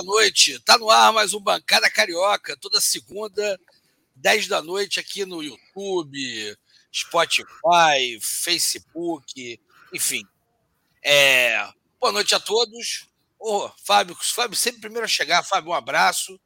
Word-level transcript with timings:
Boa 0.00 0.14
noite. 0.16 0.58
Tá 0.60 0.78
no 0.78 0.88
ar 0.88 1.12
mais 1.12 1.34
um 1.34 1.40
Bancada 1.40 1.90
Carioca, 1.90 2.56
toda 2.56 2.80
segunda, 2.80 3.60
10 4.14 4.48
da 4.48 4.62
noite 4.62 4.98
aqui 4.98 5.26
no 5.26 5.42
YouTube, 5.42 6.56
Spotify, 6.90 8.18
Facebook, 8.18 9.60
enfim. 9.92 10.22
É... 11.04 11.68
Boa 12.00 12.12
noite 12.12 12.34
a 12.34 12.40
todos. 12.40 13.08
Ô, 13.38 13.68
Fábio, 13.84 14.16
Fábio 14.18 14.56
sempre 14.56 14.80
primeiro 14.80 15.04
a 15.04 15.08
chegar. 15.08 15.42
Fábio, 15.42 15.72
um 15.72 15.74
abraço. 15.74 16.40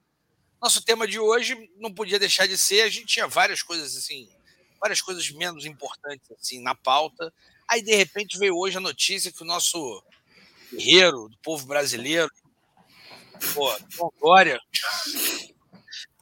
Nosso 0.60 0.82
tema 0.82 1.06
de 1.06 1.20
hoje 1.20 1.70
não 1.76 1.94
podia 1.94 2.18
deixar 2.18 2.48
de 2.48 2.58
ser, 2.58 2.80
a 2.80 2.88
gente 2.88 3.06
tinha 3.06 3.28
várias 3.28 3.62
coisas 3.62 3.96
assim, 3.96 4.28
várias 4.80 5.00
coisas 5.00 5.30
menos 5.30 5.64
importantes 5.64 6.28
assim 6.32 6.60
na 6.60 6.74
pauta. 6.74 7.32
Aí 7.68 7.82
de 7.82 7.94
repente 7.94 8.36
veio 8.36 8.56
hoje 8.56 8.78
a 8.78 8.80
notícia 8.80 9.30
que 9.30 9.42
o 9.44 9.46
nosso 9.46 10.02
guerreiro 10.72 11.28
do 11.28 11.38
povo 11.38 11.66
brasileiro, 11.66 12.28
pô, 13.54 13.76
João 13.88 14.12
Dória, 14.20 14.60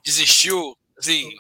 desistiu, 0.04 0.76
assim, 0.98 1.30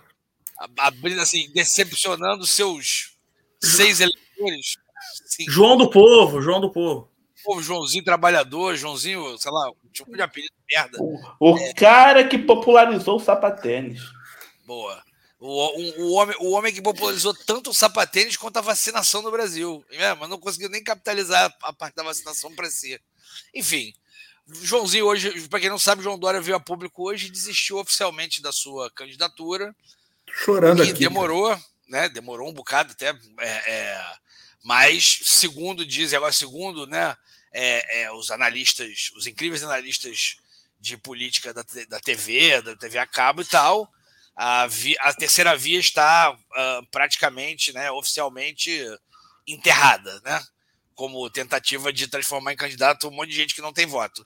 abrindo 0.78 1.20
assim, 1.20 1.50
decepcionando 1.52 2.46
seus 2.46 3.16
seis 3.60 4.00
eleitores. 4.00 4.76
Assim, 5.24 5.44
João 5.48 5.76
do 5.76 5.90
povo, 5.90 6.40
João 6.40 6.60
do 6.60 6.70
povo 6.70 7.12
Joãozinho 7.60 8.04
Trabalhador, 8.04 8.76
Joãozinho, 8.76 9.36
sei 9.38 9.50
lá, 9.50 9.70
tipo 9.92 10.14
de 10.14 10.22
apelido 10.22 10.54
merda. 10.70 10.98
O, 11.00 11.18
o 11.40 11.58
é. 11.58 11.72
cara 11.72 12.26
que 12.26 12.38
popularizou 12.38 13.16
o 13.16 13.20
sapatênis. 13.20 14.00
Boa. 14.64 15.02
O, 15.40 15.48
o, 15.48 16.02
o, 16.02 16.12
homem, 16.12 16.36
o 16.38 16.50
homem 16.52 16.72
que 16.72 16.80
popularizou 16.80 17.34
tanto 17.34 17.70
o 17.70 17.74
sapatênis 17.74 18.36
quanto 18.36 18.58
a 18.58 18.62
vacinação 18.62 19.22
no 19.22 19.30
Brasil. 19.30 19.84
É, 19.90 20.14
mas 20.14 20.28
não 20.28 20.38
conseguiu 20.38 20.68
nem 20.68 20.84
capitalizar 20.84 21.52
a 21.62 21.72
parte 21.72 21.96
da 21.96 22.04
vacinação 22.04 22.54
para 22.54 22.70
si. 22.70 23.00
Enfim, 23.52 23.92
Joãozinho 24.62 25.06
hoje, 25.06 25.48
para 25.48 25.60
quem 25.60 25.70
não 25.70 25.78
sabe, 25.78 26.02
João 26.02 26.18
Dória 26.18 26.40
veio 26.40 26.56
a 26.56 26.60
público 26.60 27.08
hoje 27.08 27.26
e 27.26 27.30
desistiu 27.30 27.78
oficialmente 27.78 28.42
da 28.42 28.52
sua 28.52 28.90
candidatura. 28.90 29.74
Chorando 30.44 30.82
aqui. 30.82 30.92
demorou, 30.94 31.48
cara. 31.48 31.62
né? 31.88 32.08
Demorou 32.08 32.48
um 32.48 32.54
bocado 32.54 32.92
até. 32.92 33.08
É, 33.40 33.72
é, 33.72 34.04
mas, 34.62 35.20
segundo 35.24 35.84
dizem, 35.84 36.16
agora 36.16 36.32
segundo, 36.32 36.86
né? 36.86 37.16
é, 37.52 38.02
é, 38.02 38.12
os 38.12 38.30
analistas, 38.30 39.10
os 39.14 39.26
incríveis 39.26 39.62
analistas 39.62 40.36
de 40.80 40.96
política 40.96 41.52
da, 41.52 41.64
da 41.88 42.00
TV, 42.00 42.60
da 42.62 42.74
TV 42.74 42.98
a 42.98 43.06
cabo 43.06 43.42
e 43.42 43.44
tal, 43.44 43.88
a, 44.34 44.66
vi, 44.66 44.96
a 44.98 45.12
terceira 45.12 45.56
via 45.56 45.78
está 45.78 46.32
uh, 46.32 46.86
praticamente, 46.90 47.72
né, 47.72 47.90
oficialmente 47.90 48.84
enterrada, 49.46 50.20
né? 50.24 50.42
Como 50.94 51.28
tentativa 51.30 51.92
de 51.92 52.06
transformar 52.06 52.52
em 52.52 52.56
candidato 52.56 53.08
um 53.08 53.10
monte 53.10 53.30
de 53.30 53.36
gente 53.36 53.54
que 53.54 53.62
não 53.62 53.72
tem 53.72 53.86
voto. 53.86 54.24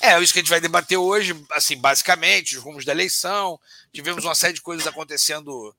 É 0.00 0.20
isso 0.20 0.32
que 0.32 0.40
a 0.40 0.42
gente 0.42 0.50
vai 0.50 0.60
debater 0.60 0.98
hoje, 0.98 1.34
assim, 1.52 1.76
basicamente, 1.76 2.56
os 2.56 2.62
rumos 2.62 2.84
da 2.84 2.92
eleição. 2.92 3.58
Tivemos 3.92 4.24
uma 4.24 4.34
série 4.34 4.52
de 4.52 4.60
coisas 4.60 4.86
acontecendo 4.86 5.74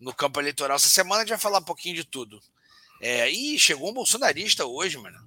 no 0.00 0.14
campo 0.14 0.40
eleitoral 0.40 0.76
essa 0.76 0.88
semana, 0.88 1.16
a 1.16 1.24
gente 1.24 1.30
vai 1.30 1.38
falar 1.38 1.58
um 1.58 1.64
pouquinho 1.64 1.96
de 1.96 2.04
tudo. 2.04 2.40
É, 3.00 3.28
e 3.28 3.58
chegou 3.58 3.90
um 3.90 3.94
bolsonarista 3.94 4.64
hoje, 4.64 4.96
mano. 4.98 5.18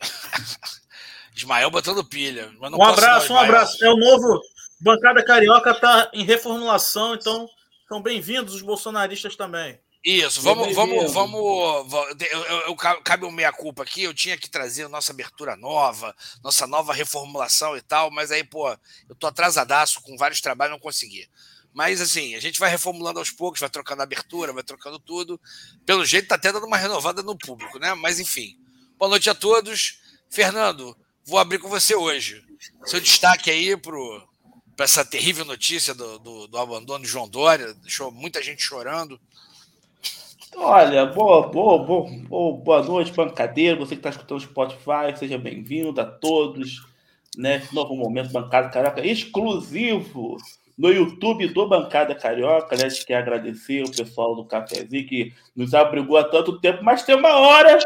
Ismael 1.34 1.70
botando 1.70 2.04
pilha. 2.04 2.52
um 2.60 2.84
abraço, 2.84 3.32
um 3.32 3.38
abraço. 3.38 3.84
É 3.84 3.90
o 3.90 3.96
novo. 3.96 4.40
Bancada 4.80 5.24
Carioca 5.24 5.70
está 5.70 6.10
em 6.12 6.24
reformulação, 6.24 7.14
então 7.14 7.48
são 7.88 8.00
bem-vindos 8.00 8.54
os 8.54 8.62
bolsonaristas 8.62 9.34
também. 9.34 9.80
Isso, 10.04 10.42
vamos, 10.42 10.74
vamos, 10.74 11.12
vamos. 11.12 11.40
Eu, 12.30 12.44
eu, 12.44 12.58
eu, 12.66 12.76
cabe 12.76 13.24
um 13.24 13.30
meia-culpa 13.30 13.82
aqui. 13.82 14.02
Eu 14.02 14.12
tinha 14.12 14.36
que 14.36 14.50
trazer 14.50 14.86
nossa 14.86 15.12
abertura 15.12 15.56
nova, 15.56 16.14
nossa 16.42 16.66
nova 16.66 16.92
reformulação 16.92 17.74
e 17.74 17.80
tal, 17.80 18.10
mas 18.10 18.30
aí, 18.30 18.44
pô, 18.44 18.68
eu 19.08 19.14
tô 19.18 19.26
atrasadaço 19.26 20.02
com 20.02 20.14
vários 20.18 20.42
trabalhos, 20.42 20.72
não 20.72 20.78
consegui. 20.78 21.26
Mas 21.72 22.02
assim, 22.02 22.34
a 22.34 22.40
gente 22.40 22.60
vai 22.60 22.70
reformulando 22.70 23.18
aos 23.18 23.30
poucos, 23.30 23.60
vai 23.60 23.70
trocando 23.70 24.02
a 24.02 24.04
abertura, 24.04 24.52
vai 24.52 24.62
trocando 24.62 24.98
tudo. 24.98 25.40
Pelo 25.86 26.04
jeito, 26.04 26.28
tá 26.28 26.34
até 26.34 26.52
dando 26.52 26.66
uma 26.66 26.76
renovada 26.76 27.22
no 27.22 27.36
público, 27.36 27.78
né? 27.78 27.94
Mas 27.94 28.20
enfim. 28.20 28.58
Boa 28.98 29.08
noite 29.08 29.30
a 29.30 29.34
todos. 29.34 29.98
Fernando, 30.30 30.96
vou 31.24 31.38
abrir 31.38 31.58
com 31.58 31.68
você 31.68 31.94
hoje. 31.94 32.44
Seu 32.84 33.00
destaque 33.00 33.50
aí 33.50 33.74
para 33.76 34.84
essa 34.84 35.04
terrível 35.04 35.44
notícia 35.46 35.94
do, 35.94 36.18
do, 36.18 36.46
do, 36.46 36.58
abandono 36.58 37.04
de 37.04 37.10
João 37.10 37.28
Dória, 37.28 37.72
deixou 37.74 38.12
muita 38.12 38.42
gente 38.42 38.62
chorando. 38.62 39.18
Olha, 40.56 41.04
boa, 41.06 41.48
boa, 41.48 41.78
boa, 41.84 42.52
boa, 42.56 42.82
noite, 42.82 43.12
bancadeiro. 43.12 43.80
Você 43.80 43.96
que 43.96 44.00
está 44.00 44.10
escutando 44.10 44.38
o 44.38 44.40
Spotify, 44.40 45.16
seja 45.16 45.36
bem-vindo 45.36 46.00
a 46.00 46.04
todos. 46.04 46.86
Né? 47.36 47.62
Novo 47.72 47.96
momento 47.96 48.30
Bancada 48.30 48.68
Carioca 48.68 49.04
exclusivo 49.04 50.36
no 50.78 50.92
YouTube 50.92 51.48
do 51.48 51.68
Bancada 51.68 52.14
Carioca. 52.14 52.76
Né? 52.76 52.88
Quer 53.04 53.16
agradecer 53.16 53.82
o 53.82 53.90
pessoal 53.90 54.36
do 54.36 54.44
Cafézinho 54.44 55.06
que 55.06 55.32
nos 55.56 55.74
abrigou 55.74 56.16
há 56.16 56.24
tanto 56.24 56.60
tempo, 56.60 56.84
mas 56.84 57.02
tem 57.02 57.16
uma 57.16 57.36
hora 57.36 57.78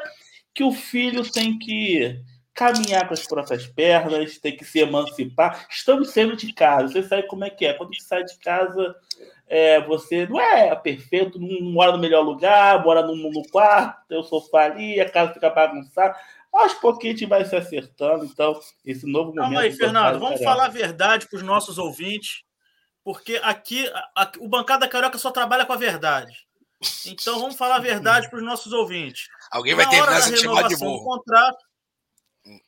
que 0.55 0.63
o 0.63 0.73
filho 0.73 1.29
tem 1.31 1.59
que 1.59 2.21
caminhar 2.53 3.07
com 3.07 3.15
as 3.15 3.25
próprias 3.25 3.67
pernas, 3.67 4.39
tem 4.39 4.57
que 4.57 4.65
se 4.65 4.81
emancipar. 4.81 5.67
Estamos 5.71 6.11
saindo 6.11 6.37
de 6.37 6.53
casa. 6.53 6.93
Você 6.93 7.03
sabe 7.03 7.27
como 7.29 7.45
é 7.45 7.51
que 7.51 7.65
é. 7.65 7.73
Quando 7.73 7.95
você 7.95 8.03
sai 8.03 8.25
de 8.25 8.37
casa, 8.39 8.95
é, 9.49 9.81
você 9.81 10.27
não 10.27 10.39
é 10.41 10.75
perfeito, 10.77 11.39
não 11.39 11.73
mora 11.73 11.93
no 11.93 11.99
melhor 11.99 12.23
lugar, 12.23 12.85
mora 12.85 13.03
no, 13.03 13.17
no 13.17 13.43
quarto, 13.51 14.07
tem 14.07 14.19
o 14.19 14.23
sofá 14.23 14.65
ali, 14.65 15.01
a 15.01 15.09
casa 15.09 15.33
fica 15.33 15.49
bagunçada. 15.49 16.15
Aos 16.53 16.75
pouquinhos 16.75 17.17
a 17.17 17.19
gente 17.19 17.29
vai 17.29 17.45
se 17.45 17.57
acertando. 17.57 18.25
Então, 18.25 18.59
esse 18.85 19.07
novo 19.07 19.31
momento. 19.31 19.43
Calma 19.43 19.61
aí, 19.61 19.73
Fernando. 19.73 20.19
Vamos 20.19 20.43
falar 20.43 20.67
a 20.67 20.71
verdade 20.71 21.27
para 21.27 21.37
os 21.37 21.43
nossos 21.43 21.79
ouvintes, 21.79 22.43
porque 23.03 23.41
aqui 23.43 23.87
a, 23.89 24.23
a, 24.23 24.33
o 24.39 24.49
Bancada 24.49 24.89
Carioca 24.89 25.19
só 25.19 25.31
trabalha 25.31 25.65
com 25.65 25.73
a 25.73 25.77
verdade. 25.77 26.47
Então, 27.07 27.41
vamos 27.41 27.57
falar 27.57 27.77
a 27.77 27.81
verdade 27.81 28.29
para 28.29 28.39
os 28.39 28.45
nossos 28.45 28.73
ouvintes. 28.73 29.29
Alguém 29.51 29.75
vai 29.75 29.89
terminar 29.89 30.21
se 30.21 30.37
chamar 30.37 30.69
de 30.69 30.77
burro. 30.77 31.05
Contrato, 31.05 31.59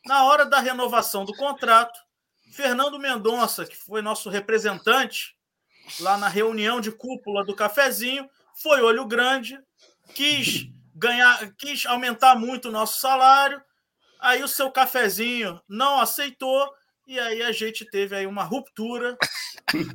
na 0.05 0.25
hora 0.25 0.45
da 0.45 0.61
renovação 0.61 1.25
do 1.25 1.35
contrato, 1.35 1.99
Fernando 2.53 2.99
Mendonça, 2.99 3.65
que 3.65 3.77
foi 3.77 4.03
nosso 4.03 4.29
representante 4.29 5.37
lá 5.99 6.17
na 6.17 6.29
reunião 6.29 6.81
de 6.81 6.93
cúpula 6.93 7.45
do 7.45 7.55
cafezinho, 7.55 8.29
foi 8.55 8.81
olho 8.83 9.07
grande, 9.07 9.59
quis 10.15 10.69
ganhar, 10.95 11.53
quis 11.57 11.87
aumentar 11.87 12.37
muito 12.37 12.69
o 12.69 12.73
nosso 12.73 13.01
salário. 13.01 13.61
Aí 14.21 14.43
o 14.43 14.49
seu 14.49 14.71
cafezinho 14.71 15.61
não 15.69 15.99
aceitou 15.99 16.71
e 17.07 17.19
aí 17.19 17.43
a 17.43 17.53
gente 17.53 17.85
teve 17.85 18.15
aí 18.15 18.27
uma 18.27 18.45
ruptura, 18.45 19.17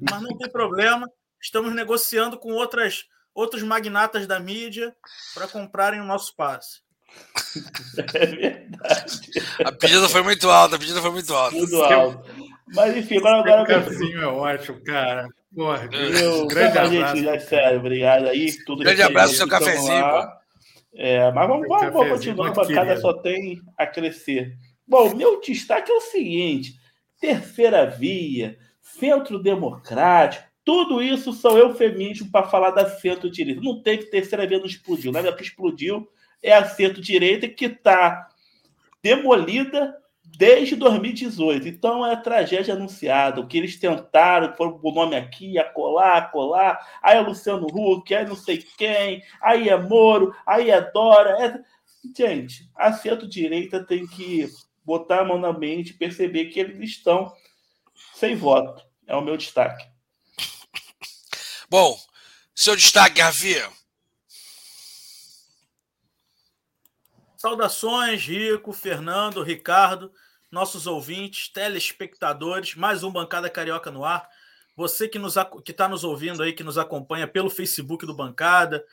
mas 0.02 0.22
não 0.22 0.38
tem 0.38 0.50
problema. 0.50 1.10
Estamos 1.40 1.74
negociando 1.74 2.38
com 2.38 2.52
outras 2.52 3.06
outros 3.36 3.62
magnatas 3.62 4.26
da 4.26 4.40
mídia 4.40 4.96
para 5.34 5.48
comprarem 5.48 6.00
o 6.00 6.06
nosso 6.06 6.36
passe. 6.36 6.80
É 8.14 8.26
verdade. 8.26 9.32
A 9.64 9.72
pedida 9.72 10.10
foi 10.10 10.22
muito 10.22 10.50
alta, 10.50 10.76
a 10.76 10.80
pedida 10.80 11.02
foi 11.02 11.12
muito 11.12 11.34
alta. 11.34 11.56
Muito 11.56 11.82
alto. 11.82 12.30
Mas 12.74 12.98
enfim, 12.98 13.18
agora. 13.18 13.40
agora... 13.40 13.66
Casinho 13.66 14.22
é 14.22 14.28
ótimo, 14.28 14.84
cara. 14.84 15.30
Porra, 15.56 15.90
eu, 15.94 16.46
grande 16.48 16.78
abraço. 16.78 17.16
Gente, 17.16 17.30
é 17.30 17.40
sério, 17.40 17.80
obrigado 17.80 18.28
aí. 18.28 18.52
Tudo 18.66 18.84
grande 18.84 19.02
abraço 19.02 19.36
seu 19.36 19.48
cafezinho. 19.48 20.04
É, 20.94 21.32
mas 21.32 21.48
vamos, 21.48 21.68
vamos, 21.68 21.94
vamos 21.94 22.10
continuar, 22.10 22.50
a 22.50 22.54
bancada 22.54 22.98
só 22.98 23.14
tem 23.14 23.62
a 23.78 23.88
crescer. 23.88 24.58
Bom, 24.88 25.16
meu 25.16 25.40
destaque 25.40 25.92
é 25.92 25.96
o 25.96 26.02
seguinte: 26.02 26.76
terceira 27.20 27.86
via, 27.86 28.58
centro 28.82 29.40
democrático, 29.40 30.46
tudo 30.64 31.02
isso 31.02 31.32
são 31.32 31.58
eufemismos 31.58 32.30
para 32.30 32.48
falar 32.48 32.72
da 32.72 32.90
centro-direita. 32.90 33.62
Não 33.62 33.82
teve 33.82 34.06
terceira 34.06 34.46
via, 34.46 34.60
não 34.60 34.66
explodiu. 34.66 35.12
Nada 35.12 35.34
que 35.34 35.44
explodiu 35.44 36.08
é 36.42 36.54
a 36.54 36.66
centro-direita 36.66 37.48
que 37.48 37.66
está 37.66 38.28
demolida 39.02 39.96
desde 40.38 40.76
2018. 40.76 41.68
Então 41.68 42.06
é 42.06 42.14
a 42.14 42.18
tragédia 42.18 42.74
anunciada. 42.74 43.42
O 43.42 43.48
que 43.48 43.58
eles 43.58 43.78
tentaram, 43.78 44.56
foram 44.56 44.80
o 44.82 44.92
nome 44.92 45.16
aqui, 45.16 45.58
acolá, 45.58 46.18
acolá. 46.18 46.80
Aí 47.02 47.18
é 47.18 47.22
Luciano 47.22 47.68
Huck, 47.68 48.14
aí 48.14 48.26
não 48.26 48.36
sei 48.36 48.58
quem, 48.78 49.24
aí 49.42 49.70
é 49.70 49.78
Moro, 49.78 50.36
aí 50.46 50.70
é 50.70 50.82
Dora. 50.82 51.46
É... 51.46 51.76
Gente, 52.16 52.70
a 52.76 52.94
centro-direita 52.94 53.84
tem 53.84 54.06
que 54.06 54.48
botar 54.84 55.22
a 55.22 55.26
mão 55.26 55.40
na 55.40 55.52
mente 55.52 55.90
e 55.90 55.98
perceber 55.98 56.46
que 56.46 56.60
eles 56.60 56.90
estão 56.90 57.34
sem 58.14 58.36
voto. 58.36 58.86
É 59.08 59.16
o 59.16 59.22
meu 59.22 59.38
destaque. 59.38 59.86
Bom, 61.70 61.98
seu 62.54 62.76
destaque, 62.76 63.22
Rafi. 63.22 63.62
Saudações, 67.38 68.26
Rico, 68.26 68.74
Fernando, 68.74 69.44
Ricardo, 69.44 70.12
nossos 70.52 70.88
ouvintes, 70.88 71.52
telespectadores, 71.52 72.76
mais 72.76 73.04
um 73.04 73.12
Bancada 73.12 73.50
Carioca 73.50 73.92
no 73.92 74.06
ar. 74.06 74.28
Você 74.76 75.08
que 75.08 75.18
está 75.18 75.46
que 75.46 75.74
tá 75.74 75.88
nos 75.88 76.04
ouvindo 76.04 76.44
aí, 76.44 76.54
que 76.54 76.64
nos 76.64 76.78
acompanha 76.78 77.28
pelo 77.28 77.50
Facebook 77.50 78.06
do 78.06 78.16
Bancada, 78.16 78.84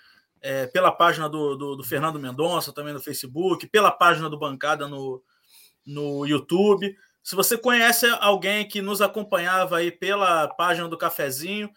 é, 0.40 0.66
pela 0.66 0.90
página 0.90 1.28
do, 1.28 1.56
do, 1.56 1.76
do, 1.76 1.84
Fernando 1.84 2.18
Mendonça, 2.18 2.72
também 2.72 2.92
no 2.92 3.00
Facebook, 3.00 3.66
pela 3.68 3.90
página 3.90 4.28
do 4.28 4.38
Bancada 4.38 4.88
no, 4.88 5.22
no 5.86 6.26
YouTube. 6.26 6.96
Se 7.22 7.36
você 7.36 7.56
conhece 7.56 8.06
alguém 8.20 8.66
que 8.66 8.82
nos 8.82 9.00
acompanhava 9.00 9.78
aí 9.78 9.92
pela 9.92 10.48
página 10.48 10.88
do 10.88 10.98
Cafezinho, 10.98 11.70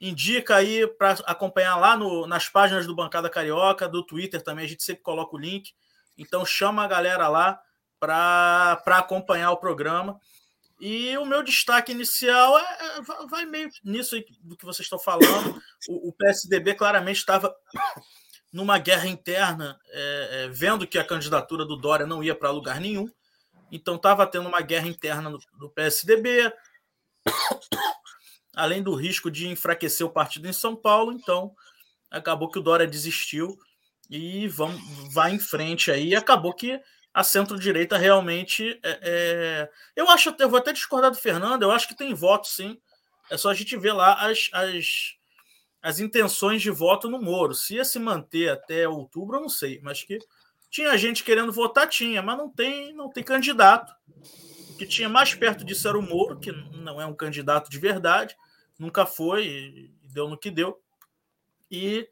indica 0.00 0.56
aí 0.56 0.86
para 0.86 1.12
acompanhar 1.26 1.76
lá 1.76 1.96
no, 1.96 2.26
nas 2.26 2.48
páginas 2.48 2.86
do 2.86 2.94
Bancada 2.94 3.30
Carioca, 3.30 3.88
do 3.88 4.04
Twitter 4.04 4.42
também, 4.42 4.64
a 4.64 4.68
gente 4.68 4.82
sempre 4.82 5.02
coloca 5.02 5.36
o 5.36 5.38
link. 5.38 5.72
Então 6.16 6.44
chama 6.44 6.82
a 6.82 6.88
galera 6.88 7.28
lá 7.28 7.60
para 7.98 8.80
acompanhar 8.86 9.50
o 9.52 9.58
programa. 9.58 10.20
E 10.80 11.16
o 11.18 11.26
meu 11.26 11.42
destaque 11.42 11.90
inicial 11.90 12.56
é, 12.58 12.62
é 12.62 13.26
vai 13.28 13.44
meio 13.44 13.68
nisso 13.82 14.16
do 14.40 14.56
que 14.56 14.64
vocês 14.64 14.86
estão 14.86 14.98
falando. 14.98 15.60
O, 15.88 16.08
o 16.08 16.12
PSDB 16.12 16.74
claramente 16.74 17.16
estava 17.18 17.52
numa 18.52 18.78
guerra 18.78 19.06
interna, 19.06 19.78
é, 19.90 20.28
é, 20.30 20.48
vendo 20.48 20.86
que 20.86 20.98
a 20.98 21.04
candidatura 21.04 21.64
do 21.64 21.76
Dória 21.76 22.06
não 22.06 22.22
ia 22.22 22.34
para 22.34 22.50
lugar 22.50 22.80
nenhum. 22.80 23.10
Então 23.70 23.96
estava 23.96 24.26
tendo 24.26 24.48
uma 24.48 24.60
guerra 24.60 24.88
interna 24.88 25.30
no, 25.30 25.70
PSDB, 25.70 26.50
além 28.56 28.82
do 28.82 28.94
risco 28.94 29.30
de 29.30 29.48
enfraquecer 29.48 30.06
o 30.06 30.10
partido 30.10 30.48
em 30.48 30.52
São 30.52 30.74
Paulo. 30.74 31.12
Então 31.12 31.52
acabou 32.10 32.50
que 32.50 32.58
o 32.58 32.62
Dória 32.62 32.86
desistiu 32.86 33.58
e 34.08 34.48
vamos, 34.48 34.80
vai 35.12 35.32
em 35.32 35.38
frente 35.38 35.90
aí. 35.90 36.08
E 36.08 36.16
acabou 36.16 36.54
que 36.54 36.80
a 37.18 37.24
centro-direita 37.24 37.98
realmente. 37.98 38.78
É, 38.80 39.00
é... 39.02 39.70
Eu 39.96 40.08
acho, 40.08 40.32
eu 40.38 40.48
vou 40.48 40.56
até 40.56 40.72
discordar 40.72 41.10
do 41.10 41.16
Fernando, 41.16 41.64
eu 41.64 41.72
acho 41.72 41.88
que 41.88 41.96
tem 41.96 42.14
voto, 42.14 42.46
sim. 42.46 42.78
É 43.28 43.36
só 43.36 43.50
a 43.50 43.54
gente 43.54 43.76
ver 43.76 43.92
lá 43.92 44.14
as, 44.24 44.48
as, 44.52 45.16
as 45.82 45.98
intenções 45.98 46.62
de 46.62 46.70
voto 46.70 47.10
no 47.10 47.20
Moro. 47.20 47.54
Se 47.54 47.74
ia 47.74 47.84
se 47.84 47.98
manter 47.98 48.50
até 48.50 48.88
outubro, 48.88 49.36
eu 49.36 49.40
não 49.40 49.48
sei, 49.48 49.80
mas 49.82 50.04
que 50.04 50.20
tinha 50.70 50.96
gente 50.96 51.24
querendo 51.24 51.52
votar, 51.52 51.88
tinha, 51.88 52.22
mas 52.22 52.38
não 52.38 52.48
tem, 52.48 52.92
não 52.94 53.10
tem 53.10 53.24
candidato. 53.24 53.92
O 54.70 54.76
que 54.76 54.86
tinha 54.86 55.08
mais 55.08 55.34
perto 55.34 55.64
disso 55.64 55.88
era 55.88 55.98
o 55.98 56.02
Moro, 56.02 56.38
que 56.38 56.52
não 56.52 57.00
é 57.00 57.06
um 57.06 57.16
candidato 57.16 57.68
de 57.68 57.80
verdade, 57.80 58.36
nunca 58.78 59.04
foi, 59.04 59.90
deu 60.04 60.28
no 60.28 60.38
que 60.38 60.52
deu. 60.52 60.80
E 61.68 62.08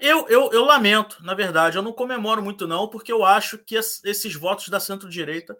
eu, 0.00 0.28
eu, 0.28 0.50
eu 0.52 0.64
lamento, 0.64 1.22
na 1.22 1.34
verdade, 1.34 1.76
eu 1.76 1.82
não 1.82 1.92
comemoro 1.92 2.42
muito, 2.42 2.66
não, 2.66 2.88
porque 2.88 3.12
eu 3.12 3.24
acho 3.24 3.58
que 3.58 3.76
esses 3.76 4.34
votos 4.34 4.68
da 4.68 4.80
centro-direita 4.80 5.56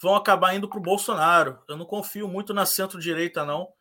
vão 0.00 0.14
acabar 0.14 0.54
indo 0.54 0.68
para 0.68 0.78
o 0.78 0.82
Bolsonaro. 0.82 1.58
Eu 1.68 1.76
não 1.76 1.86
confio 1.86 2.28
muito 2.28 2.54
na 2.54 2.66
centro-direita, 2.66 3.44
não. 3.44 3.72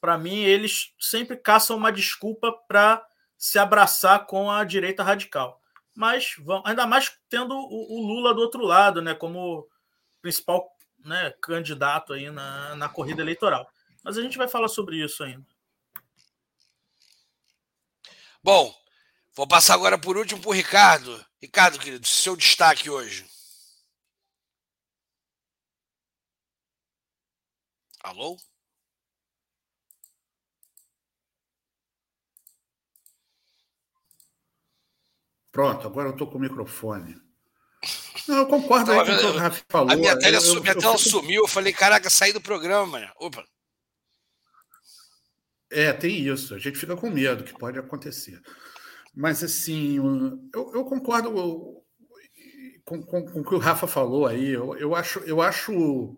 Para 0.00 0.18
mim, 0.18 0.40
eles 0.42 0.92
sempre 0.98 1.36
caçam 1.36 1.76
uma 1.76 1.92
desculpa 1.92 2.52
para 2.66 3.04
se 3.38 3.58
abraçar 3.58 4.26
com 4.26 4.50
a 4.50 4.64
direita 4.64 5.02
radical. 5.02 5.60
Mas 5.94 6.34
vão, 6.38 6.62
ainda 6.64 6.86
mais 6.86 7.16
tendo 7.28 7.54
o, 7.54 7.98
o, 7.98 8.06
Lula 8.06 8.34
do 8.34 8.40
outro 8.40 8.64
lado, 8.64 9.02
né, 9.02 9.14
como 9.14 9.68
principal 10.20 10.68
né, 11.04 11.32
candidato 11.40 12.12
aí 12.12 12.30
na, 12.30 12.74
na 12.76 12.88
corrida 12.88 13.22
eleitoral. 13.22 13.68
Mas 14.02 14.18
a 14.18 14.22
gente 14.22 14.38
vai 14.38 14.48
falar 14.48 14.68
sobre 14.68 14.96
isso 14.96 15.22
ainda. 15.22 15.46
Bom, 18.42 18.74
Vou 19.34 19.46
passar 19.46 19.74
agora 19.74 19.98
por 19.98 20.16
último 20.16 20.40
para 20.40 20.50
o 20.50 20.52
Ricardo. 20.52 21.24
Ricardo, 21.40 21.78
querido, 21.78 22.06
seu 22.06 22.36
destaque 22.36 22.90
hoje. 22.90 23.26
Alô? 28.00 28.36
Pronto, 35.50 35.86
agora 35.86 36.08
eu 36.08 36.12
estou 36.12 36.30
com 36.30 36.38
o 36.38 36.40
microfone. 36.40 37.20
Não, 38.26 38.38
eu 38.38 38.46
concordo 38.46 38.92
aí 38.92 39.04
com 39.04 39.12
o 39.12 39.18
que 39.18 39.26
o 39.26 39.36
Rafa 39.36 39.64
falou. 39.68 39.92
A 39.92 39.96
minha 39.96 40.18
tela, 40.18 40.36
eu, 40.36 40.42
eu, 40.42 40.60
minha 40.62 40.74
tela 40.74 40.94
eu 40.94 40.98
sumiu, 40.98 41.42
eu 41.42 41.48
falei, 41.48 41.72
caraca, 41.72 42.08
saí 42.08 42.32
do 42.32 42.40
programa, 42.40 42.86
mano. 42.86 43.12
Opa. 43.16 43.44
É, 45.70 45.92
tem 45.92 46.26
isso. 46.26 46.54
A 46.54 46.58
gente 46.58 46.78
fica 46.78 46.96
com 46.96 47.10
medo 47.10 47.44
que 47.44 47.52
pode 47.52 47.78
acontecer. 47.78 48.40
Mas, 49.14 49.42
assim, 49.42 49.96
eu, 50.54 50.72
eu 50.74 50.84
concordo 50.84 51.30
com, 52.84 53.02
com, 53.02 53.24
com, 53.24 53.40
o 53.40 53.44
que 53.44 53.54
o 53.54 53.58
Rafa 53.58 53.86
falou 53.86 54.26
aí. 54.26 54.50
Eu, 54.50 54.76
eu, 54.76 54.94
acho, 54.94 55.18
eu 55.20 55.40
acho. 55.40 56.16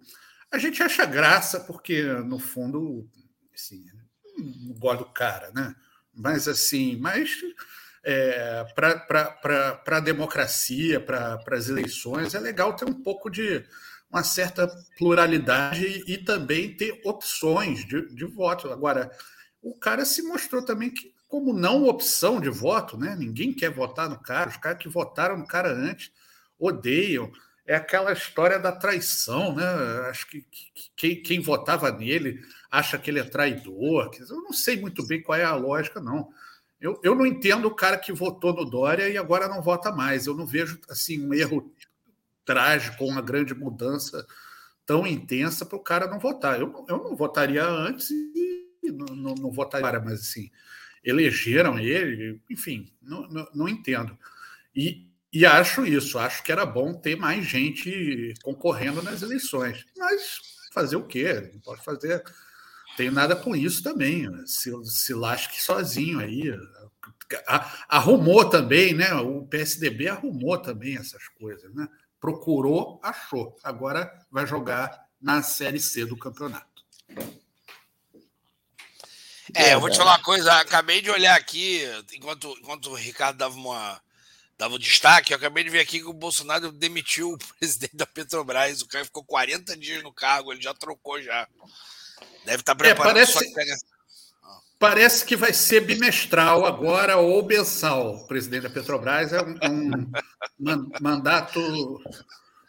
A 0.50 0.58
gente 0.58 0.82
acha 0.82 1.04
graça, 1.04 1.60
porque, 1.60 2.02
no 2.02 2.38
fundo, 2.38 3.08
assim, 3.54 3.84
não 4.36 4.74
gosto 4.74 5.04
do 5.04 5.12
cara, 5.12 5.50
né? 5.52 5.74
Mas, 6.12 6.46
assim, 6.46 6.96
mas 6.96 7.40
é, 8.04 8.64
para 8.74 9.82
a 9.86 10.00
democracia, 10.00 11.00
para 11.00 11.42
as 11.50 11.68
eleições, 11.68 12.34
é 12.34 12.38
legal 12.38 12.76
ter 12.76 12.84
um 12.84 13.02
pouco 13.02 13.30
de 13.30 13.64
uma 14.10 14.22
certa 14.22 14.68
pluralidade 14.96 16.04
e, 16.06 16.18
também 16.18 16.76
ter 16.76 17.00
opções 17.04 17.84
de, 17.84 18.14
de 18.14 18.24
voto. 18.24 18.70
Agora, 18.70 19.10
o 19.60 19.76
cara 19.76 20.04
se 20.04 20.22
mostrou 20.22 20.64
também 20.64 20.90
que 20.90 21.13
como 21.34 21.52
não 21.52 21.88
opção 21.88 22.40
de 22.40 22.48
voto, 22.48 22.96
né? 22.96 23.16
Ninguém 23.18 23.52
quer 23.52 23.68
votar 23.68 24.08
no 24.08 24.16
cara, 24.16 24.48
os 24.48 24.56
caras 24.56 24.78
que 24.78 24.88
votaram 24.88 25.36
no 25.36 25.44
cara 25.44 25.68
antes 25.68 26.12
odeiam. 26.56 27.28
É 27.66 27.74
aquela 27.74 28.12
história 28.12 28.56
da 28.56 28.70
traição, 28.70 29.52
né? 29.52 29.64
Acho 30.08 30.28
que, 30.28 30.42
que, 30.42 30.90
que 30.94 31.16
quem 31.16 31.40
votava 31.40 31.90
nele 31.90 32.40
acha 32.70 32.96
que 32.96 33.10
ele 33.10 33.18
é 33.18 33.24
traidor. 33.24 34.12
Eu 34.30 34.42
não 34.42 34.52
sei 34.52 34.80
muito 34.80 35.04
bem 35.04 35.20
qual 35.20 35.36
é 35.36 35.42
a 35.42 35.56
lógica, 35.56 36.00
não. 36.00 36.28
Eu, 36.80 37.00
eu 37.02 37.16
não 37.16 37.26
entendo 37.26 37.66
o 37.66 37.74
cara 37.74 37.98
que 37.98 38.12
votou 38.12 38.54
no 38.54 38.64
Dória 38.64 39.08
e 39.08 39.18
agora 39.18 39.48
não 39.48 39.60
vota 39.60 39.90
mais. 39.90 40.28
Eu 40.28 40.36
não 40.36 40.46
vejo 40.46 40.78
assim 40.88 41.26
um 41.26 41.34
erro 41.34 41.68
trágico, 42.44 43.04
uma 43.06 43.20
grande 43.20 43.56
mudança 43.56 44.24
tão 44.86 45.04
intensa 45.04 45.66
para 45.66 45.76
o 45.76 45.82
cara 45.82 46.06
não 46.06 46.20
votar. 46.20 46.60
Eu, 46.60 46.86
eu 46.88 46.98
não 46.98 47.16
votaria 47.16 47.66
antes 47.66 48.08
e 48.08 48.92
não, 48.92 49.16
não, 49.16 49.34
não 49.34 49.50
votaria, 49.50 49.98
mas 49.98 50.20
assim, 50.20 50.48
elegeram 51.04 51.78
ele, 51.78 52.40
enfim, 52.50 52.92
não, 53.02 53.28
não, 53.28 53.48
não 53.54 53.68
entendo. 53.68 54.18
E, 54.74 55.06
e 55.32 55.44
acho 55.44 55.84
isso, 55.84 56.18
acho 56.18 56.42
que 56.42 56.50
era 56.50 56.64
bom 56.64 56.94
ter 56.94 57.16
mais 57.16 57.44
gente 57.44 58.32
concorrendo 58.42 59.02
nas 59.02 59.22
eleições. 59.22 59.84
Mas 59.96 60.40
fazer 60.72 60.96
o 60.96 61.06
quê? 61.06 61.50
Não 61.52 61.60
pode 61.60 61.84
fazer. 61.84 62.22
Tem 62.96 63.10
nada 63.10 63.36
com 63.36 63.54
isso 63.54 63.82
também. 63.82 64.28
Se, 64.46 64.72
se 64.84 65.14
lasque 65.14 65.62
sozinho 65.62 66.18
aí. 66.20 66.56
Arrumou 67.88 68.48
também, 68.48 68.94
né? 68.94 69.12
O 69.14 69.46
PSDB 69.46 70.08
arrumou 70.08 70.58
também 70.58 70.96
essas 70.96 71.28
coisas, 71.28 71.72
né? 71.74 71.88
Procurou, 72.20 73.00
achou. 73.02 73.56
Agora 73.62 74.12
vai 74.30 74.46
jogar 74.46 75.06
na 75.20 75.42
Série 75.42 75.80
C 75.80 76.04
do 76.04 76.16
campeonato. 76.16 76.84
É, 79.54 79.74
eu 79.74 79.80
vou 79.80 79.90
te 79.90 79.96
falar 79.96 80.12
uma 80.12 80.22
coisa. 80.22 80.52
Acabei 80.60 81.00
de 81.00 81.10
olhar 81.10 81.36
aqui, 81.36 81.82
enquanto, 82.12 82.48
enquanto 82.60 82.90
o 82.90 82.94
Ricardo 82.94 83.36
dava 83.36 83.54
uma 83.54 84.00
dava 84.56 84.74
um 84.74 84.78
destaque, 84.78 85.32
eu 85.32 85.36
acabei 85.36 85.64
de 85.64 85.70
ver 85.70 85.80
aqui 85.80 85.98
que 85.98 86.06
o 86.06 86.12
Bolsonaro 86.12 86.70
demitiu 86.70 87.32
o 87.32 87.38
presidente 87.58 87.96
da 87.96 88.06
Petrobras. 88.06 88.82
O 88.82 88.88
cara 88.88 89.04
ficou 89.04 89.24
40 89.24 89.76
dias 89.76 90.02
no 90.02 90.12
cargo, 90.12 90.52
ele 90.52 90.62
já 90.62 90.74
trocou 90.74 91.20
já. 91.20 91.46
Deve 92.44 92.60
estar 92.60 92.74
tá 92.74 92.86
é, 92.86 92.94
preparado. 92.94 93.18
É, 93.18 93.26
parece, 93.26 93.52
que 93.52 93.74
parece 94.78 95.24
que 95.24 95.36
vai 95.36 95.52
ser 95.52 95.80
bimestral 95.80 96.64
agora 96.64 97.16
ou 97.16 97.44
mensal. 97.44 98.16
O 98.16 98.26
presidente 98.26 98.62
da 98.62 98.70
Petrobras 98.70 99.32
é 99.32 99.42
um, 99.42 99.58
um 100.60 100.90
mandato, 101.00 102.02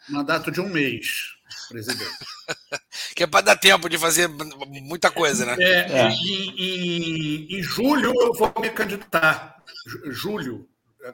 mandato 0.08 0.50
de 0.50 0.60
um 0.60 0.68
mês 0.68 1.35
presidente. 1.68 2.10
que 3.14 3.22
é 3.22 3.26
para 3.26 3.42
dar 3.42 3.56
tempo 3.56 3.88
de 3.88 3.98
fazer 3.98 4.28
muita 4.28 5.10
coisa, 5.10 5.44
né? 5.44 5.56
É, 5.58 6.00
é. 6.00 6.08
Em, 6.08 6.54
em, 6.58 7.58
em, 7.58 7.62
julho 7.62 8.12
eu 8.20 8.32
vou 8.32 8.52
me 8.60 8.70
candidatar. 8.70 9.62
Julho. 10.06 10.68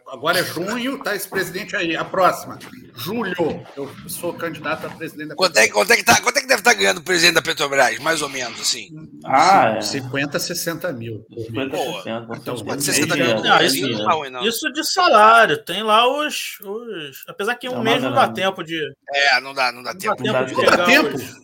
Agora 0.07 0.39
é 0.39 0.45
junho, 0.45 1.03
tá 1.03 1.15
esse 1.15 1.29
presidente 1.29 1.77
aí. 1.77 1.95
A 1.95 2.05
próxima. 2.05 2.59
Julho, 2.95 3.67
eu 3.77 3.91
sou 4.09 4.33
candidato 4.33 4.87
a 4.87 4.91
presidente 4.91 5.29
da 5.29 5.35
quanto 5.35 5.57
é, 5.59 5.69
quanto, 5.69 5.93
é 5.93 5.97
que 5.97 6.05
tá, 6.05 6.21
quanto 6.21 6.39
é 6.39 6.41
que 6.41 6.47
deve 6.47 6.61
estar 6.61 6.73
tá 6.73 6.77
ganhando 6.77 6.99
o 6.99 7.03
presidente 7.03 7.35
da 7.35 7.43
Petrobras, 7.43 7.99
mais 7.99 8.23
ou 8.23 8.29
menos, 8.29 8.59
assim? 8.61 8.89
Ah, 9.25 9.75
é. 9.77 9.81
50, 9.83 10.39
60 10.39 10.93
mil. 10.93 11.27
50, 11.31 11.77
60. 11.77 12.29
Então, 12.37 12.57
50, 12.57 12.81
60 12.81 13.17
mil. 13.17 13.43
Não, 13.43 13.63
isso, 13.63 13.89
não, 13.89 14.31
não. 14.31 14.47
isso 14.47 14.73
de 14.73 14.85
salário. 14.85 15.63
Tem 15.63 15.83
lá 15.83 16.07
os. 16.09 16.59
os... 16.61 17.25
Apesar 17.29 17.55
que 17.57 17.69
um 17.69 17.75
não, 17.75 17.83
mês 17.83 18.03
não 18.03 18.13
dá 18.13 18.29
tempo 18.29 18.63
de. 18.63 18.81
É, 19.13 19.41
não 19.41 19.53
dá, 19.53 19.71
não 19.73 19.83
dá 19.83 19.95
tempo. 19.95 20.23
Dá 20.23 20.45
tempo 20.45 20.63
não 20.63 20.77
dá 20.77 20.85
tempo. 20.85 21.17
Os, 21.17 21.43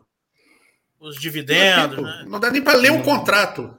os 1.01 1.21
dividendos. 1.21 1.97
Não 1.97 2.05
dá, 2.05 2.17
né? 2.17 2.25
não 2.27 2.41
dá 2.41 2.51
nem 2.51 2.63
para 2.63 2.79
ler 2.79 2.93
o 2.93 2.97
um 2.97 3.03
contrato. 3.03 3.77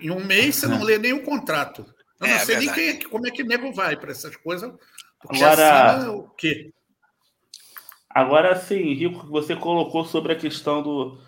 Em 0.00 0.10
um 0.10 0.24
mês 0.24 0.56
você 0.56 0.66
não 0.66 0.82
lê 0.82 0.98
nem 0.98 1.12
o 1.12 1.22
contrato. 1.22 1.86
Eu 2.20 2.28
não 2.28 2.34
é, 2.34 2.38
sei 2.40 2.56
nem 2.58 2.72
quem, 2.72 3.02
como 3.08 3.26
é 3.26 3.30
que 3.30 3.42
nego 3.42 3.72
vai 3.72 3.96
para 3.96 4.10
essas 4.10 4.36
coisas. 4.36 4.72
Porque 5.20 5.42
agora, 5.42 6.10
o 6.12 6.28
quê? 6.30 6.72
Agora 8.08 8.56
sim, 8.56 8.94
Rico, 8.94 9.26
você 9.28 9.56
colocou 9.56 10.04
sobre 10.04 10.32
a 10.32 10.36
questão 10.36 10.82
do. 10.82 11.18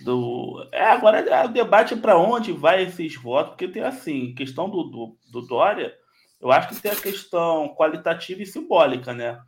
do 0.00 0.68
é, 0.72 0.84
agora 0.84 1.20
é 1.20 1.44
o 1.44 1.48
debate 1.48 1.96
para 1.96 2.18
onde 2.18 2.52
vai 2.52 2.82
esses 2.84 3.16
votos, 3.16 3.50
porque 3.50 3.68
tem 3.68 3.82
assim, 3.82 4.34
questão 4.34 4.68
do, 4.68 4.84
do, 4.84 5.16
do 5.30 5.42
Dória, 5.42 5.94
eu 6.40 6.52
acho 6.52 6.68
que 6.68 6.80
tem 6.80 6.92
a 6.92 6.96
questão 6.96 7.74
qualitativa 7.74 8.42
e 8.42 8.46
simbólica, 8.46 9.12
né? 9.12 9.40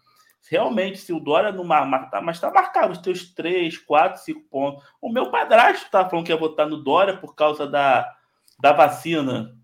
realmente, 0.51 0.99
se 0.99 1.13
o 1.13 1.21
Dória 1.21 1.53
não 1.53 1.65
marcar, 1.65 2.23
mas 2.23 2.37
está 2.37 2.51
marcado 2.51 2.93
os 2.93 2.99
teus 2.99 3.33
3, 3.35 3.77
4, 3.79 4.23
5 4.23 4.41
pontos. 4.51 4.85
O 5.01 5.11
meu 5.11 5.31
padrasto 5.31 5.85
está 5.85 6.09
falando 6.09 6.25
que 6.25 6.33
ia 6.33 6.39
votar 6.39 6.67
no 6.67 6.83
Dória 6.83 7.17
por 7.17 7.35
causa 7.35 7.67
da, 7.67 8.11
da 8.59 8.73
vacina. 8.73 9.55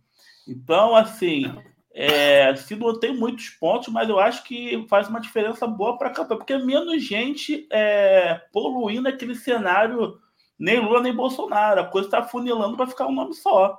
Então, 0.47 0.95
assim, 0.95 1.53
é, 1.93 2.55
se 2.57 2.75
não 2.75 2.99
tem 2.99 3.15
muitos 3.15 3.51
pontos, 3.51 3.89
mas 3.89 4.09
eu 4.09 4.19
acho 4.19 4.43
que 4.45 4.85
faz 4.89 5.09
uma 5.09 5.21
diferença 5.21 5.67
boa 5.67 5.97
para 5.97 6.09
a 6.09 6.13
campanha, 6.13 6.39
porque 6.39 6.59
menos 6.59 7.03
gente 7.03 7.67
é, 7.71 8.41
poluindo 8.53 9.09
aquele 9.09 9.35
cenário, 9.35 10.19
nem 10.59 10.81
Lula 10.81 11.01
nem 11.01 11.15
Bolsonaro. 11.15 11.81
A 11.81 11.87
coisa 11.87 12.09
está 12.09 12.23
funilando 12.23 12.77
para 12.77 12.87
ficar 12.87 13.07
um 13.07 13.13
nome 13.13 13.35
só. 13.35 13.79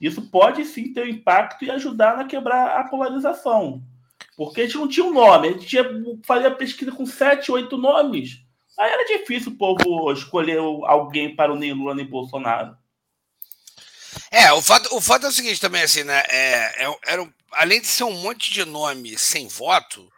Isso 0.00 0.28
pode 0.30 0.64
sim 0.64 0.92
ter 0.92 1.04
um 1.04 1.08
impacto 1.08 1.64
e 1.64 1.70
ajudar 1.70 2.16
na 2.16 2.24
quebrar 2.24 2.80
a 2.80 2.88
polarização. 2.88 3.80
Porque 4.36 4.62
a 4.62 4.64
gente 4.64 4.78
não 4.78 4.88
tinha 4.88 5.06
um 5.06 5.12
nome, 5.12 5.48
a 5.48 5.52
gente 5.52 5.76
fazia 6.24 6.50
pesquisa 6.50 6.90
com 6.90 7.06
sete, 7.06 7.52
oito 7.52 7.76
nomes. 7.76 8.40
Aí 8.76 8.90
era 8.90 9.04
difícil 9.04 9.52
o 9.52 9.56
povo 9.56 10.10
escolher 10.12 10.58
alguém 10.58 11.36
para 11.36 11.52
o 11.52 11.56
nem 11.56 11.72
Lula 11.72 11.94
nem 11.94 12.06
Bolsonaro. 12.06 12.76
É, 14.32 14.50
o 14.52 14.62
fato, 14.62 14.88
o 14.96 15.00
fato 15.00 15.26
é 15.26 15.28
o 15.28 15.32
seguinte 15.32 15.60
também, 15.60 15.82
assim, 15.82 16.04
né? 16.04 16.22
É, 16.28 16.86
é, 16.86 16.98
era, 17.06 17.34
além 17.52 17.82
de 17.82 17.86
ser 17.86 18.04
um 18.04 18.14
monte 18.14 18.50
de 18.50 18.64
nome 18.64 19.18
sem 19.18 19.46
voto, 19.46 20.10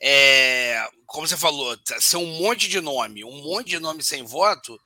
é, 0.00 0.86
como 1.06 1.26
você 1.26 1.36
falou, 1.36 1.76
ser 2.00 2.16
um 2.18 2.26
monte 2.38 2.68
de 2.68 2.80
nome, 2.80 3.24
um 3.24 3.42
monte 3.42 3.70
de 3.70 3.80
nome 3.80 4.04
sem 4.04 4.24
voto, 4.24 4.80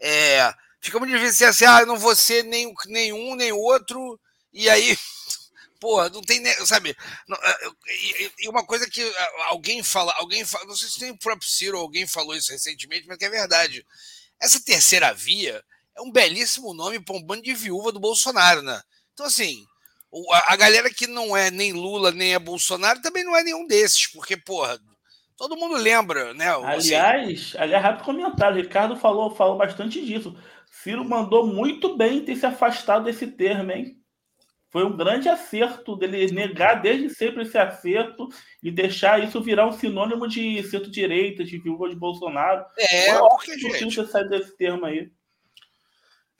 é, 0.00 0.52
fica 0.80 0.98
muito 0.98 1.12
difícil 1.18 1.48
assim, 1.48 1.64
ah, 1.64 1.80
eu 1.80 1.86
não 1.86 1.98
vou 1.98 2.14
ser 2.14 2.44
nem, 2.44 2.72
nenhum, 2.88 3.34
nem 3.36 3.52
outro, 3.52 4.20
e 4.52 4.68
aí 4.70 4.98
porra, 5.80 6.10
não 6.10 6.22
tem, 6.22 6.44
sabe? 6.66 6.90
É, 6.90 8.30
e 8.40 8.48
uma 8.48 8.64
coisa 8.66 8.88
que 8.88 9.02
alguém 9.48 9.82
fala, 9.82 10.12
alguém 10.18 10.44
fala, 10.44 10.66
não 10.66 10.76
sei 10.76 10.88
se 10.88 11.00
tem 11.00 11.10
o 11.10 11.18
próprio 11.18 11.48
Ciro, 11.48 11.78
alguém 11.78 12.06
falou 12.06 12.36
isso 12.36 12.52
recentemente, 12.52 13.06
mas 13.08 13.18
que 13.18 13.24
é 13.24 13.30
verdade. 13.30 13.84
Essa 14.40 14.60
terceira 14.62 15.14
via 15.14 15.64
é 15.96 16.00
um 16.02 16.10
belíssimo 16.10 16.74
nome 16.74 17.00
para 17.00 17.16
um 17.16 17.22
bando 17.22 17.42
de 17.42 17.54
viúva 17.54 17.92
do 17.92 18.00
Bolsonaro, 18.00 18.62
né? 18.62 18.80
Então, 19.12 19.26
assim, 19.26 19.64
a 20.46 20.56
galera 20.56 20.90
que 20.90 21.06
não 21.06 21.36
é 21.36 21.50
nem 21.50 21.72
Lula, 21.72 22.10
nem 22.10 22.34
é 22.34 22.38
Bolsonaro, 22.38 23.00
também 23.02 23.24
não 23.24 23.36
é 23.36 23.42
nenhum 23.42 23.66
desses, 23.66 24.10
porque, 24.10 24.36
porra, 24.36 24.78
todo 25.36 25.56
mundo 25.56 25.76
lembra, 25.76 26.34
né? 26.34 26.48
Assim, 26.48 26.94
aliás, 26.94 27.54
aliás, 27.56 27.82
rápido 27.82 28.04
comentário, 28.04 28.58
o 28.58 28.62
Ricardo 28.62 28.96
falou, 28.96 29.34
falou 29.34 29.56
bastante 29.56 30.04
disso. 30.04 30.36
Ciro 30.70 31.04
mandou 31.04 31.46
muito 31.46 31.96
bem 31.96 32.24
ter 32.24 32.36
se 32.36 32.46
afastado 32.46 33.04
desse 33.04 33.26
termo, 33.26 33.72
hein? 33.72 33.96
Foi 34.70 34.84
um 34.84 34.96
grande 34.96 35.28
acerto 35.28 35.96
dele 35.96 36.30
negar 36.30 36.80
desde 36.80 37.10
sempre 37.10 37.42
esse 37.42 37.58
acerto 37.58 38.28
e 38.62 38.70
deixar 38.70 39.22
isso 39.22 39.42
virar 39.42 39.66
um 39.66 39.72
sinônimo 39.72 40.28
de 40.28 40.62
centro-direita, 40.62 41.42
de 41.42 41.58
viúva 41.58 41.88
de 41.88 41.96
Bolsonaro. 41.96 42.64
É, 42.78 43.18
porque, 43.18 43.58
gente... 43.58 43.96
ter 43.96 44.06
saído 44.06 44.30
desse 44.30 44.56
termo 44.56 44.86
aí. 44.86 45.10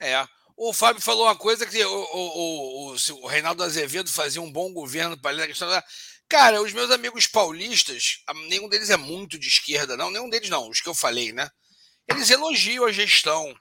É. 0.01 0.27
O 0.57 0.73
Fábio 0.73 1.01
falou 1.01 1.25
uma 1.25 1.35
coisa 1.35 1.65
que 1.65 1.83
o, 1.83 1.89
o, 1.89 2.93
o, 2.93 2.95
o 3.23 3.27
Reinaldo 3.27 3.63
Azevedo 3.63 4.09
fazia 4.09 4.41
um 4.41 4.51
bom 4.51 4.73
governo 4.73 5.19
para 5.19 5.43
a 5.43 5.47
questão 5.47 5.69
da. 5.69 5.83
Cara, 6.27 6.61
os 6.61 6.73
meus 6.73 6.91
amigos 6.91 7.27
paulistas, 7.27 8.23
nenhum 8.47 8.67
deles 8.67 8.89
é 8.89 8.97
muito 8.97 9.37
de 9.37 9.47
esquerda, 9.47 9.97
não, 9.97 10.09
nenhum 10.09 10.29
deles 10.29 10.49
não, 10.49 10.69
os 10.69 10.79
que 10.79 10.87
eu 10.87 10.95
falei, 10.95 11.31
né? 11.31 11.49
Eles 12.07 12.29
elogiam 12.29 12.85
a 12.85 12.91
gestão 12.91 13.53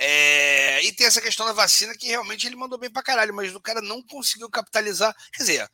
é, 0.00 0.80
e 0.84 0.92
tem 0.92 1.06
essa 1.06 1.20
questão 1.20 1.44
da 1.44 1.52
vacina 1.52 1.92
que 1.96 2.06
realmente 2.06 2.46
ele 2.46 2.54
mandou 2.54 2.78
bem 2.78 2.90
pra 2.90 3.02
caralho, 3.02 3.34
mas 3.34 3.52
o 3.54 3.60
cara 3.60 3.82
não 3.82 4.00
conseguiu 4.00 4.48
capitalizar. 4.48 5.14
Quer 5.32 5.42
dizer, 5.42 5.70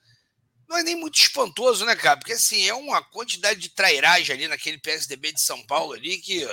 não 0.66 0.78
é 0.78 0.82
nem 0.82 0.96
muito 0.96 1.20
espantoso, 1.20 1.84
né, 1.84 1.94
cara? 1.94 2.18
Porque 2.18 2.32
assim, 2.32 2.66
é 2.66 2.72
uma 2.72 3.02
quantidade 3.02 3.60
de 3.60 3.68
trairagem 3.68 4.34
ali 4.34 4.48
naquele 4.48 4.78
PSDB 4.78 5.32
de 5.32 5.42
São 5.42 5.64
Paulo 5.66 5.92
ali 5.92 6.18
que. 6.18 6.46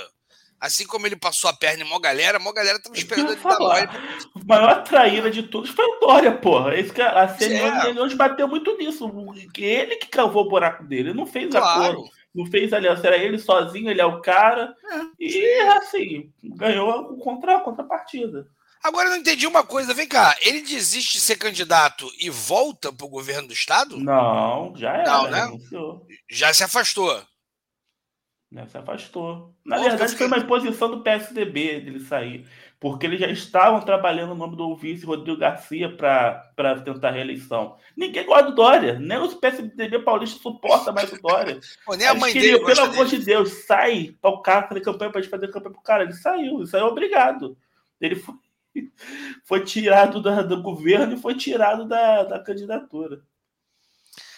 Assim 0.62 0.86
como 0.86 1.08
ele 1.08 1.16
passou 1.16 1.50
a 1.50 1.54
perna 1.54 1.84
em 1.84 1.88
mó 1.90 1.98
galera, 2.00 2.38
mó 2.38 2.54
galera 2.54 2.80
tava 2.80 2.96
esperando 2.96 3.32
ele 3.32 3.42
dar 3.42 3.60
mole. 3.60 3.90
O 4.36 4.46
maior 4.46 4.84
traíra 4.84 5.32
de 5.32 5.44
todos 5.44 5.72
foi 5.72 5.84
o 5.84 6.00
Dória, 6.00 6.32
porra. 6.32 6.76
Esse 6.76 6.94
cara, 6.94 7.24
a 7.24 7.28
CNN 7.28 8.00
é. 8.00 8.16
bateu 8.16 8.48
muito 8.48 8.78
nisso. 8.78 9.12
Ele 9.58 9.96
que 9.96 10.08
cavou 10.08 10.46
o 10.46 10.50
buraco 10.50 10.84
dele, 10.84 11.10
ele 11.10 11.18
não 11.18 11.26
fez 11.26 11.50
claro. 11.50 11.66
acordo 11.66 12.22
não 12.34 12.46
fez 12.46 12.72
aliança, 12.72 13.08
era 13.08 13.18
ele 13.18 13.38
sozinho, 13.38 13.90
ele 13.90 14.02
é 14.02 14.06
o 14.06 14.22
cara. 14.22 14.74
É, 14.90 15.02
e 15.20 15.60
assim, 15.62 16.32
ganhou 16.42 17.18
contra, 17.18 17.58
a 17.58 17.60
contrapartida. 17.60 18.48
Agora 18.84 19.08
eu 19.08 19.12
não 19.12 19.20
entendi 19.20 19.46
uma 19.46 19.64
coisa, 19.64 19.94
vem 19.94 20.08
cá, 20.08 20.36
ele 20.42 20.62
desiste 20.62 21.14
de 21.14 21.22
ser 21.22 21.36
candidato 21.36 22.10
e 22.20 22.30
volta 22.32 22.92
para 22.92 23.06
o 23.06 23.10
governo 23.10 23.48
do 23.48 23.54
estado? 23.54 24.00
Não, 24.00 24.74
já 24.76 24.94
era. 24.94 25.04
Não, 25.04 25.30
né? 25.30 25.60
Já 26.30 26.52
se 26.54 26.64
afastou. 26.64 27.22
Já 28.52 28.68
se 28.68 28.78
afastou. 28.78 29.54
Na 29.64 29.78
Pô, 29.78 29.84
verdade, 29.84 30.16
foi 30.16 30.28
uma 30.28 30.38
imposição 30.38 30.92
do 30.92 31.02
PSDB 31.02 31.80
dele 31.80 32.00
sair 32.02 32.46
porque 32.82 33.06
eles 33.06 33.20
já 33.20 33.28
estavam 33.28 33.80
trabalhando 33.82 34.32
o 34.32 34.36
nome 34.36 34.58
do 34.58 34.76
vice 34.76 35.06
Rodrigo 35.06 35.38
Garcia 35.38 35.96
para 35.96 36.82
tentar 36.84 37.12
reeleição. 37.12 37.78
Ninguém 37.96 38.26
gosta 38.26 38.46
do 38.46 38.56
Dória, 38.56 38.98
nem 38.98 39.20
o 39.20 39.36
PSDB 39.36 40.00
paulista 40.00 40.42
suporta 40.42 40.92
mais 40.92 41.14
o 41.14 41.22
Dória. 41.22 41.60
Pô, 41.86 41.94
nem 41.94 42.08
a 42.08 42.16
mãe 42.16 42.34
queriam, 42.34 42.58
dele 42.58 42.66
pelo 42.66 42.88
amor 42.88 43.06
de 43.06 43.20
Deus, 43.20 43.52
sai 43.68 44.16
para 44.20 44.32
o 44.32 44.42
cara 44.42 44.68
fazer 44.68 44.82
campanha 44.82 45.12
para 45.12 45.24
fazer 45.24 45.52
campanha 45.52 45.74
para 45.74 45.80
o 45.80 45.84
cara. 45.84 46.04
Ele 46.04 46.14
saiu, 46.14 46.58
ele 46.58 46.68
saiu 46.68 46.88
obrigado. 46.88 47.56
Ele 48.02 48.16
foi, 48.16 48.36
foi 49.46 49.64
tirado 49.64 50.20
da, 50.20 50.42
do 50.42 50.60
governo 50.64 51.14
e 51.14 51.22
foi 51.22 51.36
tirado 51.36 51.88
da, 51.88 52.24
da 52.24 52.40
candidatura. 52.40 53.22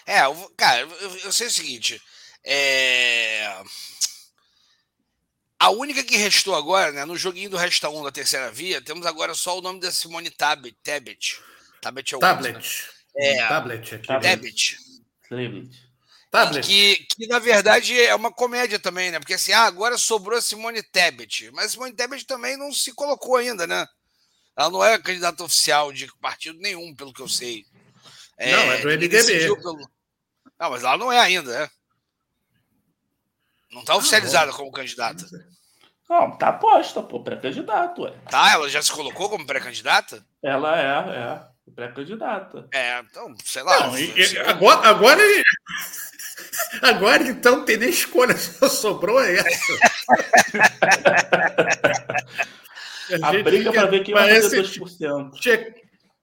É, 0.05 0.19
cara, 0.57 0.81
eu, 0.81 1.17
eu 1.23 1.31
sei 1.31 1.47
o 1.47 1.51
seguinte. 1.51 2.01
É 2.45 3.55
a 5.63 5.69
única 5.69 6.03
que 6.03 6.17
restou 6.17 6.55
agora, 6.55 6.91
né, 6.91 7.05
no 7.05 7.15
joguinho 7.15 7.49
do 7.49 7.55
Resta 7.55 7.89
1 7.89 8.03
da 8.03 8.11
terceira 8.11 8.51
via, 8.51 8.81
temos 8.81 9.05
agora 9.05 9.33
só 9.33 9.57
o 9.57 9.61
nome 9.61 9.79
da 9.79 9.93
Simone 9.93 10.29
Tabet. 10.29 10.75
Tabet. 10.83 11.39
Tabet 11.79 12.13
é 12.13 12.17
o 12.17 12.19
Tablet. 12.19 12.53
Né? 13.15 13.27
É, 13.27 13.47
Tablet. 13.47 13.95
Aqui. 13.95 14.07
Tablet. 14.07 14.77
Tablet. 16.29 16.67
Que, 16.67 17.07
que, 17.15 17.27
na 17.27 17.39
verdade, 17.39 17.97
é 17.97 18.13
uma 18.13 18.29
comédia 18.29 18.77
também, 18.77 19.09
né? 19.09 19.19
Porque 19.19 19.35
assim, 19.35 19.53
ah, 19.53 19.61
agora 19.61 19.97
sobrou 19.97 20.37
a 20.37 20.41
Simone 20.41 20.83
Tebet. 20.83 21.49
Mas 21.53 21.67
a 21.67 21.69
Simone 21.69 21.93
Tebet 21.93 22.25
também 22.25 22.57
não 22.57 22.73
se 22.73 22.91
colocou 22.93 23.37
ainda, 23.37 23.65
né? 23.65 23.87
Ela 24.57 24.69
não 24.69 24.83
é 24.83 24.99
candidata 24.99 25.45
oficial 25.45 25.93
de 25.93 26.11
partido 26.19 26.59
nenhum, 26.59 26.93
pelo 26.93 27.13
que 27.13 27.21
eu 27.21 27.29
sei. 27.29 27.65
É, 28.37 28.51
não, 28.51 28.71
é 28.73 28.77
do 28.79 28.87
MDB. 28.89 29.47
Pelo... 29.61 29.77
Não, 30.59 30.69
mas 30.69 30.83
ela 30.83 30.97
não 30.97 31.09
é 31.09 31.21
ainda, 31.21 31.57
né? 31.57 31.69
Não 33.73 33.81
está 33.81 33.95
oficializada 33.95 34.51
ah, 34.51 34.53
como 34.53 34.71
candidata. 34.71 35.25
Não, 36.09 36.37
tá 36.37 36.53
posta, 36.53 37.01
pô, 37.01 37.23
pré-candidato, 37.23 38.03
ué. 38.03 38.13
Tá, 38.29 38.51
ela 38.51 38.69
já 38.69 38.81
se 38.81 38.91
colocou 38.91 39.29
como 39.29 39.47
pré-candidata? 39.47 40.23
Ela 40.43 40.79
é, 40.79 41.17
é, 41.17 41.71
pré-candidata. 41.71 42.67
É, 42.71 42.99
então, 42.99 43.33
sei 43.43 43.63
lá. 43.63 43.87
Não, 43.87 43.97
e, 43.97 44.37
agora, 44.39 44.87
agora, 44.87 45.21
agora, 46.83 47.23
então, 47.23 47.65
tem 47.65 47.77
nem 47.77 47.89
escolha, 47.89 48.35
só 48.37 48.69
sobrou 48.69 49.19
essa. 49.21 49.73
a, 53.21 53.29
a 53.29 53.43
briga 53.43 53.71
para 53.71 53.87
ver 53.87 54.03
quem 54.03 54.13
vai 54.13 54.39
fazer 54.41 54.61
2%. 54.61 55.31
Tinha, 55.39 55.75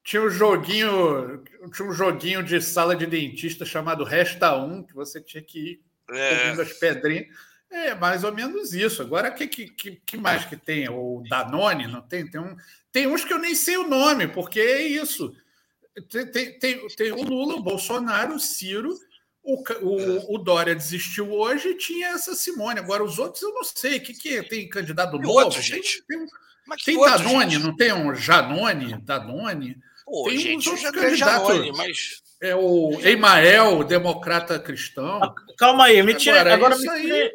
tinha 0.04 0.23
um 0.23 0.30
joguinho, 0.30 1.42
tinha 1.75 1.88
um 1.88 1.92
joguinho 1.92 2.42
de 2.45 2.61
sala 2.61 2.95
de 2.95 3.07
dentista 3.07 3.64
chamado 3.64 4.04
Resta 4.04 4.54
1, 4.54 4.85
que 4.85 4.95
você 4.95 5.21
tinha 5.21 5.42
que 5.42 5.59
ir 5.59 5.89
é. 6.12 6.50
as 6.50 6.73
pedrinhas. 6.75 7.26
É 7.71 7.95
mais 7.95 8.25
ou 8.25 8.35
menos 8.35 8.75
isso. 8.75 9.00
Agora, 9.00 9.31
o 9.31 9.35
que, 9.35 9.47
que, 9.47 10.00
que 10.05 10.17
mais 10.17 10.45
que 10.45 10.57
tem? 10.57 10.88
O 10.88 11.23
Danone, 11.29 11.87
não 11.87 12.02
tem? 12.02 12.29
Tem, 12.29 12.40
um, 12.40 12.57
tem 12.90 13.07
uns 13.07 13.25
que 13.25 13.33
eu 13.33 13.38
nem 13.38 13.55
sei 13.55 13.76
o 13.76 13.87
nome, 13.87 14.26
porque 14.26 14.59
é 14.59 14.83
isso. 14.83 15.33
Tem, 16.09 16.26
tem, 16.26 16.59
tem, 16.59 16.88
tem 16.88 17.12
o 17.12 17.23
Lula, 17.23 17.55
o 17.55 17.62
Bolsonaro, 17.62 18.35
o 18.35 18.40
Ciro, 18.40 18.93
o, 19.43 19.62
o, 19.83 20.35
o, 20.35 20.38
Dória 20.38 20.75
desistiu 20.75 21.31
hoje 21.33 21.69
e 21.69 21.76
tinha 21.76 22.09
essa 22.09 22.35
Simone. 22.35 22.81
Agora, 22.81 23.05
os 23.05 23.19
outros 23.19 23.43
eu 23.43 23.55
não 23.55 23.62
sei. 23.62 23.99
O 23.99 24.00
que, 24.00 24.14
que 24.14 24.37
é? 24.37 24.43
Tem 24.43 24.69
candidato 24.69 25.17
novo? 25.17 25.31
Outro, 25.31 25.62
gente? 25.62 26.02
Tem, 26.09 26.19
tem, 26.19 26.76
tem 26.85 27.00
Danone, 27.00 27.50
gente? 27.52 27.62
não 27.62 27.76
tem 27.76 27.93
um 27.93 28.14
Janone? 28.14 29.00
Danone? 29.00 29.79
Pô, 30.05 30.25
tem 30.25 30.38
gente, 30.38 30.69
uns 30.69 30.83
outros 30.83 30.90
candidatos. 30.90 31.49
Janone, 31.49 31.73
mas 31.76 32.21
é 32.40 32.54
o 32.56 32.99
Emael, 33.00 33.85
democrata 33.85 34.59
cristão. 34.59 35.23
Ah, 35.23 35.35
calma 35.59 35.85
aí, 35.85 36.02
me 36.02 36.14
tire, 36.14 36.38
agora, 36.38 36.54
agora 36.54 36.78
me, 36.78 36.85
tirem, 36.85 37.32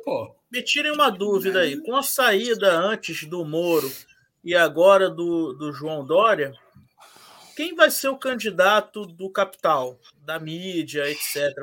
me 0.51 0.62
tirem 0.63 0.91
uma 0.91 1.12
dúvida 1.12 1.59
aí. 1.59 1.77
Com 1.77 1.95
a 1.95 2.01
saída 2.01 2.71
antes 2.71 3.24
do 3.25 3.45
Moro 3.45 3.91
e 4.43 4.55
agora 4.55 5.09
do, 5.09 5.53
do 5.53 5.71
João 5.71 6.03
Dória, 6.03 6.53
quem 7.55 7.75
vai 7.75 7.91
ser 7.91 8.09
o 8.09 8.17
candidato 8.17 9.05
do 9.05 9.29
capital, 9.29 10.00
da 10.25 10.39
mídia, 10.39 11.09
etc? 11.09 11.53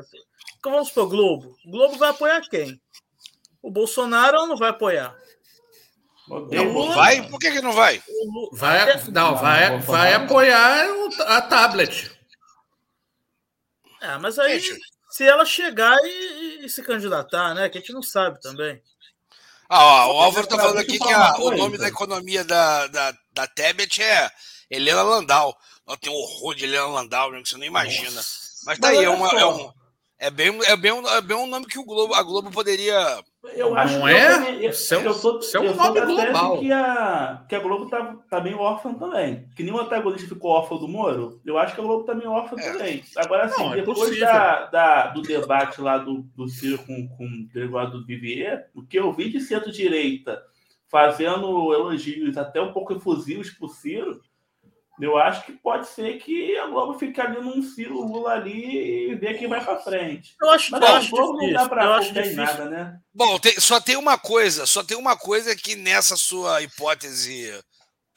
Então 0.57 0.71
vamos 0.71 0.89
para 0.89 1.03
o 1.03 1.09
Globo. 1.09 1.57
O 1.65 1.71
Globo 1.71 1.97
vai 1.97 2.09
apoiar 2.09 2.41
quem? 2.49 2.81
O 3.61 3.69
Bolsonaro 3.69 4.39
ou 4.39 4.47
não 4.47 4.55
vai 4.55 4.69
apoiar? 4.69 5.15
Não, 6.27 6.93
vai? 6.93 7.27
Por 7.27 7.37
que, 7.37 7.51
que 7.51 7.61
não 7.61 7.73
vai? 7.73 8.01
Vai, 8.53 9.03
não, 9.11 9.35
vai, 9.35 9.77
vai 9.79 10.13
apoiar 10.13 10.87
a 11.27 11.41
tablet. 11.41 12.09
É, 14.03 14.17
mas 14.17 14.37
aí. 14.37 14.59
Gente, 14.59 14.81
se 15.09 15.23
ela 15.23 15.45
chegar 15.45 15.97
e, 16.03 16.65
e, 16.65 16.69
se 16.69 16.83
candidatar, 16.83 17.53
né? 17.53 17.69
Que 17.69 17.77
a 17.77 17.81
gente 17.81 17.93
não 17.93 18.03
sabe 18.03 18.41
também. 18.41 18.81
Ah, 19.69 20.07
ó, 20.07 20.13
o 20.13 20.21
Álvaro 20.21 20.45
tá 20.45 20.57
falando 20.57 20.79
aqui 20.79 20.99
que 20.99 21.13
a, 21.13 21.35
o 21.37 21.51
nome 21.51 21.77
da 21.77 21.87
economia 21.87 22.43
da, 22.43 22.87
da, 22.87 23.17
da 23.31 23.47
Tebet 23.47 24.03
é 24.03 24.29
Helena 24.69 25.01
Landau. 25.03 25.57
Ela 25.87 25.97
tem 25.97 26.11
um 26.11 26.15
horror 26.15 26.53
de 26.53 26.65
Helena 26.65 26.87
Landau, 26.87 27.31
que 27.31 27.47
você 27.49 27.57
não 27.57 27.65
imagina. 27.65 28.11
Nossa. 28.11 28.43
Mas 28.65 28.77
tá 28.77 28.87
Mas 28.87 28.99
aí, 28.99 29.05
é, 29.05 29.09
uma, 29.09 29.29
é, 29.29 29.45
um, 29.45 29.71
é, 30.19 30.29
bem, 30.29 30.59
é, 30.65 30.75
bem 30.75 30.91
um, 30.91 31.07
é 31.07 31.21
bem 31.21 31.37
um 31.37 31.47
nome 31.47 31.65
que 31.65 31.79
o 31.79 31.85
Globo, 31.85 32.13
a 32.13 32.23
Globo 32.23 32.51
poderia 32.51 33.23
eu 33.55 33.75
acho 33.75 33.99
não 33.99 34.07
é? 34.07 34.55
Eu, 34.55 34.61
eu, 34.61 34.69
isso 34.69 34.93
é 34.93 34.97
um, 34.97 35.01
eu 35.01 35.11
é 35.11 35.59
um 35.71 35.75
nome 35.75 36.01
global. 36.01 36.59
Que 36.59 36.71
a, 36.71 37.45
que 37.49 37.55
a 37.55 37.59
Globo 37.59 37.89
tá, 37.89 38.15
tá 38.29 38.39
bem 38.39 38.53
órfã 38.53 38.93
também. 38.93 39.49
Que 39.55 39.63
nenhum 39.63 39.79
antagonista 39.79 40.27
ficou 40.27 40.51
órfão 40.51 40.77
do 40.77 40.87
Moro, 40.87 41.41
eu 41.45 41.57
acho 41.57 41.75
que 41.75 41.81
a 41.81 41.83
Globo 41.83 42.05
tá 42.05 42.15
meio 42.15 42.31
órfã 42.31 42.55
é. 42.57 42.71
também. 42.71 43.03
Agora, 43.17 43.45
assim, 43.45 43.61
não, 43.61 43.73
é 43.73 43.77
depois 43.77 44.19
da, 44.19 44.65
da, 44.67 45.07
do 45.07 45.21
debate 45.21 45.81
lá 45.81 45.97
do, 45.97 46.21
do 46.35 46.47
Ciro 46.47 46.77
com, 46.79 47.07
com 47.09 47.25
o 47.25 47.47
Gregório 47.53 47.91
do 47.91 48.05
Vivier, 48.05 48.69
o 48.73 48.81
que 48.81 48.97
eu 48.97 49.11
vi 49.11 49.29
de 49.29 49.41
centro-direita 49.41 50.41
fazendo 50.87 51.73
elogios 51.73 52.37
até 52.37 52.61
um 52.61 52.71
pouco 52.71 52.93
efusivos 52.93 53.49
pro 53.49 53.67
Ciro, 53.67 54.21
eu 54.99 55.17
acho 55.17 55.45
que 55.45 55.53
pode 55.53 55.87
ser 55.87 56.19
que 56.19 56.55
a 56.57 56.67
Globo 56.67 56.99
fique 56.99 57.19
ali 57.19 57.41
num 57.41 57.63
Ciro 57.63 57.99
Lula 57.99 58.33
ali 58.33 59.11
e 59.11 59.15
ver 59.15 59.39
quem 59.39 59.47
vai 59.47 59.63
para 59.63 59.79
frente. 59.79 60.35
Eu 60.39 60.49
acho, 60.51 60.71
Mas, 60.71 60.81
eu 60.81 60.87
acho 60.87 61.09
Globo 61.09 61.33
difícil. 61.39 61.53
não 61.53 61.63
dá 61.63 61.69
para 61.69 62.33
nada, 62.35 62.65
né? 62.65 62.99
Bom, 63.13 63.39
tem, 63.39 63.59
só 63.59 63.79
tem 63.79 63.95
uma 63.95 64.17
coisa, 64.17 64.65
só 64.67 64.83
tem 64.83 64.95
uma 64.95 65.17
coisa 65.17 65.55
que 65.55 65.75
nessa 65.75 66.15
sua 66.15 66.61
hipótese, 66.61 67.49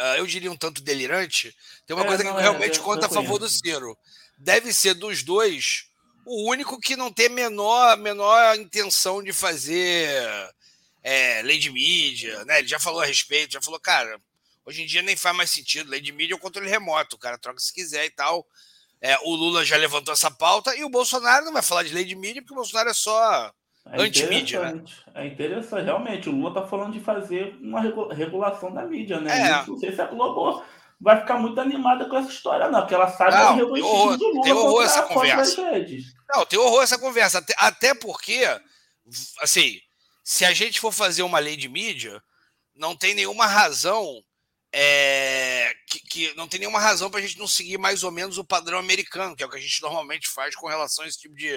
uh, 0.01 0.17
eu 0.19 0.27
diria 0.27 0.53
um 0.53 0.57
tanto 0.57 0.83
delirante, 0.83 1.55
tem 1.87 1.97
uma 1.97 2.05
é, 2.05 2.09
coisa 2.09 2.23
que 2.23 2.29
é, 2.29 2.41
realmente 2.41 2.79
conta 2.81 3.07
a 3.07 3.11
favor 3.11 3.39
do 3.39 3.49
Ciro. 3.49 3.97
Deve 4.39 4.71
ser 4.73 4.95
dos 4.95 5.23
dois 5.23 5.87
o 6.27 6.51
único 6.51 6.79
que 6.79 6.97
não 6.97 7.11
tem 7.11 7.29
menor 7.29 7.97
menor 7.97 8.57
intenção 8.57 9.23
de 9.23 9.33
fazer 9.33 10.11
é, 11.03 11.41
lei 11.43 11.57
de 11.57 11.71
mídia, 11.71 12.45
né? 12.45 12.59
Ele 12.59 12.69
já 12.69 12.81
falou 12.81 13.01
a 13.01 13.07
respeito, 13.07 13.53
já 13.53 13.63
falou, 13.63 13.81
cara, 13.81 14.21
Hoje 14.67 14.83
em 14.83 14.87
dia 14.87 15.01
nem 15.01 15.17
faz 15.17 15.37
mais 15.37 15.51
sentido. 15.51 15.89
Lei 15.89 16.01
de 16.01 16.11
mídia 16.11 16.35
é 16.35 16.37
o 16.37 16.41
controle 16.41 16.69
remoto. 16.69 17.15
O 17.15 17.19
cara 17.19 17.39
troca 17.39 17.61
se 17.61 17.73
quiser 17.73 18.05
e 18.05 18.11
tal. 18.11 18.45
É, 19.01 19.17
o 19.25 19.35
Lula 19.35 19.65
já 19.65 19.77
levantou 19.77 20.13
essa 20.13 20.31
pauta 20.31 20.75
e 20.75 20.83
o 20.83 20.89
Bolsonaro 20.89 21.45
não 21.45 21.53
vai 21.53 21.63
falar 21.63 21.85
de 21.85 21.95
lei 21.95 22.05
de 22.05 22.17
mídia 22.17 22.43
porque 22.43 22.55
o 22.55 22.57
Bolsonaro 22.57 22.91
é 22.91 22.95
só 22.95 23.53
é 23.87 24.03
anti-mídia. 24.03 24.73
Né? 24.73 24.85
É 25.15 25.27
interessante, 25.27 25.85
realmente. 25.85 26.29
O 26.29 26.33
Lula 26.33 26.49
está 26.49 26.67
falando 26.67 26.95
de 26.95 27.01
fazer 27.01 27.57
uma 27.61 27.81
regulação 28.13 28.73
da 28.73 28.85
mídia, 28.85 29.21
né? 29.21 29.51
É. 29.51 29.67
Não 29.67 29.79
sei 29.79 29.93
se 29.93 30.01
a 30.01 30.07
Globo 30.07 30.65
vai 31.01 31.21
ficar 31.21 31.39
muito 31.39 31.61
animada 31.61 32.07
com 32.07 32.17
essa 32.17 32.31
história, 32.31 32.69
não, 32.69 32.81
porque 32.81 32.95
ela 32.95 33.09
sabe 33.09 33.37
não, 33.37 33.55
que 33.55 33.75
tem 33.75 33.83
horror, 33.83 34.17
do 34.17 34.29
Lula 34.29 34.43
tem 34.43 34.53
horror 34.53 34.83
essa 34.83 35.03
conversa. 35.03 35.63
Não, 36.35 36.47
tem 36.47 36.59
horror 36.59 36.83
essa 36.83 36.99
conversa. 36.99 37.39
Até, 37.39 37.55
até 37.59 37.95
porque, 37.95 38.43
assim, 39.41 39.79
se 40.25 40.45
a 40.45 40.53
gente 40.53 40.81
for 40.81 40.93
fazer 40.93 41.23
uma 41.23 41.39
lei 41.39 41.57
de 41.57 41.69
mídia, 41.69 42.21
não 42.75 42.97
tem 42.97 43.15
nenhuma 43.15 43.47
razão 43.47 44.23
é, 44.79 45.73
que, 45.87 46.01
que, 46.01 46.35
não 46.37 46.47
tem 46.47 46.61
nenhuma 46.61 46.79
razão 46.79 47.09
para 47.09 47.19
a 47.19 47.23
gente 47.23 47.39
não 47.39 47.47
seguir 47.47 47.79
mais 47.79 48.05
ou 48.05 48.11
menos 48.11 48.37
o 48.37 48.45
padrão 48.45 48.79
americano, 48.79 49.35
que 49.35 49.43
é 49.43 49.47
o 49.47 49.49
que 49.49 49.57
a 49.57 49.61
gente 49.61 49.81
normalmente 49.81 50.29
faz 50.29 50.55
com 50.55 50.69
relação 50.69 51.03
a 51.03 51.09
esse 51.09 51.19
tipo 51.19 51.35
de. 51.35 51.49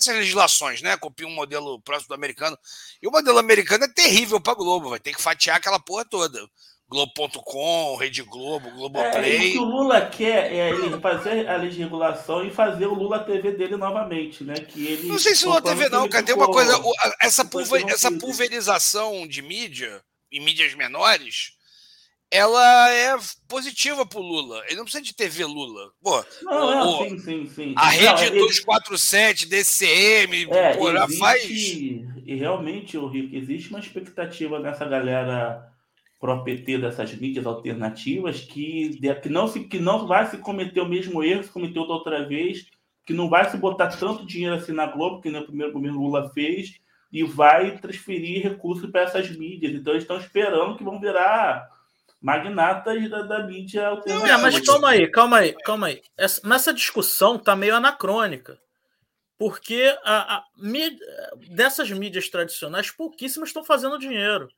essas 0.00 0.16
legislações, 0.16 0.80
né? 0.80 0.96
Copia 0.96 1.26
um 1.26 1.34
modelo 1.34 1.78
próximo 1.82 2.08
do 2.08 2.14
americano. 2.14 2.58
E 3.02 3.06
o 3.06 3.10
modelo 3.10 3.38
americano 3.38 3.84
é 3.84 3.88
terrível 3.88 4.40
para 4.40 4.54
Globo, 4.54 4.88
vai 4.88 4.98
ter 4.98 5.12
que 5.12 5.20
fatiar 5.20 5.58
aquela 5.58 5.78
porra 5.78 6.06
toda. 6.06 6.40
Globo.com, 6.88 7.96
Rede 7.96 8.22
Globo, 8.22 8.70
Globoplay. 8.70 9.34
É, 9.34 9.48
o 9.48 9.52
que 9.52 9.58
o 9.58 9.64
Lula 9.64 10.06
quer 10.06 10.50
é 10.50 10.70
ele 10.70 10.98
fazer 11.00 11.46
a 11.46 11.56
legislação 11.56 12.46
e 12.46 12.50
fazer 12.50 12.86
o 12.86 12.94
Lula 12.94 13.24
TV 13.24 13.52
dele 13.52 13.76
novamente, 13.76 14.42
né? 14.42 14.54
Que 14.54 14.86
ele, 14.86 15.08
não 15.08 15.18
sei 15.18 15.34
se 15.34 15.44
o 15.44 15.48
Lula 15.48 15.60
TV 15.60 15.90
não, 15.90 16.08
cara. 16.08 16.24
Tem 16.24 16.34
uma 16.34 16.50
coisa. 16.50 16.80
Essa, 17.20 17.44
pulver, 17.44 17.84
essa 17.88 18.10
pulverização 18.10 19.28
de 19.28 19.42
mídia, 19.42 20.02
em 20.32 20.40
mídias 20.40 20.72
menores 20.74 21.53
ela 22.34 22.90
é 22.90 23.16
positiva 23.46 24.04
pro 24.04 24.18
Lula. 24.18 24.60
Ele 24.66 24.74
não 24.74 24.82
precisa 24.82 25.04
de 25.04 25.14
TV 25.14 25.44
Lula. 25.44 25.92
Pô, 26.02 26.24
não, 26.42 27.02
o, 27.02 27.08
sim, 27.08 27.18
sim, 27.18 27.46
sim. 27.46 27.74
A 27.76 27.90
rede 27.90 28.30
não, 28.30 28.46
247, 28.46 29.46
DCM, 29.46 30.48
é, 30.50 30.76
pô, 30.76 30.90
existe, 30.90 31.18
faz. 31.18 31.44
E 31.48 32.34
realmente, 32.34 32.98
o 32.98 33.06
Rico, 33.06 33.36
existe 33.36 33.70
uma 33.70 33.78
expectativa 33.78 34.58
nessa 34.58 34.84
galera 34.84 35.64
pró-PT 36.18 36.78
dessas 36.78 37.14
mídias 37.14 37.46
alternativas 37.46 38.40
que, 38.40 38.98
que, 39.22 39.28
não 39.28 39.46
se, 39.46 39.60
que 39.60 39.78
não 39.78 40.04
vai 40.08 40.28
se 40.28 40.38
cometer 40.38 40.80
o 40.80 40.88
mesmo 40.88 41.22
erro 41.22 41.40
que 41.40 41.46
se 41.46 41.52
cometeu 41.52 41.86
da 41.86 41.94
outra 41.94 42.26
vez, 42.26 42.66
que 43.06 43.12
não 43.12 43.28
vai 43.28 43.48
se 43.48 43.56
botar 43.56 43.88
tanto 43.88 44.26
dinheiro 44.26 44.56
assim 44.56 44.72
na 44.72 44.86
Globo, 44.86 45.20
que 45.20 45.30
no 45.30 45.44
primeiro 45.44 45.72
governo 45.72 46.00
Lula 46.00 46.28
fez, 46.30 46.80
e 47.12 47.22
vai 47.22 47.78
transferir 47.78 48.42
recursos 48.42 48.90
para 48.90 49.02
essas 49.02 49.30
mídias. 49.30 49.72
Então, 49.72 49.92
eles 49.92 50.02
estão 50.02 50.18
esperando 50.18 50.76
que 50.76 50.82
vão 50.82 50.98
virar 50.98 51.73
magnatas 52.24 53.10
da, 53.10 53.20
da 53.20 53.46
mídia 53.46 53.86
alternativa. 53.86 54.32
É, 54.32 54.36
mas 54.38 54.58
calma 54.60 54.88
aí, 54.88 55.10
calma 55.10 55.38
aí, 55.40 55.54
calma 55.62 55.86
aí. 55.88 56.02
Essa, 56.16 56.40
nessa 56.48 56.72
discussão 56.72 57.38
tá 57.38 57.54
meio 57.54 57.76
anacrônica. 57.76 58.58
Porque 59.36 59.94
a, 60.02 60.36
a 60.36 60.44
dessas 61.50 61.90
mídias 61.90 62.30
tradicionais, 62.30 62.90
pouquíssimas 62.90 63.50
estão 63.50 63.62
fazendo 63.62 63.98
dinheiro. 63.98 64.48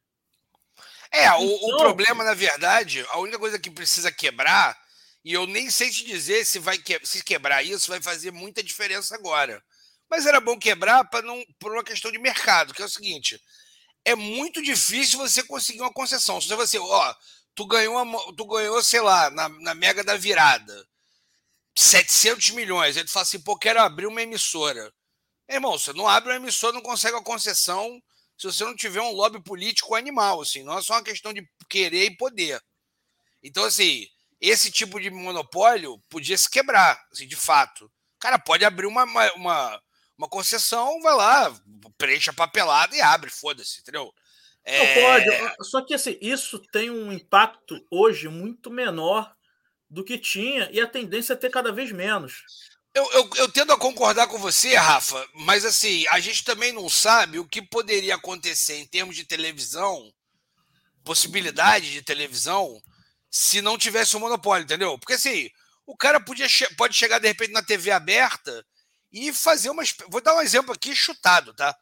É, 1.10 1.28
o, 1.32 1.42
então, 1.42 1.68
o, 1.70 1.76
problema, 1.78 2.22
na 2.22 2.34
verdade, 2.34 3.04
a 3.08 3.18
única 3.18 3.38
coisa 3.38 3.58
que 3.58 3.70
precisa 3.70 4.12
quebrar, 4.12 4.76
e 5.24 5.32
eu 5.32 5.44
nem 5.44 5.68
sei 5.68 5.90
te 5.90 6.04
dizer 6.04 6.44
se 6.44 6.60
vai 6.60 6.78
que, 6.78 7.00
se 7.04 7.24
quebrar 7.24 7.64
isso, 7.64 7.88
vai 7.88 8.00
fazer 8.00 8.30
muita 8.30 8.62
diferença 8.62 9.16
agora. 9.16 9.60
Mas 10.08 10.24
era 10.24 10.40
bom 10.40 10.56
quebrar 10.56 11.04
para 11.06 11.26
não 11.26 11.42
por 11.58 11.72
uma 11.72 11.82
questão 11.82 12.12
de 12.12 12.18
mercado, 12.18 12.72
que 12.72 12.82
é 12.82 12.84
o 12.84 12.88
seguinte: 12.88 13.40
é 14.04 14.14
muito 14.14 14.62
difícil 14.62 15.18
você 15.18 15.42
conseguir 15.42 15.80
uma 15.80 15.92
concessão. 15.92 16.40
Se 16.40 16.54
você, 16.54 16.78
ó, 16.78 17.14
tu 17.56 17.66
ganhou, 17.66 18.34
tu 18.34 18.46
ganhou 18.46 18.82
sei 18.82 19.00
lá, 19.00 19.30
na, 19.30 19.48
na 19.48 19.74
mega 19.74 20.04
da 20.04 20.16
virada, 20.16 20.86
700 21.74 22.50
milhões. 22.50 22.96
Aí 22.96 23.04
tu 23.04 23.10
fala 23.10 23.24
assim, 23.24 23.40
pô, 23.40 23.58
quero 23.58 23.80
abrir 23.80 24.06
uma 24.06 24.22
emissora. 24.22 24.92
Irmão, 25.48 25.78
você 25.78 25.92
não 25.92 26.06
abre 26.06 26.30
uma 26.30 26.36
emissora, 26.36 26.74
não 26.74 26.82
consegue 26.82 27.16
a 27.16 27.22
concessão 27.22 28.00
se 28.36 28.46
você 28.46 28.64
não 28.64 28.76
tiver 28.76 29.00
um 29.00 29.12
lobby 29.12 29.42
político 29.42 29.94
animal, 29.94 30.42
assim. 30.42 30.62
Não 30.62 30.78
é 30.78 30.82
só 30.82 30.94
uma 30.94 31.02
questão 31.02 31.32
de 31.32 31.48
querer 31.68 32.04
e 32.04 32.16
poder. 32.16 32.62
Então, 33.42 33.64
assim, 33.64 34.06
esse 34.40 34.70
tipo 34.70 35.00
de 35.00 35.10
monopólio 35.10 35.98
podia 36.10 36.36
se 36.36 36.50
quebrar, 36.50 37.02
assim, 37.10 37.26
de 37.26 37.36
fato. 37.36 37.86
O 37.86 38.18
cara 38.20 38.38
pode 38.38 38.64
abrir 38.64 38.86
uma, 38.86 39.04
uma, 39.04 39.82
uma 40.18 40.28
concessão, 40.28 41.00
vai 41.00 41.14
lá, 41.14 41.54
preenche 41.96 42.28
a 42.28 42.34
papelada 42.34 42.94
e 42.94 43.00
abre, 43.00 43.30
foda-se, 43.30 43.80
entendeu? 43.80 44.12
É... 44.66 44.96
Não 44.96 45.02
pode. 45.02 45.64
Só 45.64 45.80
que 45.80 45.94
assim, 45.94 46.18
isso 46.20 46.58
tem 46.58 46.90
um 46.90 47.12
impacto 47.12 47.80
hoje 47.88 48.28
muito 48.28 48.70
menor 48.70 49.32
do 49.88 50.04
que 50.04 50.18
tinha 50.18 50.68
e 50.72 50.80
a 50.80 50.86
tendência 50.86 51.32
é 51.32 51.36
ter 51.36 51.50
cada 51.50 51.72
vez 51.72 51.92
menos. 51.92 52.42
Eu, 52.92 53.08
eu, 53.12 53.30
eu, 53.36 53.52
tendo 53.52 53.72
a 53.72 53.78
concordar 53.78 54.26
com 54.26 54.38
você, 54.38 54.74
Rafa, 54.74 55.24
mas 55.34 55.64
assim, 55.64 56.04
a 56.10 56.18
gente 56.18 56.42
também 56.42 56.72
não 56.72 56.88
sabe 56.88 57.38
o 57.38 57.46
que 57.46 57.60
poderia 57.60 58.14
acontecer 58.14 58.76
em 58.76 58.86
termos 58.86 59.14
de 59.14 59.24
televisão, 59.24 60.10
possibilidade 61.04 61.92
de 61.92 62.02
televisão, 62.02 62.80
se 63.30 63.60
não 63.60 63.76
tivesse 63.76 64.16
o 64.16 64.18
um 64.18 64.22
monopólio, 64.22 64.64
entendeu? 64.64 64.98
Porque 64.98 65.12
assim, 65.12 65.50
o 65.86 65.94
cara 65.94 66.18
podia, 66.18 66.48
pode 66.76 66.96
chegar 66.96 67.18
de 67.18 67.28
repente 67.28 67.52
na 67.52 67.62
TV 67.62 67.90
aberta 67.90 68.64
e 69.12 69.30
fazer 69.32 69.68
uma. 69.68 69.84
Vou 70.08 70.22
dar 70.22 70.34
um 70.34 70.40
exemplo 70.40 70.72
aqui 70.72 70.96
chutado, 70.96 71.52
tá? 71.54 71.76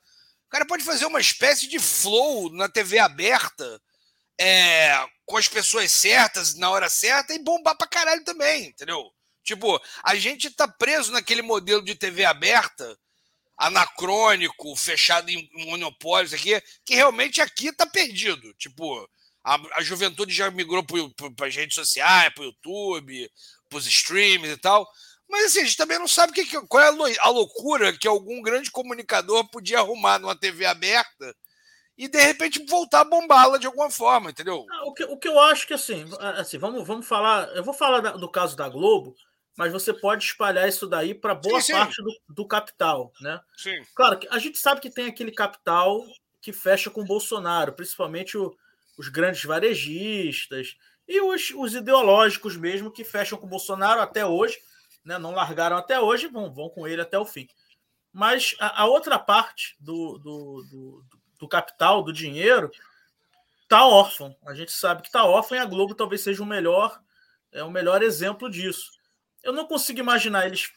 Cara 0.48 0.66
pode 0.66 0.85
fazer 0.85 1.07
uma 1.07 1.20
espécie 1.20 1.66
de 1.68 1.78
flow 1.78 2.50
na 2.52 2.68
TV 2.68 2.98
aberta, 2.98 3.80
é, 4.40 4.94
com 5.26 5.37
as 5.37 5.48
pessoas 5.48 5.90
certas, 5.90 6.54
na 6.54 6.70
hora 6.70 6.88
certa, 6.88 7.35
e 7.35 7.38
bombar 7.38 7.76
pra 7.76 7.87
caralho 7.87 8.24
também, 8.24 8.66
entendeu? 8.66 9.11
Tipo, 9.42 9.80
a 10.02 10.14
gente 10.14 10.50
tá 10.50 10.66
preso 10.66 11.12
naquele 11.12 11.42
modelo 11.42 11.85
de 11.85 11.94
TV 11.94 12.24
aberta, 12.24 12.98
anacrônico, 13.57 14.74
fechado 14.74 15.30
em 15.30 15.48
monopólios 15.66 16.33
aqui, 16.33 16.61
que 16.85 16.94
realmente 16.94 17.40
aqui 17.40 17.72
tá 17.72 17.87
perdido. 17.87 18.52
Tipo, 18.54 19.09
a, 19.44 19.61
a 19.74 19.83
juventude 19.83 20.35
já 20.35 20.50
migrou 20.50 20.83
para 21.37 21.46
as 21.46 21.54
redes 21.54 21.74
sociais, 21.74 22.33
para 22.35 22.42
o 22.42 22.46
YouTube, 22.46 23.30
para 23.68 23.78
os 23.78 23.87
streams 23.87 24.50
e 24.50 24.57
tal. 24.57 24.88
Mas 25.28 25.46
assim, 25.46 25.60
a 25.60 25.64
gente 25.64 25.76
também 25.76 25.98
não 25.98 26.08
sabe 26.08 26.32
que, 26.32 26.60
qual 26.66 26.82
é 26.82 27.18
a 27.18 27.28
loucura 27.28 27.96
que 27.96 28.06
algum 28.06 28.42
grande 28.42 28.70
comunicador 28.70 29.48
podia 29.50 29.78
arrumar 29.78 30.18
numa 30.18 30.37
TV 30.37 30.64
aberta 30.66 31.34
e 31.96 32.08
de 32.08 32.20
repente 32.20 32.64
voltar 32.66 33.00
a 33.00 33.04
bombá-la 33.04 33.56
de 33.56 33.66
alguma 33.66 33.90
forma, 33.90 34.30
entendeu? 34.30 34.66
Ah, 34.70 34.84
o 34.84 34.92
que, 34.92 35.04
o 35.04 35.16
que 35.16 35.28
eu 35.28 35.38
acho 35.38 35.66
que 35.66 35.74
assim, 35.74 36.04
assim 36.37 36.58
vamos, 36.58 36.87
vamos 36.87 37.06
falar. 37.06 37.48
Eu 37.54 37.62
vou 37.62 37.74
falar 37.74 38.00
do 38.00 38.28
caso 38.28 38.56
da 38.56 38.68
Globo, 38.68 39.14
mas 39.56 39.72
você 39.72 39.92
pode 39.92 40.24
espalhar 40.24 40.68
isso 40.68 40.87
daí 40.87 41.14
para 41.14 41.34
boa 41.34 41.60
sim, 41.60 41.72
sim. 41.72 41.72
parte 41.72 42.02
do, 42.02 42.12
do, 42.28 42.46
capital, 42.46 43.12
né? 43.20 43.40
Sim. 43.56 43.80
Claro, 43.94 44.18
a 44.30 44.38
gente 44.38 44.58
sabe 44.58 44.80
que 44.80 44.90
tem 44.90 45.06
aquele 45.06 45.30
capital 45.30 46.04
que 46.40 46.52
fecha 46.52 46.90
com 46.90 47.02
o 47.02 47.06
Bolsonaro, 47.06 47.72
principalmente 47.72 48.37
o, 48.37 48.54
os 48.98 49.08
grandes 49.08 49.44
varejistas 49.44 50.76
e 51.06 51.20
os, 51.20 51.50
os 51.54 51.74
ideológicos 51.74 52.56
mesmo 52.56 52.90
que 52.90 53.04
fecham 53.04 53.38
com 53.38 53.46
o 53.46 53.50
Bolsonaro 53.50 54.00
até 54.00 54.26
hoje 54.26 54.58
né? 55.04 55.18
Não 55.18 55.32
largaram 55.32 55.76
até 55.76 56.00
hoje, 56.00 56.26
vão, 56.26 56.52
vão 56.52 56.68
com 56.68 56.86
ele 56.86 57.02
até 57.02 57.18
o 57.18 57.24
fim. 57.24 57.48
Mas 58.12 58.54
a, 58.60 58.82
a 58.82 58.86
outra 58.86 59.18
parte 59.18 59.76
do, 59.78 60.18
do, 60.18 60.64
do, 60.70 61.04
do, 61.38 61.48
capital, 61.48 62.02
do 62.02 62.12
dinheiro, 62.12 62.70
está 63.62 63.84
órfão. 63.84 64.36
A 64.46 64.54
gente 64.54 64.72
sabe 64.72 65.02
que 65.02 65.08
está 65.08 65.24
órfão 65.24 65.56
e 65.56 65.60
a 65.60 65.64
Globo 65.64 65.94
talvez 65.94 66.22
seja 66.22 66.42
o 66.42 66.46
melhor, 66.46 67.00
é 67.52 67.62
o 67.62 67.70
melhor 67.70 68.02
exemplo 68.02 68.48
disso. 68.48 68.92
Eu 69.42 69.52
não 69.52 69.66
consigo 69.66 69.98
imaginar 69.98 70.46
eles. 70.46 70.72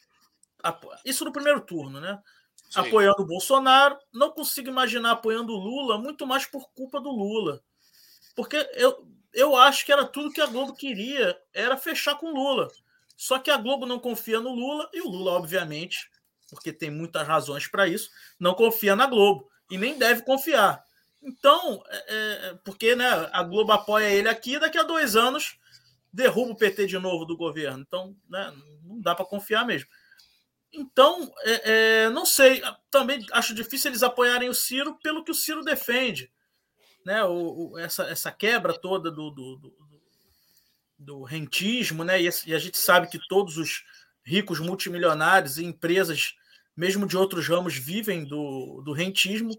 Isso 1.06 1.24
no 1.24 1.32
primeiro 1.32 1.62
turno, 1.62 2.02
né? 2.02 2.22
Sim. 2.70 2.82
Apoiando 2.82 3.22
o 3.22 3.26
Bolsonaro. 3.26 3.98
Não 4.14 4.32
consigo 4.32 4.70
imaginar 4.70 5.12
apoiando 5.12 5.54
o 5.54 5.58
Lula, 5.58 5.98
muito 5.98 6.28
mais 6.28 6.46
por 6.46 6.70
culpa 6.72 7.00
do 7.00 7.10
Lula. 7.10 7.62
Porque 8.36 8.58
eu, 8.74 9.08
eu 9.34 9.56
acho 9.56 9.86
que 9.86 9.92
era 9.92 10.06
tudo 10.06 10.32
que 10.32 10.42
a 10.42 10.48
Globo 10.48 10.74
queria, 10.74 11.40
era 11.54 11.78
fechar 11.78 12.16
com 12.16 12.28
o 12.28 12.34
Lula. 12.34 12.68
Só 13.18 13.40
que 13.40 13.50
a 13.50 13.58
Globo 13.58 13.88
não 13.88 14.00
confia 14.00 14.40
no 14.40 14.54
Lula, 14.54 14.88
e 14.94 15.02
o 15.02 15.10
Lula, 15.10 15.32
obviamente, 15.32 16.10
porque 16.52 16.72
tem 16.72 16.92
muitas 16.92 17.28
razões 17.28 17.68
para 17.68 17.88
isso, 17.88 18.12
não 18.40 18.54
confia 18.54 18.96
na 18.96 19.08
Globo. 19.08 19.50
E 19.70 19.78
nem 19.78 19.98
deve 19.98 20.22
confiar. 20.22 20.82
Então, 21.22 21.84
é, 21.90 21.98
é, 22.08 22.54
porque 22.64 22.96
né, 22.96 23.10
a 23.34 23.44
Globo 23.44 23.72
apoia 23.72 24.10
ele 24.10 24.30
aqui, 24.30 24.60
daqui 24.60 24.78
a 24.78 24.84
dois 24.84 25.16
anos 25.16 25.58
derruba 26.14 26.52
o 26.52 26.56
PT 26.56 26.86
de 26.86 26.98
novo 27.00 27.26
do 27.26 27.36
governo. 27.36 27.84
Então, 27.86 28.16
né, 28.30 28.54
não 28.84 29.02
dá 29.02 29.14
para 29.14 29.26
confiar 29.26 29.66
mesmo. 29.66 29.90
Então, 30.72 31.34
é, 31.40 31.72
é, 32.06 32.10
não 32.10 32.26
sei. 32.26 32.62
Também 32.92 33.26
acho 33.32 33.54
difícil 33.54 33.90
eles 33.90 34.04
apoiarem 34.04 34.48
o 34.48 34.54
Ciro 34.54 34.98
pelo 35.02 35.24
que 35.24 35.32
o 35.32 35.36
Ciro 35.36 35.64
defende. 35.64 36.32
Né, 37.04 37.24
o, 37.24 37.72
o 37.72 37.80
essa, 37.80 38.04
essa 38.04 38.32
quebra 38.32 38.74
toda 38.74 39.10
do, 39.10 39.32
do, 39.32 39.56
do, 39.58 39.87
do 40.98 41.24
rentismo, 41.24 42.04
né, 42.04 42.22
e, 42.22 42.28
a 42.28 42.60
gente 42.60 42.78
sabe 42.78 43.08
que 43.08 43.20
todos 43.28 43.58
os 43.58 43.84
ricos 44.24 44.60
multimilionários 44.60 45.58
e 45.58 45.64
empresas, 45.64 46.34
mesmo 46.76 47.08
de 47.08 47.16
outros 47.16 47.48
ramos, 47.48 47.76
vivem 47.76 48.26
do, 48.26 48.82
do 48.84 48.92
rentismo 48.92 49.58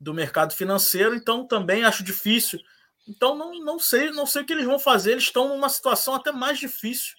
do 0.00 0.14
mercado 0.14 0.54
financeiro, 0.54 1.14
então 1.14 1.46
também 1.46 1.84
acho 1.84 2.04
difícil. 2.04 2.60
Então 3.06 3.34
não, 3.34 3.58
não 3.64 3.78
sei, 3.78 4.10
não 4.10 4.26
sei 4.26 4.42
o 4.42 4.46
que 4.46 4.52
eles 4.52 4.66
vão 4.66 4.78
fazer. 4.78 5.12
Eles 5.12 5.24
estão 5.24 5.48
numa 5.48 5.68
situação 5.68 6.14
até 6.14 6.30
mais 6.30 6.58
difícil 6.58 7.16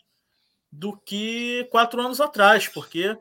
do 0.72 0.96
que 0.98 1.68
quatro 1.72 2.00
anos 2.00 2.22
atrás, 2.22 2.68
porque 2.68 3.18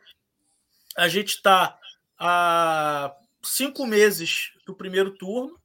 a 0.97 1.09
gente 1.09 1.31
está 1.31 1.79
há 2.19 3.15
cinco 3.43 3.87
meses 3.87 4.53
do 4.67 4.75
primeiro 4.75 5.17
turno 5.17 5.59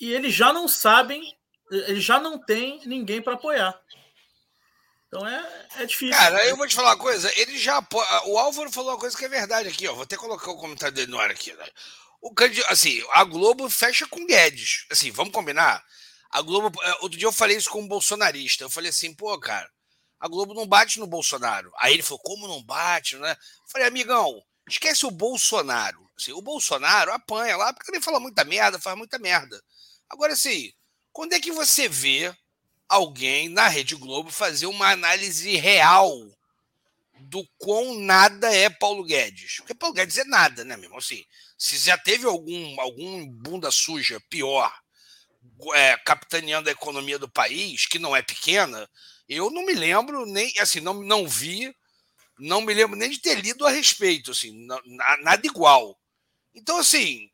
e 0.00 0.10
eles 0.10 0.34
já 0.34 0.52
não 0.52 0.66
sabem, 0.66 1.36
eles 1.72 2.04
já 2.04 2.20
não 2.20 2.38
têm 2.38 2.80
ninguém 2.86 3.22
para 3.22 3.34
apoiar. 3.34 3.78
Então 5.06 5.26
é, 5.26 5.66
é 5.76 5.84
difícil. 5.84 6.16
Cara, 6.16 6.46
eu 6.46 6.56
vou 6.56 6.66
te 6.66 6.74
falar 6.74 6.90
uma 6.90 6.98
coisa. 6.98 7.30
Ele 7.38 7.58
já 7.58 7.86
O 8.26 8.38
Álvaro 8.38 8.72
falou 8.72 8.92
uma 8.92 8.98
coisa 8.98 9.16
que 9.16 9.24
é 9.24 9.28
verdade 9.28 9.68
aqui, 9.68 9.86
ó. 9.86 9.92
Vou 9.92 10.04
até 10.04 10.16
colocar 10.16 10.50
o 10.50 10.56
comentário 10.56 10.94
dele 10.94 11.10
no 11.10 11.20
ar 11.20 11.30
aqui. 11.30 11.52
Né? 11.52 11.66
O 12.20 12.32
assim, 12.68 13.04
a 13.12 13.24
Globo 13.24 13.68
fecha 13.68 14.06
com 14.06 14.26
Guedes. 14.26 14.86
Assim, 14.90 15.10
vamos 15.10 15.32
combinar? 15.32 15.84
A 16.30 16.40
Globo. 16.40 16.82
É, 16.82 16.92
outro 17.00 17.18
dia 17.18 17.28
eu 17.28 17.32
falei 17.32 17.56
isso 17.56 17.68
com 17.68 17.80
um 17.80 17.88
bolsonarista. 17.88 18.64
Eu 18.64 18.70
falei 18.70 18.88
assim, 18.88 19.14
pô, 19.14 19.38
cara, 19.38 19.68
a 20.18 20.28
Globo 20.28 20.54
não 20.54 20.66
bate 20.66 20.98
no 20.98 21.06
Bolsonaro. 21.06 21.70
Aí 21.78 21.92
ele 21.92 22.02
falou, 22.02 22.20
como 22.20 22.48
não 22.48 22.62
bate, 22.62 23.16
né? 23.16 23.32
Eu 23.32 23.70
falei, 23.70 23.88
amigão, 23.88 24.42
esquece 24.66 25.04
o 25.04 25.10
Bolsonaro. 25.10 26.08
Assim, 26.16 26.32
o 26.32 26.40
Bolsonaro 26.40 27.12
apanha 27.12 27.56
lá 27.56 27.72
porque 27.72 27.90
ele 27.90 28.00
fala 28.00 28.20
muita 28.20 28.44
merda, 28.44 28.78
faz 28.78 28.96
muita 28.96 29.18
merda. 29.18 29.62
Agora, 30.08 30.32
assim, 30.32 30.72
quando 31.12 31.34
é 31.34 31.40
que 31.40 31.52
você 31.52 31.88
vê 31.88 32.34
alguém 32.88 33.48
na 33.48 33.68
Rede 33.68 33.94
Globo 33.94 34.30
fazer 34.30 34.66
uma 34.66 34.90
análise 34.90 35.56
real 35.56 36.12
do 37.20 37.46
quão 37.58 37.98
nada 37.98 38.54
é 38.54 38.68
Paulo 38.68 39.04
Guedes? 39.04 39.56
Porque 39.56 39.74
Paulo 39.74 39.94
Guedes 39.94 40.18
é 40.18 40.24
nada, 40.24 40.64
né, 40.64 40.76
meu 40.76 40.84
irmão? 40.84 40.98
Assim, 40.98 41.24
se 41.56 41.78
já 41.78 41.96
teve 41.96 42.26
algum, 42.26 42.80
algum 42.80 43.26
bunda 43.26 43.70
suja 43.70 44.20
pior 44.28 44.72
é, 45.74 45.96
capitaneando 45.98 46.68
a 46.68 46.72
economia 46.72 47.18
do 47.18 47.28
país, 47.28 47.86
que 47.86 47.98
não 47.98 48.14
é 48.14 48.22
pequena, 48.22 48.88
eu 49.28 49.50
não 49.50 49.64
me 49.64 49.72
lembro 49.72 50.26
nem, 50.26 50.52
assim, 50.58 50.80
não, 50.80 50.94
não 50.94 51.28
vi, 51.28 51.74
não 52.38 52.60
me 52.60 52.74
lembro 52.74 52.96
nem 52.96 53.10
de 53.10 53.20
ter 53.20 53.40
lido 53.40 53.66
a 53.66 53.70
respeito, 53.70 54.32
assim, 54.32 54.66
nada 55.22 55.46
igual. 55.46 55.98
Então, 56.54 56.78
assim, 56.78 57.30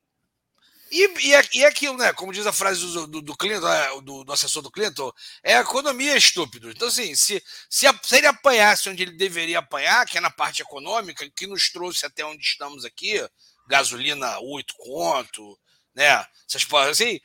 e, 0.90 1.28
e, 1.28 1.34
é, 1.34 1.42
e 1.54 1.64
é 1.64 1.66
aquilo, 1.66 1.96
né? 1.96 2.12
Como 2.12 2.32
diz 2.32 2.46
a 2.46 2.52
frase 2.52 2.80
do, 2.80 3.06
do, 3.06 3.22
do 3.22 3.36
Clinton, 3.36 3.66
né, 3.66 4.00
do, 4.02 4.24
do, 4.24 4.32
assessor 4.32 4.62
do 4.62 4.70
Clinton, 4.70 5.12
é 5.42 5.56
a 5.56 5.60
economia 5.60 6.16
estúpido. 6.16 6.70
Então, 6.70 6.88
assim, 6.88 7.14
se, 7.14 7.42
se, 7.68 7.86
se, 8.02 8.16
ele 8.16 8.26
apanhasse 8.26 8.88
onde 8.88 9.02
ele 9.02 9.16
deveria 9.16 9.58
apanhar, 9.58 10.06
que 10.06 10.18
é 10.18 10.20
na 10.20 10.30
parte 10.30 10.62
econômica, 10.62 11.28
que 11.34 11.46
nos 11.46 11.70
trouxe 11.70 12.06
até 12.06 12.24
onde 12.24 12.42
estamos 12.42 12.84
aqui, 12.84 13.20
gasolina 13.68 14.38
8 14.40 14.74
conto, 14.78 15.58
né? 15.94 16.24
Essas 16.48 16.64
porras 16.64 16.90
assim. 16.90 17.20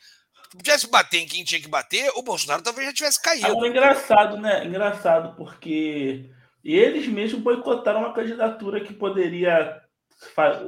Se 0.52 0.58
tivesse 0.58 0.88
bater 0.88 1.17
em 1.17 1.28
quem 1.28 1.43
tinha 1.43 1.60
que 1.60 1.67
bater, 1.67 2.12
o 2.15 2.21
Bolsonaro 2.21 2.62
talvez 2.62 2.88
já 2.88 2.93
tivesse 2.93 3.21
caído. 3.21 3.47
Agora, 3.47 3.67
engraçado, 3.67 4.38
né? 4.38 4.65
Engraçado, 4.65 5.36
porque 5.36 6.30
eles 6.63 7.08
mesmos 7.08 7.41
boicotaram 7.41 8.02
uma 8.02 8.13
candidatura 8.13 8.80
que 8.80 8.93
poderia 8.93 9.82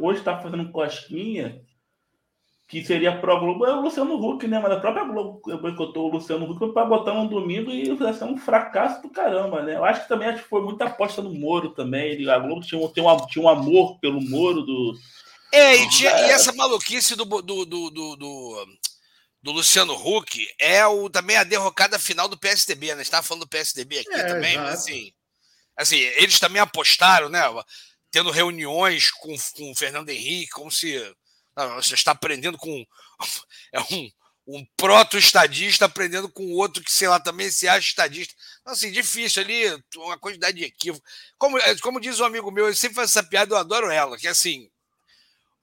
hoje 0.02 0.20
estar 0.20 0.38
tá 0.38 0.42
fazendo 0.42 0.72
cosquinha, 0.72 1.62
que 2.68 2.84
seria 2.84 3.20
pró 3.20 3.40
Globo, 3.40 3.66
é 3.66 3.76
o 3.76 3.82
Luciano 3.82 4.16
Huck, 4.16 4.48
né? 4.48 4.60
Mas 4.60 4.72
a 4.72 4.80
própria 4.80 5.06
Globo 5.06 5.40
boicotou 5.62 6.10
o 6.10 6.14
Luciano 6.14 6.50
Huck 6.50 6.74
para 6.74 6.86
botar 6.86 7.14
um 7.14 7.28
domingo 7.28 7.70
e 7.70 7.84
ia 7.84 8.14
ser 8.14 8.24
um 8.24 8.38
fracasso 8.38 9.02
do 9.02 9.10
caramba, 9.10 9.62
né? 9.62 9.76
Eu 9.76 9.86
acho 9.86 10.04
que 10.04 10.08
também 10.08 10.30
acho 10.30 10.44
que 10.44 10.50
foi 10.50 10.62
muita 10.62 10.86
aposta 10.86 11.22
no 11.22 11.34
Moro 11.34 11.70
também. 11.70 12.28
A 12.28 12.40
Globo 12.40 12.62
tinha, 12.62 12.88
tinha, 12.90 13.06
um, 13.06 13.28
tinha 13.28 13.46
um 13.46 13.50
amor 13.50 14.00
pelo 14.00 14.20
Moro 14.20 14.64
do, 14.64 14.96
é, 15.56 15.76
e, 15.78 15.90
tinha, 15.90 16.12
e 16.12 16.32
essa 16.32 16.52
maluquice 16.52 17.16
do, 17.16 17.24
do, 17.24 17.66
do, 17.66 17.90
do, 17.90 18.68
do 19.42 19.52
Luciano 19.52 19.94
Huck 19.94 20.46
é 20.60 20.86
o, 20.86 21.10
também 21.10 21.38
a 21.38 21.46
derrocada 21.46 21.98
final 21.98 22.28
do 22.28 22.38
PSDB, 22.38 22.94
né? 22.94 23.02
Estava 23.02 23.24
falando 23.24 23.44
do 23.44 23.50
PSDB 23.50 24.00
aqui 24.00 24.14
é, 24.14 24.24
também, 24.26 24.58
mas 24.58 24.80
assim, 24.80 25.14
assim, 25.78 25.98
eles 25.98 26.40
também 26.40 26.62
apostaram, 26.62 27.30
né? 27.30 27.42
Tendo 28.12 28.32
reuniões 28.32 29.12
com, 29.12 29.34
com 29.56 29.72
o 29.72 29.76
Fernando 29.76 30.10
Henrique, 30.10 30.50
como 30.50 30.70
se 30.70 31.00
não, 31.56 31.76
você 31.76 31.94
está 31.94 32.12
aprendendo 32.12 32.58
com 32.58 32.86
é 33.72 33.80
um, 33.80 34.12
um 34.48 34.66
proto-estadista 34.78 35.86
aprendendo 35.86 36.30
com 36.30 36.52
outro 36.52 36.84
que, 36.84 36.92
sei 36.92 37.08
lá, 37.08 37.20
também 37.20 37.50
se 37.50 37.68
acha 37.68 37.88
estadista. 37.88 38.34
Então, 38.62 38.74
assim, 38.74 38.92
difícil 38.92 39.42
ali, 39.42 39.84
uma 39.96 40.20
quantidade 40.20 40.58
de 40.58 40.66
equívoco. 40.66 41.06
Como, 41.38 41.58
como 41.82 42.00
diz 42.00 42.20
um 42.20 42.26
amigo 42.26 42.52
meu, 42.52 42.68
ele 42.68 42.76
sempre 42.76 42.96
faz 42.96 43.10
essa 43.10 43.24
piada, 43.24 43.54
eu 43.54 43.58
adoro 43.58 43.90
ela, 43.90 44.18
que 44.18 44.28
é 44.28 44.32
assim, 44.32 44.70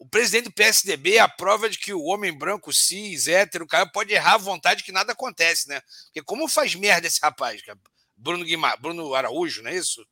o 0.02 0.08
presidente 0.08 0.46
do 0.46 0.52
PSDB 0.52 1.14
é 1.14 1.20
a 1.20 1.28
prova 1.28 1.70
de 1.70 1.78
que 1.78 1.94
o 1.94 2.02
homem 2.02 2.36
branco, 2.36 2.72
cis, 2.72 3.28
hétero, 3.28 3.68
cara, 3.68 3.86
pode 3.86 4.12
errar 4.12 4.34
à 4.34 4.38
vontade 4.38 4.82
que 4.82 4.90
nada 4.90 5.12
acontece, 5.12 5.68
né? 5.68 5.80
Porque 6.06 6.22
como 6.22 6.48
faz 6.48 6.74
merda 6.74 7.06
esse 7.06 7.20
rapaz, 7.22 7.62
cara? 7.62 7.78
Bruno, 8.16 8.44
Guima, 8.44 8.76
Bruno 8.78 9.14
Araújo, 9.14 9.62
não 9.62 9.70
é 9.70 9.76
isso? 9.76 10.04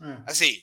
É. 0.00 0.30
Assim, 0.30 0.60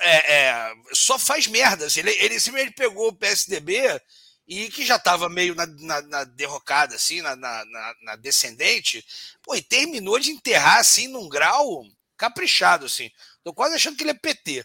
é, 0.00 0.34
é, 0.34 0.74
só 0.92 1.18
faz 1.18 1.46
merda. 1.46 1.86
Assim, 1.86 2.00
ele, 2.00 2.10
ele 2.18 2.40
simplesmente 2.40 2.74
pegou 2.74 3.08
o 3.08 3.14
PSDB 3.14 4.00
e 4.46 4.68
que 4.68 4.84
já 4.84 4.96
estava 4.96 5.28
meio 5.28 5.54
na, 5.54 5.66
na, 5.66 6.02
na, 6.02 6.24
derrocada, 6.24 6.94
assim, 6.94 7.20
na, 7.20 7.36
na, 7.36 8.16
descendente, 8.16 9.04
pô, 9.42 9.54
e 9.54 9.62
terminou 9.62 10.18
de 10.18 10.30
enterrar 10.30 10.78
assim 10.78 11.06
num 11.06 11.28
grau 11.28 11.84
caprichado, 12.16 12.86
assim. 12.86 13.10
Tô 13.44 13.52
quase 13.52 13.76
achando 13.76 13.96
que 13.96 14.02
ele 14.02 14.10
é 14.10 14.14
PT. 14.14 14.64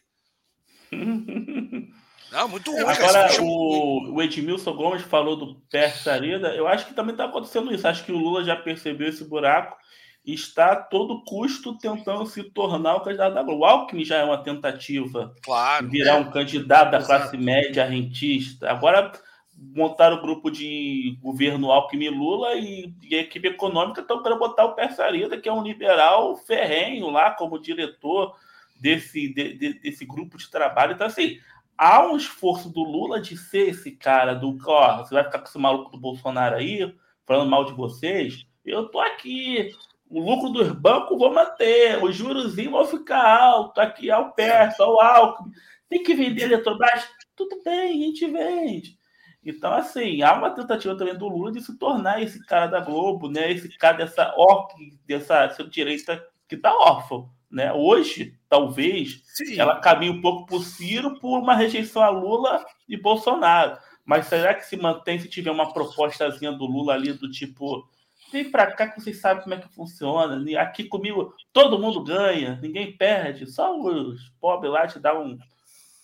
Não, 2.32 2.48
muito 2.48 2.72
ruim. 2.72 2.82
Agora, 2.82 3.44
o, 3.44 4.16
o 4.16 4.22
Edmilson 4.24 4.74
Gomes 4.74 5.04
falou 5.04 5.36
do 5.36 5.56
Persa 5.70 6.14
Arida. 6.14 6.56
Eu 6.56 6.68
acho 6.68 6.88
que 6.88 6.96
também 6.96 7.14
está 7.14 7.26
acontecendo 7.26 7.72
isso. 7.72 7.88
Acho 7.88 8.04
que 8.04 8.12
o 8.12 8.18
Lula 8.18 8.44
já 8.44 8.56
percebeu 8.56 9.08
esse 9.08 9.24
buraco 9.24 9.78
está 10.26 10.72
a 10.72 10.76
todo 10.76 11.24
custo 11.26 11.78
tentando 11.78 12.26
se 12.26 12.44
tornar 12.44 12.96
o 12.96 13.02
candidato 13.02 13.34
da 13.34 13.44
Globo. 13.44 13.62
O 13.62 13.66
Alckmin 13.66 14.06
já 14.06 14.18
é 14.18 14.24
uma 14.24 14.42
tentativa 14.42 15.34
claro, 15.44 15.86
de 15.86 15.92
virar 15.92 16.18
um 16.18 16.32
candidato 16.32 16.92
da 16.92 17.04
classe 17.04 17.36
média 17.38 17.86
rentista. 17.86 18.70
Agora 18.70 19.12
montaram 19.58 20.18
o 20.18 20.22
grupo 20.22 20.50
de 20.50 21.18
governo 21.22 21.72
Alckmin 21.72 22.10
Lula 22.10 22.56
e, 22.56 22.94
e 23.02 23.16
a 23.16 23.22
equipe 23.22 23.50
econômica 23.50 24.02
estão 24.02 24.24
para 24.24 24.36
botar 24.36 24.66
o 24.66 24.76
Persa 24.76 25.04
Arida, 25.04 25.40
que 25.40 25.50
é 25.50 25.54
um 25.54 25.64
liberal 25.64 26.36
ferrenho 26.38 27.10
lá 27.10 27.32
como 27.32 27.60
diretor 27.60 28.36
desse, 28.80 29.34
de, 29.34 29.54
de, 29.54 29.74
desse 29.80 30.06
grupo 30.06 30.38
de 30.38 30.50
trabalho. 30.50 30.94
Então, 30.94 31.08
assim, 31.08 31.40
há 31.78 32.06
um 32.06 32.16
esforço 32.16 32.70
do 32.70 32.84
Lula 32.84 33.20
de 33.20 33.38
ser 33.38 33.70
esse 33.70 33.92
cara 33.92 34.34
do 34.34 34.58
ó, 34.68 34.98
você 34.98 35.14
vai 35.14 35.24
ficar 35.24 35.40
com 35.40 35.48
esse 35.48 35.58
maluco 35.58 35.92
do 35.92 35.98
Bolsonaro 35.98 36.56
aí, 36.56 36.94
falando 37.26 37.50
mal 37.50 37.66
de 37.66 37.74
vocês. 37.74 38.46
Eu 38.66 38.90
tô 38.90 39.00
aqui. 39.00 39.72
O 40.14 40.22
lucro 40.22 40.50
dos 40.50 40.72
bancos 40.72 41.18
vou 41.18 41.34
manter, 41.34 42.04
os 42.04 42.16
juros 42.16 42.56
vão 42.56 42.86
ficar 42.86 43.26
alto, 43.26 43.82
aqui 43.82 44.12
ao 44.12 44.32
perto, 44.32 44.84
ao 44.84 45.02
Alckmin. 45.02 45.52
Tem 45.90 46.04
que 46.04 46.14
vender 46.14 46.44
Eletrobras? 46.44 47.10
Tudo 47.36 47.64
bem, 47.64 47.90
a 47.90 48.06
gente 48.06 48.28
vende. 48.28 48.96
Então, 49.44 49.74
assim, 49.74 50.22
há 50.22 50.34
uma 50.34 50.52
tentativa 50.52 50.96
também 50.96 51.18
do 51.18 51.28
Lula 51.28 51.52
de 51.52 51.62
se 51.62 51.76
tornar 51.80 52.22
esse 52.22 52.46
cara 52.46 52.68
da 52.68 52.80
Globo, 52.80 53.28
né? 53.28 53.52
Esse 53.52 53.76
cara 53.76 53.98
dessa 53.98 54.32
orc, 54.38 54.76
dessa, 55.08 55.48
dessa 55.48 55.64
direita 55.64 56.24
que 56.48 56.58
tá 56.58 56.72
órfão, 56.72 57.28
né? 57.50 57.74
Hoje, 57.74 58.38
talvez 58.48 59.24
Sim. 59.26 59.60
ela 59.60 59.80
caminhe 59.80 60.12
um 60.12 60.22
pouco 60.22 60.46
por 60.46 60.64
Ciro 60.64 61.20
por 61.20 61.40
uma 61.40 61.56
rejeição 61.56 62.04
a 62.04 62.10
Lula 62.10 62.64
e 62.88 62.96
Bolsonaro. 62.96 63.80
Mas 64.06 64.28
será 64.28 64.54
que 64.54 64.64
se 64.64 64.78
mantém 64.78 65.18
se 65.18 65.28
tiver 65.28 65.50
uma 65.50 65.74
propostazinha 65.74 66.52
do 66.52 66.68
Lula 66.68 66.94
ali 66.94 67.14
do 67.14 67.32
tipo 67.32 67.90
vem 68.34 68.52
para 68.52 68.72
cá 68.72 68.88
que 68.88 69.02
vocês 69.02 69.20
sabem 69.20 69.44
como 69.44 69.56
é 69.56 69.60
que 69.60 69.74
funciona. 69.74 70.62
Aqui 70.62 70.84
comigo 70.84 71.34
todo 71.54 71.80
mundo 71.80 72.04
ganha, 72.04 72.60
ninguém 72.62 72.98
perde, 72.98 73.50
só 73.50 73.80
os 73.80 74.30
pobres 74.42 74.72
lá 74.72 74.88
te 74.88 75.00
dá 75.00 75.18
um, 75.18 75.38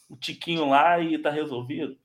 um 0.09 0.15
tiquinho 0.15 0.69
lá 0.69 0.99
e 0.99 1.17
tá 1.17 1.29
resolvido. 1.29 1.97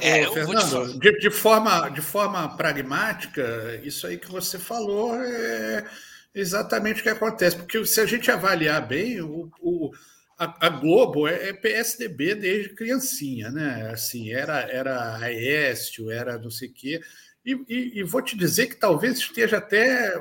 É, 0.00 0.30
Fernando, 0.30 0.98
de, 0.98 1.18
de, 1.18 1.30
forma, 1.30 1.88
de 1.88 2.02
forma 2.02 2.56
pragmática, 2.56 3.80
isso 3.82 4.06
aí 4.06 4.18
que 4.18 4.30
você 4.30 4.58
falou 4.58 5.14
é 5.14 5.86
exatamente 6.34 7.00
o 7.00 7.02
que 7.02 7.08
acontece. 7.08 7.56
Porque 7.56 7.84
se 7.86 7.98
a 7.98 8.04
gente 8.04 8.30
avaliar 8.30 8.86
bem, 8.86 9.22
o, 9.22 9.50
o 9.60 9.90
a, 10.38 10.66
a, 10.66 10.68
Globo 10.68 11.26
é, 11.26 11.48
é, 11.48 11.52
PSDB 11.54 12.34
desde 12.34 12.74
criancinha, 12.74 13.50
né? 13.50 13.90
Assim, 13.92 14.32
era, 14.32 14.60
era 14.60 15.16
Aécio, 15.16 16.10
era 16.10 16.38
não 16.38 16.50
sei 16.50 16.68
o 16.68 16.72
quê. 16.74 17.00
E, 17.44 17.52
e, 17.68 18.00
e, 18.00 18.02
vou 18.02 18.22
te 18.22 18.36
dizer 18.36 18.68
que 18.68 18.76
talvez 18.76 19.18
esteja 19.18 19.58
até 19.58 20.16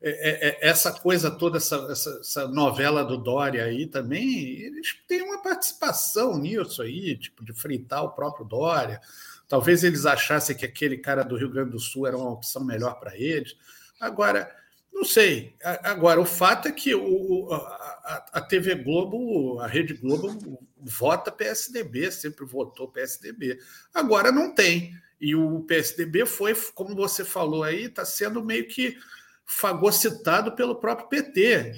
é, 0.00 0.10
é, 0.10 0.48
é, 0.48 0.68
essa 0.68 0.92
coisa 0.92 1.30
toda, 1.30 1.58
essa, 1.58 1.76
essa, 1.90 2.18
essa, 2.20 2.48
novela 2.48 3.04
do 3.04 3.16
Dória 3.16 3.64
aí 3.64 3.86
também, 3.86 4.60
eles 4.60 4.96
têm 5.08 5.22
uma 5.22 5.42
participação 5.42 6.38
nisso 6.38 6.82
aí, 6.82 7.16
tipo, 7.16 7.44
de 7.44 7.52
fritar 7.52 8.04
o 8.04 8.12
próprio 8.12 8.46
Dória. 8.46 9.00
Talvez 9.48 9.82
eles 9.82 10.06
achassem 10.06 10.56
que 10.56 10.64
aquele 10.64 10.98
cara 10.98 11.24
do 11.24 11.36
Rio 11.36 11.50
Grande 11.50 11.70
do 11.70 11.80
Sul 11.80 12.06
era 12.06 12.16
uma 12.16 12.30
opção 12.30 12.64
melhor 12.64 12.98
para 13.00 13.16
eles. 13.16 13.56
Agora, 14.00 14.54
não 14.92 15.04
sei. 15.04 15.56
Agora, 15.82 16.20
o 16.20 16.24
fato 16.24 16.68
é 16.68 16.72
que 16.72 16.94
o, 16.94 17.48
a, 17.52 18.26
a 18.34 18.40
TV 18.40 18.76
Globo, 18.76 19.58
a 19.60 19.66
Rede 19.66 19.94
Globo, 19.94 20.60
vota 20.76 21.32
PSDB, 21.32 22.10
sempre 22.12 22.44
votou 22.44 22.88
PSDB. 22.88 23.58
Agora 23.92 24.30
não 24.30 24.54
tem. 24.54 24.92
E 25.20 25.34
o 25.34 25.60
PSDB 25.60 26.26
foi, 26.26 26.54
como 26.74 26.94
você 26.94 27.24
falou 27.24 27.64
aí, 27.64 27.84
está 27.84 28.04
sendo 28.04 28.44
meio 28.44 28.66
que 28.68 28.96
fagocitado 29.44 30.52
pelo 30.52 30.76
próprio 30.76 31.08
PT. 31.08 31.74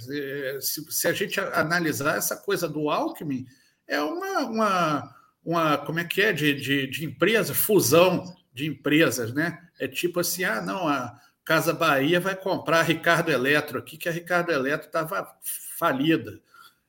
Se, 0.61 1.07
a 1.07 1.13
gente 1.13 1.39
analisar 1.41 2.17
essa 2.17 2.37
coisa 2.37 2.69
do 2.69 2.91
Alckmin, 2.91 3.47
é 3.87 4.01
uma, 4.03 4.41
uma, 4.41 5.17
uma 5.45 5.79
como 5.79 6.01
é 6.01 6.05
que 6.05 6.21
é, 6.21 6.33
de, 6.33 6.53
de, 6.55 6.87
de 6.89 7.05
empresa, 7.05 7.55
fusão 7.55 8.25
de 8.53 8.67
empresas, 8.67 9.33
né? 9.33 9.59
É 9.79 9.87
tipo 9.87 10.21
assim, 10.21 10.45
ah, 10.45 10.61
não, 10.61 10.89
a 10.89 11.19
Casa 11.45 11.73
Bahia 11.73 12.21
vai 12.21 12.35
comprar 12.35 12.81
a 12.81 12.83
Ricardo 12.83 13.31
Eletro 13.31 13.79
aqui, 13.79 13.97
que 13.97 14.09
a 14.09 14.13
Ricardo 14.13 14.53
Eletro 14.53 14.89
estava 14.89 15.33
falida. 15.79 16.41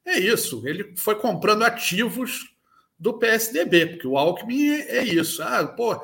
É 0.03 0.19
isso, 0.19 0.67
ele 0.67 0.95
foi 0.97 1.15
comprando 1.15 1.63
ativos 1.63 2.51
do 2.97 3.13
PSDB, 3.13 3.85
porque 3.85 4.07
o 4.07 4.17
Alckmin 4.17 4.69
é, 4.69 4.97
é 4.97 5.03
isso. 5.03 5.41
Ah, 5.41 5.65
pô, 5.65 6.03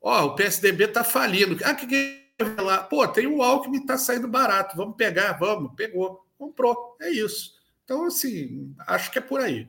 Ó, 0.00 0.26
o 0.26 0.34
PSDB 0.34 0.84
está 0.84 1.02
falindo. 1.04 1.56
Ah, 1.64 1.74
que 1.74 1.86
que 1.86 2.28
lá? 2.60 2.84
Pô, 2.84 3.06
tem 3.08 3.26
o 3.26 3.42
Alckmin 3.42 3.80
está 3.80 3.98
saindo 3.98 4.28
barato. 4.28 4.76
Vamos 4.76 4.96
pegar, 4.96 5.32
vamos. 5.32 5.72
Pegou, 5.74 6.24
comprou. 6.36 6.96
É 7.00 7.10
isso. 7.10 7.52
Então, 7.84 8.06
assim, 8.06 8.74
acho 8.86 9.10
que 9.10 9.18
é 9.18 9.22
por 9.22 9.40
aí. 9.40 9.68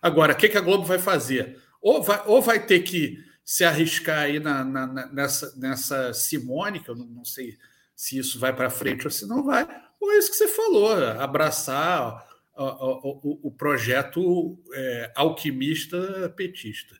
Agora, 0.00 0.32
o 0.32 0.36
que, 0.36 0.48
que 0.48 0.58
a 0.58 0.62
Globo 0.62 0.84
vai 0.84 0.98
fazer? 0.98 1.60
Ou 1.80 2.02
vai, 2.02 2.22
ou 2.26 2.40
vai 2.40 2.64
ter 2.64 2.80
que 2.80 3.24
se 3.44 3.64
arriscar 3.64 4.20
aí 4.20 4.40
na, 4.40 4.64
na, 4.64 4.86
nessa, 5.12 5.54
nessa 5.56 6.12
Simone, 6.12 6.80
que 6.80 6.88
eu 6.88 6.96
não, 6.96 7.06
não 7.06 7.24
sei 7.24 7.56
se 7.94 8.18
isso 8.18 8.40
vai 8.40 8.54
para 8.54 8.70
frente 8.70 9.04
ou 9.06 9.10
se 9.10 9.26
não 9.26 9.44
vai, 9.44 9.66
ou 10.00 10.12
é 10.12 10.18
isso 10.18 10.30
que 10.30 10.36
você 10.36 10.48
falou, 10.48 10.92
abraçar 11.18 12.26
o, 12.56 12.64
o, 12.64 13.40
o 13.44 13.50
projeto 13.52 14.58
é, 14.72 15.12
alquimista 15.14 16.32
petista. 16.36 16.98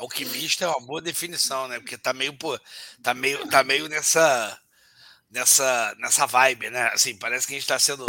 Alquimista 0.00 0.64
é 0.64 0.68
uma 0.68 0.80
boa 0.80 1.00
definição, 1.00 1.68
né? 1.68 1.78
Porque 1.78 1.96
tá 1.96 2.12
meio, 2.12 2.32
pô, 2.32 2.58
tá 3.02 3.14
meio, 3.14 3.46
tá 3.48 3.62
meio 3.62 3.88
nessa 3.88 4.58
nessa 5.30 5.94
nessa 5.98 6.26
vibe, 6.26 6.70
né? 6.70 6.90
Assim, 6.92 7.16
parece 7.16 7.46
que 7.46 7.52
a 7.52 7.56
gente 7.56 7.62
está 7.62 7.78
sendo 7.78 8.06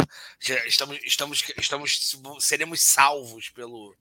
estamos 0.66 0.98
estamos 1.04 1.54
estamos 1.56 2.44
seremos 2.44 2.82
salvos 2.82 3.48
pelo 3.50 3.94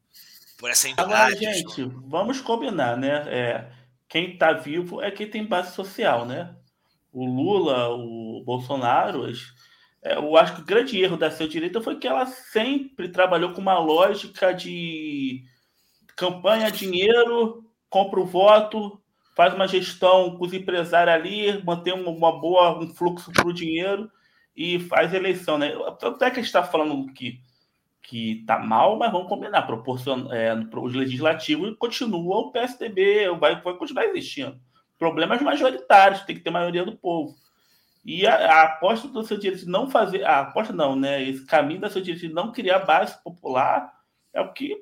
por 0.58 0.70
essa 0.70 0.88
entidade. 0.88 1.14
Agora, 1.14 1.36
gente, 1.36 1.84
vamos 2.06 2.40
combinar, 2.40 2.98
né? 2.98 3.26
É, 3.28 3.72
quem 4.08 4.34
está 4.34 4.54
vivo 4.54 5.02
é 5.02 5.12
quem 5.12 5.30
tem 5.30 5.46
base 5.46 5.76
social, 5.76 6.26
né? 6.26 6.56
O 7.12 7.26
Lula, 7.26 7.90
o 7.90 8.44
Bolsonaro, 8.46 9.30
é, 10.04 10.16
eu 10.16 10.38
acho 10.38 10.56
que 10.56 10.62
o 10.62 10.66
grande 10.66 11.02
erro 11.02 11.18
da 11.18 11.30
sua 11.30 11.48
direita 11.48 11.82
foi 11.82 11.98
que 11.98 12.08
ela 12.08 12.26
sempre 12.26 13.10
trabalhou 13.10 13.54
com 13.54 13.62
uma 13.62 13.78
lógica 13.78 14.54
de 14.54 15.44
campanha, 16.16 16.72
dinheiro, 16.72 17.64
compra 17.92 18.22
o 18.22 18.26
voto, 18.26 19.00
faz 19.36 19.54
uma 19.54 19.68
gestão 19.68 20.38
com 20.38 20.46
os 20.46 20.54
empresários 20.54 21.14
ali, 21.14 21.62
mantém 21.64 21.94
uma 21.94 22.40
boa, 22.40 22.80
um 22.80 22.88
fluxo 22.88 23.32
para 23.32 23.48
o 23.48 23.54
dinheiro 23.54 24.10
e 24.56 24.80
faz 24.80 25.14
eleição. 25.14 25.58
Né? 25.58 25.74
Tanto 26.00 26.24
é 26.24 26.32
que 26.32 26.40
a 26.40 26.42
gente 26.42 26.46
está 26.46 26.64
falando 26.64 27.14
que 27.14 27.40
que 28.04 28.42
está 28.42 28.58
mal, 28.58 28.98
mas 28.98 29.12
vamos 29.12 29.30
combinar. 29.30 29.62
Proporcion... 29.62 30.28
É, 30.34 30.54
os 30.76 30.94
legislativos 30.94 31.76
continuam, 31.78 32.48
o 32.48 32.52
PSDB 32.52 33.30
vai, 33.40 33.62
vai 33.62 33.76
continuar 33.76 34.06
existindo. 34.06 34.60
Problemas 34.98 35.42
majoritários, 35.42 36.24
tem 36.24 36.36
que 36.36 36.42
ter 36.42 36.50
maioria 36.50 36.84
do 36.84 36.98
povo. 36.98 37.36
E 38.04 38.26
a, 38.26 38.34
a 38.34 38.64
aposta 38.64 39.08
do 39.08 39.24
seu 39.24 39.38
direito 39.38 39.66
de 39.66 39.72
não 39.72 39.90
fazer, 39.90 40.26
a 40.26 40.40
aposta 40.40 40.74
não, 40.74 40.96
né? 40.96 41.24
Esse 41.24 41.46
caminho 41.46 41.80
da 41.80 41.90
seu 41.90 42.02
direito 42.02 42.28
de 42.28 42.34
não 42.34 42.52
criar 42.52 42.80
base 42.80 43.22
popular 43.24 43.94
é 44.34 44.42
o 44.42 44.54
que 44.54 44.78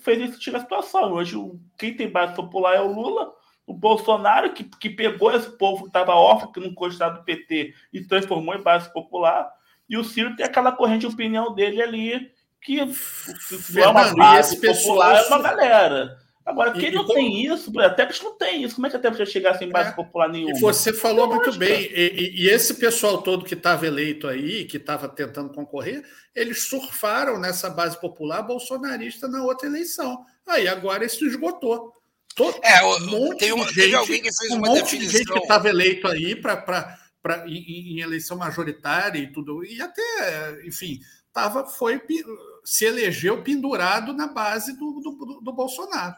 fez 0.00 0.30
isso 0.30 0.40
tirar 0.40 0.58
a 0.58 0.62
situação. 0.62 1.12
Hoje, 1.12 1.36
quem 1.78 1.94
tem 1.94 2.10
base 2.10 2.34
popular 2.34 2.76
é 2.76 2.80
o 2.80 2.92
Lula, 2.92 3.32
o 3.66 3.74
Bolsonaro, 3.74 4.52
que, 4.52 4.64
que 4.64 4.90
pegou 4.90 5.32
esse 5.32 5.56
povo 5.56 5.82
que 5.82 5.88
estava 5.88 6.14
órfão, 6.14 6.50
que 6.50 6.60
não 6.60 6.72
gostava 6.72 7.18
do 7.18 7.24
PT, 7.24 7.74
e 7.92 8.04
transformou 8.04 8.54
em 8.54 8.62
base 8.62 8.92
popular, 8.92 9.50
e 9.88 9.96
o 9.96 10.04
Ciro 10.04 10.34
tem 10.36 10.44
aquela 10.44 10.72
corrente 10.72 11.06
de 11.06 11.12
opinião 11.12 11.54
dele 11.54 11.80
ali, 11.80 12.30
que 12.60 12.76
não 12.76 13.82
é 13.82 13.88
uma 13.88 14.14
base 14.14 14.60
popular, 14.60 15.16
é 15.16 15.26
uma 15.28 15.42
galera. 15.42 16.18
Agora, 16.48 16.72
quem 16.72 16.88
e, 16.88 16.92
não 16.92 17.06
tem 17.06 17.44
isso, 17.44 17.70
a 17.78 17.90
Tepes 17.90 18.22
não 18.22 18.34
tem 18.34 18.62
isso. 18.62 18.74
Como 18.74 18.86
é 18.86 18.90
que 18.90 18.96
a 18.96 18.98
Tepes 18.98 19.18
já 19.18 19.26
chegar 19.26 19.58
sem 19.58 19.68
base 19.68 19.90
é, 19.90 19.92
popular 19.92 20.30
nenhuma? 20.30 20.56
E 20.56 20.60
você 20.60 20.94
falou 20.94 21.26
é 21.26 21.34
muito 21.34 21.52
bem. 21.58 21.82
E, 21.92 22.42
e, 22.42 22.48
esse 22.48 22.72
pessoal 22.72 23.20
todo 23.20 23.44
que 23.44 23.52
estava 23.52 23.86
eleito 23.86 24.26
aí, 24.26 24.64
que 24.64 24.78
estava 24.78 25.10
tentando 25.10 25.52
concorrer, 25.52 26.02
eles 26.34 26.62
surfaram 26.62 27.38
nessa 27.38 27.68
base 27.68 28.00
popular 28.00 28.40
bolsonarista 28.40 29.28
na 29.28 29.42
outra 29.42 29.68
eleição. 29.68 30.24
Aí 30.46 30.66
agora 30.66 31.04
isso 31.04 31.26
esgotou. 31.26 31.92
Todo, 32.34 32.58
é, 32.62 32.82
um 32.82 33.06
monte 33.06 33.40
tem, 33.40 33.52
uma, 33.52 33.66
de 33.66 33.74
gente, 33.74 33.94
alguém 33.94 34.22
que 34.22 34.34
fez 34.34 34.50
um 34.50 34.56
uma 34.56 34.68
monte 34.68 34.84
definição. 34.84 35.10
de 35.10 35.18
gente 35.18 35.32
que 35.32 35.38
estava 35.40 35.68
eleito 35.68 36.08
aí 36.08 36.34
para 36.34 36.96
em, 37.46 37.96
em 37.96 38.00
eleição 38.00 38.38
majoritária 38.38 39.18
e 39.18 39.30
tudo, 39.30 39.62
e 39.66 39.82
até, 39.82 40.66
enfim, 40.66 40.98
tava, 41.30 41.66
foi, 41.66 42.00
se 42.64 42.86
elegeu 42.86 43.42
pendurado 43.42 44.14
na 44.14 44.28
base 44.28 44.78
do, 44.78 45.00
do, 45.00 45.40
do 45.42 45.52
Bolsonaro. 45.52 46.16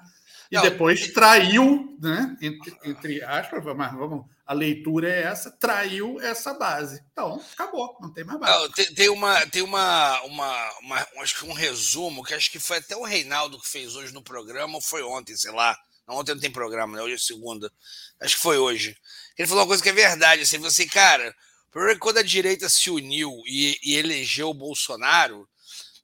E 0.50 0.56
não, 0.56 0.62
depois 0.62 1.12
traiu, 1.12 1.96
né? 2.00 2.36
Entre, 2.42 2.76
entre 2.84 3.22
aspas, 3.22 3.64
mas 3.76 3.92
vamos, 3.94 4.26
a 4.44 4.52
leitura 4.52 5.08
é 5.08 5.22
essa, 5.22 5.48
traiu 5.48 6.20
essa 6.20 6.52
base. 6.54 7.00
Então, 7.12 7.40
acabou, 7.52 7.96
não 8.00 8.12
tem 8.12 8.24
mais 8.24 8.40
base. 8.40 8.52
Não, 8.52 8.70
tem, 8.70 8.94
tem, 8.94 9.08
uma, 9.08 9.46
tem 9.46 9.62
uma, 9.62 10.20
uma, 10.22 10.78
uma, 10.80 11.06
acho 11.18 11.38
que 11.38 11.44
um 11.44 11.52
resumo, 11.52 12.24
que 12.24 12.34
acho 12.34 12.50
que 12.50 12.58
foi 12.58 12.78
até 12.78 12.96
o 12.96 13.04
Reinaldo 13.04 13.60
que 13.60 13.68
fez 13.68 13.94
hoje 13.94 14.12
no 14.12 14.22
programa, 14.22 14.74
ou 14.74 14.80
foi 14.80 15.04
ontem, 15.04 15.36
sei 15.36 15.52
lá. 15.52 15.78
Não, 16.06 16.16
ontem 16.16 16.34
não 16.34 16.40
tem 16.40 16.50
programa, 16.50 16.96
né? 16.96 17.02
Hoje 17.02 17.14
é 17.14 17.18
segunda. 17.18 17.72
Acho 18.20 18.34
que 18.34 18.42
foi 18.42 18.58
hoje. 18.58 18.96
Ele 19.38 19.46
falou 19.46 19.62
uma 19.62 19.68
coisa 19.68 19.82
que 19.82 19.88
é 19.88 19.92
verdade, 19.92 20.42
assim, 20.42 20.58
você, 20.58 20.84
cara, 20.84 21.32
é 21.72 21.94
quando 21.94 22.18
a 22.18 22.22
direita 22.22 22.68
se 22.68 22.90
uniu 22.90 23.30
e, 23.46 23.78
e 23.84 23.94
elegeu 23.94 24.50
o 24.50 24.54
Bolsonaro, 24.54 25.48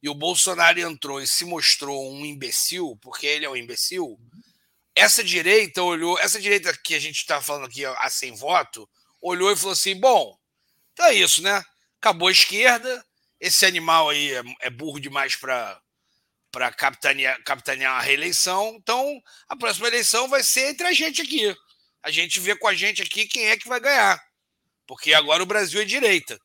e 0.02 0.08
o 0.08 0.14
Bolsonaro 0.14 0.78
entrou 0.80 1.20
e 1.20 1.26
se 1.26 1.44
mostrou 1.44 2.12
um 2.12 2.24
imbecil, 2.24 2.98
porque 3.00 3.26
ele 3.26 3.44
é 3.44 3.50
um 3.50 3.56
imbecil, 3.56 4.18
essa 4.94 5.22
direita 5.22 5.82
olhou, 5.82 6.18
essa 6.18 6.40
direita 6.40 6.76
que 6.76 6.94
a 6.94 6.98
gente 6.98 7.16
está 7.16 7.42
falando 7.42 7.66
aqui 7.66 7.84
a 7.84 8.08
sem 8.08 8.34
voto, 8.34 8.88
olhou 9.20 9.52
e 9.52 9.56
falou 9.56 9.72
assim: 9.72 9.98
bom, 9.98 10.38
então 10.92 11.06
é 11.06 11.14
isso, 11.14 11.42
né? 11.42 11.62
Acabou 12.00 12.28
a 12.28 12.32
esquerda, 12.32 13.04
esse 13.38 13.66
animal 13.66 14.08
aí 14.08 14.32
é, 14.32 14.42
é 14.62 14.70
burro 14.70 14.98
demais 14.98 15.36
para 15.36 15.80
para 16.50 16.72
capitanear, 16.72 17.42
capitanear 17.44 17.98
a 17.98 18.00
reeleição. 18.00 18.76
Então, 18.80 19.20
a 19.46 19.54
próxima 19.54 19.88
eleição 19.88 20.26
vai 20.26 20.42
ser 20.42 20.70
entre 20.70 20.86
a 20.86 20.92
gente 20.94 21.20
aqui. 21.20 21.54
A 22.02 22.10
gente 22.10 22.40
vê 22.40 22.56
com 22.56 22.66
a 22.66 22.72
gente 22.72 23.02
aqui 23.02 23.26
quem 23.26 23.48
é 23.48 23.58
que 23.58 23.68
vai 23.68 23.78
ganhar. 23.78 24.18
Porque 24.86 25.12
agora 25.12 25.42
o 25.42 25.46
Brasil 25.46 25.82
é 25.82 25.84
direita. 25.84 26.40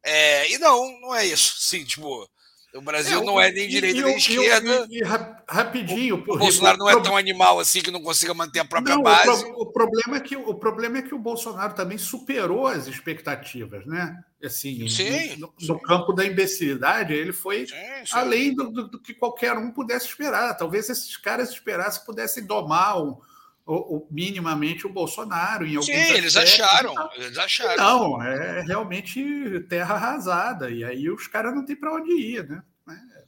É, 0.00 0.48
e 0.48 0.58
não, 0.58 1.00
não 1.00 1.12
é 1.12 1.26
isso. 1.26 1.56
Sim, 1.66 1.84
tipo, 1.84 2.30
O 2.74 2.80
Brasil 2.80 3.20
é, 3.20 3.24
não 3.24 3.38
é 3.38 3.52
nem 3.52 3.68
direita 3.68 3.98
e, 3.98 4.02
nem 4.02 4.16
esquerda. 4.16 4.86
E, 4.90 4.98
e, 4.98 5.02
rapidinho, 5.46 6.24
o, 6.26 6.34
o 6.34 6.38
Bolsonaro 6.38 6.78
não 6.78 6.88
é 6.88 7.00
tão 7.02 7.16
animal 7.16 7.60
assim 7.60 7.82
que 7.82 7.90
não 7.90 8.00
consiga 8.02 8.32
manter 8.32 8.60
a 8.60 8.64
própria 8.64 8.94
não, 8.94 9.02
base. 9.02 9.44
O, 9.44 9.62
o, 9.62 9.66
problema 9.66 10.16
é 10.16 10.20
que, 10.20 10.36
o 10.36 10.54
problema 10.54 10.98
é 10.98 11.02
que 11.02 11.14
o 11.14 11.18
Bolsonaro 11.18 11.74
também 11.74 11.98
superou 11.98 12.66
as 12.66 12.86
expectativas, 12.86 13.84
né? 13.84 14.18
Assim, 14.42 14.88
sim, 14.88 15.36
no, 15.36 15.52
no 15.60 15.80
campo 15.80 16.12
da 16.12 16.24
imbecilidade, 16.24 17.12
ele 17.12 17.32
foi 17.32 17.66
sim, 17.66 17.74
sim. 17.74 18.12
além 18.12 18.54
do, 18.54 18.70
do, 18.70 18.88
do, 18.88 18.98
que 18.98 19.12
qualquer 19.14 19.52
um 19.56 19.70
pudesse 19.70 20.06
esperar. 20.06 20.56
Talvez 20.56 20.88
esses 20.88 21.16
caras 21.16 21.50
esperassem 21.50 22.04
pudessem 22.04 22.46
domar 22.46 23.00
um, 23.02 23.18
o, 23.66 24.06
minimamente 24.10 24.86
o 24.86 24.92
Bolsonaro 24.92 25.64
em 25.64 25.76
alguns 25.76 25.86
Sim, 25.86 26.14
eles 26.14 26.36
acharam, 26.36 26.94
eles 27.14 27.38
acharam. 27.38 27.76
Não, 27.76 28.22
é 28.22 28.62
realmente 28.62 29.60
terra 29.68 29.94
arrasada. 29.94 30.70
E 30.70 30.84
aí 30.84 31.08
os 31.08 31.26
caras 31.26 31.54
não 31.54 31.64
têm 31.64 31.76
para 31.76 31.94
onde 31.94 32.12
ir, 32.12 32.48
né? 32.48 32.62
É, 32.88 33.24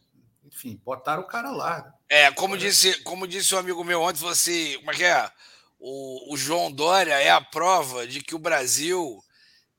enfim, 0.47 0.81
botaram 0.85 1.23
o 1.23 1.27
cara 1.27 1.51
lá. 1.51 1.79
Né? 1.79 1.93
É, 2.09 2.31
como 2.33 2.59
disse, 2.59 3.01
como 3.03 3.27
disse 3.27 3.55
um 3.55 3.59
amigo 3.59 3.85
meu 3.85 4.03
ontem, 4.03 4.21
você, 4.21 4.77
como 4.79 4.91
é 4.91 4.95
que 4.95 5.05
é? 5.05 5.31
O, 5.79 6.35
o 6.35 6.37
João 6.37 6.71
Dória 6.73 7.15
é 7.15 7.31
a 7.31 7.41
prova 7.41 8.07
de 8.07 8.21
que 8.21 8.35
o 8.35 8.39
Brasil 8.39 9.23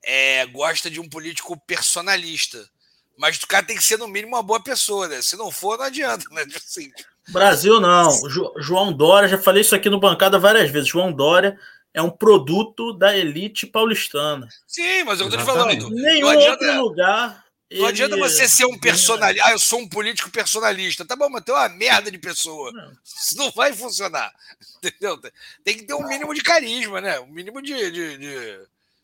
é, 0.03 0.45
gosta 0.45 0.89
de 0.89 0.99
um 0.99 1.09
político 1.09 1.59
personalista. 1.65 2.69
Mas 3.17 3.37
o 3.37 3.47
cara 3.47 3.65
tem 3.65 3.77
que 3.77 3.83
ser, 3.83 3.97
no 3.97 4.07
mínimo, 4.07 4.35
uma 4.35 4.43
boa 4.43 4.61
pessoa, 4.61 5.07
né? 5.07 5.21
Se 5.21 5.35
não 5.35 5.49
for, 5.49 5.77
não 5.77 5.85
adianta, 5.85 6.25
né? 6.31 6.43
Tipo 6.45 6.57
assim, 6.57 6.91
Brasil 7.29 7.79
não. 7.79 8.11
Jo 8.29 8.53
João 8.57 8.93
Dória, 8.93 9.27
já 9.27 9.37
falei 9.37 9.61
isso 9.61 9.75
aqui 9.75 9.89
no 9.89 9.99
bancada 9.99 10.39
várias 10.39 10.69
vezes. 10.69 10.89
João 10.89 11.11
Dória 11.11 11.59
é 11.93 12.01
um 12.01 12.09
produto 12.09 12.93
da 12.93 13.15
elite 13.17 13.65
paulistana. 13.65 14.47
Sim, 14.67 15.03
mas 15.05 15.19
eu 15.19 15.27
estou 15.27 15.39
te 15.39 15.45
falando. 15.45 15.89
Nenhum 15.89 16.27
adianta, 16.27 16.65
outro 16.65 16.81
lugar. 16.81 17.45
Não 17.71 17.87
adianta 17.87 18.15
você 18.17 18.47
ser 18.47 18.65
um 18.65 18.77
personalista. 18.77 19.47
Ah, 19.47 19.51
eu 19.53 19.59
sou 19.59 19.79
um 19.79 19.87
político 19.87 20.29
personalista. 20.29 21.05
Tá 21.05 21.15
bom, 21.15 21.29
mas 21.29 21.43
tem 21.43 21.55
uma 21.55 21.69
merda 21.69 22.11
de 22.11 22.17
pessoa. 22.17 22.71
Não. 22.71 22.91
Isso 23.03 23.37
não 23.37 23.49
vai 23.51 23.73
funcionar. 23.73 24.31
Entendeu? 24.83 25.19
Tem 25.63 25.77
que 25.77 25.83
ter 25.83 25.93
um 25.93 26.07
mínimo 26.07 26.33
de 26.33 26.41
carisma, 26.41 27.01
né? 27.01 27.19
Um 27.19 27.27
mínimo 27.27 27.61
de, 27.61 27.73
de, 27.91 28.17
de, 28.17 28.59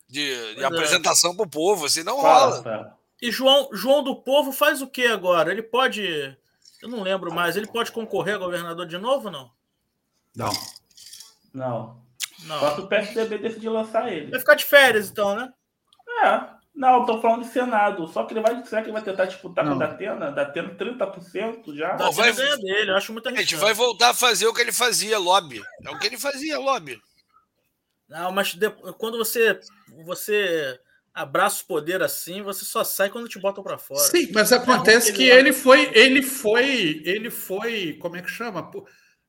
de, 0.08 0.54
de 0.54 0.62
é. 0.62 0.64
apresentação 0.64 1.34
para 1.34 1.46
o 1.46 1.50
povo. 1.50 1.88
Senão 1.88 2.20
rola. 2.20 2.96
E 3.20 3.30
João, 3.30 3.68
João 3.72 4.02
do 4.02 4.16
Povo 4.16 4.52
faz 4.52 4.82
o 4.82 4.86
que 4.88 5.06
agora? 5.06 5.52
Ele 5.52 5.62
pode 5.62 6.36
eu 6.82 6.88
não 6.88 7.00
lembro 7.00 7.32
mais. 7.32 7.56
Ele 7.56 7.66
pode 7.66 7.92
concorrer 7.92 8.34
a 8.34 8.38
governador 8.38 8.86
de 8.86 8.98
novo 8.98 9.26
ou 9.26 9.32
não? 9.32 9.50
Não. 10.34 10.52
Não. 11.54 12.02
Não. 12.44 12.58
Só 12.58 12.74
se 12.74 12.80
o 12.80 12.88
PSDB 12.88 13.38
decidir 13.38 13.68
lançar 13.68 14.12
ele. 14.12 14.30
Vai 14.30 14.40
ficar 14.40 14.54
de 14.54 14.64
férias, 14.64 15.08
então, 15.08 15.36
né? 15.36 15.52
É. 16.24 16.62
Não, 16.74 17.04
tô 17.04 17.20
falando 17.20 17.42
de 17.42 17.50
Senado. 17.50 18.08
Só 18.08 18.24
que 18.24 18.32
ele 18.32 18.40
vai. 18.40 18.64
Será 18.64 18.80
que 18.80 18.86
ele 18.86 18.94
vai 18.94 19.02
tentar 19.02 19.26
disputar 19.26 19.64
não. 19.64 19.72
com 19.72 19.76
o 19.76 19.80
Datena? 19.80 20.32
Datena 20.32 20.74
30% 20.74 21.74
já? 21.74 21.96
Não, 21.96 22.10
vai 22.10 22.32
ganhar 22.32 22.56
dele, 22.56 22.90
eu 22.90 22.96
acho 22.96 23.12
muito 23.12 23.28
A 23.28 23.32
gente 23.32 23.56
vai 23.56 23.74
voltar 23.74 24.10
a 24.10 24.14
fazer 24.14 24.46
o 24.46 24.54
que 24.54 24.60
ele 24.60 24.72
fazia, 24.72 25.18
lobby. 25.18 25.62
É 25.84 25.90
o 25.90 25.98
que 25.98 26.06
ele 26.06 26.18
fazia, 26.18 26.58
lobby. 26.58 27.00
Não, 28.08 28.32
mas 28.32 28.58
quando 28.98 29.18
você. 29.18 29.60
você 30.04 30.80
abraça 31.14 31.62
o 31.62 31.66
poder 31.66 32.02
assim, 32.02 32.42
você 32.42 32.64
só 32.64 32.82
sai 32.82 33.10
quando 33.10 33.28
te 33.28 33.38
botam 33.38 33.62
para 33.62 33.78
fora. 33.78 34.00
Sim, 34.00 34.30
mas 34.32 34.52
acontece 34.52 35.12
que 35.12 35.24
ele 35.24 35.52
foi, 35.52 35.90
ele 35.94 36.22
foi, 36.22 37.02
ele 37.04 37.30
foi, 37.30 37.98
como 38.00 38.16
é 38.16 38.22
que 38.22 38.30
chama? 38.30 38.70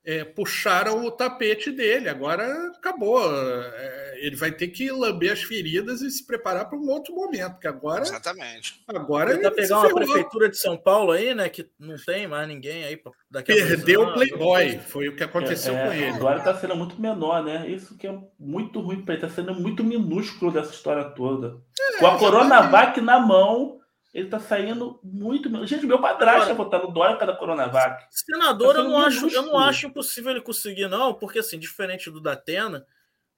É, 0.05 0.23
puxaram 0.23 1.05
o 1.05 1.11
tapete 1.11 1.71
dele. 1.71 2.09
Agora 2.09 2.45
acabou. 2.75 3.21
É, 3.23 4.19
ele 4.25 4.35
vai 4.35 4.51
ter 4.51 4.67
que 4.67 4.91
lamber 4.91 5.31
as 5.31 5.43
feridas 5.43 6.01
e 6.01 6.11
se 6.11 6.25
preparar 6.25 6.69
para 6.69 6.77
um 6.77 6.89
outro 6.89 7.15
momento. 7.15 7.53
Porque 7.53 7.67
agora. 7.67 8.03
Exatamente. 8.03 8.83
Agora 8.87 9.33
ele 9.33 9.49
pegar 9.51 9.79
uma 9.79 9.93
prefeitura 9.93 10.49
de 10.49 10.57
São 10.57 10.77
Paulo 10.77 11.11
aí, 11.11 11.33
né? 11.33 11.47
Que 11.49 11.69
não 11.79 11.95
tem 11.97 12.27
mais 12.27 12.47
ninguém 12.47 12.83
aí. 12.83 13.01
Daqui 13.31 13.53
Perdeu 13.53 14.03
o 14.03 14.13
Playboy. 14.13 14.79
Foi 14.79 15.07
o 15.07 15.15
que 15.15 15.23
aconteceu 15.23 15.75
é, 15.75 15.85
com 15.85 15.93
ele. 15.93 16.15
Agora 16.15 16.39
está 16.39 16.55
sendo 16.55 16.75
muito 16.75 16.99
menor, 17.01 17.43
né? 17.43 17.67
Isso 17.69 17.97
que 17.97 18.07
é 18.07 18.17
muito 18.37 18.79
ruim 18.81 19.01
para 19.03 19.15
ele. 19.15 19.23
Está 19.23 19.41
sendo 19.41 19.55
muito 19.55 19.83
minúsculo 19.83 20.51
dessa 20.51 20.71
história 20.71 21.05
toda. 21.05 21.57
É, 21.79 21.99
com 21.99 22.07
a 22.07 22.17
Coronavac 22.17 22.99
na 22.99 23.19
mão 23.19 23.79
ele 24.13 24.29
tá 24.29 24.39
saindo 24.39 24.99
muito. 25.03 25.49
Gente, 25.65 25.87
meu 25.87 25.99
padrasto 25.99 26.53
votar 26.53 26.81
no 26.81 26.91
Dória 26.91 27.17
da 27.25 27.35
Coronavac. 27.35 28.05
Senador, 28.11 28.75
tá 28.75 28.81
eu, 28.81 28.83
não 28.83 28.97
acho, 28.97 29.27
eu 29.27 29.41
não 29.41 29.57
acho 29.57 29.87
impossível 29.87 30.31
ele 30.31 30.41
conseguir, 30.41 30.87
não, 30.87 31.15
porque, 31.15 31.39
assim, 31.39 31.57
diferente 31.57 32.11
do 32.11 32.21
Datena, 32.21 32.85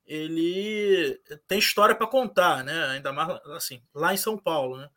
ele 0.05 1.17
tem 1.47 1.59
história 1.59 1.95
para 1.95 2.07
contar, 2.07 2.61
né? 2.63 2.87
Ainda 2.87 3.13
mais, 3.13 3.39
assim, 3.55 3.81
lá 3.93 4.13
em 4.13 4.17
São 4.17 4.37
Paulo, 4.37 4.77
né? 4.77 4.89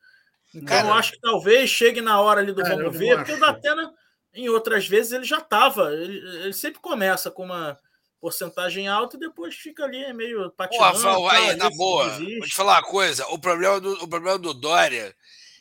Então, 0.52 0.66
Cara, 0.66 0.88
eu 0.88 0.94
acho 0.94 1.12
que 1.12 1.20
talvez 1.20 1.70
chegue 1.70 2.00
na 2.00 2.20
hora 2.20 2.40
ali 2.40 2.52
do 2.52 2.62
cara, 2.62 2.76
vamos 2.76 2.98
ver, 2.98 3.16
porque 3.16 3.32
o 3.32 3.40
Datena, 3.40 3.94
em 4.34 4.48
outras 4.48 4.88
vezes, 4.88 5.12
ele 5.12 5.24
já 5.24 5.38
estava. 5.38 5.92
Ele, 5.92 6.18
ele, 6.42 6.52
sempre 6.54 6.80
começa 6.80 7.30
com 7.30 7.44
uma 7.44 7.78
porcentagem 8.20 8.88
alta 8.88 9.16
e 9.16 9.20
depois 9.20 9.54
fica 9.54 9.84
ali 9.84 10.12
meio 10.12 10.50
patinando. 10.50 11.00
Pô, 11.00 11.06
Rafael, 11.06 11.28
aí, 11.28 11.54
na 11.54 11.70
boa, 11.70 12.08
vou 12.08 12.40
te 12.40 12.54
falar 12.54 12.78
uma 12.78 12.82
coisa. 12.82 13.26
O 13.28 13.38
problema 13.38 13.80
do, 13.80 13.92
o 14.02 14.08
problema 14.08 14.38
do 14.38 14.52
Dória 14.52 15.14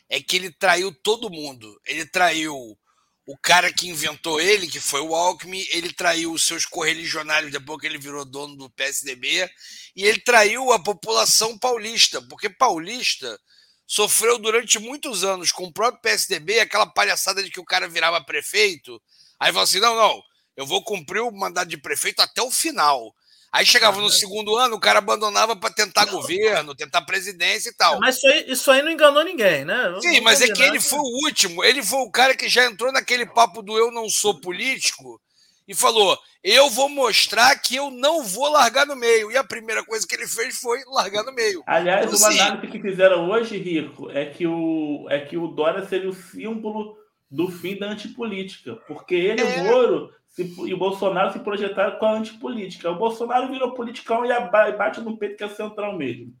é 0.08 0.20
que 0.20 0.36
ele 0.36 0.50
traiu 0.50 0.92
todo 0.92 1.30
mundo. 1.30 1.80
Ele 1.86 2.06
traiu 2.06 2.78
o 3.26 3.36
cara 3.36 3.70
que 3.70 3.88
inventou 3.88 4.40
ele, 4.40 4.66
que 4.66 4.80
foi 4.80 5.02
o 5.02 5.14
Alckmin, 5.14 5.62
ele 5.70 5.92
traiu 5.92 6.32
os 6.32 6.44
seus 6.44 6.64
correligionários 6.64 7.52
depois 7.52 7.78
que 7.78 7.86
ele 7.86 7.98
virou 7.98 8.24
dono 8.24 8.56
do 8.56 8.70
PSDB, 8.70 9.46
e 9.94 10.02
ele 10.04 10.18
traiu 10.20 10.72
a 10.72 10.82
população 10.82 11.58
paulista, 11.58 12.22
porque 12.22 12.48
paulista 12.48 13.38
sofreu 13.86 14.38
durante 14.38 14.78
muitos 14.78 15.24
anos 15.24 15.52
com 15.52 15.64
o 15.64 15.72
próprio 15.72 16.00
PSDB 16.00 16.60
aquela 16.60 16.86
palhaçada 16.86 17.42
de 17.42 17.50
que 17.50 17.60
o 17.60 17.66
cara 17.66 17.86
virava 17.86 18.24
prefeito, 18.24 18.98
aí 19.38 19.48
falou 19.52 19.64
assim: 19.64 19.80
não, 19.80 19.94
não, 19.94 20.22
eu 20.56 20.64
vou 20.64 20.82
cumprir 20.82 21.20
o 21.20 21.30
mandato 21.30 21.68
de 21.68 21.76
prefeito 21.76 22.20
até 22.20 22.40
o 22.40 22.50
final. 22.50 23.14
Aí 23.50 23.64
chegava 23.64 24.00
no 24.00 24.10
segundo 24.10 24.56
ano, 24.56 24.76
o 24.76 24.80
cara 24.80 24.98
abandonava 24.98 25.56
para 25.56 25.72
tentar 25.72 26.04
governo, 26.04 26.74
tentar 26.74 27.02
presidência 27.02 27.70
e 27.70 27.74
tal. 27.74 27.98
Mas 27.98 28.16
isso 28.16 28.26
aí, 28.26 28.44
isso 28.46 28.70
aí 28.70 28.82
não 28.82 28.90
enganou 28.90 29.24
ninguém, 29.24 29.64
né? 29.64 29.94
Sim, 30.02 30.16
não 30.16 30.24
mas 30.24 30.42
é 30.42 30.52
que 30.52 30.62
ele 30.62 30.78
foi 30.80 30.98
o 30.98 31.24
último. 31.24 31.64
Ele 31.64 31.82
foi 31.82 32.00
o 32.00 32.10
cara 32.10 32.36
que 32.36 32.48
já 32.48 32.66
entrou 32.66 32.92
naquele 32.92 33.24
papo 33.24 33.62
do 33.62 33.76
eu 33.78 33.90
não 33.90 34.08
sou 34.08 34.38
político 34.38 35.18
e 35.66 35.74
falou: 35.74 36.18
eu 36.42 36.70
vou 36.70 36.88
mostrar 36.88 37.58
que 37.58 37.76
eu 37.76 37.90
não 37.90 38.22
vou 38.22 38.50
largar 38.50 38.86
no 38.86 38.94
meio. 38.94 39.30
E 39.30 39.36
a 39.36 39.44
primeira 39.44 39.84
coisa 39.84 40.06
que 40.06 40.14
ele 40.14 40.26
fez 40.26 40.58
foi 40.58 40.80
largar 40.86 41.24
no 41.24 41.32
meio. 41.32 41.62
Aliás, 41.66 42.06
então, 42.06 42.18
uma 42.18 42.28
assim, 42.28 42.40
análise 42.40 42.72
que 42.72 42.80
fizeram 42.80 43.28
hoje, 43.28 43.56
Rico, 43.56 44.10
é 44.10 44.26
que 44.26 44.46
o, 44.46 45.06
é 45.10 45.20
que 45.20 45.36
o 45.36 45.48
Dória 45.48 45.86
seria 45.86 46.08
o 46.08 46.14
símbolo 46.14 46.96
do 47.30 47.48
fim 47.48 47.76
da 47.76 47.90
antipolítica. 47.90 48.76
Porque 48.86 49.14
ele, 49.14 49.40
é... 49.40 49.60
o 49.60 49.64
Moro 49.64 50.14
e 50.38 50.72
o 50.72 50.78
Bolsonaro 50.78 51.32
se 51.32 51.40
projetaram 51.40 51.98
com 51.98 52.06
a 52.06 52.14
antipolítica. 52.14 52.90
O 52.90 52.96
Bolsonaro 52.96 53.50
virou 53.50 53.72
politicão 53.72 54.24
e 54.24 54.28
bate 54.76 55.00
no 55.00 55.16
peito 55.16 55.36
que 55.36 55.44
é 55.44 55.48
central 55.48 55.96
mesmo. 55.96 56.32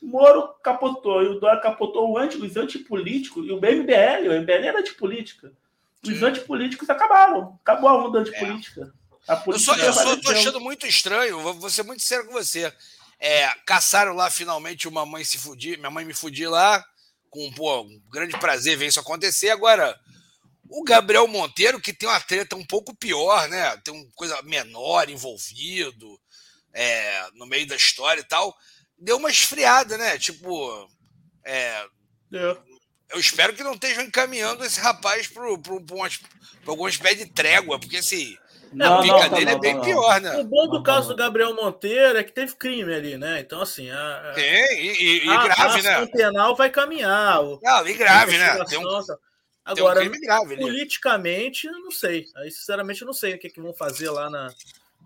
O 0.00 0.06
Moro 0.06 0.54
capotou 0.62 1.22
e 1.22 1.28
o 1.28 1.40
Dória 1.40 1.60
capotou 1.60 2.10
o 2.10 2.18
anti, 2.18 2.36
os 2.36 2.56
antipolíticos 2.56 3.46
e 3.46 3.52
o 3.52 3.56
MBL. 3.56 4.28
O 4.28 4.40
MBL 4.40 4.66
era 4.66 4.80
antipolítica. 4.80 5.52
Os 6.02 6.18
Sim. 6.18 6.24
antipolíticos 6.24 6.88
acabaram. 6.90 7.58
Acabou 7.62 7.88
a 7.88 8.06
onda 8.06 8.18
antipolítica. 8.20 8.92
É. 9.00 9.04
A 9.32 9.42
eu 9.46 9.58
só, 9.58 9.74
eu 9.74 9.92
só 9.92 10.16
tô 10.16 10.30
achando 10.30 10.60
muito 10.60 10.86
estranho, 10.86 11.40
vou 11.40 11.70
ser 11.70 11.82
muito 11.82 12.02
sério 12.02 12.26
com 12.26 12.32
você. 12.32 12.70
É, 13.18 13.48
caçaram 13.64 14.12
lá 14.12 14.30
finalmente 14.30 14.86
uma 14.86 15.06
mãe 15.06 15.24
se 15.24 15.38
fudir, 15.38 15.78
minha 15.78 15.90
mãe 15.90 16.04
me 16.04 16.12
fudir 16.12 16.46
lá, 16.46 16.84
com 17.30 17.50
pô, 17.52 17.80
um 17.80 18.02
grande 18.12 18.38
prazer 18.38 18.76
ver 18.76 18.88
isso 18.88 19.00
acontecer. 19.00 19.48
Agora, 19.48 19.98
o 20.76 20.82
Gabriel 20.82 21.28
Monteiro, 21.28 21.80
que 21.80 21.92
tem 21.92 22.08
uma 22.08 22.20
treta 22.20 22.56
um 22.56 22.66
pouco 22.66 22.96
pior, 22.96 23.48
né? 23.48 23.76
Tem 23.84 23.94
uma 23.94 24.06
coisa 24.16 24.42
menor 24.42 25.08
envolvido 25.08 26.18
é, 26.72 27.26
no 27.34 27.46
meio 27.46 27.66
da 27.66 27.76
história 27.76 28.20
e 28.20 28.24
tal, 28.24 28.52
deu 28.98 29.16
uma 29.18 29.30
esfriada, 29.30 29.96
né? 29.96 30.18
Tipo, 30.18 30.88
é, 31.44 31.84
é. 32.32 32.56
eu 33.10 33.20
espero 33.20 33.54
que 33.54 33.62
não 33.62 33.74
estejam 33.74 34.02
encaminhando 34.02 34.64
esse 34.64 34.80
rapaz 34.80 35.28
para 35.28 35.44
alguma 35.46 36.88
espécie 36.88 37.24
de 37.24 37.32
trégua, 37.32 37.78
porque 37.78 37.98
assim. 37.98 38.36
Não, 38.72 38.98
a 38.98 39.02
pica 39.02 39.28
dele 39.28 39.50
é 39.52 39.58
bem 39.60 39.80
pior, 39.80 40.20
né? 40.20 40.36
O 40.38 40.44
bom 40.44 40.66
do 40.68 40.82
caso 40.82 41.10
do 41.10 41.14
Gabriel 41.14 41.54
Monteiro 41.54 42.18
é 42.18 42.24
que 42.24 42.32
teve 42.32 42.56
crime 42.56 42.92
ali, 42.92 43.16
né? 43.16 43.38
Então, 43.38 43.62
assim. 43.62 43.88
A, 43.88 44.32
Tem, 44.34 44.80
e, 44.80 45.20
e, 45.20 45.26
e 45.26 45.30
a, 45.30 45.44
grave, 45.44 45.78
a 45.78 45.82
né? 45.84 46.00
O 46.00 46.10
penal 46.10 46.56
vai 46.56 46.68
caminhar. 46.70 47.40
O, 47.44 47.60
não, 47.62 47.86
e 47.86 47.94
grave, 47.94 48.36
né? 48.36 48.64
Tem 48.64 48.76
um, 48.76 48.82
Agora, 49.64 50.02
um 50.02 50.20
grave, 50.20 50.56
politicamente, 50.56 51.66
eu 51.66 51.80
não 51.80 51.90
sei. 51.90 52.26
Aí, 52.36 52.50
sinceramente, 52.50 53.00
eu 53.00 53.06
não 53.06 53.14
sei 53.14 53.34
o 53.34 53.38
que, 53.38 53.48
que 53.48 53.60
vão 53.60 53.72
fazer 53.72 54.10
lá 54.10 54.28
na, 54.28 54.52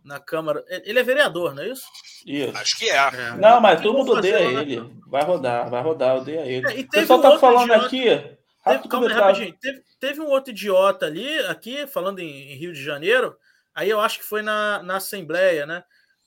na 0.05 0.19
Câmara. 0.19 0.65
Ele 0.69 0.99
é 0.99 1.03
vereador, 1.03 1.55
não 1.55 1.63
é 1.63 1.69
isso? 1.69 1.87
Isso. 2.27 2.57
Acho 2.57 2.79
que 2.79 2.91
é. 2.91 2.97
é. 2.97 3.37
Não, 3.37 3.61
mas 3.61 3.81
todo 3.81 3.97
mundo 3.97 4.13
odeia 4.13 4.41
ele. 4.41 4.83
Vai 5.07 5.23
rodar, 5.23 5.71
vai 5.71 5.83
rodar, 5.83 6.17
odeia 6.17 6.45
ele. 6.45 6.67
É, 6.67 6.81
o 6.81 6.89
pessoal 6.89 7.19
um 7.21 7.23
tá 7.23 7.39
falando 7.39 7.71
idiota... 7.71 7.87
aqui. 7.87 8.39
Teve, 8.65 8.89
calma, 8.89 9.09
rapidinho. 9.09 9.55
Teve, 9.61 9.83
teve, 10.01 10.21
um 10.21 10.29
outro 10.29 10.51
idiota 10.51 11.07
ali, 11.07 11.39
aqui, 11.47 11.87
falando 11.87 12.19
em, 12.19 12.55
Rio 12.55 12.73
de 12.73 12.83
Janeiro. 12.83 13.37
Aí 13.75 13.89
eu 13.89 14.01
acho 14.01 14.19
que 14.19 14.25
foi 14.25 14.43
na, 14.43 14.83
na 14.83 14.97
Assembleia, 14.97 15.65
né? 15.67 15.85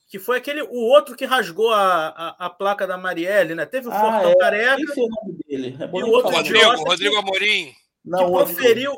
que 0.08 0.18
foi 0.18 0.36
aquele 0.36 0.60
o 0.60 0.74
outro 0.74 1.16
que 1.16 1.24
rasgou 1.24 1.72
a, 1.72 2.08
a, 2.08 2.46
a 2.46 2.50
placa 2.50 2.86
da 2.86 2.98
Marielle, 2.98 3.54
né? 3.54 3.64
Teve 3.64 3.88
o 3.88 3.90
ah, 3.90 3.98
Fortão 3.98 4.30
é. 4.30 4.36
Careca. 4.36 4.82
Esse 4.82 5.00
é 5.00 5.02
o 5.02 5.08
nome 5.08 5.38
dele. 5.48 5.76
É 5.80 5.84
e 5.84 6.02
o 6.02 6.08
outro 6.08 6.30
Rodrigo, 6.30 6.84
Rodrigo 6.84 7.16
Amorim. 7.16 7.74
Não, 8.04 8.26
que 8.26 8.30
proferiu. 8.32 8.96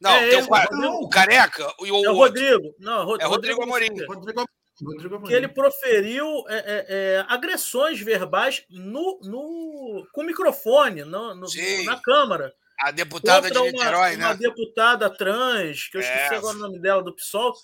Não, 0.00 0.10
é 0.10 0.30
tem 0.30 0.42
o, 0.42 1.02
o, 1.02 1.08
Careca 1.08 1.72
e 1.80 1.92
o. 1.92 2.04
É 2.04 2.10
o 2.10 2.14
Rodrigo. 2.14 2.74
Não, 2.78 3.04
Rodrigo, 3.04 3.22
é 3.22 3.26
Rodrigo 3.26 3.62
Amorim. 3.62 4.04
Rodrigo, 4.06 4.44
Rodrigo 4.82 5.22
Que 5.22 5.34
ele 5.34 5.48
proferiu 5.48 6.26
é, 6.48 6.56
é, 6.56 6.86
é, 6.88 7.26
agressões 7.28 8.00
verbais 8.00 8.64
no, 8.68 9.20
no, 9.22 10.06
com 10.12 10.24
microfone, 10.24 11.04
no, 11.04 11.34
no 11.34 11.46
na 11.84 12.00
Câmara. 12.00 12.52
A 12.80 12.90
deputada 12.90 13.48
de 13.48 13.60
Niterói, 13.60 14.16
uma, 14.16 14.16
né? 14.16 14.26
Uma 14.26 14.34
deputada 14.34 15.08
trans, 15.08 15.86
que 15.88 15.98
eu 15.98 16.00
esqueci 16.00 16.34
é. 16.34 16.36
agora 16.36 16.56
o 16.56 16.60
nome 16.60 16.80
dela, 16.80 17.02
do 17.02 17.14
PSOL. 17.14 17.54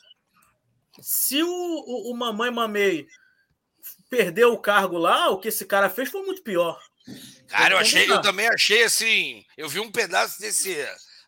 Se 1.00 1.42
o, 1.42 1.48
o, 1.48 2.12
o 2.12 2.16
Mamãe 2.16 2.52
Mamei 2.52 3.08
perdeu 4.08 4.52
o 4.52 4.58
cargo 4.58 4.96
lá, 4.96 5.28
o 5.30 5.38
que 5.38 5.48
esse 5.48 5.66
cara 5.66 5.90
fez 5.90 6.08
foi 6.08 6.22
muito 6.22 6.42
pior. 6.42 6.78
Cara, 7.48 7.74
eu, 7.74 7.78
achei, 7.78 8.10
eu 8.10 8.20
também 8.20 8.46
achei 8.48 8.84
assim. 8.84 9.44
Eu 9.56 9.68
vi 9.68 9.80
um 9.80 9.90
pedaço 9.90 10.38
desse 10.40 10.76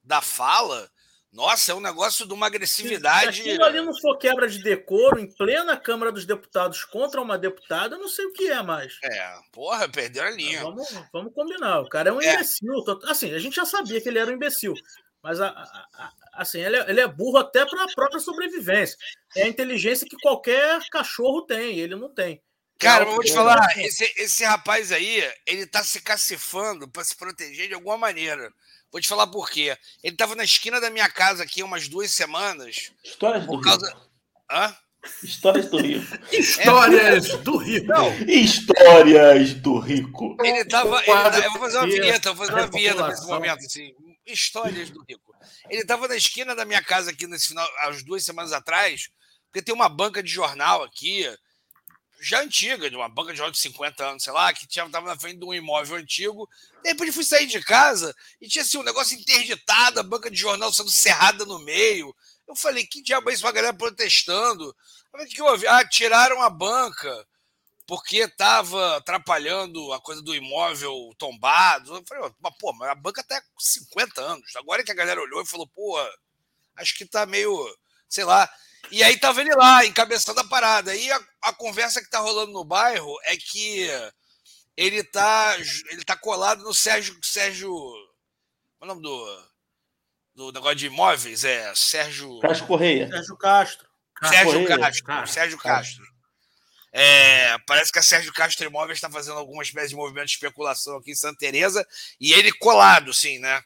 da 0.04 0.20
fala 0.20 0.90
nossa, 1.32 1.70
é 1.70 1.74
um 1.74 1.80
negócio 1.80 2.26
de 2.26 2.34
uma 2.34 2.46
agressividade. 2.46 3.36
Se 3.36 3.48
aquilo 3.50 3.64
ali 3.64 3.80
não 3.80 3.94
for 3.94 4.18
quebra 4.18 4.48
de 4.48 4.60
decoro 4.60 5.20
em 5.20 5.32
plena 5.32 5.76
Câmara 5.76 6.10
dos 6.10 6.26
Deputados 6.26 6.84
contra 6.84 7.20
uma 7.20 7.38
deputada, 7.38 7.94
eu 7.94 8.00
não 8.00 8.08
sei 8.08 8.24
o 8.26 8.32
que 8.32 8.50
é 8.50 8.62
mais. 8.62 8.98
É, 9.04 9.34
porra, 9.52 9.88
perdeu 9.88 10.24
a 10.24 10.30
linha. 10.30 10.62
Vamos, 10.62 10.88
vamos 11.12 11.32
combinar. 11.32 11.82
O 11.82 11.88
cara 11.88 12.10
é 12.10 12.12
um 12.12 12.20
é. 12.20 12.34
imbecil. 12.34 12.84
Assim, 13.04 13.32
a 13.32 13.38
gente 13.38 13.54
já 13.54 13.64
sabia 13.64 14.00
que 14.00 14.08
ele 14.08 14.18
era 14.18 14.28
um 14.28 14.34
imbecil. 14.34 14.74
Mas, 15.22 15.40
a, 15.40 15.48
a, 15.48 15.88
a, 15.94 16.12
assim, 16.34 16.60
ele 16.60 16.76
é, 16.76 16.90
ele 16.90 17.00
é, 17.00 17.06
burro 17.06 17.36
até 17.36 17.64
para 17.64 17.84
a 17.84 17.94
própria 17.94 18.18
sobrevivência. 18.18 18.96
É 19.36 19.44
a 19.44 19.48
inteligência 19.48 20.08
que 20.08 20.16
qualquer 20.16 20.80
cachorro 20.90 21.42
tem, 21.42 21.78
ele 21.78 21.94
não 21.94 22.12
tem. 22.12 22.42
Cara, 22.80 23.04
eu 23.04 23.14
vou 23.14 23.22
te 23.22 23.32
falar, 23.32 23.78
esse, 23.78 24.10
esse 24.16 24.42
rapaz 24.42 24.90
aí, 24.90 25.22
ele 25.46 25.66
tá 25.66 25.84
se 25.84 26.00
cacifando 26.00 26.88
para 26.88 27.04
se 27.04 27.14
proteger 27.14 27.68
de 27.68 27.74
alguma 27.74 27.98
maneira. 27.98 28.50
Vou 28.90 29.00
te 29.00 29.06
falar 29.06 29.26
por 29.26 29.50
quê. 29.50 29.76
Ele 30.02 30.14
estava 30.14 30.34
na 30.34 30.44
esquina 30.44 30.80
da 30.80 30.88
minha 30.88 31.08
casa 31.10 31.42
aqui 31.42 31.62
umas 31.62 31.88
duas 31.88 32.10
semanas. 32.10 32.90
Histórias 33.04 33.44
por 33.44 33.58
do 33.58 33.62
causa... 33.62 33.86
Rio. 33.86 34.00
Hã? 34.50 34.76
Histórias 35.22 35.66
do 35.68 35.76
Rio. 35.76 36.02
Histórias 36.32 37.30
é, 37.30 37.36
do 37.36 37.56
Rico. 37.58 37.86
Não. 37.86 38.12
Histórias 38.26 39.54
do 39.54 39.78
Rico. 39.78 40.36
Ele 40.42 40.64
tava. 40.64 41.02
Ele, 41.02 41.46
eu 41.46 41.50
vou 41.52 41.60
fazer 41.60 41.78
uma 41.78 41.86
vinheta, 41.86 42.32
vou 42.32 42.46
fazer 42.46 42.58
uma 42.58 42.70
vinheta 42.70 43.08
nesse 43.08 43.26
momento, 43.26 43.58
assim. 43.58 43.94
Histórias 44.26 44.90
do 44.90 45.04
Rico. 45.06 45.34
Ele 45.68 45.82
estava 45.82 46.08
na 46.08 46.16
esquina 46.16 46.54
da 46.54 46.64
minha 46.64 46.82
casa 46.82 47.10
aqui 47.10 47.26
nesse 47.26 47.48
final, 47.48 47.68
há 47.78 47.90
duas 48.04 48.24
semanas 48.24 48.52
atrás, 48.52 49.08
porque 49.46 49.62
tem 49.62 49.74
uma 49.74 49.88
banca 49.88 50.22
de 50.22 50.30
jornal 50.30 50.82
aqui 50.82 51.26
já 52.20 52.40
antiga, 52.40 52.90
de 52.90 52.96
uma 52.96 53.08
banca 53.08 53.32
de 53.32 53.38
jornal 53.38 53.52
de 53.52 53.58
50 53.58 54.04
anos, 54.04 54.22
sei 54.22 54.32
lá, 54.32 54.52
que 54.52 54.66
estava 54.66 55.00
na 55.00 55.18
frente 55.18 55.38
de 55.38 55.44
um 55.44 55.54
imóvel 55.54 55.96
antigo. 55.96 56.48
De 56.82 56.90
repente 56.90 57.12
fui 57.12 57.24
sair 57.24 57.46
de 57.46 57.60
casa 57.62 58.14
e 58.40 58.48
tinha 58.48 58.62
assim, 58.62 58.78
um 58.78 58.82
negócio 58.82 59.18
interditado, 59.18 60.00
a 60.00 60.02
banca 60.02 60.30
de 60.30 60.36
jornal 60.36 60.72
sendo 60.72 60.90
cerrada 60.90 61.44
no 61.44 61.58
meio. 61.60 62.14
Eu 62.46 62.54
falei, 62.54 62.86
que 62.86 63.02
diabo 63.02 63.30
é 63.30 63.34
isso? 63.34 63.46
Uma 63.46 63.52
galera 63.52 63.72
protestando. 63.72 64.74
O 65.12 65.26
que 65.26 65.40
eu? 65.40 65.46
Ah, 65.68 65.84
tiraram 65.88 66.42
a 66.42 66.50
banca 66.50 67.26
porque 67.90 68.18
estava 68.18 68.98
atrapalhando 68.98 69.92
a 69.92 70.00
coisa 70.00 70.22
do 70.22 70.32
imóvel 70.32 71.12
tombado. 71.18 71.96
Eu 71.96 72.04
falei, 72.06 72.30
mas 72.40 72.54
pô, 72.56 72.72
mas 72.72 72.88
a 72.88 72.94
banca 72.94 73.20
tá 73.24 73.40
com 73.40 73.58
50 73.58 74.20
anos. 74.20 74.54
Agora 74.54 74.84
que 74.84 74.92
a 74.92 74.94
galera 74.94 75.20
olhou 75.20 75.42
e 75.42 75.46
falou, 75.46 75.66
pô, 75.66 75.98
acho 76.76 76.96
que 76.96 77.04
tá 77.04 77.26
meio, 77.26 77.52
sei 78.08 78.22
lá. 78.22 78.48
E 78.90 79.02
aí 79.02 79.18
tava 79.18 79.40
ele 79.40 79.54
lá, 79.54 79.84
encabeçando 79.84 80.40
a 80.40 80.44
parada. 80.44 80.94
E 80.94 81.10
a, 81.10 81.20
a 81.42 81.52
conversa 81.52 82.00
que 82.00 82.10
tá 82.10 82.18
rolando 82.18 82.52
no 82.52 82.64
bairro 82.64 83.16
é 83.24 83.36
que 83.36 83.88
ele 84.76 85.02
tá, 85.04 85.56
ele 85.90 86.04
tá 86.04 86.16
colado 86.16 86.62
no 86.62 86.72
Sérgio. 86.72 87.16
Sérgio. 87.22 87.70
Qual 88.78 88.82
é 88.82 88.84
o 88.84 88.86
nome 88.88 89.02
do, 89.02 89.50
do 90.34 90.52
negócio 90.52 90.76
de 90.76 90.86
imóveis? 90.86 91.44
É 91.44 91.72
Sérgio. 91.74 92.40
Castro 92.40 92.66
Correia. 92.66 93.08
Sérgio 93.08 93.36
Castro. 93.36 93.88
Sérgio 94.22 94.52
Correia. 94.52 94.78
Castro. 94.78 95.26
Sérgio 95.26 95.58
Castro. 95.58 96.10
É, 96.92 97.56
parece 97.66 97.92
que 97.92 98.00
a 98.00 98.02
Sérgio 98.02 98.32
Castro 98.32 98.66
Imóveis 98.66 98.98
está 98.98 99.08
fazendo 99.08 99.38
alguma 99.38 99.62
espécie 99.62 99.90
de 99.90 99.96
movimento 99.96 100.26
de 100.26 100.32
especulação 100.32 100.96
aqui 100.96 101.12
em 101.12 101.14
Santa 101.14 101.38
Teresa 101.38 101.86
e 102.20 102.32
ele 102.32 102.50
colado, 102.52 103.12
assim, 103.12 103.38
né? 103.38 103.62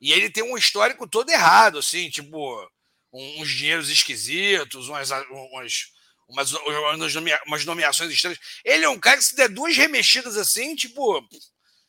E 0.00 0.12
ele 0.12 0.28
tem 0.28 0.42
um 0.42 0.56
histórico 0.56 1.08
todo 1.08 1.30
errado, 1.30 1.78
assim, 1.78 2.10
tipo, 2.10 2.68
uns 3.14 3.48
dinheiros 3.48 3.88
esquisitos, 3.88 4.88
umas, 4.88 5.10
umas, 5.10 5.92
umas, 6.28 7.14
umas 7.46 7.64
nomeações 7.64 8.10
estranhas. 8.10 8.40
Ele 8.64 8.84
é 8.84 8.88
um 8.88 8.98
cara 8.98 9.16
que 9.16 9.24
se 9.24 9.36
der 9.36 9.48
duas 9.48 9.76
remexidas 9.76 10.36
assim, 10.36 10.74
tipo, 10.74 11.24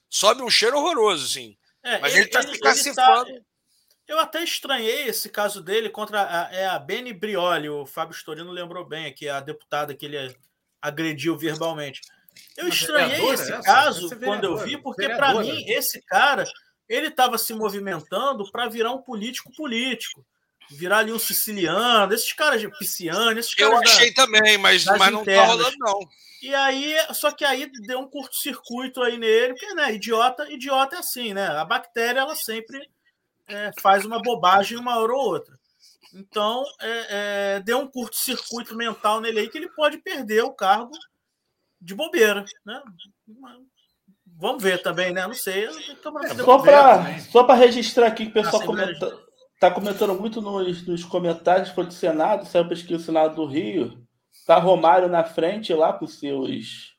sobe 0.07 0.43
um 0.43 0.49
cheiro 0.49 0.77
horroroso, 0.77 1.25
assim. 1.25 1.57
É, 1.83 1.99
Mas 1.99 2.13
ele, 2.13 2.23
ele 2.23 2.29
tá 2.29 2.41
se 2.43 2.59
cacifando. 2.59 3.33
Tá... 3.33 3.41
Eu 4.07 4.19
até 4.19 4.43
estranhei 4.43 5.07
esse 5.07 5.29
caso 5.29 5.63
dele 5.63 5.89
contra 5.89 6.21
a, 6.21 6.53
é 6.53 6.67
a 6.67 6.77
Beni 6.77 7.11
Brioli, 7.11 7.69
o 7.69 7.87
Fábio 7.87 8.15
Storino 8.15 8.51
lembrou 8.51 8.85
bem 8.85 9.07
aqui, 9.07 9.27
a 9.27 9.39
deputada 9.39 9.95
que 9.95 10.05
ele 10.05 10.35
agrediu 10.79 11.35
verbalmente. 11.35 12.01
Eu 12.55 12.67
estranhei 12.67 13.29
esse 13.29 13.51
essa? 13.51 13.63
caso 13.63 14.05
essa 14.05 14.15
quando 14.17 14.43
eu 14.43 14.57
vi, 14.57 14.77
porque 14.77 15.09
para 15.09 15.33
mim 15.33 15.65
esse 15.67 16.01
cara 16.03 16.43
ele 16.87 17.07
estava 17.07 17.37
se 17.39 17.51
movimentando 17.55 18.49
para 18.51 18.69
virar 18.69 18.91
um 18.91 19.01
político 19.01 19.51
político 19.53 20.23
virar 20.69 20.99
ali 20.99 21.11
um 21.11 21.19
siciliano, 21.19 22.13
esses 22.13 22.33
caras 22.33 22.61
de 22.61 22.69
pisciano, 22.77 23.39
esses 23.39 23.53
caras. 23.53 23.73
Eu 23.73 23.79
achei 23.79 24.13
da, 24.13 24.23
também, 24.23 24.57
mas, 24.57 24.85
mas 24.85 25.11
não 25.11 25.23
tá 25.23 25.45
rolando, 25.45 25.75
não. 25.79 25.99
E 26.41 26.53
aí, 26.53 26.95
só 27.13 27.31
que 27.31 27.43
aí 27.43 27.69
deu 27.81 27.99
um 27.99 28.07
curto-circuito 28.07 29.01
aí 29.01 29.17
nele, 29.17 29.53
porque, 29.53 29.73
né, 29.73 29.93
idiota, 29.93 30.51
idiota 30.51 30.95
é 30.95 30.99
assim, 30.99 31.33
né? 31.33 31.47
A 31.47 31.65
bactéria, 31.65 32.19
ela 32.19 32.35
sempre 32.35 32.87
é, 33.47 33.71
faz 33.79 34.05
uma 34.05 34.21
bobagem 34.21 34.77
uma 34.77 34.99
hora 34.99 35.13
ou 35.13 35.25
outra. 35.25 35.57
Então, 36.13 36.63
é, 36.79 37.07
é, 37.09 37.59
deu 37.61 37.79
um 37.79 37.87
curto-circuito 37.87 38.75
mental 38.75 39.19
nele 39.19 39.39
aí 39.39 39.49
que 39.49 39.57
ele 39.57 39.69
pode 39.69 39.97
perder 39.97 40.43
o 40.43 40.53
cargo 40.53 40.91
de 41.81 41.93
bobeira, 41.93 42.45
né? 42.65 42.81
Vamos 44.37 44.61
ver 44.61 44.81
também, 44.81 45.11
né? 45.11 45.25
Não 45.25 45.33
sei. 45.33 45.67
Só 47.31 47.43
para 47.43 47.55
registrar 47.55 48.07
aqui 48.07 48.25
que 48.25 48.39
o 48.39 48.43
pessoal 48.43 48.63
comenta, 48.63 49.24
Tá 49.59 49.71
comentando 49.71 50.13
muito 50.13 50.41
nos, 50.41 50.85
nos 50.85 51.03
comentários 51.03 51.69
foi 51.69 51.85
do 51.85 51.93
Senado, 51.93 52.45
saiu 52.45 52.67
pesquisa 52.67 52.97
do 52.97 53.03
Senado 53.03 53.35
do 53.35 53.45
Rio. 53.45 54.05
Tá 54.45 54.59
Romário 54.59 55.07
na 55.07 55.23
frente 55.23 55.73
lá 55.73 55.93
com 55.93 56.05
seus. 56.05 56.93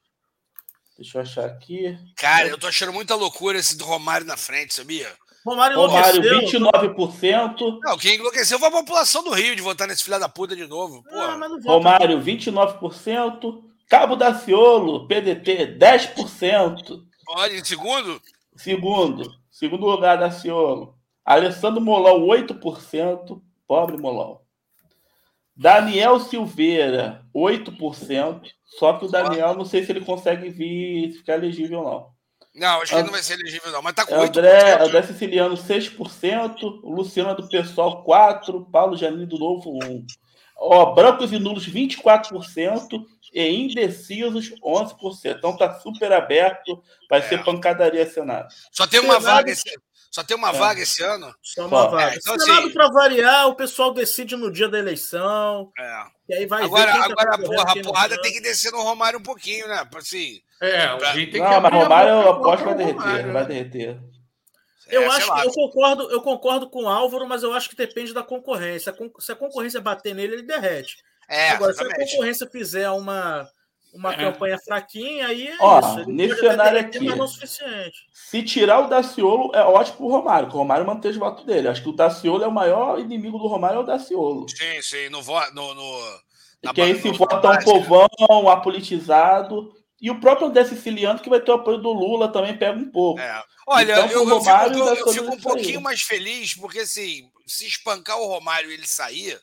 Deixa 0.97 1.19
eu 1.19 1.23
achar 1.23 1.45
aqui. 1.45 1.97
Cara, 2.17 2.49
eu 2.49 2.59
tô 2.59 2.67
achando 2.67 2.93
muita 2.93 3.15
loucura 3.15 3.59
esse 3.59 3.77
do 3.77 3.85
Romário 3.85 4.27
na 4.27 4.37
frente, 4.37 4.75
sabia? 4.75 5.13
Romário, 5.45 5.77
Romário 5.77 6.23
29%. 6.23 7.79
Não, 7.85 7.97
quem 7.99 8.17
enlouqueceu 8.17 8.59
foi 8.59 8.69
a 8.69 8.73
população 8.73 9.23
do 9.23 9.33
Rio 9.33 9.55
de 9.55 9.63
votar 9.63 9.87
nesse 9.87 10.03
filho 10.03 10.19
da 10.19 10.29
puta 10.29 10.57
de 10.57 10.67
novo. 10.67 11.05
Ah, 11.13 11.39
Romário, 11.65 12.21
29%. 12.21 13.63
Cabo 13.89 14.17
Daciolo, 14.17 15.07
PDT, 15.07 15.79
10%. 15.79 17.01
Olha, 17.29 17.53
em 17.53 17.65
segundo? 17.65 18.21
Segundo. 18.57 19.31
Segundo 19.49 19.87
lugar, 19.87 20.19
Daciolo. 20.19 20.96
Alessandro 21.27 21.81
Molão, 21.81 22.21
8%. 22.21 23.43
Pobre 23.67 23.97
Molão. 23.97 24.41
Daniel 25.57 26.21
Silveira, 26.21 27.25
8%. 27.35 28.43
Só 28.79 28.93
que 28.93 29.07
o 29.07 29.09
Daniel, 29.09 29.55
não 29.55 29.65
sei 29.65 29.85
se 29.85 29.91
ele 29.91 30.05
consegue 30.05 30.49
vir 30.51 31.13
ficar 31.13 31.35
elegível, 31.35 31.83
não. 31.83 32.17
Não, 32.55 32.81
acho 32.81 32.93
que 32.93 32.97
ele 32.97 33.05
não 33.05 33.13
vai 33.13 33.23
ser 33.23 33.35
elegível, 33.35 33.73
não. 33.73 33.83
Mas 33.83 33.95
tá 33.95 34.07
com 34.07 34.15
André, 34.15 34.79
8%. 34.79 34.87
André 34.87 35.03
Siciliano, 35.03 35.55
6%. 35.57 36.81
Luciano 36.85 37.35
do 37.35 37.49
Pessoal, 37.49 38.05
4%. 38.05 38.71
Paulo 38.71 38.97
Janine 38.97 39.27
do 39.27 39.39
Novo, 39.39 39.79
1%. 39.79 40.05
Ó, 40.59 40.95
brancos 40.95 41.33
e 41.33 41.39
nulos, 41.39 41.69
24%. 41.69 43.05
E 43.33 43.49
indecisos, 43.49 44.55
11%. 44.63 45.37
Então 45.37 45.57
tá 45.57 45.79
super 45.81 46.13
aberto. 46.13 46.83
Vai 47.11 47.21
é. 47.21 47.23
ser 47.23 47.45
pancadaria 47.45 48.07
Senado. 48.07 48.49
Só 48.73 48.87
tem 48.87 49.01
uma 49.01 49.21
Senado, 49.21 49.35
vaga. 49.35 49.55
Só 50.11 50.23
tem 50.23 50.37
uma 50.37 50.51
é. 50.51 50.53
vaga 50.53 50.81
esse 50.81 51.03
ano? 51.03 51.35
Só 51.43 51.67
uma 51.67 51.89
vaga. 51.89 52.15
É, 52.15 52.17
então, 52.17 52.39
Senado, 52.39 52.61
assim, 52.61 52.73
para 52.73 52.89
variar, 52.89 53.49
o 53.49 53.55
pessoal 53.55 53.93
decide 53.93 54.37
no 54.37 54.51
dia 54.51 54.69
da 54.69 54.79
eleição. 54.79 55.71
É. 55.79 56.05
E 56.29 56.35
aí 56.35 56.47
vai 56.47 56.65
agora, 56.65 56.93
ver 56.93 56.99
agora 57.03 57.31
tá 57.31 57.39
porra, 57.39 57.73
a 57.73 57.83
porrada 57.83 58.21
tem 58.23 58.33
que 58.33 58.41
descer 58.41 58.73
no 58.73 58.83
Romário 58.83 59.19
um 59.19 59.23
pouquinho, 59.23 59.69
né? 59.69 59.87
Assim, 59.95 60.41
é, 60.61 60.97
pra... 60.97 61.13
tem 61.13 61.31
que 61.31 61.39
Não, 61.39 61.61
mas 61.61 61.73
Romário 61.73 62.11
eu 62.11 62.31
aposto 62.31 62.59
que 62.59 62.65
vai 62.65 62.75
derreter. 62.75 63.33
Vai 63.33 63.47
derreter. 63.47 64.01
Eu 64.89 65.03
é, 65.03 65.07
acho 65.07 65.35
que 65.35 65.47
eu 65.47 65.51
concordo, 65.51 66.11
eu 66.11 66.21
concordo 66.23 66.71
com 66.71 66.85
o 66.85 66.89
Álvaro, 66.89 67.27
mas 67.27 67.43
eu 67.43 67.53
acho 67.53 67.69
que 67.69 67.77
depende 67.77 68.15
da 68.15 68.23
concorrência. 68.23 68.95
Se 69.19 69.33
a 69.33 69.37
concorrência 69.37 69.81
bater 69.81 70.15
nele, 70.15 70.35
ele 70.35 70.43
derrete. 70.43 70.97
É, 71.29 71.51
Agora, 71.51 71.73
exatamente. 71.73 71.97
se 71.97 72.03
a 72.03 72.11
concorrência 72.11 72.49
fizer 72.49 72.91
uma 72.91 73.49
uma 73.97 74.13
é. 74.13 74.17
campanha 74.17 74.59
fraquinha, 74.59 75.27
aí 75.27 75.49
é 75.49 75.57
Ó, 75.59 75.81
isso. 75.81 76.01
Ele 76.01 76.13
nesse 76.13 76.41
cenário 76.41 76.79
aqui, 76.79 77.01
não 77.01 77.27
suficiente. 77.27 78.07
se 78.13 78.43
tirar 78.43 78.81
o 78.81 78.89
Daciolo, 78.89 79.51
é 79.55 79.63
ótimo 79.63 79.97
pro 79.97 80.09
Romário, 80.09 80.49
que 80.49 80.55
o 80.55 80.59
Romário 80.59 80.87
manteve 80.87 81.17
o 81.17 81.21
voto 81.21 81.45
dele. 81.45 81.69
Acho 81.69 81.83
que 81.83 81.89
o 81.89 81.97
Daciolo 81.97 82.45
é 82.45 82.47
o 82.47 82.53
maior 82.53 82.99
inimigo 82.99 83.39
do 83.39 83.49
Romário, 83.49 83.79
é 83.79 83.81
o 83.81 83.87
Daciolo. 83.87 84.47
Sim, 84.49 84.83
sim, 84.83 85.09
no... 85.09 85.21
no, 85.53 85.75
no 85.75 86.27
e 86.63 86.73
que 86.73 86.81
aí 86.81 87.01
se 87.01 87.11
vota 87.13 87.51
um 87.51 87.65
povão 87.65 88.49
apolitizado, 88.49 89.73
E 90.01 90.11
o 90.11 90.21
próprio 90.21 90.49
André 90.49 90.65
Siciliano, 90.65 91.21
que 91.21 91.31
vai 91.31 91.41
ter 91.41 91.51
o 91.51 91.55
apoio 91.55 91.79
do 91.79 91.93
Lula, 91.93 92.33
também 92.33 92.57
pega 92.57 92.79
um 92.79 92.91
pouco. 92.91 93.21
É. 93.21 93.43
Olha, 93.67 93.93
então, 93.93 94.07
eu, 94.09 94.29
eu, 94.29 94.41
fico, 94.41 95.09
eu 95.09 95.13
fico 95.13 95.35
um 95.35 95.41
pouquinho 95.41 95.81
mais 95.81 96.03
feliz, 96.03 96.55
porque 96.55 96.81
assim, 96.81 97.29
se 97.47 97.67
espancar 97.67 98.19
o 98.19 98.27
Romário 98.27 98.71
e 98.71 98.75
ele 98.75 98.87
sair, 98.87 99.41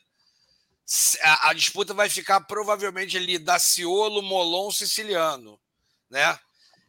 a, 1.22 1.50
a, 1.50 1.52
disputa 1.54 1.94
vai 1.94 2.08
ficar 2.08 2.40
provavelmente 2.42 3.16
ali 3.16 3.38
Daciolo, 3.38 4.22
Molon, 4.22 4.70
Siciliano, 4.70 5.58
né? 6.10 6.38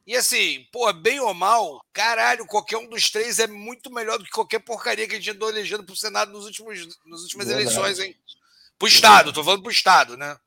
E 0.05 0.15
assim, 0.15 0.67
pô, 0.71 0.91
bem 0.93 1.19
ou 1.19 1.33
mal, 1.33 1.83
caralho, 1.91 2.45
qualquer 2.45 2.77
um 2.77 2.87
dos 2.87 3.09
três 3.09 3.39
é 3.39 3.47
muito 3.47 3.91
melhor 3.91 4.19
do 4.19 4.23
que 4.23 4.29
qualquer 4.29 4.59
porcaria 4.59 5.07
que 5.07 5.13
a 5.13 5.17
gente 5.17 5.31
andou 5.31 5.49
elegendo 5.49 5.83
pro 5.83 5.95
Senado 5.95 6.31
nos 6.31 6.45
últimos, 6.45 6.79
nas 7.05 7.21
últimas 7.21 7.47
Verdade. 7.47 7.67
eleições, 7.67 7.99
hein? 7.99 8.15
Pro 8.77 8.87
Estado, 8.87 9.33
tô 9.33 9.43
falando 9.43 9.63
pro 9.63 9.71
Estado, 9.71 10.15
né? 10.15 10.37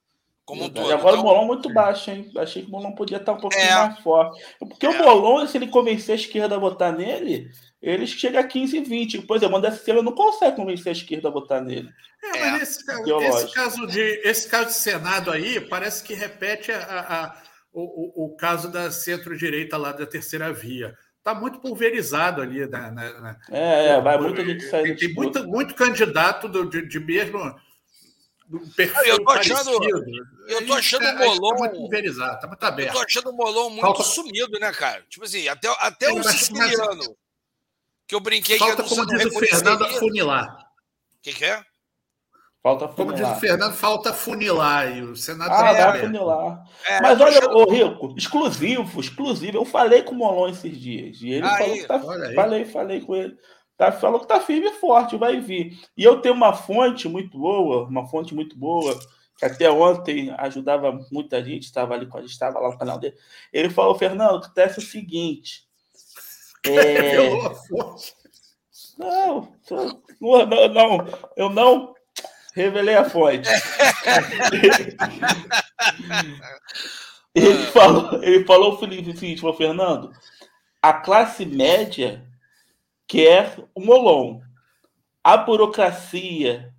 Como 0.45 0.65
um 0.65 0.71
todo. 0.71 0.89
E 0.89 0.93
agora 0.93 1.17
então... 1.17 1.21
o 1.21 1.29
Molon 1.29 1.47
muito 1.47 1.73
baixo, 1.73 2.11
hein? 2.11 2.31
Achei 2.37 2.63
que 2.63 2.69
o 2.69 2.71
Molon 2.71 2.93
podia 2.93 3.17
estar 3.17 3.33
um 3.33 3.41
pouquinho 3.41 3.65
é. 3.65 3.75
mais 3.75 3.99
forte. 4.01 4.43
Porque 4.59 4.87
é. 4.87 4.91
o 4.91 4.99
Molon, 4.99 5.47
se 5.47 5.59
ele 5.59 5.69
convencer 5.69 6.13
a 6.13 6.19
esquerda 6.19 6.55
a 6.55 6.59
votar 6.59 6.93
nele, 6.93 7.51
ele 7.81 8.07
chega 8.07 8.41
a 8.41 8.45
15 8.45 8.77
e 8.77 8.81
20. 8.83 9.23
Por 9.23 9.37
exemplo, 9.37 9.55
o 9.55 9.59
André 9.59 9.71
Silva 9.73 10.03
não 10.03 10.13
consegue 10.13 10.57
convencer 10.57 10.91
a 10.91 10.93
esquerda 10.93 11.29
a 11.29 11.33
votar 11.33 11.63
nele. 11.63 11.89
É, 12.23 12.41
mas 12.41 12.61
é. 12.61 12.63
Esse, 12.63 12.85
caso, 12.85 13.21
esse, 13.21 13.55
caso 13.55 13.87
de, 13.87 14.01
esse 14.25 14.49
caso 14.49 14.67
de 14.69 14.75
Senado 14.75 15.31
aí 15.31 15.61
parece 15.61 16.03
que 16.03 16.15
repete 16.15 16.73
a, 16.73 16.79
a, 16.83 17.43
o, 17.73 18.25
o, 18.25 18.27
o, 18.27 18.37
caso 18.37 18.71
da 18.71 18.91
centro-direita 18.91 19.77
lá 19.77 19.93
da 19.93 20.07
terceira 20.07 20.53
via. 20.53 20.97
Está 21.19 21.35
muito 21.35 21.61
pulverizado 21.61 22.43
ali. 22.43 22.67
Na, 22.67 22.91
na, 22.91 23.21
na... 23.21 23.37
É, 23.51 23.89
é, 23.91 24.01
vai 24.01 24.19
muita 24.19 24.45
gente 24.45 24.65
sair. 24.65 24.97
Tem, 24.97 24.97
tem 24.97 25.15
muito, 25.15 25.47
muito 25.47 25.75
candidato 25.75 26.49
do, 26.49 26.69
de, 26.69 26.89
de 26.89 26.99
mesmo 26.99 27.39
perfil 28.75 29.05
eu 29.05 29.25
tô 29.25 29.31
achando, 29.31 29.71
Eu 30.49 30.67
tô 30.67 30.73
achando 30.73 31.05
o 31.05 31.19
Molon. 31.19 31.51
Tá 31.51 31.59
muito 31.59 31.77
pulverizado, 31.77 32.41
tá 32.41 32.47
muito 32.49 32.65
aberto. 32.65 32.89
Eu 32.89 32.95
tô 32.95 33.05
achando 33.05 33.31
o 33.31 33.37
Molon 33.37 33.71
muito 33.71 33.83
Falta... 33.83 34.03
sumido, 34.03 34.59
né, 34.59 34.73
cara? 34.73 35.05
Tipo 35.09 35.25
assim, 35.25 35.47
até, 35.47 35.69
até 35.81 36.13
o 36.13 36.23
siciliano. 36.25 37.17
Que 38.09 38.15
eu 38.15 38.21
brinquei 38.21 38.59
Falta, 38.59 38.77
que 38.77 38.81
eu 38.81 38.89
como 38.89 39.07
diz 39.07 39.27
o 39.27 39.39
Fernando, 39.39 39.87
funilar. 39.99 40.67
O 41.19 41.23
que, 41.23 41.35
que 41.35 41.45
é? 41.45 41.63
Falta 42.63 42.89
funilar. 42.89 42.97
Como 42.97 43.13
diz 43.13 43.37
o 43.37 43.41
Fernando, 43.41 43.75
falta 43.75 44.15
funilar. 44.15 44.97
E 44.97 45.03
o 45.03 45.15
Senado 45.15 45.53
ah, 45.53 45.73
vai 45.75 46.01
funilar. 46.01 46.65
É, 46.87 47.03
Mas 47.03 47.21
olha, 47.21 47.39
achando... 47.39 47.59
ô 47.59 47.71
Rico, 47.71 48.15
exclusivo, 48.17 48.99
exclusivo. 48.99 49.59
Eu 49.59 49.65
falei 49.67 50.03
com 50.03 50.15
o 50.15 50.19
Molon 50.19 50.49
esses 50.49 50.81
dias. 50.81 51.21
E 51.21 51.33
ele 51.33 51.47
Aí, 51.47 51.59
falou 51.59 51.75
que 51.77 51.87
tá. 51.87 52.01
Falei, 52.35 52.65
falei 52.65 53.01
com 53.03 53.15
ele. 53.15 53.37
Tá, 53.77 53.93
falou 53.93 54.21
que 54.21 54.27
tá 54.27 54.41
firme 54.41 54.69
e 54.69 54.81
forte, 54.81 55.19
vai 55.19 55.39
vir. 55.39 55.79
E 55.95 56.03
eu 56.03 56.21
tenho 56.23 56.35
uma 56.35 56.55
fonte 56.55 57.07
muito 57.09 57.39
boa, 57.39 57.85
uma 57.85 58.09
fonte 58.09 58.35
muito 58.35 58.59
boa, 58.59 58.99
que 59.37 59.45
até 59.45 59.71
ontem 59.71 60.35
ajudava 60.39 60.99
muita 61.13 61.45
gente, 61.45 61.65
estava 61.65 61.95
ali 61.95 62.07
quando 62.07 62.27
estava 62.27 62.59
lá 62.59 62.71
no 62.71 62.79
canal 62.79 62.99
dele. 62.99 63.15
Ele 63.53 63.71
falou, 63.71 63.95
Fernando, 63.95 64.39
acontece 64.39 64.79
o 64.79 64.83
seguinte. 64.83 65.68
É... 66.69 67.17
não, 68.99 69.49
não, 70.21 70.69
não, 70.69 71.07
eu 71.37 71.51
não 71.51 71.95
revelei 72.55 72.95
a 72.97 73.09
fonte. 73.09 73.49
ele 77.35 77.67
falou, 77.67 78.23
ele 78.23 78.45
falou 78.45 78.75
o 78.75 78.79
seguinte, 78.79 79.41
falou, 79.41 79.57
Fernando, 79.57 80.13
a 80.83 80.93
classe 80.93 81.47
média 81.47 82.27
quer 83.07 83.57
o 83.75 83.81
Molon. 83.81 84.41
A 85.23 85.37
burocracia 85.37 86.73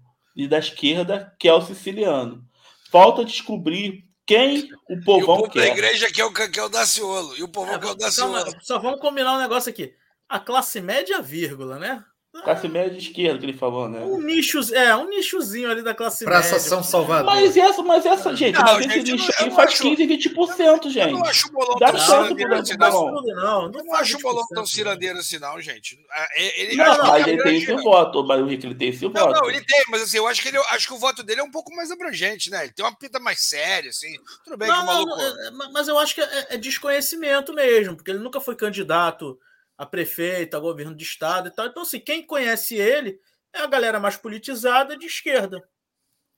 da 0.47 0.59
esquerda 0.59 1.35
quer 1.39 1.53
o 1.53 1.61
siciliano. 1.61 2.43
Falta 2.91 3.23
descobrir 3.23 4.08
quem 4.29 4.69
o 4.87 5.03
povão 5.03 5.19
e 5.19 5.23
o 5.23 5.25
povo 5.25 5.49
quer. 5.49 5.59
da 5.61 5.67
igreja 5.69 6.11
quer 6.11 6.23
o, 6.23 6.31
quer 6.31 6.61
o 6.61 6.69
Daciolo. 6.69 7.35
E 7.35 7.41
o 7.41 7.47
povão 7.47 7.73
é, 7.73 7.79
quer 7.79 7.87
o 7.87 7.95
Daciolo. 7.95 8.51
Só, 8.51 8.59
só 8.61 8.79
vamos 8.79 9.01
combinar 9.01 9.35
um 9.35 9.41
negócio 9.41 9.71
aqui. 9.71 9.95
A 10.29 10.39
classe 10.39 10.79
média, 10.79 11.19
vírgula, 11.19 11.79
né? 11.79 12.05
Classe 12.31 12.67
média 12.67 12.91
de 12.91 12.99
esquerda 12.99 13.39
que 13.39 13.45
ele 13.45 13.57
falou, 13.57 13.89
né? 13.89 14.01
Um 14.01 14.21
nicho, 14.21 14.59
é, 14.75 14.95
um 14.95 15.09
nichozinho 15.09 15.71
ali 15.71 15.81
da 15.81 15.95
classe 15.95 16.23
Praça 16.23 16.53
média. 16.53 16.59
São 16.59 16.83
Salvador. 16.83 17.25
Mas 17.25 17.57
essa, 17.57 17.81
mas 17.81 18.05
essa, 18.05 18.35
gente, 18.35 18.55
não, 18.55 18.63
mas 18.63 18.85
gente, 18.85 18.99
esse 18.99 19.11
nicho 19.13 19.31
aí 19.39 19.49
faz 19.49 19.71
acho, 19.71 19.81
15, 19.81 20.05
20%, 20.05 20.89
gente. 20.89 20.99
Eu 20.99 21.17
não 21.17 21.25
acho 21.25 21.47
o 21.47 21.51
bolão 21.51 21.79
Dá 21.79 21.91
tão 21.91 21.99
cirandeiro 21.99 22.53
assim, 22.53 22.77
não. 22.77 23.11
Não, 23.11 23.21
não, 23.23 23.69
não 23.71 23.95
acho 23.95 24.17
o 24.17 24.21
bolão 24.21 24.45
tão 24.53 24.63
cirandeiro 24.63 25.17
assim, 25.17 25.39
não, 25.39 25.59
gente. 25.59 25.99
É, 26.35 26.61
ele, 26.61 26.75
não, 26.75 26.97
mas 26.99 27.27
ele 27.27 27.41
tem 27.41 27.57
esse 27.57 27.73
voto, 27.73 28.23
mas 28.23 28.41
o 28.41 28.45
Rick, 28.45 28.63
ele 28.63 28.75
tem 28.75 28.89
esse 28.89 29.07
voto. 29.07 29.17
Não, 29.17 29.31
não, 29.31 29.49
ele 29.49 29.65
tem, 29.65 29.83
mas 29.89 30.03
assim, 30.03 30.17
eu 30.17 30.27
acho 30.27 30.39
que, 30.43 30.49
ele, 30.49 30.57
acho 30.57 30.87
que 30.87 30.93
o 30.93 30.99
voto 30.99 31.23
dele 31.23 31.41
é 31.41 31.43
um 31.43 31.51
pouco 31.51 31.75
mais 31.75 31.89
abrangente, 31.89 32.51
né? 32.51 32.65
Ele 32.65 32.73
tem 32.73 32.85
uma 32.85 32.95
pinta 32.95 33.19
mais 33.19 33.41
séria, 33.41 33.89
assim. 33.89 34.13
Tudo 34.43 34.55
bem 34.55 34.67
não, 34.67 34.75
que 34.77 34.83
o 34.83 34.85
maluco... 34.85 35.19
É, 35.19 35.51
mas 35.73 35.87
eu 35.87 35.97
acho 35.97 36.13
que 36.13 36.21
é, 36.21 36.47
é 36.51 36.57
desconhecimento 36.57 37.53
mesmo, 37.53 37.95
porque 37.95 38.11
ele 38.11 38.19
nunca 38.19 38.39
foi 38.39 38.55
candidato 38.55 39.39
a 39.79 39.85
prefeito, 39.85 40.57
a 40.57 40.59
governo 40.59 40.93
de 40.93 41.05
estado 41.05 41.47
e 41.47 41.51
tal. 41.51 41.65
Então, 41.65 41.83
assim, 41.83 42.01
quem 42.01 42.21
conhece 42.21 42.75
ele 42.75 43.17
é 43.53 43.59
a 43.59 43.65
galera 43.65 43.97
mais 43.97 44.17
politizada 44.17 44.97
de 44.97 45.05
esquerda. 45.05 45.65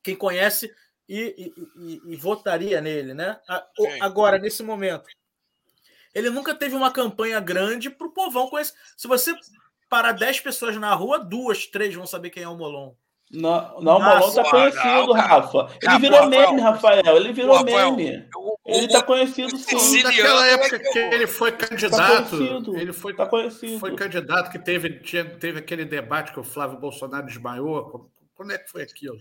Quem 0.03 0.15
conhece 0.15 0.71
e, 1.09 1.19
e, 1.57 1.81
e, 1.83 2.13
e 2.13 2.15
votaria 2.15 2.79
nele, 2.79 3.15
né? 3.15 3.41
Agora, 3.99 4.37
nesse 4.37 4.61
momento, 4.61 5.09
ele 6.13 6.29
nunca 6.29 6.53
teve 6.53 6.75
uma 6.75 6.93
campanha 6.93 7.39
grande 7.39 7.89
para 7.89 8.05
o 8.05 8.13
povão 8.13 8.47
conhecer. 8.47 8.75
Se 8.95 9.07
você 9.07 9.33
parar 9.89 10.11
10 10.11 10.41
pessoas 10.41 10.77
na 10.77 10.93
rua, 10.93 11.17
duas, 11.17 11.65
três 11.65 11.95
vão 11.95 12.05
saber 12.05 12.29
quem 12.29 12.43
é 12.43 12.47
o 12.47 12.55
Molon. 12.55 12.93
Não, 13.33 13.79
não 13.79 13.97
o 13.97 13.99
Malon 13.99 14.33
tá 14.33 14.43
conhecido, 14.43 15.07
não, 15.07 15.13
Rafa. 15.13 15.69
Ele 15.81 15.99
virou 15.99 16.27
meme, 16.27 16.61
Rafael. 16.61 17.15
Ele 17.15 17.31
virou 17.31 17.55
Rafael, 17.55 17.95
meme. 17.95 18.27
ele 18.65 18.87
tá 18.89 19.01
conhecido 19.01 19.57
sim. 19.57 20.03
Naquela 20.03 20.47
época 20.47 20.79
que 20.79 20.99
ele 20.99 21.27
foi 21.27 21.51
tá 21.53 21.67
candidato, 21.67 22.37
tá 22.37 22.79
ele 22.79 22.91
foi, 22.91 23.13
tá 23.13 23.25
conhecido. 23.25 23.79
foi 23.79 23.95
candidato 23.95 24.51
que 24.51 24.59
teve, 24.59 24.99
tinha, 24.99 25.23
teve 25.23 25.59
aquele 25.59 25.85
debate 25.85 26.33
que 26.33 26.39
o 26.39 26.43
Flávio 26.43 26.77
Bolsonaro 26.77 27.25
desmaiou. 27.25 28.09
Quando 28.35 28.51
é 28.51 28.57
que 28.57 28.69
foi 28.69 28.83
aquilo? 28.83 29.17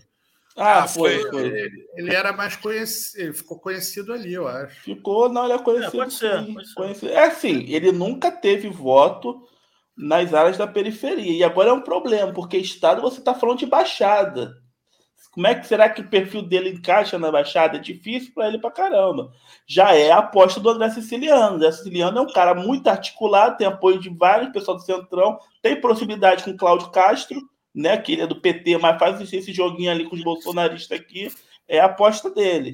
Ah, 0.57 0.83
ah 0.83 0.87
foi, 0.87 1.19
foi. 1.29 1.45
Ele, 1.45 1.87
ele, 1.95 2.13
era 2.13 2.33
mais 2.33 2.57
conhecido, 2.57 3.23
ele 3.23 3.33
ficou 3.33 3.59
conhecido 3.59 4.11
ali, 4.11 4.33
eu 4.33 4.45
acho. 4.45 4.81
Ficou, 4.81 5.29
não, 5.29 5.45
ele 5.45 5.53
é 5.53 5.59
conhecido. 5.59 5.95
É, 5.95 5.99
pode 5.99 6.13
ser, 6.13 6.53
pode 6.53 6.67
ser. 6.67 6.73
Conhecido. 6.75 7.11
É 7.13 7.27
assim, 7.27 7.65
ele 7.69 7.93
nunca 7.93 8.29
teve 8.29 8.67
voto 8.67 9.47
nas 10.01 10.33
áreas 10.33 10.57
da 10.57 10.67
periferia. 10.67 11.31
E 11.31 11.43
agora 11.43 11.69
é 11.69 11.73
um 11.73 11.81
problema, 11.81 12.33
porque 12.33 12.57
Estado 12.57 13.01
você 13.01 13.19
está 13.19 13.33
falando 13.33 13.59
de 13.59 13.65
Baixada. 13.65 14.53
Como 15.31 15.47
é 15.47 15.55
que 15.55 15.65
será 15.65 15.89
que 15.89 16.01
o 16.01 16.09
perfil 16.09 16.41
dele 16.41 16.71
encaixa 16.71 17.17
na 17.17 17.31
Baixada? 17.31 17.77
É 17.77 17.79
difícil 17.79 18.33
para 18.33 18.49
ele 18.49 18.59
para 18.59 18.71
caramba. 18.71 19.31
Já 19.65 19.95
é 19.95 20.11
a 20.11 20.17
aposta 20.17 20.59
do 20.59 20.69
André 20.69 20.89
Siciliano. 20.89 21.55
André 21.55 21.71
Siciliano 21.71 22.17
é 22.17 22.21
um 22.21 22.33
cara 22.33 22.53
muito 22.53 22.89
articulado, 22.89 23.55
tem 23.55 23.65
apoio 23.65 23.97
de 23.97 24.09
vários 24.09 24.51
pessoal 24.51 24.75
do 24.75 24.83
Centrão, 24.83 25.39
tem 25.61 25.79
proximidade 25.79 26.43
com 26.43 26.57
Cláudio 26.57 26.89
Castro, 26.89 27.39
né, 27.73 27.95
que 27.95 28.11
ele 28.11 28.23
é 28.23 28.27
do 28.27 28.41
PT, 28.41 28.77
mas 28.77 28.99
faz 28.99 29.21
esse 29.21 29.53
joguinho 29.53 29.91
ali 29.91 30.03
com 30.03 30.15
os 30.17 30.23
bolsonaristas 30.23 30.99
aqui. 30.99 31.29
É 31.65 31.79
a 31.79 31.85
aposta 31.85 32.29
dele. 32.29 32.73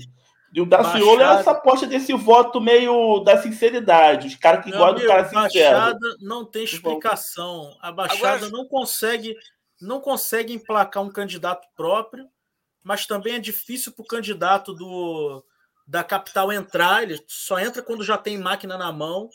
E 0.54 0.62
o 0.62 0.66
Daciolo 0.66 1.22
é 1.22 1.40
essa 1.40 1.52
aposta 1.52 1.86
desse 1.86 2.14
voto 2.14 2.62
meio 2.62 3.20
da 3.20 3.42
sinceridade. 3.42 4.28
Os 4.28 4.36
caras 4.36 4.64
que 4.64 4.72
gostam 4.72 5.02
do 5.02 5.08
cara 5.08 5.26
sincero. 5.26 5.78
A 5.78 5.82
Baixada 5.82 6.16
não 6.22 6.46
tem 6.46 6.64
explicação. 6.64 7.78
A 7.82 7.92
Baixada 7.92 8.46
Agora... 8.46 8.50
não 8.50 8.66
consegue 8.66 9.36
não 9.80 10.02
consegue 10.02 10.54
emplacar 10.54 11.04
um 11.04 11.12
candidato 11.12 11.68
próprio, 11.76 12.28
mas 12.84 13.06
também 13.06 13.36
é 13.36 13.40
difícil 13.40 13.92
para 13.92 14.04
o 14.04 14.08
candidato 14.08 14.74
do, 14.74 15.44
da 15.86 16.04
capital 16.04 16.52
entrar. 16.52 17.04
Ele 17.04 17.22
só 17.28 17.60
entra 17.60 17.82
quando 17.82 18.04
já 18.04 18.18
tem 18.18 18.38
máquina 18.38 18.78
na 18.78 18.92
mão. 18.92 19.30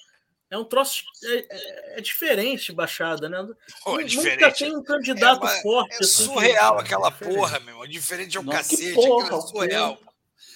É 0.51 0.59
um 0.59 0.65
troço 0.65 1.05
é, 1.25 1.37
é, 1.37 1.99
é 1.99 2.01
diferente, 2.01 2.73
Baixada, 2.73 3.29
né? 3.29 3.47
Pô, 3.85 3.99
é 3.99 4.05
Nunca 4.05 4.51
tem 4.53 4.77
um 4.77 4.83
candidato 4.83 5.47
é, 5.47 5.63
forte. 5.63 5.95
É 5.95 5.99
assim, 5.99 6.25
surreal 6.25 6.77
que... 6.77 6.83
aquela 6.83 7.11
porra, 7.11 7.61
meu. 7.61 7.83
É 7.85 7.87
diferente 7.87 8.37
é 8.37 8.41
um 8.41 8.47
cacete. 8.47 8.95
Porra, 8.95 9.37
é 9.37 9.41
surreal. 9.41 9.97
Porra. 9.97 10.12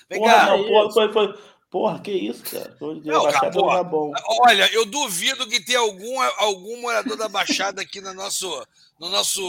Vem 0.09 0.21
porra, 0.21 0.35
cá. 0.35 0.47
Não, 0.47 0.65
porra, 0.65 0.93
foi, 0.93 1.13
foi, 1.13 1.39
porra, 1.71 2.01
que 2.01 2.13
isso, 2.13 2.43
cara? 2.45 2.77
Não, 2.81 3.31
cara 3.31 3.51
porra, 3.51 3.85
bom. 3.85 4.13
Olha, 4.43 4.73
eu 4.73 4.87
duvido 4.87 5.49
que 5.49 5.65
tenha 5.65 5.81
algum, 5.81 6.21
algum 6.39 6.81
morador 6.81 7.17
da 7.17 7.29
Baixada 7.29 7.83
aqui 7.83 8.01
no 8.01 8.15
nosso, 8.15 8.67
no 9.01 9.09
nosso, 9.09 9.43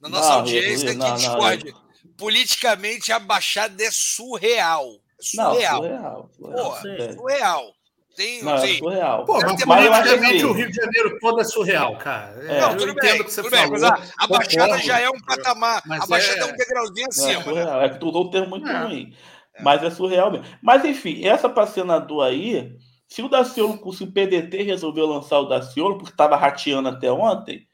na 0.00 0.08
nossa 0.08 0.28
não, 0.28 0.36
audiência 0.36 0.94
que 0.94 1.12
discorde. 1.12 1.74
Politicamente, 2.16 3.12
a 3.12 3.18
Baixada 3.18 3.82
é 3.82 3.90
surreal. 3.90 5.00
Surreal. 5.20 5.82
Não, 5.82 5.88
surreal. 5.88 6.30
Porra, 6.38 6.90
é. 6.90 7.12
surreal. 7.12 7.74
Tem, 8.16 8.44
não, 8.44 8.54
é 8.54 8.78
surreal. 8.78 9.24
Pô, 9.24 9.40
mas 9.40 9.64
politicamente 9.64 10.36
assim, 10.36 10.44
o 10.44 10.52
Rio 10.52 10.70
de 10.70 10.76
Janeiro 10.76 11.18
todo 11.18 11.40
é 11.40 11.44
surreal, 11.44 11.96
cara. 11.96 12.44
É, 12.44 12.60
não, 12.60 12.76
tudo 12.76 12.94
bem, 12.94 13.24
que 13.24 13.30
você 13.30 13.42
tudo 13.42 13.56
falou, 13.56 13.70
bem, 13.72 13.80
mas 13.80 13.82
a, 13.82 13.98
a 14.18 14.26
Baixada 14.28 14.78
já 14.78 15.00
é 15.00 15.10
um 15.10 15.20
patamar. 15.20 15.82
a 15.88 16.06
Baixada 16.06 16.38
é, 16.38 16.42
é 16.42 16.44
um 16.44 16.56
degrauzinho 16.56 17.08
acima. 17.08 17.40
É, 17.40 17.42
surreal, 17.42 17.82
é 17.82 17.88
que 17.88 17.98
tu 17.98 18.08
usou 18.08 18.26
um 18.26 18.30
termo 18.30 18.50
muito 18.50 18.68
é. 18.68 18.84
ruim. 18.84 19.16
É. 19.54 19.62
Mas 19.62 19.82
é 19.82 19.90
surreal 19.90 20.30
mesmo. 20.30 20.46
Mas 20.62 20.84
enfim, 20.84 21.24
essa 21.24 21.48
para 21.48 21.66
senador 21.66 22.24
aí, 22.24 22.76
se 23.08 23.22
o 23.22 23.28
Daciolo, 23.28 23.92
se 23.92 24.04
o 24.04 24.12
PDT 24.12 24.62
resolveu 24.62 25.06
lançar 25.06 25.38
o 25.38 25.48
Daciolo, 25.48 25.98
porque 25.98 26.12
estava 26.12 26.36
rateando 26.36 26.88
até 26.88 27.10
ontem, 27.10 27.66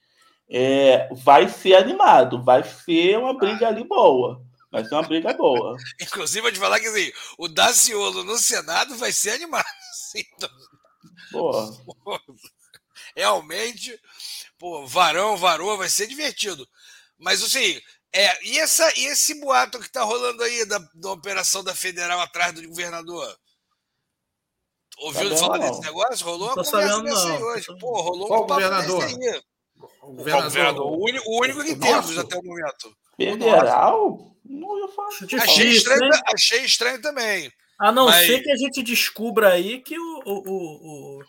é, 0.50 1.08
vai 1.12 1.48
ser 1.48 1.76
animado, 1.76 2.42
vai 2.42 2.64
ser 2.64 3.18
uma 3.18 3.36
briga 3.36 3.68
ali 3.68 3.84
boa. 3.84 4.42
Vai 4.70 4.84
ser 4.84 4.94
uma 4.94 5.02
briga 5.02 5.32
boa. 5.32 5.76
Inclusive, 6.00 6.42
vou 6.42 6.52
te 6.52 6.58
falar 6.58 6.78
que 6.78 6.86
assim, 6.86 7.10
o 7.38 7.48
Daciolo 7.48 8.24
no 8.24 8.36
Senado 8.36 8.96
vai 8.96 9.12
ser 9.12 9.30
animado. 9.30 9.64
Boa. 11.32 11.76
Realmente, 13.16 13.98
pô, 14.58 14.86
varão, 14.86 15.36
varou, 15.36 15.76
vai 15.76 15.88
ser 15.88 16.06
divertido. 16.06 16.68
Mas 17.18 17.42
assim, 17.42 17.80
é, 18.12 18.44
e, 18.44 18.58
essa, 18.58 18.92
e 18.98 19.06
esse 19.06 19.40
boato 19.40 19.78
que 19.78 19.90
tá 19.90 20.02
rolando 20.02 20.42
aí 20.42 20.64
da, 20.66 20.78
da 20.94 21.12
operação 21.12 21.62
da 21.62 21.74
federal 21.74 22.20
atrás 22.20 22.52
do 22.52 22.66
governador? 22.68 23.36
Ouviu 24.98 25.30
tá 25.30 25.36
falar 25.36 25.58
desse 25.58 25.80
negócio? 25.80 26.26
Rolou 26.26 26.48
uma 26.48 26.64
conversa 26.64 27.02
dessa 27.02 27.32
aí 27.32 27.42
hoje. 27.42 27.66
Pô, 27.78 28.02
rolou 28.02 28.26
Qual 28.26 28.44
um 28.44 28.46
governador? 28.46 29.04
Aí. 29.04 29.14
O 30.02 30.12
governador. 30.12 30.42
O, 30.42 30.44
governador. 30.44 30.86
o, 30.86 31.04
único, 31.04 31.30
o 31.30 31.40
único 31.40 31.64
que 31.64 31.76
temos 31.76 32.18
até 32.18 32.36
o 32.36 32.42
momento. 32.42 32.96
Federal? 33.16 34.36
Não 34.44 34.78
ia 34.78 34.88
falar. 34.88 35.08
Achei 35.42 35.68
estranho, 35.68 36.10
achei 36.34 36.64
estranho 36.64 37.00
também. 37.00 37.50
A 37.78 37.90
não 37.90 38.06
mas... 38.06 38.26
ser 38.26 38.42
que 38.42 38.50
a 38.50 38.56
gente 38.56 38.82
descubra 38.82 39.52
aí 39.52 39.80
que 39.80 39.98
o, 39.98 40.22
o, 40.26 40.32
o, 40.48 41.18
o, 41.18 41.24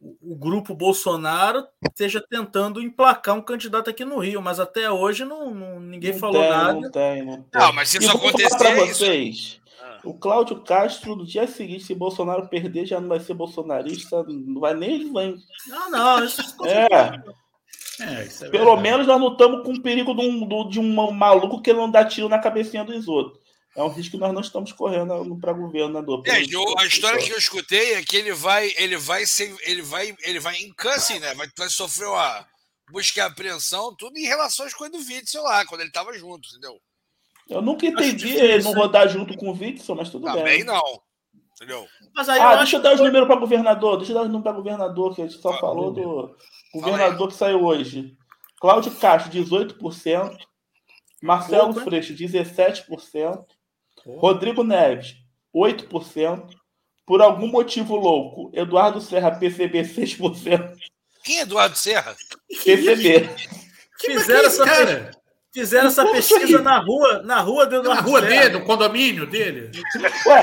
grupo 0.00 0.74
Bolsonaro 0.74 1.66
esteja 1.88 2.20
tentando 2.20 2.80
emplacar 2.80 3.34
um 3.34 3.42
candidato 3.42 3.90
aqui 3.90 4.04
no 4.04 4.18
Rio, 4.18 4.40
mas 4.40 4.60
até 4.60 4.90
hoje 4.90 5.24
não, 5.24 5.52
não 5.54 5.80
ninguém 5.80 6.12
não 6.12 6.18
falou 6.18 6.40
tem, 6.40 6.50
nada. 6.50 6.72
Não 6.74 6.90
tem, 6.90 7.24
não 7.24 7.42
tem. 7.42 7.60
Não, 7.60 7.72
mas 7.72 7.88
se 7.88 7.98
isso 7.98 8.10
acontecer. 8.10 8.56
Para 8.56 8.74
vocês, 8.86 9.60
ah. 9.82 9.98
o 10.04 10.14
Cláudio 10.14 10.60
Castro, 10.62 11.16
no 11.16 11.26
dia 11.26 11.46
seguinte, 11.46 11.84
se 11.84 11.94
Bolsonaro 11.94 12.48
perder, 12.48 12.86
já 12.86 13.00
não 13.00 13.08
vai 13.08 13.20
ser 13.20 13.34
bolsonarista, 13.34 14.22
não 14.22 14.60
vai 14.60 14.74
nem. 14.74 15.12
Vai... 15.12 15.34
Não, 15.66 15.90
não, 15.90 16.24
isso 16.24 16.42
é. 16.64 16.86
É, 18.00 18.46
é 18.46 18.50
Pelo 18.50 18.76
menos 18.76 19.08
nós 19.08 19.20
não 19.20 19.32
estamos 19.32 19.64
com 19.64 19.72
o 19.72 19.82
perigo 19.82 20.14
de 20.14 20.20
um, 20.20 20.68
de 20.68 20.78
um 20.78 21.10
maluco 21.10 21.60
que 21.60 21.72
não 21.72 21.90
dá 21.90 22.04
tiro 22.04 22.28
na 22.28 22.38
cabecinha 22.38 22.84
dos 22.84 23.08
outros. 23.08 23.47
É 23.78 23.82
um 23.84 23.88
risco 23.88 24.10
que 24.10 24.18
nós 24.18 24.34
não 24.34 24.40
estamos 24.40 24.72
correndo 24.72 25.38
para 25.40 25.52
governador. 25.52 26.20
É, 26.26 26.32
a 26.32 26.84
história 26.84 27.22
que 27.22 27.30
eu 27.30 27.38
escutei 27.38 27.94
é 27.94 28.02
que 28.02 28.16
ele 28.16 28.32
vai, 28.32 28.72
ele 28.76 28.96
vai 28.96 29.24
ser, 29.24 29.56
ele 29.62 29.82
vai, 29.82 30.12
ele 30.24 30.40
vai 30.40 30.56
em 30.56 30.72
câncer, 30.72 31.20
né? 31.20 31.32
Vai, 31.34 31.46
vai 31.56 31.68
sofrer 31.68 32.08
uma 32.08 32.44
busca 32.90 33.20
e 33.20 33.22
apreensão, 33.22 33.94
tudo 33.94 34.18
em 34.18 34.26
relações 34.26 34.74
com 34.74 34.82
o 34.82 34.90
do 34.90 34.98
Witzel 34.98 35.44
lá, 35.44 35.64
quando 35.64 35.82
ele 35.82 35.90
estava 35.90 36.12
junto, 36.12 36.48
entendeu? 36.48 36.76
Eu 37.48 37.62
nunca 37.62 37.86
entendi 37.86 38.30
ele 38.30 38.64
não 38.64 38.72
rodar 38.72 39.08
junto 39.08 39.36
com 39.36 39.48
o 39.48 39.56
Witzel, 39.56 39.94
mas 39.94 40.10
tudo 40.10 40.24
Também 40.24 40.42
bem. 40.42 40.64
Também 40.64 40.82
não. 40.82 41.00
Entendeu? 41.54 41.86
Mas 42.16 42.28
aí 42.28 42.40
ah, 42.40 42.56
deixa 42.56 42.78
eu 42.78 42.82
dar 42.82 42.94
os 42.94 43.00
números 43.00 43.28
para 43.28 43.38
governador. 43.38 43.98
Deixa 43.98 44.10
eu 44.10 44.16
dar 44.16 44.22
os 44.22 44.26
números 44.26 44.42
para 44.42 44.56
governador, 44.56 45.14
que 45.14 45.22
a 45.22 45.28
gente 45.28 45.40
só 45.40 45.52
ah, 45.52 45.58
falou 45.58 45.92
do 45.92 46.34
governador 46.74 47.28
que 47.28 47.34
saiu 47.34 47.62
hoje. 47.62 48.16
Cláudio 48.60 48.90
Castro, 48.96 49.30
18%. 49.30 50.36
Marcelo 51.22 51.74
Freixo, 51.74 52.12
17%. 52.12 53.57
Rodrigo 54.16 54.62
Neves, 54.64 55.16
8%. 55.54 56.46
Por 57.06 57.22
algum 57.22 57.46
motivo 57.46 57.96
louco, 57.96 58.50
Eduardo 58.52 59.00
Serra, 59.00 59.30
PCB, 59.30 59.80
6%. 59.82 60.72
Quem 61.24 61.38
é 61.38 61.42
Eduardo 61.42 61.76
Serra? 61.76 62.14
PCB. 62.64 63.28
Fizeram 64.00 64.46
essa, 64.46 64.64
cara? 64.64 65.10
Fizeram 65.52 65.88
essa 65.88 66.06
pesquisa 66.06 66.60
na 66.60 66.78
rua, 66.78 67.22
na 67.22 67.40
rua 67.40 67.66
do 67.66 67.76
Eduardo 67.76 68.02
Na 68.02 68.06
rua 68.06 68.20
Serra. 68.20 68.42
dele, 68.42 68.58
no 68.58 68.64
condomínio 68.66 69.26
dele. 69.26 69.70
Ué, 70.26 70.42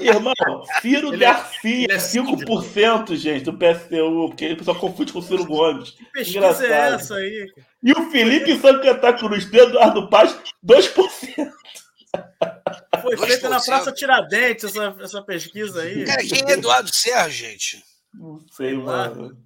Irmão, 0.00 0.34
Ciro 0.82 1.08
ele, 1.08 1.18
Garcia, 1.18 1.84
ele 1.84 1.92
é 1.92 1.96
5%, 1.98 3.12
é 3.12 3.16
gente, 3.16 3.44
do 3.44 3.52
PSTU, 3.52 4.28
porque 4.28 4.52
o 4.52 4.56
pessoal 4.56 4.76
confunde 4.78 5.12
com 5.12 5.20
o 5.20 5.22
Ciro 5.22 5.44
Gomes. 5.46 5.90
Que 5.92 6.04
pesquisa 6.06 6.38
Engraçado. 6.38 6.64
é 6.72 6.94
essa 6.94 7.14
aí? 7.14 7.46
E 7.82 7.92
o 7.92 8.10
Felipe 8.10 8.58
Sancanta 8.58 9.12
Cruz, 9.12 9.44
do 9.48 9.56
Eduardo 9.56 10.08
Paz, 10.10 10.36
2%. 10.66 11.50
Foi 13.02 13.16
feita 13.16 13.48
na 13.48 13.60
Praça 13.60 13.92
Tiradentes 13.92 14.64
essa, 14.64 14.96
essa 15.00 15.22
pesquisa 15.22 15.82
aí. 15.82 16.04
Cara, 16.04 16.22
quem 16.26 16.44
é 16.46 16.52
Eduardo 16.52 16.92
Serra, 16.92 17.28
gente? 17.28 17.82
Não 18.12 18.44
sei, 18.50 18.74
mano. 18.74 19.36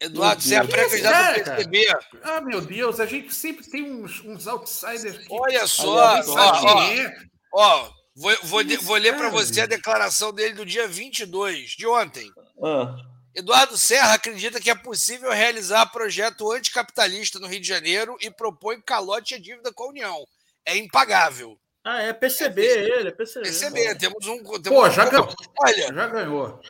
Eduardo 0.00 0.42
Serra, 0.42 0.66
pré-candidato 0.66 1.38
do 1.38 1.44
PSDB. 1.44 1.86
Ah, 2.22 2.40
meu 2.40 2.60
Deus, 2.60 3.00
a 3.00 3.06
gente 3.06 3.34
sempre 3.34 3.68
tem 3.68 3.90
uns, 3.90 4.20
uns 4.24 4.46
outsiders. 4.46 5.26
Olha 5.30 5.66
só, 5.66 6.20
ó, 6.20 6.52
ó, 6.72 7.10
ó, 7.54 7.90
Vou, 8.18 8.36
vou, 8.42 8.64
vou 8.82 8.96
ler 8.96 9.16
para 9.16 9.30
você 9.30 9.60
a 9.60 9.66
declaração 9.66 10.32
dele 10.32 10.54
do 10.54 10.66
dia 10.66 10.88
22, 10.88 11.70
de 11.70 11.86
ontem. 11.86 12.28
Ah. 12.60 12.96
Eduardo 13.32 13.78
Serra 13.78 14.14
acredita 14.14 14.60
que 14.60 14.68
é 14.68 14.74
possível 14.74 15.30
realizar 15.30 15.86
projeto 15.86 16.50
anticapitalista 16.50 17.38
no 17.38 17.46
Rio 17.46 17.60
de 17.60 17.68
Janeiro 17.68 18.16
e 18.20 18.28
propõe 18.28 18.80
calote 18.80 19.36
a 19.36 19.38
dívida 19.38 19.72
com 19.72 19.84
a 19.84 19.88
União. 19.90 20.26
É 20.66 20.76
impagável. 20.76 21.56
Ah, 21.84 22.02
é 22.02 22.12
PCB 22.12 22.66
é, 22.66 22.98
ele, 22.98 23.08
é 23.08 23.12
PCB. 23.12 23.46
PCB, 23.46 23.94
temos 23.94 24.26
um. 24.26 24.42
Temos 24.60 24.68
Pô, 24.68 24.90
já, 24.90 25.06
um... 25.06 25.10
ganhou. 25.10 25.34
Olha, 25.60 25.94
já 25.94 26.06
ganhou. 26.06 26.60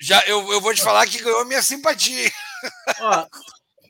Já, 0.00 0.24
eu, 0.26 0.52
eu 0.52 0.60
vou 0.60 0.74
te 0.74 0.82
falar 0.82 1.06
que 1.06 1.22
ganhou 1.22 1.40
a 1.40 1.44
minha 1.44 1.62
simpatia. 1.62 2.30
Ó, 3.00 3.26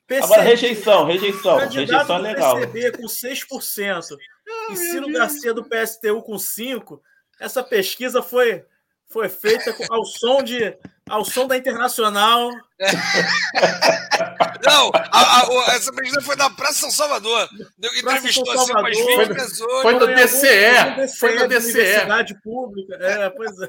PCB, 0.06 0.24
Agora, 0.24 0.42
rejeição, 0.42 1.06
rejeição. 1.06 1.56
Rejeição 1.56 2.16
é 2.16 2.18
legal. 2.18 2.56
PCB 2.56 2.92
com 2.92 3.04
6% 3.04 4.18
e 4.70 4.76
Ciro 4.76 5.10
Garcia 5.10 5.54
do 5.54 5.64
PSTU 5.64 6.22
com 6.22 6.34
5%, 6.34 7.00
essa 7.40 7.62
pesquisa 7.62 8.22
foi, 8.22 8.64
foi 9.12 9.28
feita 9.28 9.74
ao 9.90 10.04
som 10.04 10.42
de 10.42 10.76
ao 11.08 11.24
som 11.24 11.46
da 11.46 11.56
Internacional. 11.56 12.50
Não, 14.64 14.90
a, 14.94 15.40
a, 15.40 15.74
essa 15.74 15.92
pesquisa 15.92 16.22
foi 16.22 16.36
na 16.36 16.48
Praça 16.50 16.80
São 16.80 16.90
Salvador. 16.90 17.48
Deu 17.78 17.94
entrevistou 17.94 18.50
assim 18.50 18.72
umas 18.72 18.96
20 18.96 19.14
foi, 19.14 19.34
pessoas. 19.34 19.82
Foi 19.82 19.92
no 19.94 20.06
DCE. 20.06 21.08
Foi 21.18 21.34
no 21.34 21.48
DCE. 21.48 21.70
Universidade 21.70 22.40
Pública. 22.42 22.94
É, 23.00 23.30
pois 23.30 23.60
é. 23.60 23.68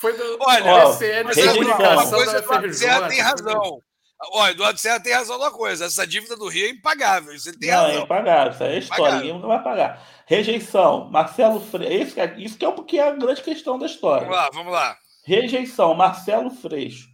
Foi 0.00 0.12
do 0.14 0.38
Olha, 0.40 0.90
DCE, 0.90 1.24
mas 1.24 1.36
é 1.38 1.52
uma 1.52 2.10
coisa 2.10 2.42
que 2.42 2.48
o 2.48 3.08
tem 3.08 3.20
razão. 3.20 3.82
Ó, 4.30 4.48
Eduardo 4.48 4.78
Serra 4.78 5.00
tem 5.00 5.12
razão 5.12 5.38
numa 5.38 5.50
coisa: 5.50 5.86
essa 5.86 6.06
dívida 6.06 6.36
do 6.36 6.48
Rio 6.48 6.66
é 6.66 6.70
impagável. 6.70 7.34
Isso 7.34 7.58
tem 7.58 7.70
não, 7.70 7.76
razão. 7.78 8.00
é 8.00 8.04
impagável, 8.04 8.52
isso 8.52 8.62
é 8.62 8.78
história, 8.78 9.16
ninguém 9.16 9.38
não 9.40 9.48
vai 9.48 9.62
pagar. 9.62 10.02
Rejeição, 10.26 11.10
Marcelo 11.10 11.60
Freixo, 11.60 12.20
isso 12.38 12.58
que 12.58 12.64
é, 12.64 12.72
que 12.84 12.98
é 12.98 13.08
a 13.08 13.12
grande 13.12 13.42
questão 13.42 13.78
da 13.78 13.86
história. 13.86 14.26
Vamos 14.26 14.36
lá, 14.36 14.50
vamos 14.52 14.72
lá. 14.72 14.96
Rejeição, 15.24 15.94
Marcelo 15.94 16.50
Freixo, 16.50 17.08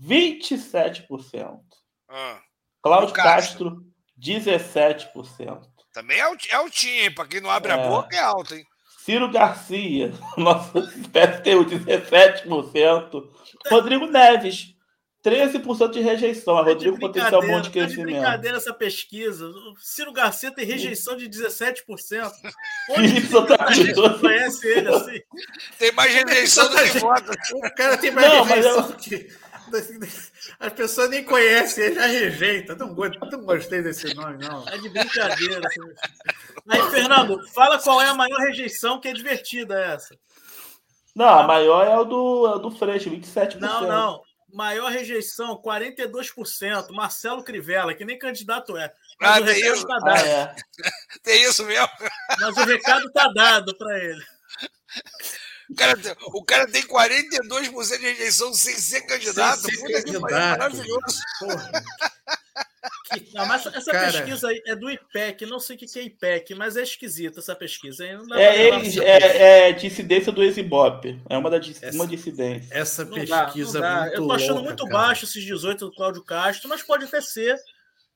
27%. 0.00 1.58
Ah, 2.08 2.40
Cláudio 2.82 3.14
Castro, 3.14 3.82
17%. 4.20 5.62
Também 5.92 6.20
é, 6.20 6.24
é 6.50 6.54
altinho, 6.54 7.04
hein? 7.04 7.14
Para 7.14 7.26
quem 7.26 7.40
não 7.40 7.50
abre 7.50 7.72
é. 7.72 7.74
a 7.74 7.88
boca, 7.88 8.14
é 8.14 8.20
alto, 8.20 8.54
hein? 8.54 8.64
Ciro 8.98 9.30
Garcia, 9.30 10.12
nosso 10.36 10.72
PSTU, 10.72 11.64
17%. 11.64 13.30
Rodrigo 13.70 14.06
Neves, 14.06 14.75
13% 15.26 15.90
de 15.90 16.00
rejeição. 16.00 16.56
A 16.56 16.62
tá 16.62 16.70
Rodrigo 16.70 16.98
potencial 17.00 17.42
bom 17.42 17.60
de 17.60 17.70
crescimento. 17.70 17.96
Tá 17.96 18.04
de 18.06 18.12
brincadeira 18.12 18.56
essa 18.58 18.72
pesquisa. 18.72 19.48
O 19.48 19.74
Ciro 19.80 20.12
Garcia 20.12 20.52
tem 20.52 20.64
rejeição 20.64 21.16
de 21.16 21.28
17%. 21.28 22.30
Onde 22.90 23.20
Felipe 23.26 24.20
conhece 24.20 24.68
ele 24.68 24.88
assim? 24.88 25.20
Tem 25.78 25.92
mais 25.92 26.14
rejeição 26.14 26.68
do 26.68 26.76
que 26.76 26.98
voto. 27.00 27.32
O 27.54 27.74
cara 27.74 27.96
tem 27.96 28.12
mais 28.12 28.32
não, 28.32 28.44
rejeição 28.44 28.90
eu... 28.90 28.96
que... 28.96 29.46
As 30.60 30.72
pessoas 30.74 31.10
nem 31.10 31.24
conhecem, 31.24 31.86
ele 31.86 31.94
já 31.96 32.06
rejeita. 32.06 32.76
Não, 32.76 32.94
não 32.94 33.44
gostei 33.44 33.82
desse 33.82 34.14
nome, 34.14 34.38
não. 34.38 34.66
É 34.68 34.78
de 34.78 34.88
brincadeira. 34.88 35.68
Aí, 36.70 36.82
Fernando, 36.92 37.44
fala 37.48 37.76
qual 37.80 38.00
é 38.00 38.06
a 38.06 38.14
maior 38.14 38.38
rejeição 38.38 39.00
que 39.00 39.08
é 39.08 39.12
divertida 39.12 39.76
essa. 39.80 40.16
Não, 41.16 41.26
a 41.26 41.42
maior 41.42 41.84
é 41.84 41.98
o 41.98 42.04
do, 42.04 42.46
é 42.46 42.54
o 42.54 42.58
do 42.58 42.70
Freixo, 42.70 43.10
27%. 43.10 43.58
Não, 43.58 43.88
não. 43.88 44.22
Maior 44.52 44.90
rejeição, 44.90 45.60
42%. 45.60 46.90
Marcelo 46.90 47.42
Crivella, 47.42 47.94
que 47.94 48.04
nem 48.04 48.18
candidato 48.18 48.76
é. 48.76 48.92
Mas 49.20 49.36
ah, 49.36 49.40
o 49.40 49.44
recado 49.44 49.74
está 49.74 49.98
dado. 49.98 50.10
Ah, 50.10 50.28
é. 50.28 50.54
Tem 51.22 51.42
isso 51.42 51.64
mesmo? 51.64 51.88
Mas 52.38 52.56
o 52.56 52.64
recado 52.64 53.06
está 53.08 53.28
dado 53.32 53.76
para 53.76 53.98
ele. 53.98 54.24
O 55.68 55.74
cara, 55.74 55.98
o 56.26 56.44
cara 56.44 56.70
tem 56.70 56.82
42% 56.82 57.98
de 57.98 58.06
rejeição 58.06 58.54
sem 58.54 58.74
ser 58.76 59.00
candidato. 59.02 59.62
Sem 59.62 59.74
ser 59.74 60.04
candidato. 60.04 60.30
maravilhoso. 60.30 61.22
Porra. 61.40 61.72
Não, 63.32 63.46
mas 63.46 63.66
essa 63.66 63.92
Cara, 63.92 64.12
pesquisa 64.12 64.48
aí 64.48 64.62
é 64.66 64.74
do 64.74 64.90
IPEC, 64.90 65.46
não 65.46 65.60
sei 65.60 65.76
o 65.76 65.78
que 65.78 65.98
é 65.98 66.02
IPEC, 66.02 66.54
mas 66.54 66.76
é 66.76 66.82
esquisita 66.82 67.40
essa 67.40 67.54
pesquisa. 67.54 68.04
é, 68.04 68.68
é, 69.04 69.68
é, 69.68 69.72
dissidência 69.72 70.32
do 70.32 70.42
Exibop. 70.42 71.20
É 71.28 71.38
uma, 71.38 71.50
da, 71.50 71.58
essa, 71.58 71.90
uma 71.92 72.06
dissidência. 72.06 72.68
Essa 72.70 73.04
não 73.04 73.14
pesquisa 73.14 73.80
dá, 73.80 74.06
dá. 74.06 74.08
Eu 74.08 74.26
tô 74.26 74.32
achando 74.32 74.54
louca, 74.54 74.68
muito 74.68 74.84
cara. 74.86 74.98
baixo 74.98 75.24
esses 75.24 75.44
18 75.44 75.86
do 75.86 75.94
Cláudio 75.94 76.24
Castro, 76.24 76.68
mas 76.68 76.82
pode 76.82 77.04
até 77.04 77.20
ser, 77.20 77.56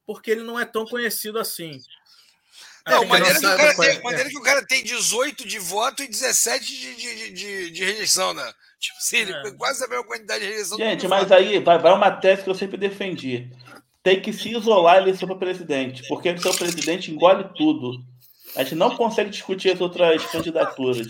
porque 0.06 0.30
ele 0.30 0.42
não 0.42 0.58
é 0.58 0.64
tão 0.64 0.84
conhecido 0.84 1.38
assim. 1.38 1.80
Não, 2.86 3.02
é, 3.02 3.06
maneira, 3.06 3.38
que, 3.38 3.46
o 3.46 3.56
cara 3.56 3.76
tem, 3.76 3.90
é. 3.90 4.02
maneira 4.02 4.30
que 4.30 4.38
o 4.38 4.42
cara 4.42 4.66
tem 4.66 4.82
18 4.82 5.46
de 5.46 5.58
voto 5.58 6.02
e 6.02 6.08
17 6.08 6.64
de, 6.64 6.94
de, 6.94 7.30
de, 7.30 7.70
de 7.70 7.84
rejeição, 7.84 8.34
né? 8.34 8.52
Tipo 8.80 8.96
assim, 8.98 9.16
ele 9.18 9.32
é. 9.32 9.50
quase 9.52 9.84
a 9.84 9.88
mesma 9.88 10.04
quantidade 10.04 10.40
de 10.40 10.50
rejeição. 10.50 10.78
Gente, 10.78 11.06
mas 11.06 11.30
aí 11.30 11.58
vai, 11.58 11.78
vai 11.78 11.92
uma 11.92 12.10
tese 12.10 12.42
que 12.42 12.50
eu 12.50 12.54
sempre 12.54 12.78
defendi 12.78 13.50
tem 14.02 14.20
que 14.20 14.32
se 14.32 14.50
isolar 14.50 14.96
a 14.96 14.98
eleição 14.98 15.28
para 15.28 15.36
presidente, 15.36 16.06
porque 16.08 16.30
o 16.30 16.40
seu 16.40 16.54
presidente 16.54 17.10
engole 17.10 17.44
tudo. 17.56 17.98
A 18.56 18.62
gente 18.62 18.74
não 18.74 18.96
consegue 18.96 19.30
discutir 19.30 19.72
as 19.72 19.80
outras 19.80 20.24
candidaturas. 20.26 21.08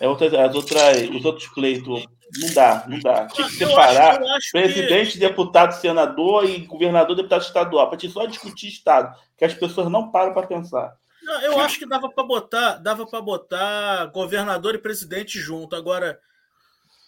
É 0.00 0.08
outras, 0.08 0.34
as 0.34 0.54
outras, 0.54 1.08
os 1.10 1.24
outros 1.24 1.48
pleitos. 1.48 2.06
Não 2.38 2.54
dá, 2.54 2.84
não 2.88 2.98
dá. 2.98 3.26
Tinha 3.28 3.46
que 3.46 3.54
separar 3.54 4.20
eu 4.20 4.26
acho, 4.26 4.30
eu 4.30 4.34
acho 4.34 4.50
presidente, 4.50 5.12
que... 5.12 5.18
deputado, 5.18 5.72
senador 5.72 6.44
e 6.44 6.58
governador, 6.58 7.14
deputado 7.14 7.42
estadual. 7.42 7.88
Para 7.88 8.08
só 8.08 8.26
discutir 8.26 8.68
Estado, 8.68 9.16
que 9.38 9.44
as 9.44 9.54
pessoas 9.54 9.90
não 9.90 10.10
param 10.10 10.34
para 10.34 10.46
pensar. 10.46 10.96
Não, 11.22 11.40
eu 11.42 11.60
acho 11.60 11.78
que 11.78 11.86
dava 11.86 12.08
para 12.08 12.24
botar, 12.24 12.76
dava 12.78 13.06
para 13.06 13.20
botar 13.20 14.06
governador 14.06 14.74
e 14.74 14.78
presidente 14.78 15.38
junto. 15.38 15.76
Agora, 15.76 16.18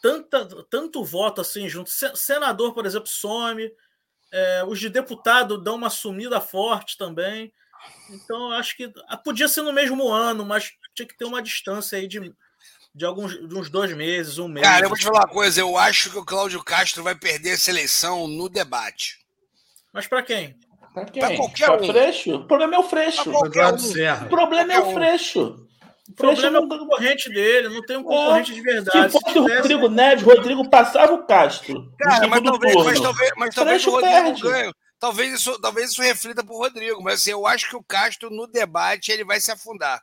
tanta, 0.01 0.47
tanto 0.71 1.05
voto 1.05 1.41
assim 1.41 1.69
junto. 1.69 1.91
Senador, 1.91 2.73
por 2.73 2.87
exemplo, 2.87 3.09
some. 3.09 3.71
É, 4.33 4.65
os 4.67 4.79
de 4.79 4.89
deputado 4.89 5.57
dão 5.57 5.77
uma 5.77 5.91
sumida 5.91 6.41
forte 6.41 6.97
também. 6.99 7.53
Então, 8.11 8.51
acho 8.53 8.77
que 8.77 8.93
ah, 9.09 9.17
podia 9.17 9.49
ser 9.49 9.63
no 9.63 9.73
mesmo 9.73 10.09
ano, 10.09 10.45
mas 10.45 10.73
tinha 10.95 11.07
que 11.07 11.17
ter 11.17 11.25
uma 11.25 11.41
distância 11.41 11.99
aí 11.99 12.07
de, 12.07 12.33
de 12.95 13.05
alguns 13.05 13.33
de 13.33 13.55
uns 13.55 13.71
dois 13.71 13.93
meses, 13.95 14.39
um 14.39 14.49
mês. 14.49 14.67
Cara, 14.67 14.85
eu 14.85 14.89
vou 14.89 14.99
te 14.99 15.05
falar 15.05 15.21
uma 15.21 15.29
coisa. 15.29 15.61
Eu 15.61 15.77
acho 15.79 16.11
que 16.11 16.19
o 16.19 16.25
Cláudio 16.25 16.63
Castro 16.63 17.03
vai 17.03 17.15
perder 17.15 17.51
essa 17.51 17.71
eleição 17.71 18.27
no 18.27 18.49
debate. 18.49 19.19
Mas 19.93 20.07
para 20.07 20.23
quem? 20.23 20.59
Para 20.93 21.05
quem? 21.07 21.23
Para 21.23 21.37
qualquer 21.37 21.67
pra 21.67 21.83
um. 21.83 21.87
Freixo? 21.87 22.35
O 22.37 22.47
problema 22.47 22.75
é 22.75 22.79
o 22.79 22.83
Freixo. 22.83 23.31
Um. 23.31 23.37
O 23.37 24.29
problema 24.29 24.73
é 24.73 24.79
o 24.81 24.93
Freixo. 24.93 25.68
O 26.09 26.13
problema 26.15 26.59
é 26.59 26.61
o 26.61 26.69
concorrente 26.69 27.29
dele, 27.29 27.69
não 27.69 27.83
tem 27.83 27.97
um 27.97 28.03
concorrente 28.03 28.53
é. 28.53 28.55
de 28.55 28.63
verdade. 28.63 29.13
Se 29.13 29.21
fosse 29.21 29.39
o 29.39 29.43
Rodrigo 29.43 29.89
Neves, 29.89 30.25
Rodrigo 30.25 30.69
passava 30.71 31.13
o 31.13 31.27
Castro. 31.27 31.93
Cara, 31.99 32.27
mas 32.27 32.43
talvez, 32.43 32.75
mas 32.75 33.01
talvez, 33.01 33.33
mas 33.37 33.55
talvez 33.55 33.87
o 33.87 33.91
Rodrigo 33.91 34.13
perde. 34.13 34.43
ganhe. 34.43 34.73
Talvez 34.99 35.35
isso, 35.35 35.61
talvez 35.61 35.91
isso 35.93 36.03
reflita 36.03 36.43
para 36.43 36.55
o 36.55 36.59
Rodrigo, 36.59 37.03
mas 37.03 37.21
assim, 37.21 37.31
eu 37.31 37.47
acho 37.47 37.69
que 37.69 37.77
o 37.77 37.85
Castro, 37.85 38.31
no 38.31 38.47
debate, 38.47 39.13
ele 39.13 39.25
vai 39.25 39.41
se 39.41 39.53
afundar. 39.53 40.03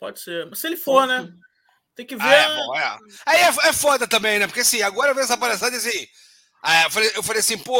Pode 0.00 0.20
ser. 0.20 0.46
Mas 0.46 0.60
se 0.60 0.66
ele 0.66 0.76
for, 0.76 1.06
né? 1.06 1.28
Tem 1.94 2.06
que 2.06 2.16
ver. 2.16 2.22
Ah, 2.22 2.32
é, 2.32 2.56
bom, 2.56 2.76
é. 2.76 2.98
Aí 3.26 3.40
é, 3.40 3.68
é 3.68 3.72
foda 3.72 4.08
também, 4.08 4.38
né? 4.38 4.46
Porque 4.46 4.60
assim, 4.60 4.80
agora 4.80 5.10
eu 5.10 5.14
vejo 5.14 5.24
essa 5.24 5.36
palhaçada 5.36 5.74
e 5.74 5.78
assim. 5.78 6.06
eu, 6.84 6.90
falei, 6.90 7.12
eu 7.16 7.22
falei 7.22 7.40
assim, 7.40 7.58
pô, 7.58 7.78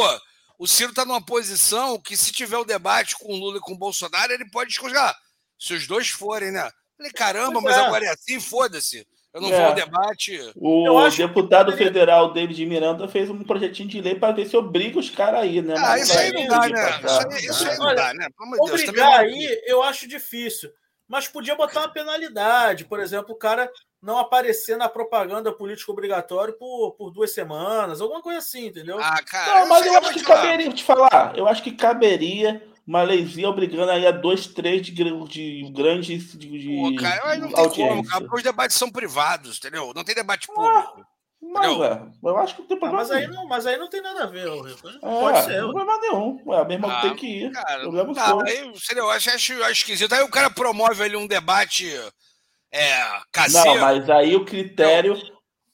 o 0.59 0.67
Ciro 0.67 0.93
tá 0.93 1.03
numa 1.05 1.25
posição 1.25 1.99
que 1.99 2.15
se 2.15 2.31
tiver 2.31 2.57
o 2.57 2.65
debate 2.65 3.15
com 3.17 3.33
o 3.33 3.35
Lula 3.35 3.57
e 3.57 3.61
com 3.61 3.73
o 3.73 3.77
Bolsonaro, 3.77 4.31
ele 4.31 4.49
pode 4.51 4.69
descongelar. 4.69 5.15
Se 5.57 5.73
os 5.73 5.87
dois 5.87 6.09
forem, 6.09 6.51
né? 6.51 6.69
Falei, 6.97 7.11
caramba, 7.11 7.61
mas 7.61 7.75
é. 7.75 7.79
agora 7.79 8.05
é 8.05 8.09
assim, 8.09 8.39
foda-se. 8.39 9.05
Eu 9.33 9.41
não 9.41 9.51
é. 9.51 9.57
vou 9.57 9.65
ao 9.65 9.73
debate. 9.73 10.39
O 10.55 11.09
deputado 11.09 11.71
que... 11.71 11.77
federal 11.79 12.31
David 12.33 12.65
Miranda 12.67 13.07
fez 13.07 13.29
um 13.31 13.43
projetinho 13.43 13.89
de 13.89 13.99
lei 13.99 14.13
para 14.13 14.31
ver 14.31 14.47
se 14.47 14.55
obriga 14.55 14.99
os 14.99 15.09
caras 15.09 15.41
aí, 15.41 15.59
né? 15.59 15.73
Ah, 15.75 15.97
isso 15.97 16.17
aí 16.17 16.31
não 16.31 16.47
dá, 16.47 16.69
né? 16.69 17.39
Isso 17.39 17.67
aí, 17.67 17.77
não 17.77 17.95
dá, 17.95 18.13
né? 18.13 18.27
Obrigar 18.59 19.21
aí, 19.21 19.61
eu 19.65 19.81
acho 19.81 20.07
difícil. 20.07 20.69
Mas 21.07 21.27
podia 21.27 21.55
botar 21.55 21.81
uma 21.81 21.91
penalidade. 21.91 22.85
Por 22.85 22.99
exemplo, 22.99 23.33
o 23.33 23.37
cara 23.37 23.69
não 23.99 24.19
aparecer 24.19 24.77
na 24.77 24.87
propaganda 24.87 25.51
política 25.51 25.91
obrigatório 25.91 26.53
por, 26.57 26.91
por 26.91 27.09
duas 27.09 27.31
semanas, 27.31 28.01
alguma 28.01 28.21
coisa 28.21 28.39
assim, 28.39 28.67
entendeu? 28.67 28.99
Ah, 28.99 29.23
cara. 29.23 29.61
Não, 29.61 29.69
mas 29.69 29.85
eu 29.85 29.97
acho 29.97 30.13
que 30.13 30.23
caberia, 30.23 30.73
te 30.73 30.83
falar, 30.83 31.33
eu 31.35 31.47
acho 31.47 31.63
que 31.63 31.71
caberia 31.71 32.61
uma 32.85 33.01
leizinha 33.01 33.49
obrigando 33.49 33.91
aí 33.91 34.05
a 34.05 34.11
dois, 34.11 34.47
três 34.47 34.85
de, 34.85 34.91
de 34.91 35.71
grandes 35.71 36.37
de, 36.37 36.47
de 36.47 36.75
Pô, 36.75 36.95
cara, 37.01 37.37
não 37.37 37.49
tem 37.49 37.69
como, 37.69 38.05
cara, 38.05 38.21
porque 38.21 38.37
os 38.37 38.43
debates 38.43 38.77
são 38.77 38.91
privados, 38.91 39.57
entendeu? 39.57 39.93
Não 39.95 40.03
tem 40.03 40.13
debate 40.13 40.47
ah, 40.49 40.53
público. 40.53 41.05
mas, 41.41 41.79
é, 41.79 42.01
eu 42.23 42.37
acho 42.37 42.55
que 42.55 42.61
não 42.61 42.67
tem 42.67 42.79
problema. 42.79 43.03
Ah, 43.03 43.07
mas, 43.07 43.11
aí 43.11 43.27
não, 43.27 43.47
mas 43.47 43.65
aí 43.65 43.77
não 43.77 43.89
tem 43.89 44.01
nada 44.01 44.23
a 44.23 44.27
ver, 44.27 44.49
Rico. 44.49 44.89
É, 44.89 44.99
Pode 44.99 45.43
ser. 45.45 45.61
Não 45.61 45.73
tem 45.73 45.85
problema 45.85 45.99
nenhum. 46.01 46.41
Ué, 46.45 46.65
mesmo 46.65 46.87
ah, 46.87 47.01
tem 47.01 47.15
que 47.15 47.27
ir. 47.27 47.51
Cara, 47.51 47.83
eu 47.83 47.91
aí, 48.41 48.73
eu 48.97 49.09
acho, 49.09 49.29
acho, 49.29 49.63
acho 49.63 49.71
esquisito. 49.71 50.13
Aí 50.13 50.21
o 50.21 50.29
cara 50.29 50.49
promove 50.49 51.03
ali 51.03 51.15
um 51.15 51.27
debate 51.27 51.89
é, 52.69 53.01
caseiro. 53.31 53.75
Não, 53.75 53.79
mas 53.79 54.09
aí 54.09 54.35
o 54.35 54.43
critério 54.43 55.17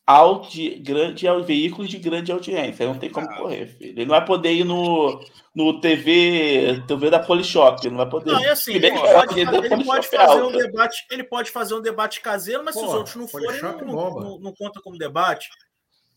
audi, 0.09 0.71
grande 0.79 1.27
veículos 1.45 1.87
de 1.87 1.99
grande 1.99 2.31
audiência. 2.31 2.87
Não 2.87 2.97
tem 2.97 3.11
como 3.11 3.29
ah. 3.29 3.35
correr, 3.35 3.67
filho. 3.67 3.91
Ele 3.91 4.05
não 4.05 4.15
vai 4.15 4.25
poder 4.25 4.51
ir 4.53 4.63
no, 4.63 5.23
no 5.53 5.79
TV, 5.79 6.83
TV 6.87 7.11
da 7.11 7.19
Polishop, 7.19 7.87
não 7.87 7.97
vai 7.97 8.09
poder. 8.09 8.31
Não, 8.31 8.43
é 8.43 8.49
assim, 8.49 8.73
ele, 8.73 8.91
pode, 8.91 9.39
ele 9.39 9.83
pode 9.85 10.07
fazer 10.07 10.41
um 10.41 10.51
debate, 10.51 11.05
ele 11.11 11.23
pode 11.23 11.51
fazer 11.51 11.75
um 11.75 11.81
debate 11.81 12.21
caseiro, 12.21 12.63
mas 12.65 12.73
pô, 12.73 12.81
se 12.81 12.87
os 12.87 12.93
outros 12.93 13.15
não 13.17 13.27
forem, 13.27 13.61
não, 13.61 13.77
não, 13.85 14.39
não, 14.39 14.53
conta 14.53 14.81
como 14.81 14.97
debate. 14.97 15.47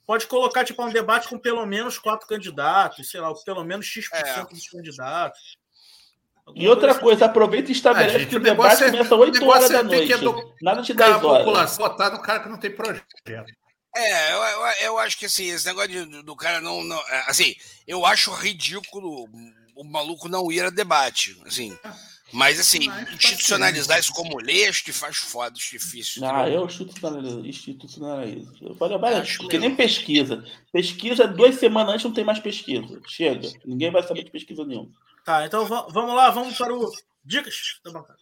Pode 0.07 0.26
colocar 0.26 0.64
tipo 0.64 0.82
um 0.82 0.90
debate 0.90 1.28
com 1.28 1.38
pelo 1.38 1.64
menos 1.66 1.99
quatro 1.99 2.26
candidatos, 2.26 3.11
sei 3.11 3.20
lá, 3.20 3.32
pelo 3.45 3.62
menos 3.62 3.84
X% 3.84 4.11
é. 4.14 4.45
dos 4.45 4.68
candidatos. 4.68 5.59
E 6.57 6.66
outra 6.66 6.95
coisa, 6.95 7.26
aproveita 7.26 7.70
e 7.70 7.72
estabelece 7.72 8.16
ah, 8.16 8.18
gente, 8.18 8.30
que 8.30 8.36
o 8.36 8.40
debate 8.40 8.82
é, 8.82 8.90
começa 8.90 9.14
8 9.14 9.49
horas 9.49 9.70
da 9.70 9.82
noite. 9.82 10.12
Nada 10.61 10.82
de 10.82 10.93
10 10.93 11.11
horas. 11.11 11.24
A 11.24 11.38
população 11.38 11.86
votar 11.86 12.11
no 12.11 12.20
cara 12.20 12.40
que 12.40 12.49
não 12.49 12.59
tem 12.59 12.70
projeto. 12.70 13.07
É, 13.95 14.32
eu, 14.32 14.38
eu, 14.38 14.66
eu, 14.80 14.99
acho 14.99 15.18
que 15.18 15.26
assim, 15.26 15.51
esse 15.51 15.66
negócio 15.66 15.90
de, 15.90 16.22
do 16.22 16.34
cara 16.34 16.61
não, 16.61 16.82
não. 16.82 16.99
É, 17.09 17.24
assim, 17.28 17.55
eu 17.86 18.07
acho 18.07 18.32
ridículo 18.32 19.28
o 19.74 19.84
maluco 19.84 20.28
não 20.28 20.51
ir 20.51 20.64
a 20.64 20.70
debate. 20.70 21.36
Assim. 21.45 21.76
Mas 22.32 22.59
assim, 22.59 22.88
Mas, 22.88 23.12
institucionalizar 23.12 23.99
isso 23.99 24.12
como 24.12 24.38
lei, 24.38 24.66
acho 24.66 24.82
que 24.82 24.93
faz 24.93 25.18
foda, 25.18 25.55
difícil. 25.55 26.24
Ah, 26.24 26.49
eu 26.49 26.66
institucionalizo. 27.45 28.57
Eu 28.62 28.74
falei, 28.74 28.97
mas, 28.97 29.36
porque 29.36 29.59
nem 29.59 29.76
pesquisa. 29.76 30.43
Pesquisa, 30.72 31.28
duas 31.28 31.57
semanas 31.57 31.93
antes 31.93 32.05
não 32.05 32.12
tem 32.12 32.24
mais 32.24 32.38
pesquisa. 32.38 33.01
Chega. 33.07 33.51
Ninguém 33.66 33.90
vai 33.90 34.03
saber 34.03 34.24
de 34.24 34.30
pesquisa 34.30 34.64
nenhuma. 34.64 34.90
Tá, 35.24 35.45
então 35.45 35.66
vamos 35.66 36.14
lá, 36.14 36.30
vamos 36.30 36.57
para 36.57 36.74
o 36.74 36.90
Dicas 37.24 37.80
da 37.84 37.93
bancada. 37.93 38.22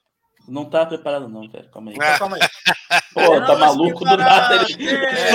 Não 0.50 0.64
tá 0.64 0.84
preparado, 0.84 1.28
não, 1.28 1.48
velho. 1.48 1.68
Calma 1.70 1.92
aí. 1.92 1.96
Ah. 2.00 2.18
Calma 2.18 2.36
aí. 2.36 2.42
Pô, 3.14 3.40
tá 3.40 3.56
maluco 3.56 4.00
do 4.00 4.16
nada. 4.16 4.66
Ele... 4.68 4.88
É, 4.88 5.32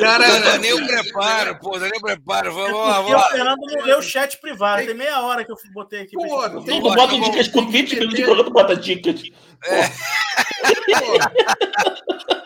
cara, 0.00 0.40
não 0.40 0.56
nem 0.58 0.72
o 0.72 0.86
preparo, 0.86 1.58
pô, 1.58 1.78
nem 1.78 1.90
o 1.90 2.00
preparo. 2.00 2.52
Vamos 2.54 2.78
lá, 2.78 3.00
vamos 3.00 3.12
lá. 3.12 3.26
O 3.26 3.30
Fernando 3.30 3.60
não 3.60 3.84
leu 3.84 3.98
o 3.98 4.02
chat 4.02 4.38
privado. 4.38 4.86
Tem 4.86 4.94
meia 4.94 5.20
hora 5.20 5.44
que 5.44 5.52
eu 5.52 5.56
botei 5.74 6.00
aqui. 6.00 6.16
Pô, 6.16 6.48
tu 6.48 6.64
tem... 6.64 6.80
bota 6.80 7.18
dicas 7.20 7.48
com 7.48 7.66
20 7.66 7.94
minutos 7.94 8.16
de 8.16 8.24
programa, 8.24 8.50
bota 8.50 8.76
dicas. 8.76 9.22
É. 9.66 9.82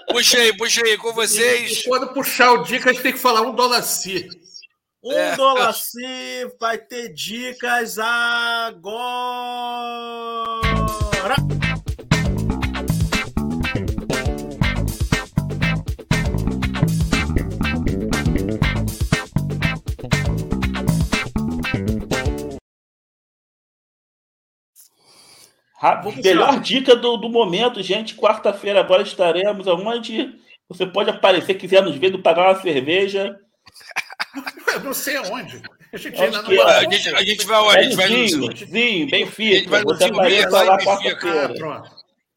puxa 0.13 0.39
aí, 0.39 0.57
puxa 0.57 0.83
aí, 0.85 0.97
com 0.97 1.13
vocês. 1.13 1.81
E 1.81 1.89
quando 1.89 2.13
puxar 2.13 2.53
o 2.53 2.65
dicas, 2.65 2.99
tem 2.99 3.13
que 3.13 3.19
falar 3.19 3.43
um 3.43 3.55
dólar 3.55 3.83
si. 3.83 4.29
Um 5.05 5.13
é. 5.13 5.37
dólar 5.37 5.73
sim, 5.73 6.49
vai 6.61 6.79
ter 6.79 7.13
dicas 7.13 7.99
agora. 7.99 8.83
Melhor 26.23 26.61
dica 26.61 26.95
do, 26.95 27.17
do 27.17 27.29
momento, 27.29 27.83
gente. 27.83 28.15
Quarta-feira 28.15 28.81
agora 28.81 29.03
estaremos 29.03 29.67
aonde 29.67 30.33
você 30.69 30.87
pode 30.87 31.11
aparecer, 31.11 31.55
quiser 31.55 31.83
nos 31.83 31.97
ver, 31.97 32.11
do 32.11 32.23
pagar 32.23 32.49
uma 32.49 32.61
cerveja. 32.61 33.37
Eu 34.73 34.81
não 34.81 34.95
sei 34.95 35.17
aonde. 35.17 35.61
A 35.93 35.97
gente 35.97 36.17
vai. 36.17 36.27
A 36.27 36.91
gente, 36.91 37.09
a 37.15 37.23
gente 37.23 37.47
vai 37.47 37.61
onde? 37.61 37.79
A 37.79 37.83
gente 37.83 37.97
vai 37.97 38.09
no 38.09 38.57
Zinho, 38.57 39.11
Benfica. 39.11 39.83
Você 39.85 40.05
apareça 40.05 40.63
lá 40.63 40.79
quarta-feira. 40.79 41.83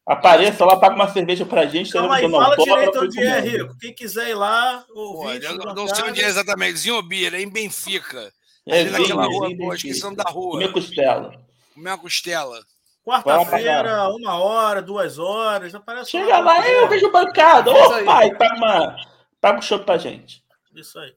Apareça 0.06 0.64
lá, 0.64 0.76
paga 0.76 0.94
uma 0.94 1.12
cerveja 1.12 1.44
pra 1.44 1.66
gente. 1.66 1.92
Calma 1.92 2.16
aí, 2.16 2.30
fala 2.30 2.56
direito 2.56 3.00
onde 3.00 3.20
é, 3.20 3.40
Rico. 3.40 3.76
Quem 3.80 3.92
quiser 3.92 4.28
ir 4.28 4.34
lá, 4.34 4.84
ouvir. 4.94 5.40
Pô, 5.56 5.74
não 5.74 5.88
sei 5.88 6.04
onde 6.04 6.22
é 6.22 6.28
exatamente. 6.28 6.78
Zinhobira, 6.78 7.40
em 7.40 7.48
Benfica. 7.48 8.32
É, 8.68 8.80
ali 8.80 8.90
naquela 8.90 9.24
rua, 9.24 9.56
pô, 9.56 9.74
esqueci 9.74 10.14
da 10.14 10.24
rua. 10.24 10.52
Comer 10.52 10.72
costela. 10.72 11.32
Comer 11.74 11.98
costela. 11.98 12.60
Quarta-feira, 13.06 14.08
uma 14.08 14.36
hora, 14.40 14.82
duas 14.82 15.16
horas. 15.16 15.72
Aparece 15.72 16.10
Chega 16.10 16.38
lá, 16.38 16.58
lá 16.58 16.68
eu 16.68 16.88
vejo 16.88 17.08
bancada. 17.12 17.70
Ô, 17.70 18.04
pai, 18.04 18.34
paga, 18.34 18.54
uma, 18.56 18.96
paga 19.40 19.58
um 19.58 19.62
show 19.62 19.78
pra 19.78 19.96
gente. 19.96 20.44
Isso 20.74 20.98
aí. 20.98 21.14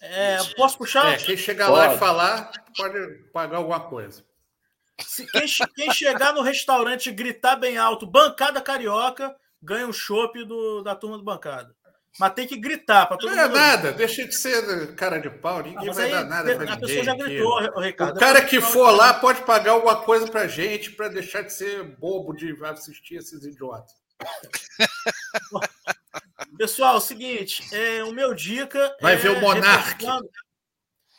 É, 0.00 0.38
posso 0.56 0.76
puxar? 0.76 1.12
É, 1.12 1.16
quem 1.18 1.36
chegar 1.36 1.68
pode. 1.68 1.78
lá 1.78 1.94
e 1.94 1.98
falar, 1.98 2.50
pode 2.76 3.14
pagar 3.32 3.58
alguma 3.58 3.78
coisa. 3.78 4.24
Se 4.98 5.24
quem, 5.30 5.44
quem, 5.76 5.92
chegar 5.92 6.34
no 6.34 6.42
restaurante 6.42 7.08
e 7.08 7.12
gritar 7.12 7.54
bem 7.54 7.78
alto, 7.78 8.06
bancada 8.06 8.60
carioca, 8.60 9.34
ganha 9.62 9.86
um 9.86 9.92
chopp 9.92 10.34
da 10.82 10.96
turma 10.96 11.16
do 11.16 11.22
bancada. 11.22 11.74
Mas 12.18 12.34
tem 12.34 12.46
que 12.46 12.56
gritar 12.56 13.06
para 13.06 13.16
todo 13.16 13.30
não 13.30 13.42
mundo. 13.42 13.52
Não 13.52 13.60
é 13.60 13.66
nada, 13.66 13.92
deixa 13.92 14.26
de 14.26 14.34
ser 14.34 14.94
cara 14.94 15.18
de 15.18 15.30
pau, 15.30 15.62
ninguém 15.62 15.88
ah, 15.88 15.92
vai 15.92 16.06
aí, 16.06 16.10
dar 16.10 16.24
nada 16.24 16.42
pra 16.42 16.54
a 16.54 16.58
ninguém. 16.58 16.74
A 16.74 16.80
pessoa 16.80 17.04
já 17.04 17.14
gritou, 17.14 17.52
o 17.76 17.80
Ricardo. 17.80 18.16
O 18.16 18.20
cara 18.20 18.44
que 18.44 18.60
for 18.60 18.90
lá 18.90 19.14
pode 19.14 19.42
pagar 19.42 19.72
alguma 19.72 20.02
coisa 20.02 20.26
pra 20.26 20.48
gente 20.48 20.90
para 20.90 21.08
deixar 21.08 21.42
de 21.42 21.52
ser 21.52 21.84
bobo 21.84 22.34
de 22.34 22.52
assistir 22.64 23.16
esses 23.16 23.44
idiotas. 23.44 23.94
Pessoal, 26.58 26.94
é 26.94 26.98
o 26.98 27.00
seguinte, 27.00 27.62
é, 27.74 28.02
o 28.04 28.12
meu 28.12 28.34
dica. 28.34 28.94
Vai 29.00 29.14
é, 29.14 29.16
ver 29.16 29.30
o 29.30 29.40
Monark. 29.40 30.04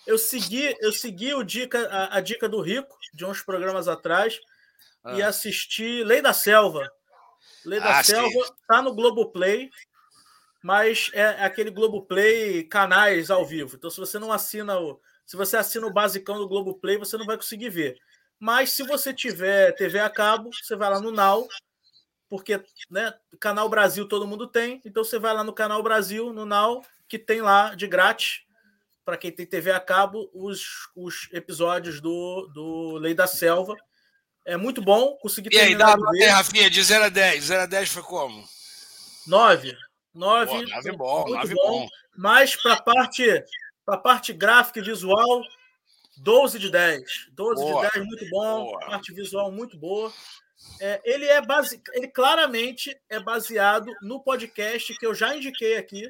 Eu 0.05 0.17
segui, 0.17 0.75
eu 0.79 0.91
segui 0.91 1.33
o 1.33 1.43
dica, 1.43 1.87
a, 1.87 2.17
a, 2.17 2.21
dica 2.21 2.49
do 2.49 2.59
Rico, 2.59 2.97
de 3.13 3.23
uns 3.23 3.41
programas 3.41 3.87
atrás, 3.87 4.39
ah. 5.03 5.13
e 5.13 5.21
assisti 5.21 6.03
Lei 6.03 6.21
da 6.21 6.33
Selva. 6.33 6.91
Lei 7.65 7.79
da 7.79 7.99
ah, 7.99 8.03
Selva 8.03 8.45
sim. 8.45 8.53
tá 8.67 8.81
no 8.81 8.93
Globoplay, 8.93 9.69
mas 10.62 11.09
é 11.14 11.43
aquele 11.43 11.72
Globoplay 11.72 12.64
canais 12.64 13.32
ao 13.32 13.45
vivo. 13.45 13.76
Então, 13.76 13.89
se 13.89 13.99
você 13.99 14.20
não 14.20 14.32
assina 14.32 14.80
o. 14.80 14.99
Se 15.26 15.36
você 15.38 15.57
assina 15.57 15.88
o 15.88 15.93
basicão 15.93 16.38
do 16.38 16.47
Globoplay, 16.47 16.97
você 16.97 17.18
não 17.18 17.26
vai 17.26 17.38
conseguir 17.38 17.70
ver. 17.70 17.97
Mas 18.39 18.72
se 18.72 18.84
você 18.84 19.14
tiver 19.14 19.72
TV 19.74 19.99
a 19.99 20.09
cabo, 20.09 20.49
você 20.51 20.76
vai 20.76 20.89
lá 20.89 20.99
no 20.99 21.12
Now, 21.12 21.47
porque 22.28 22.62
né, 22.89 23.14
Canal 23.39 23.70
Brasil 23.70 24.07
todo 24.07 24.28
mundo 24.28 24.47
tem. 24.47 24.82
Então 24.84 25.03
você 25.03 25.20
vai 25.20 25.34
lá 25.34 25.43
no 25.43 25.53
Canal 25.53 25.82
Brasil, 25.82 26.34
no 26.34 26.45
Now, 26.45 26.84
que 27.07 27.20
tem 27.20 27.41
lá 27.41 27.76
de 27.76 27.88
grátis, 27.88 28.41
para 29.05 29.18
quem 29.18 29.32
tem 29.32 29.45
TV 29.45 29.72
a 29.72 29.80
cabo, 29.80 30.30
os, 30.34 30.89
os 30.95 31.30
episódios 31.32 32.01
do, 32.01 32.49
do 32.53 32.93
Lei 32.97 33.14
da 33.14 33.28
Selva. 33.28 33.76
É 34.43 34.57
muito 34.57 34.82
bom, 34.82 35.16
consegui 35.22 35.49
E 35.51 35.59
aí, 35.59 35.76
dá 35.76 35.95
Rafinha, 36.32 36.70
de 36.70 36.82
0 36.82 37.05
a 37.05 37.09
10. 37.09 37.43
0 37.43 37.62
a 37.62 37.66
10 37.66 37.89
foi 37.89 38.03
como? 38.03 38.43
9. 39.28 39.78
9. 40.14 40.66
9 40.66 40.91
bom, 40.93 41.30
9 41.30 41.55
bom. 41.55 41.62
bom. 41.82 41.88
Mas 42.16 42.55
para 42.55 42.74
a 42.74 42.82
parte, 42.82 43.43
parte 44.03 44.34
gráfica 44.34 44.80
e 44.80 44.84
visual, 44.84 45.43
12 46.18 46.59
de 46.59 46.70
10. 46.70 47.30
12 47.32 47.64
boa. 47.64 47.86
de 47.86 47.91
10, 47.93 48.05
muito 48.05 48.30
bom. 48.30 48.64
Boa. 48.66 48.80
Parte 48.80 49.14
visual 49.14 49.51
muito 49.51 49.78
boa. 49.78 50.12
É, 50.80 51.01
ele 51.03 51.26
é 51.26 51.41
base... 51.41 51.82
ele 51.93 52.07
claramente 52.07 52.95
é 53.09 53.20
baseado 53.20 53.91
no 54.01 54.22
podcast 54.22 54.93
que 54.95 55.05
eu 55.05 55.14
já 55.14 55.36
indiquei 55.36 55.78
aqui, 55.78 56.07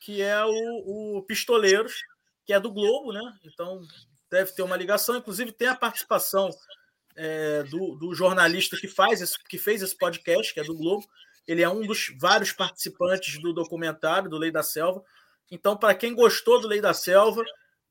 que 0.00 0.22
é 0.22 0.44
o, 0.44 1.18
o 1.18 1.22
Pistoleiros, 1.22 1.94
que 2.44 2.52
é 2.52 2.58
do 2.58 2.72
Globo, 2.72 3.12
né? 3.12 3.22
Então 3.44 3.80
deve 4.30 4.52
ter 4.52 4.62
uma 4.62 4.76
ligação. 4.76 5.16
Inclusive, 5.16 5.52
tem 5.52 5.68
a 5.68 5.76
participação 5.76 6.50
é, 7.16 7.62
do, 7.64 7.96
do, 7.96 8.14
jornalista 8.14 8.76
que 8.76 8.88
faz 8.88 9.20
esse, 9.20 9.38
que 9.44 9.58
fez 9.58 9.82
esse 9.82 9.96
podcast, 9.96 10.52
que 10.52 10.60
é 10.60 10.64
do 10.64 10.76
Globo. 10.76 11.04
Ele 11.48 11.62
é 11.62 11.68
um 11.68 11.80
dos 11.80 12.14
vários 12.20 12.52
participantes 12.52 13.40
do 13.40 13.54
documentário 13.54 14.28
do 14.28 14.36
Lei 14.36 14.50
da 14.50 14.62
Selva. 14.62 15.02
Então, 15.50 15.74
para 15.74 15.94
quem 15.94 16.14
gostou 16.14 16.60
do 16.60 16.68
Lei 16.68 16.78
da 16.78 16.92
Selva, 16.92 17.42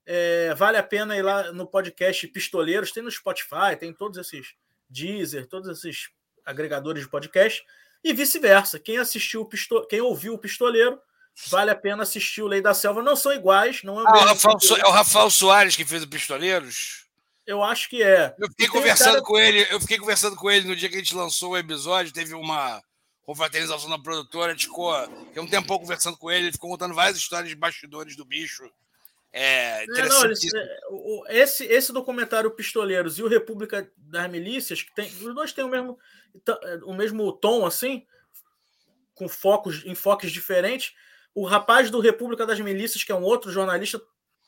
é, 0.05 0.53
vale 0.53 0.77
a 0.77 0.83
pena 0.83 1.17
ir 1.17 1.23
lá 1.23 1.51
no 1.51 1.65
podcast 1.65 2.27
Pistoleiros, 2.27 2.91
tem 2.91 3.01
no 3.01 3.09
Spotify, 3.09 3.75
tem 3.77 3.91
todos 3.91 4.19
esses 4.19 4.53
Deezer, 4.87 5.47
todos 5.47 5.67
esses 5.69 6.09
agregadores 6.45 7.01
de 7.01 7.09
podcast, 7.09 7.65
e 8.03 8.13
vice-versa. 8.13 8.79
Quem 8.79 8.99
assistiu 8.99 9.41
o 9.41 9.87
quem 9.87 10.01
ouviu 10.01 10.35
o 10.35 10.37
Pistoleiro, 10.37 11.01
vale 11.47 11.71
a 11.71 11.75
pena 11.75 12.03
assistir 12.03 12.43
o 12.43 12.47
Lei 12.47 12.61
da 12.61 12.75
Selva. 12.75 13.01
Não 13.01 13.15
são 13.15 13.33
iguais, 13.33 13.81
não 13.81 13.99
é 13.99 14.03
o, 14.03 14.07
ah, 14.07 14.11
o 14.11 14.25
Rafael, 14.25 14.57
é 14.77 14.87
o 14.87 14.91
Rafael 14.91 15.29
Soares 15.31 15.75
que 15.75 15.83
fez 15.83 16.03
o 16.03 16.07
Pistoleiros? 16.07 17.07
Eu 17.43 17.63
acho 17.63 17.89
que 17.89 18.03
é. 18.03 18.35
Eu 18.37 18.49
fiquei 18.49 18.67
conversando 18.67 19.13
cara... 19.13 19.23
com 19.23 19.39
ele, 19.39 19.65
eu 19.71 19.81
fiquei 19.81 19.97
conversando 19.97 20.35
com 20.35 20.51
ele 20.51 20.67
no 20.67 20.75
dia 20.75 20.89
que 20.89 20.95
a 20.95 20.99
gente 20.99 21.15
lançou 21.15 21.53
o 21.53 21.57
episódio, 21.57 22.13
teve 22.13 22.35
uma 22.35 22.83
confraternização 23.27 23.89
na 23.89 23.99
produtora, 23.99 24.53
a 24.53 24.55
gente 24.55 24.67
ficou 24.67 24.89
um 25.35 25.47
tempo 25.47 25.77
conversando 25.77 26.15
com 26.15 26.31
ele, 26.31 26.45
ele 26.45 26.53
ficou 26.53 26.69
contando 26.69 26.95
várias 26.95 27.17
histórias 27.17 27.49
de 27.49 27.57
bastidores 27.57 28.15
do 28.15 28.23
bicho. 28.23 28.63
É, 29.33 29.85
não, 29.85 30.23
não, 30.23 31.23
esse, 31.27 31.65
esse 31.65 31.91
documentário 31.91 32.49
Pistoleiros 32.49 33.19
e 33.19 33.23
o 33.23 33.27
República 33.27 33.91
das 33.97 34.31
Milícias, 34.31 34.81
que 34.81 34.95
tem, 34.95 35.07
os 35.07 35.35
dois 35.35 35.51
têm 35.51 35.65
o 35.65 35.67
mesmo, 35.67 35.99
o 36.85 36.93
mesmo 36.93 37.33
tom, 37.33 37.65
assim, 37.65 38.07
com 39.13 39.27
focos, 39.27 39.85
enfoques 39.85 40.31
diferentes. 40.31 40.93
O 41.35 41.45
rapaz 41.45 41.91
do 41.91 41.99
República 41.99 42.45
das 42.45 42.61
Milícias, 42.61 43.03
que 43.03 43.11
é 43.11 43.15
um 43.15 43.23
outro 43.23 43.51
jornalista 43.51 44.01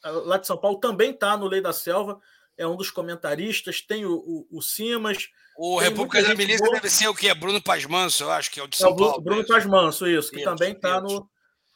lá 0.05 0.37
de 0.37 0.47
São 0.47 0.57
Paulo, 0.57 0.79
também 0.79 1.11
está 1.11 1.35
no 1.35 1.47
Lei 1.47 1.59
da 1.59 1.73
Selva, 1.73 2.17
é 2.59 2.67
um 2.67 2.75
dos 2.75 2.91
comentaristas. 2.91 3.81
Tem 3.81 4.05
o, 4.05 4.13
o, 4.13 4.57
o 4.57 4.61
Simas. 4.61 5.29
O 5.57 5.79
República 5.79 6.21
das 6.21 6.37
Milícias 6.37 6.61
boa. 6.61 6.73
deve 6.73 6.89
ser 6.89 7.07
o 7.07 7.15
que? 7.15 7.29
É 7.29 7.33
Bruno 7.33 7.61
Pasmanso, 7.61 8.23
eu 8.23 8.31
acho 8.31 8.51
que 8.51 8.59
é 8.59 8.63
o 8.63 8.67
de 8.67 8.77
São 8.77 8.89
é 8.89 8.93
o 8.93 8.95
Paulo. 8.95 9.21
Bruno 9.21 9.47
Pasmanso, 9.47 10.07
isso, 10.07 10.29
que 10.29 10.37
isso, 10.37 10.45
também 10.45 10.73
está 10.73 11.01
no, 11.01 11.27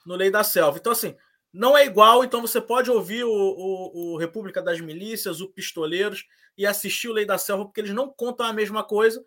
no 0.05 0.15
Lei 0.15 0.29
da 0.29 0.43
Selva. 0.43 0.77
Então, 0.77 0.91
assim, 0.91 1.15
não 1.51 1.77
é 1.77 1.85
igual, 1.85 2.23
então 2.23 2.41
você 2.41 2.59
pode 2.59 2.91
ouvir 2.91 3.23
o, 3.23 3.31
o, 3.31 4.13
o, 4.13 4.17
República 4.17 4.61
das 4.61 4.79
Milícias, 4.79 5.41
o 5.41 5.49
Pistoleiros 5.49 6.25
e 6.57 6.65
assistir 6.65 7.07
o 7.07 7.13
Lei 7.13 7.25
da 7.25 7.37
Selva, 7.37 7.65
porque 7.65 7.81
eles 7.81 7.93
não 7.93 8.09
contam 8.09 8.45
a 8.45 8.53
mesma 8.53 8.83
coisa, 8.83 9.23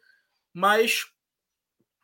mas 0.53 1.07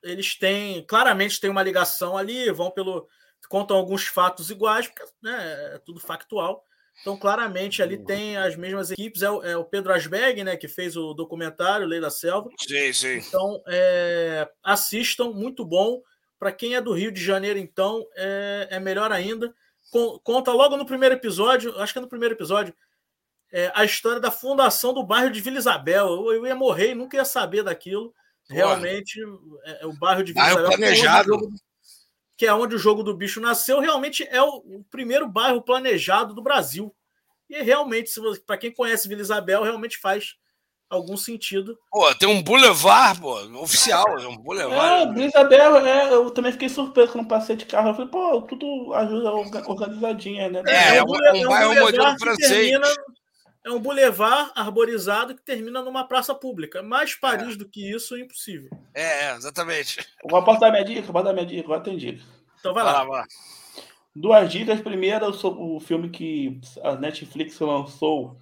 eles 0.02 0.36
têm, 0.38 0.84
claramente 0.86 1.40
tem 1.40 1.50
uma 1.50 1.62
ligação 1.62 2.16
ali, 2.16 2.50
vão 2.50 2.70
pelo. 2.70 3.08
contam 3.48 3.76
alguns 3.76 4.06
fatos 4.06 4.50
iguais, 4.50 4.88
porque 4.88 5.04
né, 5.22 5.74
é 5.74 5.78
tudo 5.78 6.00
factual. 6.00 6.64
Então, 7.00 7.16
claramente, 7.16 7.82
ali 7.82 7.98
tem 7.98 8.36
as 8.36 8.54
mesmas 8.54 8.90
equipes. 8.90 9.22
É 9.22 9.30
o, 9.30 9.42
é 9.42 9.56
o 9.56 9.64
Pedro 9.64 9.92
Asberg, 9.92 10.44
né, 10.44 10.56
que 10.56 10.68
fez 10.68 10.96
o 10.96 11.14
documentário 11.14 11.86
Lei 11.86 12.00
da 12.00 12.10
Selva. 12.10 12.50
Sim, 12.60 12.92
sim. 12.92 13.16
Então, 13.16 13.62
é, 13.66 14.48
assistam, 14.62 15.30
muito 15.30 15.64
bom. 15.64 16.00
Para 16.38 16.52
quem 16.52 16.74
é 16.74 16.80
do 16.80 16.92
Rio 16.92 17.12
de 17.12 17.22
Janeiro, 17.22 17.58
então, 17.58 18.04
é, 18.16 18.68
é 18.70 18.80
melhor 18.80 19.12
ainda 19.12 19.52
conta 20.22 20.52
logo 20.52 20.76
no 20.76 20.86
primeiro 20.86 21.14
episódio, 21.14 21.78
acho 21.80 21.92
que 21.92 21.98
é 21.98 22.02
no 22.02 22.08
primeiro 22.08 22.34
episódio, 22.34 22.74
é, 23.52 23.70
a 23.74 23.84
história 23.84 24.20
da 24.20 24.30
fundação 24.30 24.94
do 24.94 25.04
bairro 25.04 25.30
de 25.30 25.40
Vila 25.40 25.58
Isabel. 25.58 26.06
Eu, 26.06 26.34
eu 26.34 26.46
ia 26.46 26.54
morrer 26.54 26.92
e 26.92 26.94
nunca 26.94 27.16
ia 27.16 27.24
saber 27.24 27.62
daquilo. 27.62 28.14
Realmente, 28.48 29.20
é, 29.64 29.82
é, 29.82 29.86
o 29.86 29.92
bairro 29.92 30.24
de 30.24 30.32
Vila 30.32 30.44
bairro 30.44 30.60
Isabel. 30.60 30.78
planejado. 30.78 31.52
Que 32.42 32.46
é 32.48 32.52
onde 32.52 32.74
o 32.74 32.78
jogo 32.78 33.04
do 33.04 33.16
bicho 33.16 33.40
nasceu, 33.40 33.78
realmente 33.78 34.26
é 34.28 34.42
o, 34.42 34.56
o 34.56 34.84
primeiro 34.90 35.28
bairro 35.28 35.62
planejado 35.62 36.34
do 36.34 36.42
Brasil. 36.42 36.92
E 37.48 37.62
realmente, 37.62 38.10
para 38.44 38.58
quem 38.58 38.72
conhece 38.72 39.06
Vila 39.06 39.20
Isabel, 39.20 39.62
realmente 39.62 39.96
faz 39.96 40.34
algum 40.90 41.16
sentido. 41.16 41.78
Pô, 41.88 42.12
tem 42.16 42.28
um 42.28 42.42
boulevard, 42.42 43.20
pô, 43.20 43.36
oficial, 43.60 44.18
é 44.18 44.26
um 44.26 44.36
boulevard. 44.36 45.02
É, 45.02 45.06
Brisabel, 45.14 45.76
é, 45.86 46.12
eu 46.12 46.32
também 46.32 46.50
fiquei 46.50 46.68
surpreso 46.68 47.12
quando 47.12 47.28
passei 47.28 47.54
de 47.54 47.64
carro. 47.64 47.90
Eu 47.90 47.94
falei, 47.94 48.10
pô, 48.10 48.42
tudo 48.42 48.92
ajuda 48.92 49.30
organizadinha, 49.70 50.48
né? 50.48 50.62
É, 50.66 50.96
é 50.96 51.04
um, 51.04 51.24
é 51.24 51.32
um, 51.32 51.48
bairro 51.48 51.74
modelo 51.76 52.18
francês. 52.18 52.70
Termina, 52.70 52.88
é 53.64 53.70
um 53.70 53.80
boulevard 53.80 54.50
arborizado 54.54 55.34
que 55.34 55.42
termina 55.42 55.82
numa 55.82 56.06
praça 56.06 56.34
pública. 56.34 56.82
Mais 56.82 57.14
Paris 57.14 57.54
é. 57.54 57.56
do 57.56 57.68
que 57.68 57.90
isso 57.90 58.14
é 58.14 58.20
impossível. 58.20 58.70
É, 58.94 59.26
é 59.26 59.34
exatamente. 59.36 60.06
Vou 60.28 60.38
apostar 60.38 60.70
minha 60.70 60.84
dica, 60.84 61.12
vou 61.12 61.22
dar 61.22 61.32
minha 61.32 61.46
dica, 61.46 61.64
agora 61.64 61.80
tem 61.80 61.96
dica. 61.96 62.22
Então 62.58 62.74
vai, 62.74 62.84
vai 62.84 62.92
lá. 62.92 63.02
lá. 63.02 63.26
Duas 64.14 64.50
dicas. 64.50 64.80
Primeira, 64.80 65.28
o 65.28 65.80
filme 65.80 66.10
que 66.10 66.60
a 66.82 66.96
Netflix 66.96 67.58
lançou, 67.58 68.36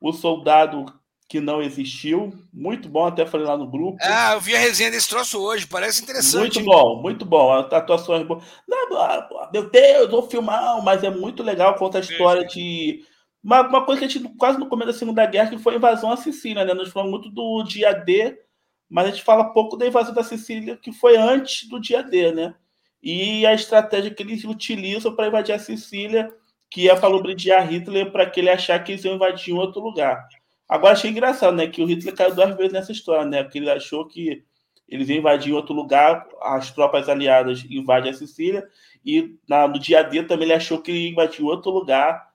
O 0.00 0.12
Soldado 0.12 0.86
que 1.28 1.40
não 1.40 1.62
existiu. 1.62 2.32
Muito 2.52 2.88
bom, 2.88 3.06
até 3.06 3.26
falei 3.26 3.46
lá 3.46 3.56
no 3.56 3.66
grupo. 3.66 3.98
Ah, 4.02 4.34
eu 4.34 4.40
vi 4.40 4.54
a 4.54 4.58
resenha 4.58 4.90
desse 4.90 5.08
troço 5.08 5.40
hoje, 5.40 5.66
parece 5.66 6.02
interessante. 6.02 6.60
Muito 6.60 6.70
bom, 6.70 7.02
muito 7.02 7.24
bom. 7.24 7.50
Atuações 7.52 8.26
boas. 8.26 8.44
Não, 8.68 8.88
meu 9.52 9.70
Deus, 9.70 10.10
vou 10.10 10.28
filmar, 10.28 10.82
mas 10.84 11.02
é 11.02 11.10
muito 11.10 11.42
legal. 11.42 11.74
Conta 11.76 11.98
a 11.98 12.00
história 12.00 12.46
de. 12.46 13.04
Uma, 13.44 13.60
uma 13.60 13.84
coisa 13.84 13.98
que 14.00 14.06
a 14.06 14.08
gente 14.08 14.26
quase 14.38 14.58
no 14.58 14.66
começo 14.66 14.90
da 14.90 14.98
Segunda 14.98 15.26
Guerra, 15.26 15.50
que 15.50 15.58
foi 15.58 15.74
a 15.74 15.76
invasão 15.76 16.10
à 16.10 16.16
Sicília, 16.16 16.64
né? 16.64 16.72
Nós 16.72 16.88
falamos 16.88 17.12
muito 17.12 17.30
do 17.30 17.62
dia 17.62 17.92
D, 17.92 18.38
mas 18.88 19.06
a 19.06 19.10
gente 19.10 19.22
fala 19.22 19.52
pouco 19.52 19.76
da 19.76 19.86
invasão 19.86 20.14
da 20.14 20.24
Sicília, 20.24 20.78
que 20.78 20.90
foi 20.90 21.18
antes 21.18 21.68
do 21.68 21.78
dia 21.78 22.02
D, 22.02 22.32
né? 22.32 22.54
E 23.02 23.44
a 23.44 23.52
estratégia 23.52 24.10
que 24.10 24.22
eles 24.22 24.44
utilizam 24.44 25.14
para 25.14 25.26
invadir 25.28 25.54
a 25.54 25.58
Sicília, 25.58 26.34
que 26.70 26.88
é 26.88 26.96
para 26.96 27.06
lubrificar 27.06 27.70
Hitler 27.70 28.10
para 28.10 28.24
que 28.24 28.40
ele 28.40 28.48
achar 28.48 28.82
que 28.82 28.92
eles 28.92 29.04
iam 29.04 29.16
invadir 29.16 29.52
em 29.52 29.58
outro 29.58 29.82
lugar. 29.82 30.26
Agora 30.66 30.94
achei 30.94 31.10
engraçado, 31.10 31.54
né? 31.54 31.66
Que 31.66 31.82
o 31.82 31.86
Hitler 31.86 32.14
caiu 32.14 32.34
duas 32.34 32.56
vezes 32.56 32.72
nessa 32.72 32.92
história, 32.92 33.26
né? 33.26 33.42
Porque 33.42 33.58
ele 33.58 33.70
achou 33.70 34.06
que 34.06 34.42
eles 34.88 35.10
iam 35.10 35.18
invadir 35.18 35.52
outro 35.52 35.74
lugar, 35.74 36.26
as 36.40 36.70
tropas 36.70 37.10
aliadas 37.10 37.62
invadem 37.68 38.10
a 38.10 38.14
Sicília, 38.14 38.66
e 39.04 39.36
na, 39.46 39.68
no 39.68 39.78
dia 39.78 40.02
D 40.02 40.22
também 40.22 40.46
ele 40.46 40.54
achou 40.54 40.80
que 40.80 40.90
ia 40.90 41.10
invadir 41.10 41.44
outro 41.44 41.70
lugar 41.70 42.33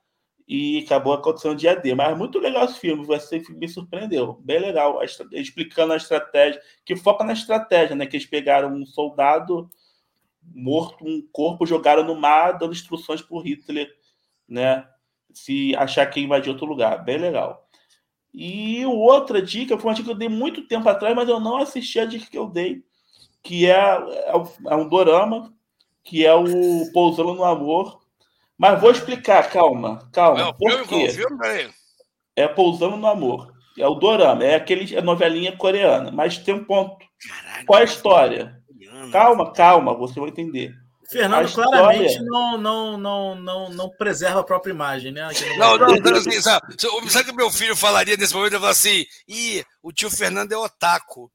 e 0.52 0.78
acabou 0.78 1.12
acontecendo 1.12 1.54
dia 1.54 1.76
D. 1.76 1.94
Mas 1.94 2.18
muito 2.18 2.40
legal 2.40 2.64
esse 2.64 2.80
filme, 2.80 3.06
você 3.06 3.40
me 3.50 3.68
surpreendeu. 3.68 4.32
Bem 4.42 4.58
legal, 4.58 4.98
a, 4.98 5.04
explicando 5.04 5.92
a 5.92 5.96
estratégia, 5.96 6.60
que 6.84 6.96
foca 6.96 7.22
na 7.22 7.34
estratégia, 7.34 7.94
né? 7.94 8.04
Que 8.04 8.16
eles 8.16 8.26
pegaram 8.26 8.74
um 8.74 8.84
soldado 8.84 9.70
morto, 10.52 11.06
um 11.06 11.22
corpo, 11.30 11.64
jogaram 11.64 12.02
no 12.02 12.16
mar, 12.16 12.58
dando 12.58 12.72
instruções 12.72 13.22
para 13.22 13.40
Hitler, 13.42 13.88
né? 14.48 14.84
Se 15.32 15.72
achar 15.76 16.04
que 16.06 16.18
ia 16.18 16.26
invadir 16.26 16.50
outro 16.50 16.66
lugar. 16.66 17.04
Bem 17.04 17.18
legal. 17.18 17.64
E 18.34 18.84
outra 18.84 19.40
dica, 19.40 19.78
foi 19.78 19.88
uma 19.88 19.94
dica 19.94 20.06
que 20.06 20.12
eu 20.12 20.18
dei 20.18 20.28
muito 20.28 20.66
tempo 20.66 20.88
atrás, 20.88 21.14
mas 21.14 21.28
eu 21.28 21.38
não 21.38 21.58
assisti 21.58 22.00
a 22.00 22.04
dica 22.04 22.26
que 22.28 22.38
eu 22.38 22.48
dei, 22.48 22.82
que 23.40 23.66
é, 23.66 23.78
é, 23.78 24.32
é 24.66 24.74
um 24.74 24.88
dorama, 24.88 25.54
que 26.02 26.26
é 26.26 26.34
o 26.34 26.90
Pousando 26.92 27.34
no 27.34 27.44
Amor. 27.44 27.99
Mas 28.60 28.78
vou 28.78 28.90
explicar, 28.90 29.48
calma, 29.48 30.06
calma. 30.12 30.44
Não, 30.44 30.52
por 30.52 30.86
quê? 30.86 31.08
É 32.36 32.46
Pousando 32.46 32.98
no 32.98 33.06
Amor. 33.06 33.50
É 33.78 33.86
o 33.86 33.94
dorama, 33.94 34.44
é 34.44 34.54
aquele 34.54 34.94
é 34.94 35.00
novelinha 35.00 35.56
coreana, 35.56 36.10
mas 36.10 36.36
tem 36.36 36.52
um 36.52 36.64
ponto. 36.64 36.98
Caraca, 37.26 37.64
Qual 37.64 37.78
é 37.78 37.82
a 37.82 37.86
história? 37.86 38.60
Calma, 39.10 39.50
calma, 39.54 39.94
você 39.94 40.20
vai 40.20 40.28
entender. 40.28 40.74
Fernando 41.10 41.46
história... 41.46 41.70
claramente 41.70 42.22
não, 42.22 42.58
não, 42.58 42.98
não, 42.98 43.34
não, 43.34 43.70
não 43.70 43.88
preserva 43.96 44.40
a 44.40 44.44
própria 44.44 44.72
imagem, 44.72 45.10
né? 45.10 45.26
Não, 45.56 45.78
não, 45.78 45.96
não 45.96 46.16
assim, 46.16 46.42
sabe, 46.42 46.74
sabe 46.78 47.00
o 47.00 47.24
que 47.24 47.32
meu 47.32 47.50
filho 47.50 47.74
falaria 47.74 48.18
nesse 48.18 48.34
momento? 48.34 48.52
Ele 48.52 48.60
falaria 48.60 48.78
assim: 48.78 49.06
ih, 49.26 49.64
o 49.82 49.90
tio 49.90 50.10
Fernando 50.10 50.52
é 50.52 50.58
otaku. 50.58 51.32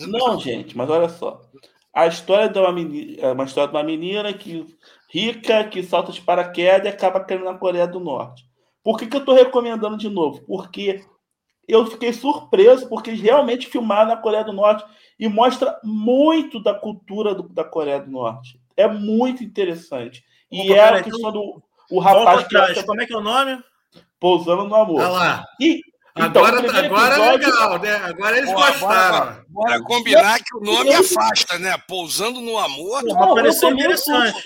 Não, 0.00 0.40
gente, 0.40 0.76
mas 0.76 0.90
olha 0.90 1.08
só. 1.08 1.40
A 1.94 2.06
história 2.06 2.48
de 2.48 2.58
uma 2.58 2.72
menina, 2.72 3.16
é 3.20 3.32
uma 3.32 3.44
história 3.44 3.70
de 3.70 3.76
uma 3.76 3.82
menina 3.82 4.32
que 4.32 4.66
rica 5.10 5.64
que 5.64 5.82
salta 5.82 6.12
de 6.12 6.20
paraquedas 6.20 6.86
e 6.86 6.88
acaba 6.88 7.20
caindo 7.20 7.44
na 7.44 7.54
Coreia 7.54 7.86
do 7.86 7.98
Norte. 7.98 8.46
Por 8.82 8.98
que, 8.98 9.06
que 9.06 9.16
eu 9.16 9.20
estou 9.20 9.34
recomendando 9.34 9.96
de 9.96 10.08
novo? 10.08 10.42
Porque 10.46 11.04
eu 11.66 11.86
fiquei 11.86 12.12
surpreso 12.12 12.88
porque 12.88 13.10
eles 13.10 13.20
realmente 13.20 13.66
filmaram 13.66 14.08
na 14.08 14.16
Coreia 14.16 14.44
do 14.44 14.52
Norte 14.52 14.84
e 15.18 15.28
mostra 15.28 15.78
muito 15.82 16.62
da 16.62 16.74
cultura 16.74 17.34
do, 17.34 17.48
da 17.48 17.64
Coreia 17.64 18.00
do 18.00 18.10
Norte. 18.10 18.60
É 18.76 18.86
muito 18.86 19.42
interessante. 19.42 20.24
E 20.50 20.72
é 20.72 20.88
a 20.88 21.02
questão 21.02 21.32
do 21.32 21.62
o 21.90 22.00
rapaz 22.00 22.46
que 22.46 22.84
como 22.84 23.00
é 23.00 23.06
que 23.06 23.12
é 23.12 23.16
o 23.16 23.22
nome? 23.22 23.62
Pousando 24.20 24.64
no 24.64 24.74
amor. 24.74 25.00
Olha 25.00 25.08
lá. 25.08 25.44
E 25.60 25.80
então, 26.26 26.44
agora, 26.44 26.58
agora 26.58 26.78
é 26.78 26.86
episódio... 26.86 27.22
é 27.22 27.36
legal, 27.36 27.78
né? 27.78 27.94
Agora 28.04 28.38
eles 28.38 28.50
Pô, 28.50 28.56
gostaram. 28.56 29.18
Bora, 29.18 29.44
bora 29.48 29.82
combinar 29.82 30.38
que 30.38 30.56
o 30.56 30.60
nome 30.60 30.92
afasta, 30.92 31.58
né? 31.58 31.76
Pousando 31.86 32.40
no 32.40 32.58
amor. 32.58 33.02
Não, 33.04 33.34
pareceu 33.34 33.70
interessante. 33.70 34.44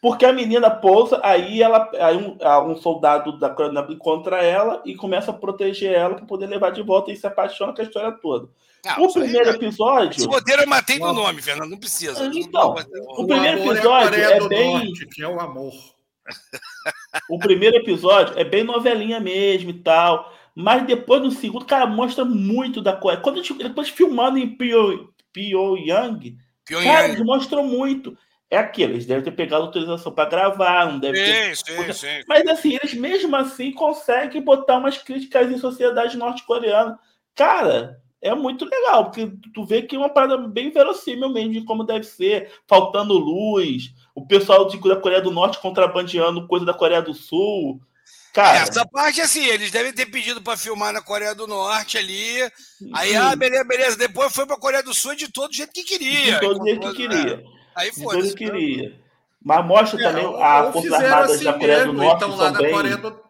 Porque 0.00 0.24
a 0.24 0.32
menina 0.32 0.70
pousa, 0.70 1.20
aí 1.24 1.60
ela, 1.60 1.90
aí 1.98 2.16
um, 2.16 2.36
um 2.70 2.76
soldado 2.76 3.36
da 3.38 3.50
Coreia 3.50 3.84
encontra 3.88 4.36
ela 4.42 4.80
e 4.84 4.94
começa 4.94 5.32
a 5.32 5.34
proteger 5.34 5.92
ela 5.92 6.14
para 6.14 6.24
poder 6.24 6.46
levar 6.46 6.70
de 6.70 6.82
volta 6.82 7.10
e 7.10 7.16
se 7.16 7.26
apaixona 7.26 7.74
com 7.74 7.80
a 7.80 7.84
história 7.84 8.12
toda. 8.12 8.48
Ah, 8.86 9.02
o 9.02 9.12
primeiro 9.12 9.50
aí, 9.50 9.56
episódio. 9.56 10.16
Esse 10.16 10.26
roteiro 10.26 10.62
eu 10.62 10.68
matei 10.68 10.98
no 11.00 11.12
nome, 11.12 11.42
Fernando, 11.42 11.70
não 11.70 11.78
precisa. 11.78 12.30
Então, 12.32 12.76
o, 13.08 13.22
o 13.22 13.26
primeiro 13.26 13.58
episódio 13.58 14.14
é, 14.14 14.36
é 14.36 14.48
bem. 14.48 14.74
Norte, 14.74 15.06
que 15.06 15.22
é 15.22 15.28
o 15.28 15.40
amor. 15.40 15.74
o 17.28 17.38
primeiro 17.38 17.76
episódio 17.76 18.38
é 18.38 18.44
bem 18.44 18.62
novelinha 18.62 19.18
mesmo 19.18 19.70
e 19.70 19.74
tal. 19.74 20.32
Mas 20.60 20.84
depois 20.84 21.22
no 21.22 21.30
segundo, 21.30 21.64
cara, 21.64 21.86
mostra 21.86 22.24
muito 22.24 22.82
da 22.82 22.92
Coreia. 22.92 23.20
Quando 23.20 23.36
gente, 23.36 23.54
depois 23.54 23.88
filmando 23.88 24.38
em 24.38 24.58
Pyongyang, 25.32 26.36
cara, 26.64 27.08
eles 27.08 27.24
mostram 27.24 27.64
muito 27.64 28.18
é 28.50 28.56
aquilo, 28.56 28.94
eles 28.94 29.06
devem 29.06 29.22
ter 29.22 29.32
pegado 29.32 29.64
autorização 29.64 30.10
para 30.10 30.28
gravar, 30.28 30.90
não 30.90 30.98
deve 30.98 31.22
ter. 31.22 31.56
Sim, 31.56 31.92
sim. 31.92 32.22
Mas 32.26 32.46
assim, 32.48 32.74
eles 32.74 32.94
mesmo 32.94 33.36
assim 33.36 33.70
conseguem 33.72 34.42
botar 34.42 34.78
umas 34.78 34.98
críticas 34.98 35.50
em 35.50 35.58
sociedade 35.58 36.16
norte-coreana. 36.16 36.98
Cara, 37.34 38.00
é 38.20 38.34
muito 38.34 38.64
legal, 38.64 39.04
porque 39.04 39.30
tu 39.54 39.64
vê 39.64 39.82
que 39.82 39.94
é 39.94 39.98
uma 39.98 40.08
parada 40.08 40.38
bem 40.38 40.70
verossímil 40.70 41.28
mesmo 41.28 41.52
de 41.52 41.64
como 41.64 41.84
deve 41.84 42.04
ser, 42.04 42.50
faltando 42.66 43.12
luz, 43.12 43.92
o 44.14 44.26
pessoal 44.26 44.66
de, 44.66 44.80
da 44.80 44.96
Coreia 44.96 45.20
do 45.20 45.30
Norte 45.30 45.60
contrabandeando 45.60 46.48
coisa 46.48 46.64
da 46.64 46.74
Coreia 46.74 47.02
do 47.02 47.14
Sul. 47.14 47.80
Cara, 48.38 48.58
Essa 48.58 48.86
parte, 48.86 49.20
assim, 49.20 49.44
eles 49.44 49.72
devem 49.72 49.92
ter 49.92 50.06
pedido 50.06 50.40
para 50.40 50.56
filmar 50.56 50.92
na 50.92 51.02
Coreia 51.02 51.34
do 51.34 51.48
Norte 51.48 51.98
ali. 51.98 52.40
Aí, 52.94 53.16
ah, 53.16 53.34
beleza, 53.34 53.64
beleza. 53.64 53.96
Depois 53.96 54.32
foi 54.32 54.46
para 54.46 54.54
a 54.54 54.60
Coreia 54.60 54.80
do 54.80 54.94
Sul 54.94 55.16
de 55.16 55.28
todo 55.28 55.52
jeito 55.52 55.72
que 55.72 55.82
queria. 55.82 56.34
De 56.34 56.40
todo 56.40 56.64
jeito 56.64 56.88
que 56.88 56.94
queria. 56.94 57.36
Né? 57.38 57.42
Aí 57.74 57.90
foi. 57.90 58.16
Então 58.16 58.36
queria. 58.36 58.96
Mas 59.44 59.66
mostra 59.66 60.00
é, 60.00 60.04
também 60.04 60.42
as 60.42 60.72
Forças 60.72 60.92
Armadas 60.92 61.30
assim 61.32 61.44
da 61.44 61.52
Coreia 61.54 61.78
mesmo, 61.78 61.92
do 61.94 61.98
Norte 61.98 62.24
então, 62.24 62.36
são 62.36 62.52
bem. 62.52 62.96
Do... 62.96 63.20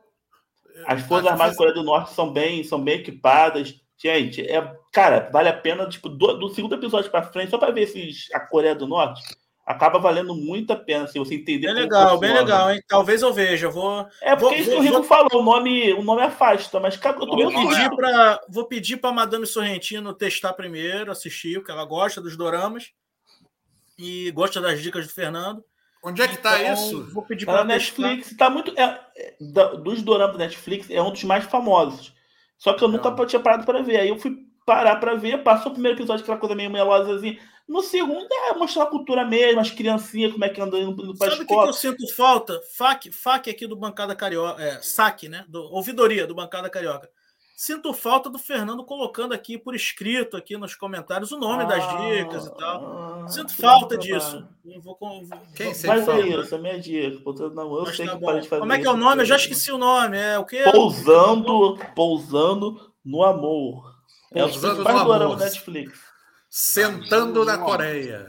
As 0.86 1.02
Forças 1.06 1.32
Armadas 1.32 1.52
da 1.52 1.56
Coreia 1.56 1.74
do 1.74 1.82
Norte 1.84 2.12
são 2.12 2.30
bem, 2.30 2.64
são 2.64 2.84
bem 2.84 2.98
equipadas. 2.98 3.74
Gente, 3.96 4.42
é, 4.42 4.72
cara, 4.92 5.30
vale 5.32 5.48
a 5.48 5.54
pena, 5.54 5.88
tipo, 5.88 6.10
do, 6.10 6.34
do 6.34 6.50
segundo 6.50 6.74
episódio 6.74 7.10
para 7.10 7.22
frente, 7.22 7.48
só 7.48 7.56
para 7.56 7.72
ver 7.72 7.86
se 7.86 8.12
a 8.34 8.40
Coreia 8.40 8.74
do 8.74 8.86
Norte 8.86 9.22
acaba 9.68 9.98
valendo 9.98 10.34
muito 10.34 10.72
a 10.72 10.76
pena 10.76 11.06
se 11.06 11.18
você 11.18 11.34
entender. 11.34 11.66
Bem 11.66 11.82
legal, 11.82 12.18
bem 12.18 12.32
legal, 12.32 12.70
hein? 12.70 12.82
Talvez 12.88 13.20
eu 13.20 13.34
veja. 13.34 13.66
Eu 13.66 13.70
vou. 13.70 14.06
É 14.22 14.34
porque 14.34 14.54
vou, 14.54 14.54
isso 14.54 14.70
vou, 14.70 14.74
que 14.76 14.80
o 14.80 14.82
Rico 14.82 14.94
vou... 14.94 15.04
falou, 15.04 15.42
o 15.42 15.42
nome, 15.42 15.92
o 15.92 16.02
nome 16.02 16.22
afasta, 16.22 16.80
mas 16.80 16.96
cara, 16.96 17.18
eu 17.18 17.26
tô 17.26 17.36
vou 17.36 17.52
pedir 17.52 17.90
para 17.90 18.40
vou 18.48 18.64
pedir 18.64 18.96
para 18.96 19.12
Madame 19.12 19.46
Sorrentino 19.46 20.14
testar 20.14 20.54
primeiro, 20.54 21.12
assistir, 21.12 21.58
porque 21.58 21.70
ela 21.70 21.84
gosta 21.84 22.18
dos 22.18 22.34
doramas 22.34 22.92
e 23.98 24.30
gosta 24.30 24.58
das 24.58 24.80
dicas 24.80 25.06
do 25.06 25.12
Fernando. 25.12 25.62
Onde 26.02 26.22
é 26.22 26.28
que 26.28 26.36
está 26.36 26.62
então, 26.62 26.72
isso? 26.72 27.12
Vou 27.12 27.22
pedir 27.22 27.44
para 27.44 27.62
Netflix. 27.62 28.30
Está 28.30 28.48
muito 28.48 28.72
é, 28.80 28.98
é, 29.16 29.34
dos 29.82 30.00
doramas 30.00 30.38
da 30.38 30.44
Netflix 30.44 30.88
é 30.88 31.02
um 31.02 31.12
dos 31.12 31.24
mais 31.24 31.44
famosos. 31.44 32.14
Só 32.56 32.72
que 32.72 32.82
eu 32.82 32.88
nunca 32.88 33.10
Não. 33.10 33.26
tinha 33.26 33.40
parado 33.40 33.66
para 33.66 33.82
ver. 33.82 33.98
Aí 34.00 34.08
eu 34.08 34.18
fui 34.18 34.34
parar 34.64 34.96
para 34.96 35.14
ver. 35.14 35.42
Passou 35.42 35.70
o 35.70 35.74
primeiro 35.74 35.98
episódio, 35.98 36.22
aquela 36.22 36.38
coisa 36.38 36.54
meio 36.54 36.70
melosa 36.70 37.16
assim. 37.16 37.38
No 37.68 37.82
segundo 37.82 38.26
é 38.32 38.54
mostrar 38.54 38.84
a 38.84 38.86
cultura 38.86 39.26
mesmo, 39.26 39.60
as 39.60 39.70
criancinhas, 39.70 40.32
como 40.32 40.44
é 40.44 40.48
que 40.48 40.60
andam 40.60 40.80
indo, 40.80 41.14
para 41.18 41.30
Sabe 41.32 41.42
o 41.42 41.46
que, 41.46 41.54
eu 41.54 41.72
sinto 41.74 42.14
falta? 42.14 42.58
FAC, 42.76 43.12
FAC 43.12 43.50
aqui 43.50 43.66
do 43.66 43.76
Bancada 43.76 44.16
Carioca, 44.16 44.62
é, 44.62 44.80
SAC, 44.80 45.28
né? 45.28 45.44
Do, 45.48 45.62
ouvidoria 45.64 46.26
do 46.26 46.34
Bancada 46.34 46.70
Carioca. 46.70 47.10
Sinto 47.54 47.92
falta 47.92 48.30
do 48.30 48.38
Fernando 48.38 48.84
colocando 48.84 49.34
aqui 49.34 49.58
por 49.58 49.74
escrito, 49.74 50.36
aqui 50.36 50.56
nos 50.56 50.76
comentários, 50.76 51.32
o 51.32 51.38
nome 51.38 51.64
ah, 51.64 51.66
das 51.66 51.84
dicas 52.00 52.46
e 52.46 52.56
tal. 52.56 53.24
Ah, 53.24 53.28
Sinto 53.28 53.52
falta 53.52 53.98
disso. 53.98 54.46
vou, 54.80 54.96
vou, 54.96 55.22
Quem 55.56 55.66
Mas 55.66 56.08
é 56.08 56.20
isso, 56.20 56.54
é 56.54 56.58
minha 56.58 56.78
dica. 56.78 57.20
Não, 57.52 57.76
eu 57.76 57.82
Mas 57.82 57.96
sei 57.96 58.06
tá 58.06 58.16
que 58.16 58.24
parei 58.24 58.40
de 58.40 58.48
fazer 58.48 58.60
Como 58.60 58.72
é 58.72 58.78
que 58.78 58.86
é 58.86 58.90
o 58.90 58.96
nome? 58.96 59.22
Eu 59.22 59.26
já 59.26 59.36
esqueci 59.36 59.72
o 59.72 59.76
nome. 59.76 60.16
É 60.16 60.38
o 60.38 60.46
quê? 60.46 60.62
Pousando, 60.70 61.76
pousando 61.96 62.92
no 63.04 63.24
amor. 63.24 63.92
É 64.32 64.44
o 64.44 64.48
principal 64.48 65.18
do 65.18 65.36
Netflix. 65.36 65.98
Sentando 66.60 67.44
na 67.44 67.56
Coreia. 67.56 68.26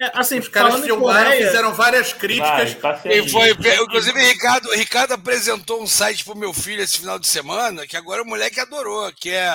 É, 0.00 0.10
assim, 0.12 0.40
Os 0.40 0.48
caras 0.48 0.80
filmaram, 0.80 1.30
Coreia... 1.30 1.46
fizeram 1.46 1.72
várias 1.72 2.12
críticas. 2.12 2.72
Vai, 2.74 3.00
e 3.16 3.30
foi, 3.30 3.50
inclusive, 3.50 4.18
Ricardo, 4.18 4.68
Ricardo 4.72 5.14
apresentou 5.14 5.80
um 5.80 5.86
site 5.86 6.24
pro 6.24 6.34
meu 6.36 6.52
filho 6.52 6.82
esse 6.82 6.98
final 6.98 7.16
de 7.16 7.28
semana, 7.28 7.86
que 7.86 7.96
agora 7.96 8.20
o 8.22 8.26
moleque 8.26 8.58
adorou, 8.58 9.10
que 9.12 9.30
é. 9.30 9.48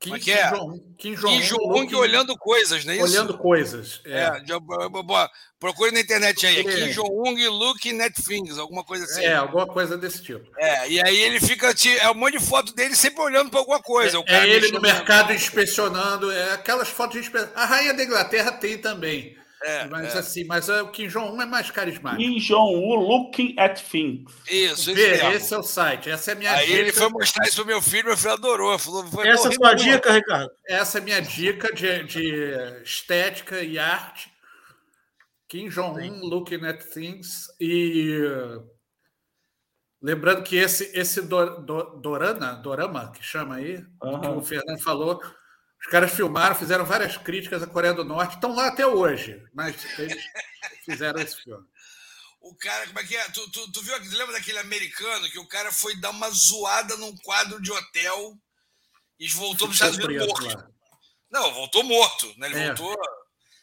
Kim, 0.00 0.14
é 0.14 0.18
que 0.20 0.30
é? 0.30 0.52
Kim 0.96 1.14
Jong-un 1.14 1.96
olhando 1.96 2.36
coisas, 2.38 2.84
não 2.84 2.92
é 2.92 2.96
isso? 2.96 3.04
Olhando 3.04 3.36
coisas. 3.36 4.00
É. 4.04 4.20
é 4.20 5.28
procure 5.58 5.90
na 5.90 6.00
internet 6.00 6.46
aí. 6.46 6.60
É. 6.60 6.62
Kim 6.62 6.92
Jong-un 6.92 7.34
Look 7.50 7.92
Netflix, 7.92 8.58
alguma 8.58 8.84
coisa 8.84 9.04
assim. 9.04 9.24
É, 9.24 9.34
alguma 9.34 9.66
coisa 9.66 9.98
desse 9.98 10.22
tipo. 10.22 10.48
É, 10.56 10.88
e 10.88 11.02
aí 11.02 11.20
ele 11.20 11.40
fica. 11.40 11.74
É 12.00 12.10
um 12.10 12.14
monte 12.14 12.38
de 12.38 12.44
foto 12.44 12.72
dele 12.74 12.94
sempre 12.94 13.22
olhando 13.22 13.50
para 13.50 13.58
alguma 13.58 13.82
coisa. 13.82 14.22
É, 14.26 14.36
é 14.36 14.48
ele 14.48 14.70
no 14.70 14.80
mercado 14.80 15.32
inspecionando. 15.32 16.30
É 16.30 16.52
aquelas 16.52 16.88
fotos 16.88 17.24
de. 17.24 17.32
A 17.56 17.64
Rainha 17.64 17.92
da 17.92 18.04
Inglaterra 18.04 18.52
tem 18.52 18.78
também. 18.78 19.36
É, 19.62 19.86
mas 19.86 20.14
é. 20.14 20.18
assim, 20.18 20.44
mas 20.44 20.68
o 20.68 20.88
Kim 20.88 21.08
Jong-un 21.08 21.42
é 21.42 21.46
mais 21.46 21.70
carismático. 21.70 22.22
Kim 22.22 22.38
Jong-un 22.38 22.96
looking 22.96 23.58
at 23.58 23.80
things. 23.82 24.32
Isso, 24.48 24.94
Vê, 24.94 25.16
isso 25.16 25.26
esse 25.26 25.54
é 25.54 25.58
o 25.58 25.62
site. 25.62 26.10
Essa 26.10 26.30
é 26.30 26.34
a 26.34 26.36
minha 26.36 26.52
Aí 26.52 26.66
dica. 26.66 26.78
ele 26.78 26.92
foi 26.92 27.08
mostrar 27.08 27.46
isso 27.46 27.56
pro 27.56 27.66
meu 27.66 27.82
filho, 27.82 28.06
meu 28.06 28.16
filho 28.16 28.32
adorou. 28.32 28.78
Falou, 28.78 29.04
Essa 29.24 29.48
é 29.48 29.50
a 29.50 29.54
sua 29.54 29.74
dica, 29.74 30.12
Ricardo? 30.12 30.50
Essa 30.66 30.98
é 30.98 31.00
a 31.00 31.04
minha 31.04 31.20
dica 31.20 31.72
de, 31.74 32.04
de 32.04 32.82
estética 32.84 33.60
e 33.60 33.78
arte. 33.78 34.30
Kim 35.48 35.68
Jong-un 35.68 36.20
looking 36.20 36.64
at 36.64 36.80
things. 36.92 37.46
E 37.60 38.20
lembrando 40.00 40.44
que 40.44 40.56
esse, 40.56 40.96
esse 40.96 41.22
do, 41.22 41.60
do, 41.62 41.82
Dorana, 42.00 42.52
Dorama, 42.54 43.10
que 43.10 43.24
chama 43.24 43.56
aí, 43.56 43.84
uhum. 44.02 44.20
que 44.20 44.28
o 44.28 44.42
Fernando 44.42 44.80
falou 44.82 45.20
os 45.80 45.86
caras 45.86 46.12
filmaram, 46.12 46.54
fizeram 46.54 46.84
várias 46.84 47.16
críticas 47.16 47.62
à 47.62 47.66
Coreia 47.66 47.94
do 47.94 48.04
Norte, 48.04 48.34
estão 48.34 48.54
lá 48.54 48.66
até 48.66 48.86
hoje, 48.86 49.42
mas 49.54 49.76
eles 49.98 50.22
fizeram 50.84 51.20
esse 51.20 51.42
filme. 51.42 51.64
O 52.40 52.54
cara, 52.54 52.86
como 52.86 52.98
é 52.98 53.04
que 53.04 53.16
é? 53.16 53.24
Tu, 53.30 53.50
tu, 53.50 53.72
tu 53.72 53.82
viu, 53.82 53.94
lembra 54.16 54.32
daquele 54.32 54.58
americano 54.58 55.30
que 55.30 55.38
o 55.38 55.46
cara 55.46 55.70
foi 55.72 55.96
dar 55.96 56.10
uma 56.10 56.30
zoada 56.30 56.96
num 56.96 57.16
quadro 57.18 57.60
de 57.60 57.70
hotel 57.70 58.36
e 59.18 59.28
voltou 59.28 59.68
para 59.68 59.72
os 59.72 59.74
Estados 59.74 59.98
Unidos 59.98 60.26
morto? 60.26 60.74
Não, 61.30 61.52
voltou 61.52 61.82
morto, 61.84 62.32
né? 62.38 62.48
Ele 62.48 62.58
é. 62.58 62.66
voltou 62.68 62.96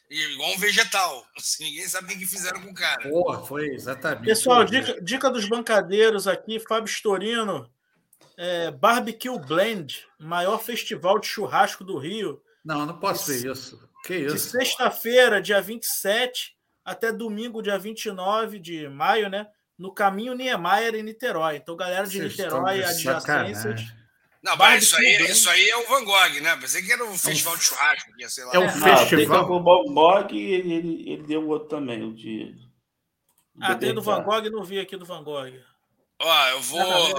igual 0.10 0.52
um 0.52 0.58
vegetal. 0.58 1.26
Assim, 1.38 1.64
ninguém 1.64 1.88
sabe 1.88 2.14
o 2.14 2.18
que 2.18 2.26
fizeram 2.26 2.62
com 2.62 2.72
o 2.72 2.76
cara. 2.76 3.10
Porra, 3.10 3.46
foi 3.46 3.70
exatamente. 3.70 4.26
Pessoal, 4.26 4.64
dica, 4.64 5.02
dica 5.02 5.30
dos 5.30 5.48
bancadeiros 5.48 6.28
aqui, 6.28 6.60
Fábio 6.60 6.90
Storino 6.90 7.74
é, 8.38 8.72
Barbecue 8.72 9.40
Blend, 9.40 10.06
maior 10.20 10.60
festival 10.60 11.20
de 11.20 11.28
churrasco 11.28 11.84
do 11.84 11.98
Rio. 11.98 12.42
Não, 12.64 12.86
não 12.86 12.98
posso 13.00 13.28
ver 13.28 13.52
isso. 13.52 13.90
Que 14.04 14.16
isso? 14.16 14.36
De 14.36 14.40
sexta-feira, 14.40 15.42
dia 15.42 15.62
27, 15.62 16.56
até 16.84 17.12
domingo, 17.12 17.62
dia 17.62 17.78
29 17.78 18.60
de 18.60 18.88
maio, 18.90 19.30
né? 19.30 19.48
No 19.78 19.94
caminho 19.94 20.34
Niemeyer, 20.34 20.96
em 20.96 21.04
Niterói. 21.04 21.58
Então, 21.58 21.76
galera 21.76 22.08
de 22.08 22.20
Vocês 22.20 22.38
Niterói, 22.38 22.84
adjacências. 22.84 23.82
Não, 24.46 24.56
mas 24.58 24.84
isso 24.84 24.96
aí, 24.96 25.16
isso 25.24 25.50
aí 25.50 25.70
é 25.70 25.76
o 25.76 25.88
Van 25.88 26.04
Gogh, 26.06 26.42
né? 26.42 26.56
Pensei 26.58 26.84
que 26.84 26.94
era 26.94 27.04
um 27.04 27.18
festival 27.18 27.58
de 27.58 27.64
churrasco, 27.64 28.12
ia, 28.20 28.30
sei 28.30 28.46
lá. 28.46 28.54
É 28.54 28.60
um 28.60 28.70
festival. 28.70 29.52
o 29.52 29.64
Van 29.64 29.92
Gogh 29.92 30.32
e 30.32 30.54
ele, 30.54 31.12
ele 31.12 31.24
deu 31.24 31.48
outro 31.50 31.68
também, 31.68 32.04
o 32.04 32.14
de. 32.14 32.56
Ah, 33.60 33.74
tem 33.74 33.92
do 33.92 34.04
Van 34.04 34.22
Gogh, 34.22 34.48
não 34.52 34.64
vi 34.64 34.80
aqui 34.80 34.96
do 34.96 35.06
Van 35.06 35.24
Gogh. 35.24 35.52
Ó, 36.20 36.48
eu 36.50 36.62
vou. 36.62 37.16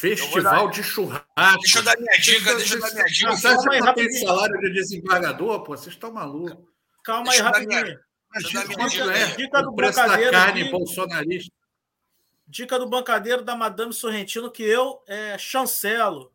Festival 0.00 0.66
dar... 0.66 0.72
de 0.72 0.82
churrasco. 0.82 1.60
Deixa 1.60 1.78
eu 1.78 1.82
dar 1.82 1.96
minha 1.98 2.18
dica, 2.18 2.54
deixa 2.56 2.74
eu 2.74 2.80
dar 2.80 2.92
minha 2.92 3.04
dica. 3.04 3.36
Você 3.36 3.48
acha 3.48 3.68
que 3.68 3.94
tem 3.94 4.12
salário 4.12 4.60
de 4.60 4.72
desembargador? 4.72 5.62
Pô, 5.62 5.76
vocês 5.76 5.94
estão 5.94 6.12
malucos. 6.12 6.56
Calma 7.04 7.32
aí, 7.32 7.38
rapidinho. 7.38 7.98
Imagina 8.34 8.74
quanto 8.74 9.10
é 9.10 9.26
dica 9.36 9.62
do 9.62 9.70
o 9.70 9.74
preço 9.74 9.96
da 9.96 10.30
carne 10.30 10.62
aqui. 10.62 10.70
bolsonarista. 10.70 11.52
Dica 12.46 12.78
do 12.78 12.88
bancadeiro 12.88 13.42
da 13.42 13.54
Madame 13.54 13.92
Sorrentino, 13.92 14.50
que 14.50 14.62
eu 14.62 15.02
é, 15.06 15.36
chancelo. 15.36 16.32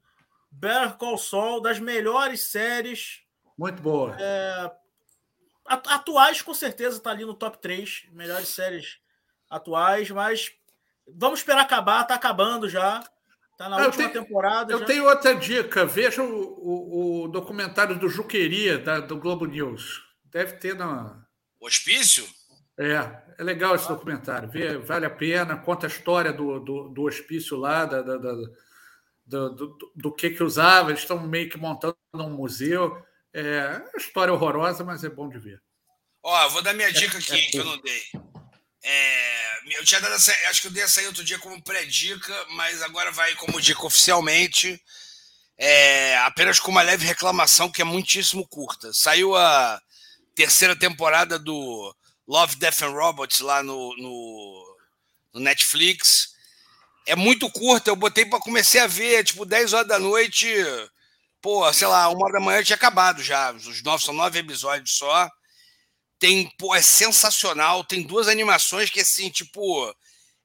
Better 0.51 0.95
Call 0.95 1.18
Saul, 1.18 1.61
das 1.61 1.80
melhores 1.80 2.47
séries. 2.47 3.22
Muito 3.57 3.82
boa. 3.82 4.16
É, 4.20 4.72
atuais, 5.66 6.41
com 6.41 6.53
certeza, 6.53 6.97
está 6.97 7.11
ali 7.11 7.26
no 7.26 7.34
top 7.34 7.57
3. 7.57 8.05
Melhores 8.11 8.47
séries 8.49 8.99
atuais, 9.49 10.09
mas 10.11 10.51
vamos 11.07 11.39
esperar 11.39 11.61
acabar, 11.61 12.01
está 12.01 12.16
acabando 12.16 12.70
já. 12.70 13.03
Está 13.55 13.69
na 13.69 13.77
ah, 13.77 13.85
última 13.85 14.09
tenho, 14.09 14.25
temporada. 14.25 14.73
Eu 14.73 14.79
já. 14.79 14.85
tenho 14.85 15.05
outra 15.05 15.33
dica. 15.33 15.85
Veja 15.85 16.21
o, 16.21 16.27
o, 16.27 17.23
o 17.23 17.27
documentário 17.29 17.97
do 17.97 18.09
Juqueria, 18.09 18.77
da, 18.77 18.99
do 18.99 19.17
Globo 19.17 19.45
News. 19.45 20.03
Deve 20.25 20.57
ter 20.57 20.75
na. 20.75 21.25
Hospício? 21.61 22.27
É, 22.77 22.95
é 23.37 23.43
legal 23.43 23.73
esse 23.73 23.87
documentário. 23.87 24.49
Vê, 24.49 24.77
vale 24.77 25.05
a 25.05 25.09
pena, 25.09 25.55
conta 25.55 25.87
a 25.87 25.89
história 25.89 26.33
do, 26.33 26.59
do, 26.59 26.89
do 26.89 27.03
hospício 27.03 27.55
lá, 27.55 27.85
da, 27.85 28.01
da, 28.01 28.17
da 28.17 28.33
do, 29.25 29.49
do, 29.49 29.77
do, 29.95 30.11
que 30.13 30.31
que 30.31 30.43
usava. 30.43 30.89
Eles 30.89 30.99
estão 30.99 31.25
meio 31.25 31.49
que 31.49 31.57
montando 31.57 31.95
um 32.13 32.31
museu. 32.31 33.01
É 33.33 33.81
uma 33.89 33.97
história 33.97 34.33
horrorosa, 34.33 34.83
mas 34.83 35.01
é 35.05 35.09
bom 35.09 35.29
de 35.29 35.39
ver. 35.39 35.61
Ó, 36.21 36.49
vou 36.49 36.61
dar 36.61 36.73
minha 36.73 36.91
dica 36.91 37.17
aqui, 37.17 37.31
é, 37.31 37.37
é 37.37 37.51
que 37.51 37.57
eu 37.57 37.63
não 37.63 37.79
dei. 37.79 38.01
É, 38.88 39.79
eu 39.79 39.83
tinha 39.83 39.99
dado 39.99 40.13
essa, 40.13 40.31
acho 40.47 40.61
que 40.61 40.67
eu 40.67 40.71
dei 40.71 40.83
essa 40.83 40.99
aí 40.99 41.07
outro 41.07 41.23
dia 41.23 41.39
como 41.39 41.61
pré-dica, 41.63 42.45
mas 42.51 42.83
agora 42.83 43.11
vai 43.11 43.33
como 43.33 43.59
dica 43.59 43.83
oficialmente. 43.83 44.79
É, 45.57 46.17
apenas 46.19 46.59
com 46.59 46.69
uma 46.69 46.83
leve 46.83 47.03
reclamação 47.03 47.71
que 47.71 47.81
é 47.81 47.86
muitíssimo 47.86 48.47
curta. 48.47 48.93
Saiu 48.93 49.36
a 49.36 49.81
terceira 50.36 50.75
temporada 50.75 51.39
do 51.39 51.95
Love, 52.27 52.57
Death 52.57 52.83
and 52.83 52.91
Robots 52.91 53.39
lá 53.39 53.63
no, 53.63 53.95
no, 53.97 54.77
no 55.33 55.39
Netflix. 55.39 56.36
É 57.07 57.15
muito 57.15 57.49
curta, 57.49 57.89
eu 57.89 57.95
botei 57.95 58.25
para 58.25 58.39
comecei 58.39 58.81
a 58.81 58.88
ver, 58.88 59.23
tipo, 59.23 59.45
10 59.45 59.73
horas 59.73 59.88
da 59.88 59.97
noite. 59.97 60.47
Pô, 61.41 61.71
sei 61.73 61.88
lá, 61.88 62.07
uma 62.09 62.25
hora 62.25 62.33
da 62.33 62.39
manhã 62.39 62.63
tinha 62.63 62.75
acabado 62.75 63.23
já. 63.23 63.51
Os 63.51 63.81
nove, 63.81 64.03
são 64.03 64.13
nove 64.13 64.38
episódios 64.38 64.95
só. 64.95 65.27
Tem, 66.20 66.49
pô, 66.57 66.74
é 66.74 66.82
sensacional. 66.82 67.84
Tem 67.84 68.01
duas 68.01 68.28
animações 68.28 68.89
que, 68.89 68.99
assim, 68.99 69.30
tipo, 69.30 69.89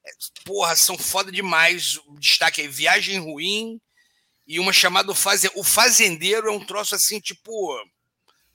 é, 0.05 0.11
porra, 0.43 0.75
são 0.75 0.97
foda 0.97 1.31
demais. 1.31 1.99
Destaque 2.19 2.61
aí, 2.61 2.67
Viagem 2.67 3.19
Ruim 3.19 3.79
e 4.45 4.59
uma 4.59 4.73
chamada 4.73 5.11
O 5.55 5.63
Fazendeiro. 5.63 6.47
É 6.47 6.51
um 6.51 6.65
troço 6.65 6.95
assim, 6.95 7.19
tipo, 7.19 7.77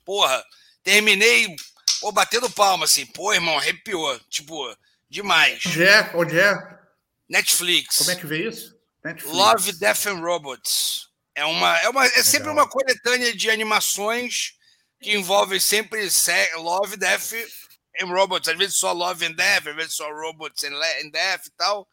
porra, 0.05 0.43
terminei, 0.83 1.55
pô, 1.99 2.11
batendo 2.11 2.49
palma, 2.49 2.85
assim, 2.85 3.05
pô, 3.05 3.33
irmão, 3.33 3.57
arrepiou. 3.57 4.19
Tipo, 4.29 4.75
demais. 5.09 5.65
Onde 5.65 5.83
é? 5.83 6.11
Onde 6.13 6.39
é? 6.39 6.77
Netflix. 7.29 7.97
Como 7.97 8.11
é 8.11 8.15
que 8.15 8.25
vê 8.25 8.47
isso? 8.47 8.77
Netflix. 9.03 9.35
Love, 9.35 9.71
Death 9.73 10.05
and 10.07 10.19
Robots. 10.19 11.07
É, 11.35 11.45
uma, 11.45 11.77
é, 11.79 11.89
uma, 11.89 12.05
é 12.05 12.23
sempre 12.23 12.49
uma 12.49 12.67
coletânea 12.67 13.35
de 13.35 13.49
animações 13.49 14.56
que 15.01 15.15
envolve 15.15 15.59
sempre 15.59 16.07
Love, 16.55 16.97
Death 16.97 17.33
and 18.01 18.07
Robots. 18.07 18.47
Às 18.47 18.57
vezes 18.57 18.77
só 18.77 18.91
Love 18.91 19.25
and 19.25 19.33
Death, 19.33 19.67
às 19.67 19.75
vezes 19.75 19.93
só 19.93 20.11
Robots 20.11 20.63
and 20.63 21.09
Death 21.11 21.47
e 21.47 21.51
tal. 21.51 21.87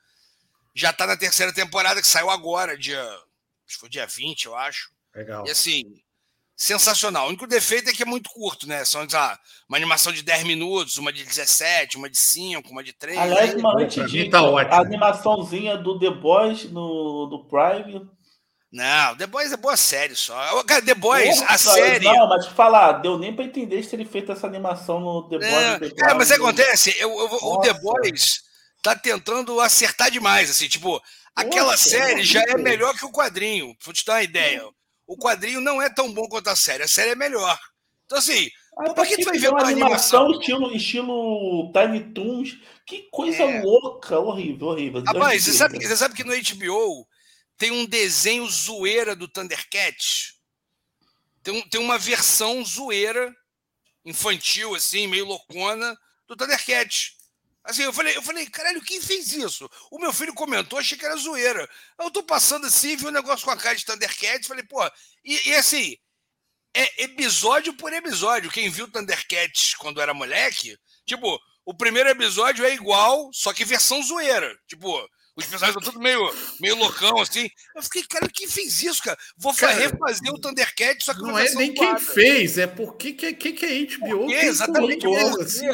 Já 0.75 0.93
tá 0.93 1.07
na 1.07 1.17
terceira 1.17 1.53
temporada, 1.53 2.01
que 2.01 2.09
saiu 2.09 2.31
agora, 2.31 2.77
dia. 2.77 3.03
Acho 3.03 3.77
que 3.77 3.81
foi 3.81 3.89
dia 3.89 4.07
20, 4.07 4.47
eu 4.47 4.57
acho. 4.57 4.91
Legal. 5.15 5.47
E 5.47 5.51
assim, 5.51 5.85
sensacional. 6.57 7.27
O 7.27 7.29
único 7.29 7.47
defeito 7.47 7.89
é 7.89 7.93
que 7.93 8.03
é 8.03 8.07
muito 8.07 8.29
curto, 8.31 8.67
né? 8.67 8.85
São 8.85 9.07
ah, 9.15 9.39
uma 9.69 9.79
animação 9.79 10.13
de 10.13 10.23
10 10.23 10.45
minutos, 10.45 10.99
uma 10.99 11.13
de 11.13 11.25
17, 11.25 11.97
uma 11.97 12.11
de 12.11 12.19
5, 12.19 12.69
uma 12.69 12.83
de 12.83 12.93
3. 12.93 13.17
Aliás, 13.17 13.55
uma 13.55 13.81
antidica, 13.81 14.31
tá 14.31 14.41
a 14.41 14.81
animaçãozinha 14.81 15.77
do 15.77 15.99
The 15.99 16.11
Boys 16.11 16.65
no, 16.65 17.27
do 17.27 17.45
Prime 17.45 18.09
não, 18.75 19.17
The 19.17 19.29
Boys 19.29 19.53
é 19.53 19.57
boa 19.57 19.77
série 19.77 20.17
só. 20.17 20.65
Cara, 20.65 20.83
The 20.83 20.95
Boys, 20.95 21.39
Porra, 21.39 21.55
a 21.55 21.59
série. 21.59 22.05
Não, 22.05 22.29
mas 22.29 22.45
falar, 22.49 22.95
deu 22.95 23.17
nem 23.17 23.33
pra 23.33 23.45
entender 23.45 23.81
se 23.85 23.95
ele 23.95 24.05
fez 24.05 24.29
essa 24.29 24.49
animação 24.49 24.99
no 24.99 25.29
The 25.29 25.39
Boys. 25.39 25.93
É, 26.03 26.11
é 26.11 26.15
mas 26.15 26.33
acontece, 26.33 26.93
eu, 26.99 27.09
eu, 27.09 27.27
o 27.41 27.61
The 27.61 27.73
Boys 27.75 28.43
tá 28.83 28.97
tentando 28.97 29.61
acertar 29.61 30.11
demais, 30.11 30.51
assim, 30.51 30.67
tipo, 30.67 31.01
aquela 31.37 31.71
Nossa, 31.71 31.89
série 31.89 32.25
já 32.25 32.43
é 32.43 32.57
melhor 32.59 32.93
que 32.99 33.07
o 33.07 33.13
quadrinho. 33.13 33.77
Vou 33.85 33.95
te 33.95 34.05
dar 34.05 34.15
uma 34.15 34.23
ideia. 34.25 34.69
O 35.07 35.17
quadrinho 35.17 35.61
não 35.61 35.81
é 35.81 35.89
tão 35.89 36.13
bom 36.13 36.27
quanto 36.29 36.49
a 36.49 36.57
série, 36.57 36.83
a 36.83 36.89
série 36.89 37.11
é 37.11 37.15
melhor. 37.15 37.57
Então, 38.07 38.19
assim, 38.19 38.51
ah, 38.77 38.93
por 38.93 39.07
que 39.07 39.19
tu 39.19 39.27
vai 39.27 39.39
ver 39.39 39.51
uma 39.51 39.63
animação, 39.63 40.23
animação 40.23 40.41
estilo, 40.41 40.77
estilo 40.77 41.73
Tiny 41.73 42.13
Toons? 42.13 42.59
Que 42.85 43.09
coisa 43.13 43.45
é. 43.45 43.63
louca, 43.63 44.19
horrível, 44.19 44.67
horrível. 44.67 45.05
Rapaz, 45.07 45.45
você 45.45 45.53
sabe, 45.53 45.79
você 45.79 45.97
sabe 45.97 46.17
que 46.17 46.25
no 46.25 46.33
HBO 46.33 47.07
tem 47.57 47.71
um 47.71 47.87
desenho 47.87 48.49
zoeira 48.49 49.15
do 49.15 49.29
Thundercats. 49.29 50.35
Tem, 51.43 51.69
tem 51.69 51.81
uma 51.81 51.99
versão 51.99 52.65
zoeira, 52.65 53.35
infantil, 54.05 54.75
assim, 54.75 55.07
meio 55.07 55.25
loucona, 55.25 55.97
do 56.27 56.37
Thundercats. 56.37 57.17
Assim, 57.63 57.83
eu 57.83 57.93
falei, 57.93 58.15
eu 58.15 58.23
falei, 58.23 58.47
caralho, 58.47 58.83
quem 58.83 59.01
fez 59.01 59.33
isso? 59.33 59.71
O 59.91 59.99
meu 59.99 60.13
filho 60.13 60.35
comentou, 60.35 60.79
achei 60.79 60.99
que 60.99 61.05
era 61.05 61.17
zoeira. 61.17 61.69
Eu 61.99 62.11
tô 62.11 62.23
passando 62.23 62.67
assim, 62.67 62.97
vi 62.97 63.07
um 63.07 63.11
negócio 63.11 63.45
com 63.45 63.51
a 63.51 63.57
cara 63.57 63.75
de 63.75 63.85
Thundercats, 63.85 64.47
falei, 64.47 64.65
pô, 64.65 64.85
e, 65.25 65.49
e 65.49 65.55
assim, 65.55 65.97
é 66.75 67.05
episódio 67.05 67.73
por 67.75 67.93
episódio. 67.93 68.51
Quem 68.51 68.69
viu 68.69 68.91
Thundercats 68.91 69.75
quando 69.77 70.01
era 70.01 70.13
moleque, 70.13 70.77
tipo, 71.07 71.41
o 71.65 71.73
primeiro 71.73 72.11
episódio 72.11 72.65
é 72.67 72.75
igual, 72.75 73.31
só 73.33 73.53
que 73.55 73.65
versão 73.65 74.03
zoeira. 74.03 74.55
Tipo, 74.67 75.09
os 75.37 75.47
personagens 75.47 75.77
estão 75.77 75.93
tudo 75.93 76.03
meio, 76.03 76.21
meio 76.61 76.77
loucão, 76.77 77.21
assim. 77.21 77.51
Eu 77.75 77.83
fiquei, 77.83 78.05
cara, 78.05 78.29
quem 78.29 78.49
fez 78.49 78.83
isso, 78.83 79.03
cara? 79.03 79.19
Vou 79.37 79.55
cara, 79.55 79.73
refazer 79.73 80.33
o 80.33 80.41
Thundercat, 80.41 81.05
só 81.05 81.13
que 81.13 81.23
Não 81.23 81.39
é 81.39 81.51
nem 81.55 81.75
quem 81.75 81.99
fez, 81.99 82.57
é 82.59 82.67
porque 82.67 83.13
que, 83.13 83.33
que, 83.35 83.53
que 83.53 83.67
a 83.67 83.99
HBO 83.99 84.31
é, 84.31 84.47
exatamente 84.47 85.07
isso. 85.07 85.41
Assim, 85.41 85.67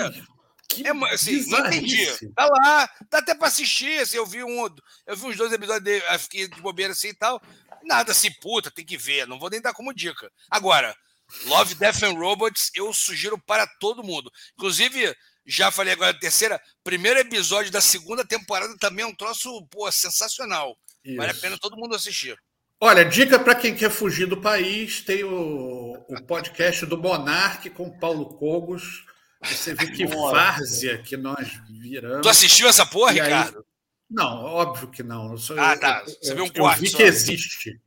que 0.69 0.87
é, 0.87 0.91
assim, 1.13 1.51
não 1.51 1.67
entendi. 1.67 2.07
Tá 2.35 2.47
lá, 2.47 2.89
dá 3.11 3.19
até 3.19 3.35
pra 3.35 3.49
assistir. 3.49 4.01
Assim, 4.01 4.17
eu 4.17 4.25
vi 4.25 4.43
um, 4.43 4.69
eu 5.07 5.17
vi 5.17 5.27
uns 5.27 5.37
dois 5.37 5.53
episódios 5.53 5.85
dele, 5.85 6.19
fiquei 6.19 6.49
de 6.49 6.61
bobeira 6.63 6.93
assim 6.93 7.09
e 7.09 7.15
tal. 7.15 7.43
Nada 7.85 8.13
assim, 8.13 8.31
puta, 8.41 8.71
tem 8.71 8.85
que 8.85 8.97
ver. 8.97 9.27
Não 9.27 9.39
vou 9.39 9.51
nem 9.51 9.61
dar 9.61 9.75
como 9.75 9.93
dica. 9.93 10.31
Agora, 10.49 10.97
Love, 11.45 11.75
Death 11.75 12.03
and 12.03 12.15
Robots, 12.15 12.71
eu 12.75 12.93
sugiro 12.93 13.39
para 13.39 13.67
todo 13.79 14.05
mundo. 14.05 14.31
Inclusive, 14.55 15.15
já 15.47 15.70
falei 15.70 15.93
agora 15.93 16.11
a 16.11 16.18
terceira. 16.18 16.61
Primeiro 16.84 17.18
episódio 17.18 17.71
da 17.71 17.80
segunda 17.80 18.25
temporada 18.25 18.76
também 18.79 19.04
é 19.04 19.08
um 19.08 19.14
troço 19.14 19.67
pô, 19.67 19.91
sensacional. 19.91 20.76
Isso. 21.04 21.17
Vale 21.17 21.30
a 21.30 21.34
pena 21.34 21.58
todo 21.58 21.76
mundo 21.76 21.95
assistir. 21.95 22.38
Olha, 22.80 23.04
dica 23.04 23.38
para 23.38 23.54
quem 23.54 23.75
quer 23.75 23.91
fugir 23.91 24.26
do 24.26 24.41
país: 24.41 25.03
tem 25.03 25.22
o, 25.25 25.92
o 26.08 26.22
podcast 26.22 26.87
do 26.87 26.96
Monarque 26.96 27.68
com 27.68 27.91
Paulo 27.91 28.26
Cogos. 28.37 29.04
Você 29.42 29.75
vê 29.75 29.91
que 29.91 30.07
várzea 30.08 30.99
que 30.99 31.17
nós 31.17 31.49
viramos. 31.68 32.22
Tu 32.22 32.29
assistiu 32.29 32.68
essa 32.68 32.87
porra, 32.87 33.12
Ricardo? 33.12 33.64
Não, 34.11 34.45
óbvio 34.45 34.88
que 34.88 35.03
não. 35.03 35.33
Eu 35.33 35.38
sou, 35.38 35.58
ah, 35.58 35.76
tá. 35.76 36.03
Você 36.04 36.33
eu, 36.33 36.37
viu 36.37 36.45
um 36.45 36.49
quarto. 36.49 36.79
Eu 36.79 36.83
vi 36.83 36.91
só. 36.91 36.96
que 36.96 37.03
existe. 37.04 37.80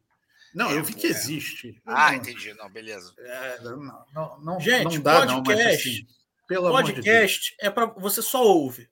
Não, 0.54 0.72
eu 0.72 0.84
vi 0.84 0.94
que 0.94 1.08
existe. 1.08 1.82
Ah, 1.86 2.12
não, 2.12 2.18
entendi. 2.18 2.54
Não, 2.54 2.70
beleza. 2.70 3.12
É, 3.18 3.62
não, 3.62 4.06
não, 4.14 4.40
não, 4.40 4.60
Gente, 4.60 4.98
não 4.98 5.04
dá, 5.04 5.26
podcast, 5.26 5.34
não, 5.34 5.44
mas 5.44 5.76
assim, 5.76 6.08
pelo 6.48 6.72
podcast 6.72 7.52
de 7.52 7.66
é 7.66 7.70
para 7.70 7.86
você 7.86 8.22
só 8.22 8.44
ouve. 8.44 8.90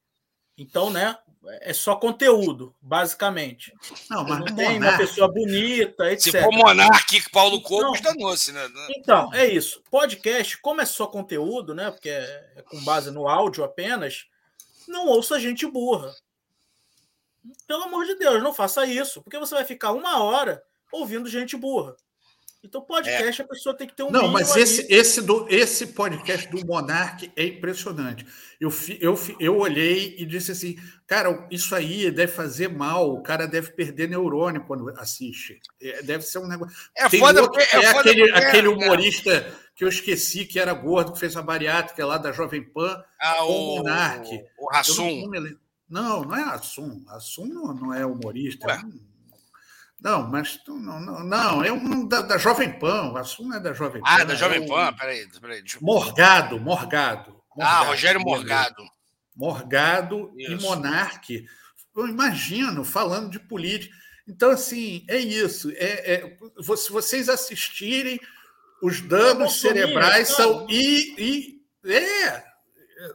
Então, 0.58 0.90
né? 0.90 1.18
É 1.62 1.74
só 1.74 1.96
conteúdo, 1.96 2.76
basicamente. 2.80 3.74
Não, 4.08 4.24
mas 4.24 4.40
não 4.40 4.56
tem 4.56 4.78
uma 4.78 4.96
pessoa 4.96 5.28
bonita, 5.28 6.12
etc. 6.12 6.34
Se 6.34 6.42
for 6.42 6.52
Monarque, 6.54 7.30
Paulo 7.32 7.60
Cobos, 7.64 8.00
danou-se, 8.00 8.52
né? 8.52 8.70
Então, 8.96 9.34
é 9.34 9.48
isso. 9.48 9.82
Podcast, 9.90 10.60
como 10.60 10.82
é 10.82 10.86
só 10.86 11.08
conteúdo, 11.08 11.74
né? 11.74 11.90
Porque 11.90 12.10
é, 12.10 12.54
é 12.58 12.62
com 12.62 12.84
base 12.84 13.10
no 13.10 13.28
áudio 13.28 13.64
apenas, 13.64 14.26
não 14.88 15.08
ouça 15.08 15.40
gente 15.40 15.66
burra. 15.66 16.14
Pelo 17.66 17.86
amor 17.86 18.06
de 18.06 18.16
Deus, 18.16 18.44
não 18.44 18.54
faça 18.54 18.86
isso, 18.86 19.24
porque 19.24 19.40
você 19.40 19.56
vai 19.56 19.66
ficar 19.66 19.94
uma 19.94 20.22
hora 20.24 20.62
ouvindo 20.92 21.28
gente 21.28 21.58
burra. 21.58 21.96
Então, 22.64 22.80
podcast, 22.80 23.42
é. 23.42 23.44
a 23.44 23.48
pessoa 23.48 23.76
tem 23.76 23.88
que 23.88 23.96
ter 23.96 24.04
um. 24.04 24.12
Não, 24.12 24.28
mas 24.28 24.56
esse, 24.56 24.86
esse, 24.88 25.20
do, 25.24 25.48
esse 25.50 25.88
podcast 25.88 26.48
do 26.48 26.64
Monark 26.64 27.32
é 27.36 27.46
impressionante. 27.46 28.24
Eu, 28.60 28.72
eu, 29.00 29.20
eu 29.40 29.58
olhei 29.58 30.16
e 30.20 30.26
disse 30.28 30.52
assim: 30.52 30.76
cara, 31.08 31.48
isso 31.50 31.74
aí 31.74 32.12
deve 32.12 32.32
fazer 32.32 32.68
mal, 32.68 33.12
o 33.12 33.24
cara 33.24 33.48
deve 33.48 33.72
perder 33.72 34.08
neurônio 34.08 34.64
quando 34.66 34.90
assiste. 35.00 35.60
É, 35.82 36.04
deve 36.04 36.24
ser 36.24 36.38
um 36.38 36.48
negócio. 36.48 36.78
É 36.96 37.10
Tem 37.10 37.20
foda, 37.20 37.42
outro, 37.42 37.60
é, 37.60 37.64
é 37.64 37.94
foda 37.94 38.12
aquele, 38.12 38.32
porque, 38.32 38.46
aquele 38.46 38.68
humorista 38.68 39.42
né? 39.42 39.54
que 39.74 39.84
eu 39.84 39.90
esqueci 39.90 40.46
que 40.46 40.60
era 40.60 40.74
gordo, 40.74 41.14
que 41.14 41.20
fez 41.20 41.36
a 41.36 41.42
bariátrica 41.42 42.06
lá 42.06 42.20
da 42.20 42.32
Jovem 42.32 42.64
Pan, 42.64 43.04
ah, 43.20 43.44
o 43.44 43.78
Monark. 43.78 44.30
O 44.60 44.72
Rassum. 44.72 45.32
Não, 45.90 46.24
não 46.24 46.36
é 46.36 46.44
Assum. 46.44 47.04
Assum 47.10 47.48
não, 47.48 47.74
não 47.74 47.94
é 47.94 48.06
humorista. 48.06 48.68
Ué. 48.68 48.78
Não, 48.78 49.11
mas 50.02 50.60
não, 50.68 51.00
não, 51.00 51.24
não 51.24 51.64
é 51.64 51.72
um 51.72 52.08
da, 52.08 52.22
da 52.22 52.38
Jovem 52.38 52.78
Pan, 52.80 53.12
o 53.12 53.18
assunto 53.18 53.54
é 53.56 53.60
da 53.60 53.74
Jovem 53.74 54.02
ah, 54.04 54.18
Pan. 54.18 54.22
Ah, 54.22 54.26
da 54.26 54.36
Jovem 54.36 54.64
é 54.64 54.68
Pan, 54.68 54.94
peraí, 54.94 55.28
peraí. 55.40 55.62
Deixa 55.62 55.78
eu... 55.78 55.82
Morgado, 55.84 56.60
Morgado, 56.60 57.32
Morgado. 57.56 57.62
Ah, 57.62 57.84
Rogério 57.84 58.20
Morgado. 58.22 58.84
Morgado 59.36 60.34
Isso. 60.36 60.52
e 60.52 60.62
Monarque 60.62 61.46
eu 61.96 62.08
imagino 62.08 62.84
falando 62.84 63.30
de 63.30 63.40
política. 63.40 63.96
Então, 64.28 64.52
assim, 64.52 65.04
é 65.08 65.18
isso. 65.18 65.72
É, 65.72 66.14
é, 66.14 66.38
se 66.78 66.92
vocês 66.92 67.28
assistirem, 67.28 68.20
os 68.82 69.02
danos 69.02 69.60
cerebrais 69.60 70.30
são. 70.30 70.68
E, 70.70 71.16
e, 71.18 71.92
é, 71.92 72.44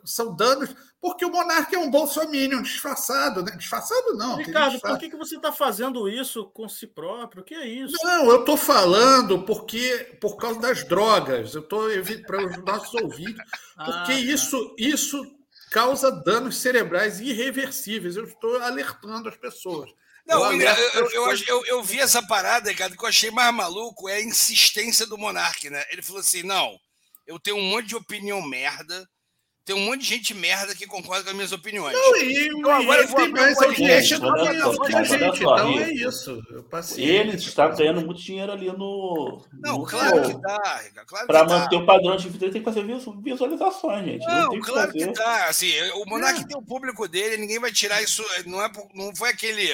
são 0.04 0.34
danos. 0.34 0.74
Porque 1.00 1.24
o 1.24 1.30
monarca 1.30 1.76
é 1.76 1.78
um 1.78 1.90
bolsominion 1.90 2.62
disfarçado, 2.62 3.42
né? 3.42 3.52
Disfarçado 3.56 4.14
não. 4.14 4.36
Ricardo, 4.36 4.80
por 4.80 4.98
que, 4.98 5.10
que 5.10 5.16
você 5.16 5.36
está 5.36 5.52
fazendo 5.52 6.08
isso 6.08 6.46
com 6.46 6.68
si 6.68 6.86
próprio? 6.86 7.42
O 7.42 7.44
que 7.44 7.54
é 7.54 7.66
isso? 7.66 7.96
Não, 8.02 8.30
eu 8.30 8.40
estou 8.40 8.56
falando 8.56 9.42
porque 9.44 10.16
por 10.20 10.36
causa 10.36 10.60
das 10.60 10.84
drogas. 10.84 11.54
Eu 11.54 11.60
estou 11.60 11.88
para 12.26 12.44
os 12.44 12.56
nossos 12.64 12.94
ouvidos, 12.94 13.44
porque 13.76 14.12
ah, 14.12 14.20
isso, 14.20 14.74
isso 14.78 15.22
causa 15.70 16.10
danos 16.10 16.56
cerebrais 16.56 17.20
irreversíveis. 17.20 18.16
Eu 18.16 18.24
estou 18.24 18.56
alertando 18.62 19.28
as 19.28 19.36
pessoas. 19.36 19.90
Não, 20.26 20.52
eu, 20.52 20.60
eu, 20.60 21.10
eu, 21.10 21.36
eu, 21.46 21.66
eu, 21.66 21.84
vi 21.84 22.00
essa 22.00 22.20
parada, 22.26 22.74
cara, 22.74 22.96
que 22.96 23.04
eu 23.04 23.08
achei 23.08 23.30
mais 23.30 23.54
maluco 23.54 24.08
é 24.08 24.14
a 24.14 24.22
insistência 24.22 25.06
do 25.06 25.16
Monark, 25.16 25.70
né? 25.70 25.84
Ele 25.92 26.02
falou 26.02 26.20
assim: 26.20 26.42
não, 26.42 26.76
eu 27.26 27.38
tenho 27.38 27.56
um 27.56 27.70
monte 27.70 27.86
de 27.86 27.96
opinião 27.96 28.42
merda, 28.42 29.08
tem 29.66 29.74
um 29.74 29.84
monte 29.84 30.02
de 30.02 30.06
gente 30.06 30.32
merda 30.32 30.76
que 30.76 30.86
concorda 30.86 31.24
com 31.24 31.30
as 31.30 31.34
minhas 31.34 31.50
opiniões. 31.50 31.92
Não, 31.92 32.16
e, 32.18 32.46
então, 32.46 32.70
agora 32.70 33.04
tem 33.04 33.28
mais 33.30 33.60
audiência 33.60 34.16
do 34.16 34.32
que 34.32 34.94
a 34.94 35.02
gente. 35.02 35.42
Então 35.42 35.80
é 35.80 35.90
isso. 35.90 36.40
Ele 36.96 37.34
está 37.34 37.66
ganhando 37.70 38.00
muito 38.02 38.22
dinheiro 38.22 38.52
ali 38.52 38.68
no. 38.68 39.44
Não, 39.52 39.78
no 39.78 39.84
claro 39.84 40.22
que 40.22 40.40
dá, 40.40 40.84
claro 41.04 41.26
Para 41.26 41.44
manter 41.44 41.76
dá. 41.78 41.82
o 41.82 41.84
padrão 41.84 42.16
de 42.16 42.28
vida, 42.28 42.48
tem 42.48 42.62
que 42.62 42.64
fazer 42.64 42.84
visualizações, 43.20 44.04
gente. 44.04 44.24
Não, 44.24 44.52
não 44.52 44.60
claro 44.60 44.92
que, 44.92 45.04
que 45.04 45.12
dá. 45.12 45.46
Assim, 45.46 45.72
o 45.94 46.04
Monark 46.06 46.42
é. 46.42 46.46
tem 46.46 46.56
o 46.56 46.62
público 46.62 47.08
dele, 47.08 47.36
ninguém 47.36 47.58
vai 47.58 47.72
tirar 47.72 48.00
isso. 48.00 48.24
Não, 48.46 48.64
é, 48.64 48.70
não 48.94 49.16
foi 49.16 49.30
aquele, 49.30 49.68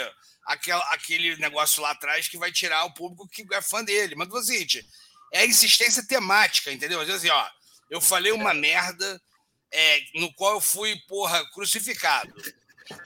aquele, 0.46 0.80
aquele 0.90 1.36
negócio 1.36 1.82
lá 1.82 1.90
atrás 1.90 2.26
que 2.28 2.38
vai 2.38 2.50
tirar 2.50 2.82
o 2.86 2.94
público 2.94 3.28
que 3.28 3.44
é 3.52 3.60
fã 3.60 3.84
dele. 3.84 4.14
Mas, 4.16 4.30
o 4.30 4.42
seguinte, 4.42 4.86
é 5.34 5.40
a 5.40 5.46
insistência 5.46 6.02
temática, 6.06 6.72
entendeu? 6.72 6.98
Às 6.98 7.08
vezes, 7.08 7.24
assim, 7.24 7.30
ó, 7.30 7.44
eu 7.90 8.00
falei 8.00 8.32
uma 8.32 8.54
merda 8.54 9.20
é, 9.72 10.00
no 10.14 10.32
qual 10.34 10.54
eu 10.54 10.60
fui, 10.60 10.96
porra, 11.08 11.44
crucificado. 11.52 12.32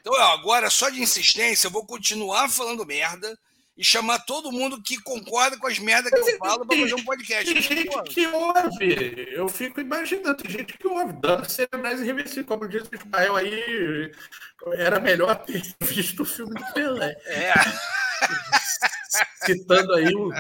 Então, 0.01 0.14
agora, 0.14 0.68
só 0.70 0.88
de 0.88 1.01
insistência, 1.01 1.66
eu 1.66 1.70
vou 1.70 1.86
continuar 1.86 2.48
falando 2.48 2.84
merda 2.84 3.38
e 3.76 3.84
chamar 3.84 4.20
todo 4.20 4.51
mundo 4.51 4.82
que 4.82 4.97
concorda 5.02 5.59
com 5.59 5.66
as 5.66 5.78
merdas 5.78 6.10
que 6.10 6.18
eu 6.18 6.38
falo 6.38 6.66
para 6.66 6.78
fazer 6.78 6.94
um 6.94 7.05
podcast. 7.05 7.52
Tem 7.52 7.62
gente 7.62 8.02
que 8.05 8.26
ouve, 8.26 9.28
eu 9.32 9.48
fico 9.48 9.80
imaginando, 9.80 10.34
tem 10.34 10.51
gente 10.51 10.78
que 10.78 10.88
ouve, 10.88 11.12
dando 11.20 11.48
cerebrais 11.48 12.01
irreversíveis, 12.01 12.47
como 12.47 12.68
disse 12.68 12.88
o 12.90 12.97
Ismael 12.97 13.36
aí, 13.36 14.12
era 14.72 14.98
melhor 14.98 15.34
ter 15.44 15.62
visto 15.82 16.22
o 16.22 16.26
filme 16.26 16.55
do 16.55 16.72
Pelé. 16.72 17.14
É. 17.26 17.52
Citando 19.44 19.93
aí 19.94 20.14
o 20.14 20.32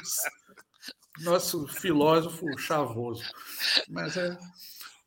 nosso 1.20 1.68
filósofo 1.68 2.46
chavoso. 2.58 3.22
Mas 3.88 4.16
é. 4.16 4.36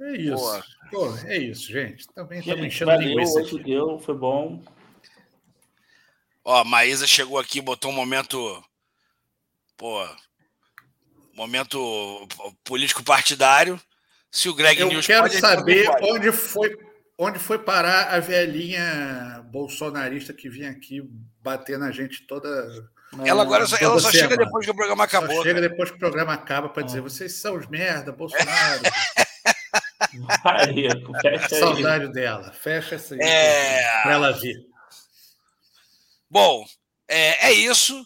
É 0.02 0.16
isso. 0.16 0.64
Pô, 0.90 1.16
é 1.26 1.38
isso, 1.38 1.72
gente. 1.72 2.08
Também 2.14 2.40
estamos 2.40 2.66
enchendo 2.66 2.92
valeu, 2.92 3.10
linguiça. 3.10 3.42
Hoje 3.42 3.64
deu, 3.64 4.00
foi 4.00 4.16
bom. 4.16 4.64
Ó, 6.44 6.62
a 6.62 6.64
Maísa 6.64 7.06
chegou 7.06 7.38
aqui, 7.38 7.60
botou 7.60 7.92
um 7.92 7.96
momento. 7.96 8.64
Pô. 9.78 10.08
Momento 11.36 12.28
político 12.64 13.04
partidário. 13.04 13.80
Se 14.32 14.48
o 14.48 14.54
Greg 14.54 14.80
Eu 14.80 14.88
News 14.88 15.06
quero 15.06 15.24
pode, 15.24 15.40
saber 15.40 15.90
onde 16.02 16.32
foi, 16.32 16.78
onde 17.18 17.40
foi 17.40 17.60
parar 17.60 18.14
a 18.14 18.20
velhinha 18.20 19.44
bolsonarista 19.52 20.34
que 20.34 20.50
vinha 20.50 20.70
aqui 20.70 21.02
bater 21.42 21.78
na 21.78 21.92
gente 21.92 22.26
toda. 22.28 22.48
Ela 23.26 23.42
agora 23.42 23.66
só, 23.66 23.76
ela 23.78 24.00
só 24.00 24.12
chega 24.12 24.38
depois 24.38 24.66
que 24.66 24.72
o 24.72 24.76
programa 24.76 25.04
acabou. 25.04 25.36
Só 25.38 25.44
chega 25.44 25.62
depois 25.62 25.90
que 25.90 25.96
o 25.96 26.00
programa 26.00 26.34
acaba 26.34 26.70
para 26.70 26.84
dizer: 26.84 27.02
vocês 27.02 27.34
são 27.34 27.56
os 27.58 27.68
merda, 27.68 28.12
Bolsonaro. 28.12 28.82
Aí, 30.44 30.88
fecha 31.22 31.56
aí. 31.56 31.60
Saudade 31.60 32.12
dela. 32.12 32.52
Fecha 32.54 32.96
essa 32.96 33.16
aí 33.16 33.22
é... 33.22 34.02
para 34.04 34.14
ela 34.14 34.32
vir. 34.32 34.66
Bom, 36.30 36.66
é, 37.08 37.48
é, 37.48 37.54
isso. 37.54 38.06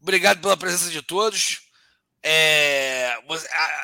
Obrigado 0.00 0.40
pela 0.40 0.56
presença 0.56 0.90
de 0.90 1.02
todos. 1.02 1.66
É, 2.22 3.14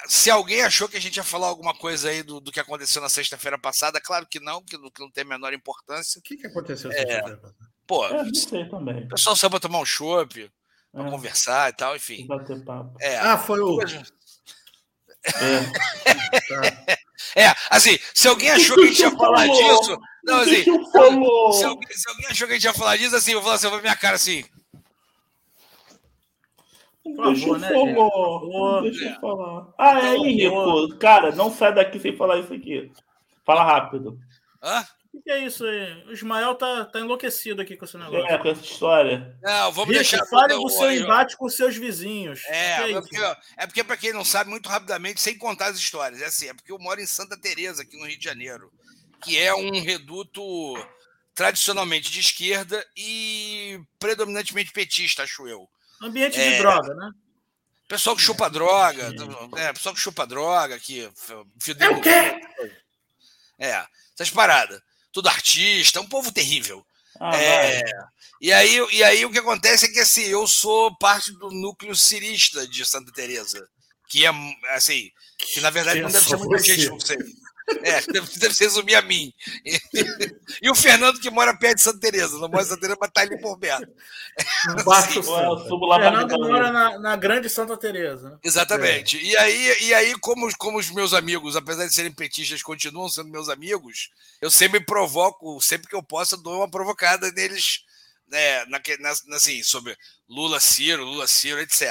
se 0.06 0.30
alguém 0.30 0.62
achou 0.62 0.88
que 0.88 0.96
a 0.96 1.00
gente 1.00 1.16
ia 1.16 1.24
falar 1.24 1.46
alguma 1.46 1.74
coisa 1.74 2.08
aí 2.08 2.22
do, 2.22 2.40
do 2.40 2.50
que 2.50 2.58
aconteceu 2.58 3.00
na 3.00 3.08
sexta-feira 3.08 3.56
passada, 3.56 4.00
claro 4.00 4.26
que 4.28 4.40
não, 4.40 4.62
que, 4.64 4.76
que 4.76 5.00
não 5.00 5.10
tem 5.10 5.22
a 5.22 5.28
menor 5.28 5.52
importância. 5.52 6.18
O 6.18 6.22
que, 6.22 6.36
que 6.36 6.46
aconteceu 6.46 6.90
na 6.90 6.96
é, 6.96 6.98
sexta-feira 6.98 7.36
passada? 7.36 7.72
Pô, 7.86 8.06
é, 8.06 8.24
não 8.24 8.34
sei 8.34 8.68
também. 8.68 9.04
o 9.04 9.08
pessoal 9.08 9.36
saiu 9.36 9.50
para 9.50 9.60
tomar 9.60 9.80
um 9.80 9.84
chopp, 9.84 10.50
para 10.92 11.06
é. 11.06 11.10
conversar 11.10 11.70
e 11.70 11.72
tal, 11.76 11.96
enfim. 11.96 12.26
Bater 12.26 12.64
papo. 12.64 12.96
É, 13.00 13.18
ah, 13.18 13.38
foi 13.38 13.60
o. 13.60 13.78
É. 15.24 15.60
tá. 16.48 16.98
É, 17.36 17.54
assim, 17.70 17.98
se 18.14 18.28
alguém 18.28 18.50
achou 18.50 18.76
que 18.76 18.82
a 18.82 18.86
gente 18.86 19.00
ia 19.00 19.10
falar 19.10 19.46
disso. 19.46 19.98
Não, 20.24 20.36
assim. 20.38 20.62
Se 20.62 20.70
alguém, 21.64 21.88
se 21.90 22.08
alguém 22.08 22.26
achou 22.30 22.46
que 22.46 22.52
a 22.52 22.56
gente 22.56 22.64
ia 22.64 22.74
falar 22.74 22.96
disso, 22.96 23.16
assim, 23.16 23.32
eu 23.32 23.38
vou 23.38 23.44
falar 23.44 23.56
assim, 23.56 23.66
eu 23.66 23.70
vou 23.70 23.80
minha 23.80 23.96
cara 23.96 24.16
assim. 24.16 24.44
Deixa 27.04 27.48
eu 27.48 27.58
né, 27.58 27.68
falar. 27.68 28.82
Deixa 28.82 29.04
eu 29.04 29.20
falar. 29.20 29.68
Ah, 29.76 29.98
é 29.98 30.08
aí, 30.10 30.34
Rico. 30.34 30.96
Cara, 30.98 31.34
não 31.34 31.50
sai 31.50 31.74
daqui 31.74 31.98
sem 31.98 32.16
falar 32.16 32.38
isso 32.38 32.54
aqui. 32.54 32.92
Fala 33.44 33.64
rápido. 33.64 34.18
Hã? 34.62 34.84
O 35.12 35.20
que 35.20 35.30
é 35.30 35.44
isso 35.44 35.64
aí? 35.66 36.04
O 36.06 36.12
Ismael 36.12 36.54
tá, 36.54 36.86
tá 36.86 36.98
enlouquecido 36.98 37.60
aqui 37.60 37.76
com 37.76 37.84
esse 37.84 37.98
negócio. 37.98 38.26
É, 38.26 38.38
com 38.38 38.48
essa 38.48 38.64
história. 38.64 39.36
Não, 39.42 39.70
vamos 39.70 39.90
Rico, 39.94 40.08
deixar. 40.08 40.24
Fale 40.26 40.54
do 40.54 40.68
seu 40.70 40.90
embate 40.90 41.36
com 41.36 41.48
seus 41.50 41.76
vizinhos. 41.76 42.42
É, 42.46 42.56
é, 42.56 42.92
é, 42.92 43.00
porque, 43.00 43.16
é 43.58 43.66
porque, 43.66 43.84
para 43.84 43.96
quem 43.98 44.12
não 44.14 44.24
sabe, 44.24 44.48
muito 44.48 44.70
rapidamente, 44.70 45.20
sem 45.20 45.36
contar 45.36 45.66
as 45.66 45.76
histórias, 45.76 46.22
é 46.22 46.26
assim, 46.26 46.48
é 46.48 46.54
porque 46.54 46.72
eu 46.72 46.78
moro 46.78 46.98
em 46.98 47.06
Santa 47.06 47.38
Teresa 47.38 47.82
aqui 47.82 47.98
no 47.98 48.06
Rio 48.06 48.18
de 48.18 48.24
Janeiro, 48.24 48.72
que 49.22 49.38
é 49.38 49.54
um 49.54 49.82
reduto 49.82 50.42
tradicionalmente 51.34 52.10
de 52.10 52.20
esquerda 52.20 52.84
e 52.96 53.78
predominantemente 53.98 54.72
petista, 54.72 55.24
acho 55.24 55.46
eu. 55.46 55.68
Ambiente 56.00 56.40
é, 56.40 56.52
de 56.52 56.58
droga, 56.58 56.94
né? 56.94 57.10
Pessoal 57.86 58.16
que 58.16 58.22
chupa 58.22 58.48
droga, 58.48 59.12
é, 59.58 59.72
pessoal 59.74 59.94
que 59.94 60.00
chupa 60.00 60.26
droga, 60.26 60.78
que. 60.80 61.02
É 61.02 61.88
o 61.90 62.00
quê? 62.00 62.40
É, 63.58 63.86
essas 64.14 64.30
paradas 64.30 64.80
tudo 65.12 65.28
artista, 65.28 66.00
um 66.00 66.08
povo 66.08 66.32
terrível. 66.32 66.84
Ah, 67.20 67.36
é, 67.36 67.82
e, 68.40 68.52
aí, 68.52 68.86
e 68.90 69.04
aí 69.04 69.24
o 69.24 69.30
que 69.30 69.38
acontece 69.38 69.86
é 69.86 69.88
que 69.88 70.00
assim, 70.00 70.22
eu 70.22 70.46
sou 70.46 70.96
parte 70.96 71.30
do 71.32 71.50
núcleo 71.50 71.94
cirista 71.94 72.66
de 72.66 72.84
Santa 72.84 73.12
Teresa, 73.12 73.68
que 74.08 74.24
é 74.24 74.30
assim, 74.70 75.10
que 75.38 75.60
na 75.60 75.70
verdade 75.70 76.00
não 76.00 76.10
deve 76.10 76.26
ser 76.26 76.36
muita 76.36 76.62
gente, 76.62 76.88
não 76.88 77.00
sei. 77.00 77.18
É, 77.82 78.00
deve, 78.12 78.38
deve 78.38 78.54
se 78.54 78.64
resumir 78.64 78.94
a 78.94 79.02
mim. 79.02 79.32
E, 79.64 79.78
e, 80.62 80.70
o 80.70 80.74
Fernando 80.74 81.20
que 81.20 81.30
mora 81.30 81.56
perto 81.56 81.76
de 81.76 81.82
Santa 81.82 82.00
Teresa, 82.00 82.38
não 82.38 82.48
mora 82.48 82.62
em 82.62 82.66
Santa 82.66 82.80
Teresa, 82.80 82.98
mas 83.00 83.10
tá 83.10 83.20
ali 83.20 83.40
por 83.40 83.58
perto. 83.58 83.90
Assim, 84.92 85.18
eu 85.18 85.58
subo 85.68 85.86
lá 85.86 86.00
Fernando 86.00 86.38
mora 86.38 86.72
na, 86.72 86.98
na, 86.98 87.16
grande 87.16 87.48
Santa 87.48 87.76
Teresa. 87.76 88.30
Né? 88.30 88.38
Exatamente. 88.42 89.16
É. 89.18 89.22
E 89.22 89.36
aí, 89.36 89.76
e 89.82 89.94
aí 89.94 90.14
como, 90.20 90.48
como 90.56 90.78
os 90.78 90.90
meus 90.90 91.14
amigos, 91.14 91.56
apesar 91.56 91.86
de 91.86 91.94
serem 91.94 92.12
petistas, 92.12 92.62
continuam 92.62 93.08
sendo 93.08 93.30
meus 93.30 93.48
amigos, 93.48 94.10
eu 94.40 94.50
sempre 94.50 94.80
provoco, 94.80 95.60
sempre 95.60 95.88
que 95.88 95.96
eu 95.96 96.02
posso, 96.02 96.34
eu 96.34 96.42
dou 96.42 96.58
uma 96.58 96.70
provocada 96.70 97.30
neles 97.32 97.84
né, 98.32 98.64
na, 98.64 98.80
na, 99.00 99.36
assim, 99.36 99.62
sobre 99.62 99.96
Lula, 100.28 100.58
Ciro, 100.58 101.04
Lula, 101.04 101.26
Ciro, 101.26 101.60
etc. 101.60 101.82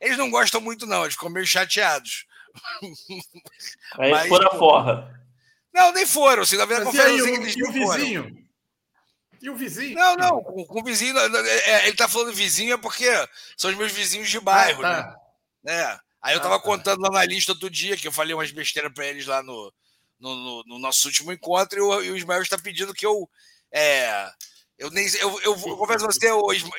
Eles 0.00 0.16
não 0.16 0.30
gostam 0.30 0.60
muito, 0.60 0.86
não, 0.86 1.02
eles 1.02 1.14
ficam 1.14 1.28
meio 1.28 1.44
chateados. 1.44 2.24
Aí 3.98 4.10
Mas, 4.10 4.28
foram 4.28 4.48
a 4.48 4.58
forra. 4.58 5.22
Não, 5.72 5.92
nem 5.92 6.06
foram. 6.06 6.42
Assim, 6.42 6.56
na 6.56 6.64
verdade, 6.64 6.96
Mas 6.96 7.06
e, 7.06 7.08
aí, 7.08 7.20
o, 7.20 7.26
e 7.26 7.62
o 7.64 7.72
vizinho? 7.72 8.22
Foram. 8.24 8.42
E 9.42 9.50
o 9.50 9.56
vizinho? 9.56 9.94
Não, 9.94 10.16
não. 10.16 10.42
Com, 10.42 10.80
o 10.80 10.84
vizinho. 10.84 11.18
É, 11.18 11.70
é, 11.70 11.88
ele 11.88 11.96
tá 11.96 12.06
falando 12.06 12.32
vizinho 12.32 12.74
é 12.74 12.76
porque 12.76 13.08
são 13.56 13.70
os 13.70 13.76
meus 13.76 13.90
vizinhos 13.90 14.30
de 14.30 14.38
bairro, 14.38 14.84
ah, 14.84 15.02
tá. 15.02 15.16
né? 15.64 15.82
É. 15.82 15.98
Aí 16.22 16.34
eu 16.34 16.40
tava 16.40 16.54
ah, 16.54 16.58
tá. 16.58 16.64
contando 16.64 17.00
lá 17.00 17.10
na 17.10 17.24
lista 17.24 17.50
outro 17.50 17.68
dia 17.68 17.96
que 17.96 18.06
eu 18.06 18.12
falei 18.12 18.32
umas 18.32 18.52
besteiras 18.52 18.92
para 18.92 19.06
eles 19.06 19.26
lá 19.26 19.42
no, 19.42 19.72
no, 20.20 20.34
no, 20.36 20.64
no, 20.64 20.78
nosso 20.78 21.08
último 21.08 21.32
encontro 21.32 21.76
e 21.76 21.82
o, 21.82 22.02
e 22.02 22.10
o 22.12 22.16
Ismael 22.16 22.42
está 22.42 22.56
pedindo 22.56 22.94
que 22.94 23.04
eu. 23.04 23.28
É, 23.72 24.30
eu 24.82 24.90
nem 24.90 25.06
eu, 25.20 25.40
eu, 25.42 25.52
eu 25.52 25.76
confesso 25.76 26.04
a 26.04 26.08
você, 26.08 26.26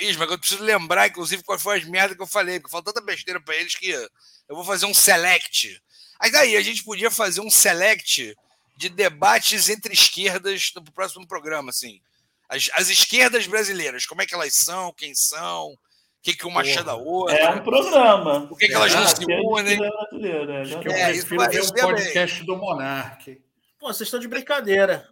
Isma, 0.02 0.28
que 0.28 0.34
eu 0.34 0.38
preciso 0.38 0.62
lembrar, 0.62 1.08
inclusive, 1.08 1.42
quais 1.42 1.62
foram 1.62 1.78
as 1.78 1.86
merdas 1.86 2.18
que 2.18 2.22
eu 2.22 2.28
falei, 2.28 2.60
porque 2.60 2.70
falou 2.70 2.84
tanta 2.84 3.00
besteira 3.00 3.40
para 3.40 3.56
eles 3.56 3.76
que 3.76 3.90
eu 3.90 4.10
vou 4.50 4.66
fazer 4.66 4.86
um 4.86 4.94
select. 4.94 5.82
Aí 6.20 6.30
daí, 6.30 6.58
a 6.58 6.62
gente 6.62 6.84
podia 6.84 7.10
fazer 7.10 7.40
um 7.40 7.50
select 7.50 8.36
de 8.76 8.90
debates 8.90 9.70
entre 9.70 9.94
esquerdas 9.94 10.74
no 10.76 10.92
próximo 10.92 11.26
programa, 11.26 11.70
assim. 11.70 12.02
As, 12.50 12.70
as 12.74 12.90
esquerdas 12.90 13.48
brasileiras, 13.48 14.06
como 14.06 14.22
é 14.22 14.26
que 14.26 14.36
elas 14.36 14.54
são, 14.54 14.92
quem 14.92 15.16
são, 15.16 15.68
o 15.70 15.78
que, 16.22 16.34
que 16.34 16.46
uma 16.46 16.60
acha 16.60 16.84
da 16.84 16.96
outra. 16.96 17.38
É 17.38 17.50
um 17.52 17.64
programa. 17.64 18.48
Por 18.48 18.58
que, 18.58 18.68
que 18.68 18.74
elas 18.74 18.94
não 18.94 19.08
se 19.08 19.24
unem? 19.24 19.80
É 19.82 20.82
que 20.82 20.90
eu 20.90 20.92
é, 20.92 21.08
prefiro 21.08 21.50
ver 21.50 21.64
um 21.64 21.70
podcast 21.70 22.44
do 22.44 22.58
Monark. 22.58 23.42
Pô, 23.80 23.88
vocês 23.88 24.08
estão 24.08 24.20
de 24.20 24.28
brincadeira. 24.28 25.08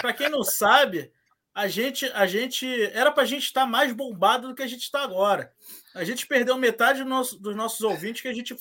Para 0.00 0.12
quem 0.12 0.28
não 0.28 0.44
sabe, 0.44 1.10
a 1.56 1.68
gente, 1.68 2.04
a 2.12 2.26
gente 2.26 2.66
era 2.92 3.10
para 3.10 3.22
a 3.22 3.26
gente 3.26 3.44
estar 3.44 3.64
mais 3.64 3.90
bombado 3.90 4.48
do 4.48 4.54
que 4.54 4.62
a 4.62 4.66
gente 4.66 4.82
está 4.82 5.02
agora. 5.02 5.50
A 5.94 6.04
gente 6.04 6.26
perdeu 6.26 6.58
metade 6.58 7.02
do 7.02 7.08
nosso, 7.08 7.40
dos 7.40 7.56
nossos 7.56 7.80
ouvintes 7.80 8.20
que 8.20 8.28
a 8.28 8.34
gente 8.34 8.54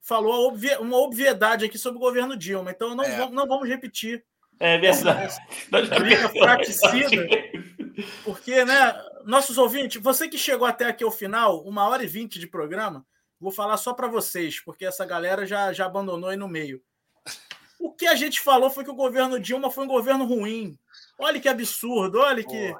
falou 0.00 0.52
uma 0.80 0.96
obviedade 0.96 1.64
aqui 1.64 1.78
sobre 1.78 1.98
o 1.98 2.00
governo 2.00 2.36
Dilma. 2.36 2.72
Então 2.72 2.92
não, 2.92 3.04
é. 3.04 3.16
vamos, 3.16 3.36
não 3.36 3.46
vamos 3.46 3.68
repetir. 3.68 4.24
É 4.58 4.76
verdade. 4.76 5.26
Essa, 5.26 5.40
fraticida. 6.36 7.28
Porque, 8.24 8.64
né, 8.64 9.00
nossos 9.24 9.56
ouvintes, 9.56 10.02
você 10.02 10.26
que 10.26 10.36
chegou 10.36 10.66
até 10.66 10.86
aqui 10.86 11.04
ao 11.04 11.12
final, 11.12 11.62
uma 11.62 11.86
hora 11.86 12.02
e 12.02 12.08
vinte 12.08 12.40
de 12.40 12.48
programa, 12.48 13.06
vou 13.38 13.52
falar 13.52 13.76
só 13.76 13.94
para 13.94 14.08
vocês, 14.08 14.58
porque 14.58 14.84
essa 14.84 15.06
galera 15.06 15.46
já, 15.46 15.72
já 15.72 15.86
abandonou 15.86 16.30
aí 16.30 16.36
no 16.36 16.48
meio. 16.48 16.82
O 17.78 17.92
que 17.92 18.08
a 18.08 18.16
gente 18.16 18.40
falou 18.40 18.70
foi 18.70 18.82
que 18.82 18.90
o 18.90 18.96
governo 18.96 19.38
Dilma 19.38 19.70
foi 19.70 19.84
um 19.84 19.88
governo 19.88 20.24
ruim. 20.24 20.76
Olha 21.18 21.40
que 21.40 21.48
absurdo, 21.48 22.18
olha 22.18 22.42
que, 22.42 22.74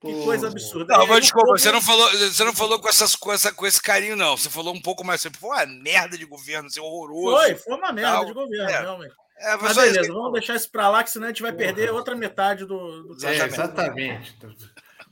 que 0.00 0.24
coisa 0.24 0.48
absurda. 0.48 0.96
Não, 0.96 1.06
mas 1.06 1.20
desculpa, 1.20 1.58
você 1.58 1.70
não 1.70 1.80
falou, 1.80 2.10
você 2.10 2.44
não 2.44 2.54
falou 2.54 2.80
com, 2.80 2.88
essas, 2.88 3.14
com, 3.14 3.32
essa, 3.32 3.52
com 3.52 3.66
esse 3.66 3.80
carinho, 3.80 4.16
não. 4.16 4.36
Você 4.36 4.50
falou 4.50 4.74
um 4.74 4.80
pouco 4.80 5.04
mais. 5.04 5.20
Você 5.20 5.30
foi 5.30 5.50
uma 5.50 5.66
merda 5.66 6.18
de 6.18 6.24
governo, 6.24 6.66
assim, 6.66 6.80
horroroso. 6.80 7.36
Foi, 7.36 7.54
foi 7.54 7.74
uma 7.74 7.92
merda 7.92 8.12
tal. 8.12 8.24
de 8.24 8.32
governo, 8.32 8.70
é. 8.70 8.80
realmente. 8.80 9.14
É, 9.38 9.56
mas 9.56 9.76
beleza, 9.76 10.00
isso. 10.00 10.12
vamos 10.14 10.32
deixar 10.32 10.56
isso 10.56 10.70
para 10.70 10.88
lá, 10.88 11.04
que 11.04 11.10
senão 11.10 11.26
a 11.26 11.28
gente 11.28 11.42
vai 11.42 11.52
Porra. 11.52 11.64
perder 11.64 11.92
outra 11.92 12.16
metade 12.16 12.64
do, 12.64 13.14
do 13.14 13.26
é, 13.26 13.44
Exatamente. 13.44 14.34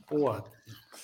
Porra. 0.07 0.43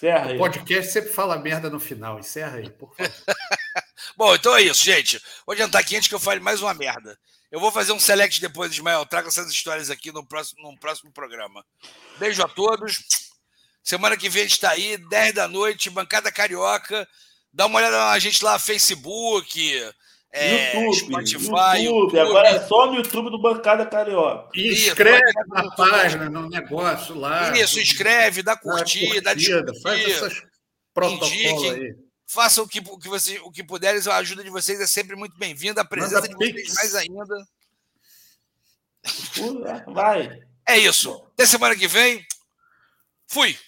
Encerra 0.02 0.34
o 0.34 0.38
podcast 0.40 0.92
sempre 0.92 1.12
fala 1.12 1.38
merda 1.38 1.70
no 1.70 1.80
final. 1.80 2.18
Encerra 2.18 2.58
aí, 2.58 2.70
por 2.72 2.96
favor. 2.96 3.12
Bom, 4.18 4.34
então 4.34 4.56
é 4.56 4.64
isso, 4.64 4.84
gente. 4.84 5.22
Vou 5.46 5.54
adiantar 5.54 5.82
aqui 5.82 5.96
antes 5.96 6.08
que 6.08 6.16
eu 6.16 6.20
fale 6.20 6.40
mais 6.40 6.62
uma 6.62 6.74
merda. 6.74 7.18
Eu 7.52 7.60
vou 7.60 7.72
fazer 7.72 7.92
um 7.92 8.00
select 8.00 8.40
depois, 8.40 8.72
Ismael. 8.72 9.06
Traga 9.06 9.28
essas 9.28 9.52
histórias 9.52 9.90
aqui 9.90 10.12
no 10.12 10.26
próximo, 10.26 10.72
no 10.72 10.80
próximo 10.80 11.12
programa. 11.12 11.66
Beijo 12.18 12.42
a 12.42 12.48
todos. 12.48 13.04
Semana 13.84 14.16
que 14.16 14.30
vem 14.30 14.44
a 14.44 14.46
gente 14.46 14.54
está 14.54 14.70
aí, 14.72 14.98
10 15.10 15.34
da 15.34 15.48
noite, 15.48 15.90
Bancada 15.90 16.32
Carioca. 16.32 17.08
Dá 17.52 17.66
uma 17.66 17.80
olhada 17.80 17.98
na 17.98 18.18
gente 18.20 18.42
lá, 18.44 18.58
Facebook, 18.58 19.60
é, 20.32 20.78
YouTube, 20.78 20.96
Spotify. 20.96 21.84
YouTube. 21.84 21.84
YouTube. 21.84 22.20
Agora 22.20 22.48
é 22.48 22.60
só 22.62 22.88
no 22.88 22.96
YouTube 22.96 23.32
do 23.32 23.42
Bancada 23.42 23.86
Carioca. 23.86 24.50
E 24.56 24.72
inscreve 24.72 25.22
na 25.48 25.70
página, 25.72 26.30
no 26.30 26.48
negócio 26.48 27.16
lá. 27.16 27.52
Isso, 27.58 27.80
inscreve, 27.82 28.42
dá 28.42 28.56
curtida, 28.56 29.22
dá 29.22 29.32
curtida, 29.34 29.74
faz 29.82 30.02
essas 30.06 30.42
protocolos 30.94 31.72
aí. 31.72 32.11
Façam 32.32 32.64
o 32.64 32.68
que, 32.68 32.80
o 32.80 32.98
que, 32.98 33.10
você, 33.10 33.40
o 33.40 33.52
que 33.52 33.62
puderem, 33.62 34.02
a 34.10 34.16
ajuda 34.16 34.42
de 34.42 34.50
vocês 34.50 34.80
é 34.80 34.88
sempre 34.88 35.18
muito 35.18 35.38
bem-vinda. 35.38 35.82
A 35.82 35.86
presença 35.86 36.30
de 36.30 36.34
vocês 36.34 36.74
mais 36.76 36.96
ainda. 36.96 37.48
Vai. 39.88 40.42
É 40.66 40.78
isso. 40.78 41.14
Até 41.34 41.46
semana 41.46 41.76
que 41.76 41.90
vem. 41.90 42.26
Fui. 43.28 43.60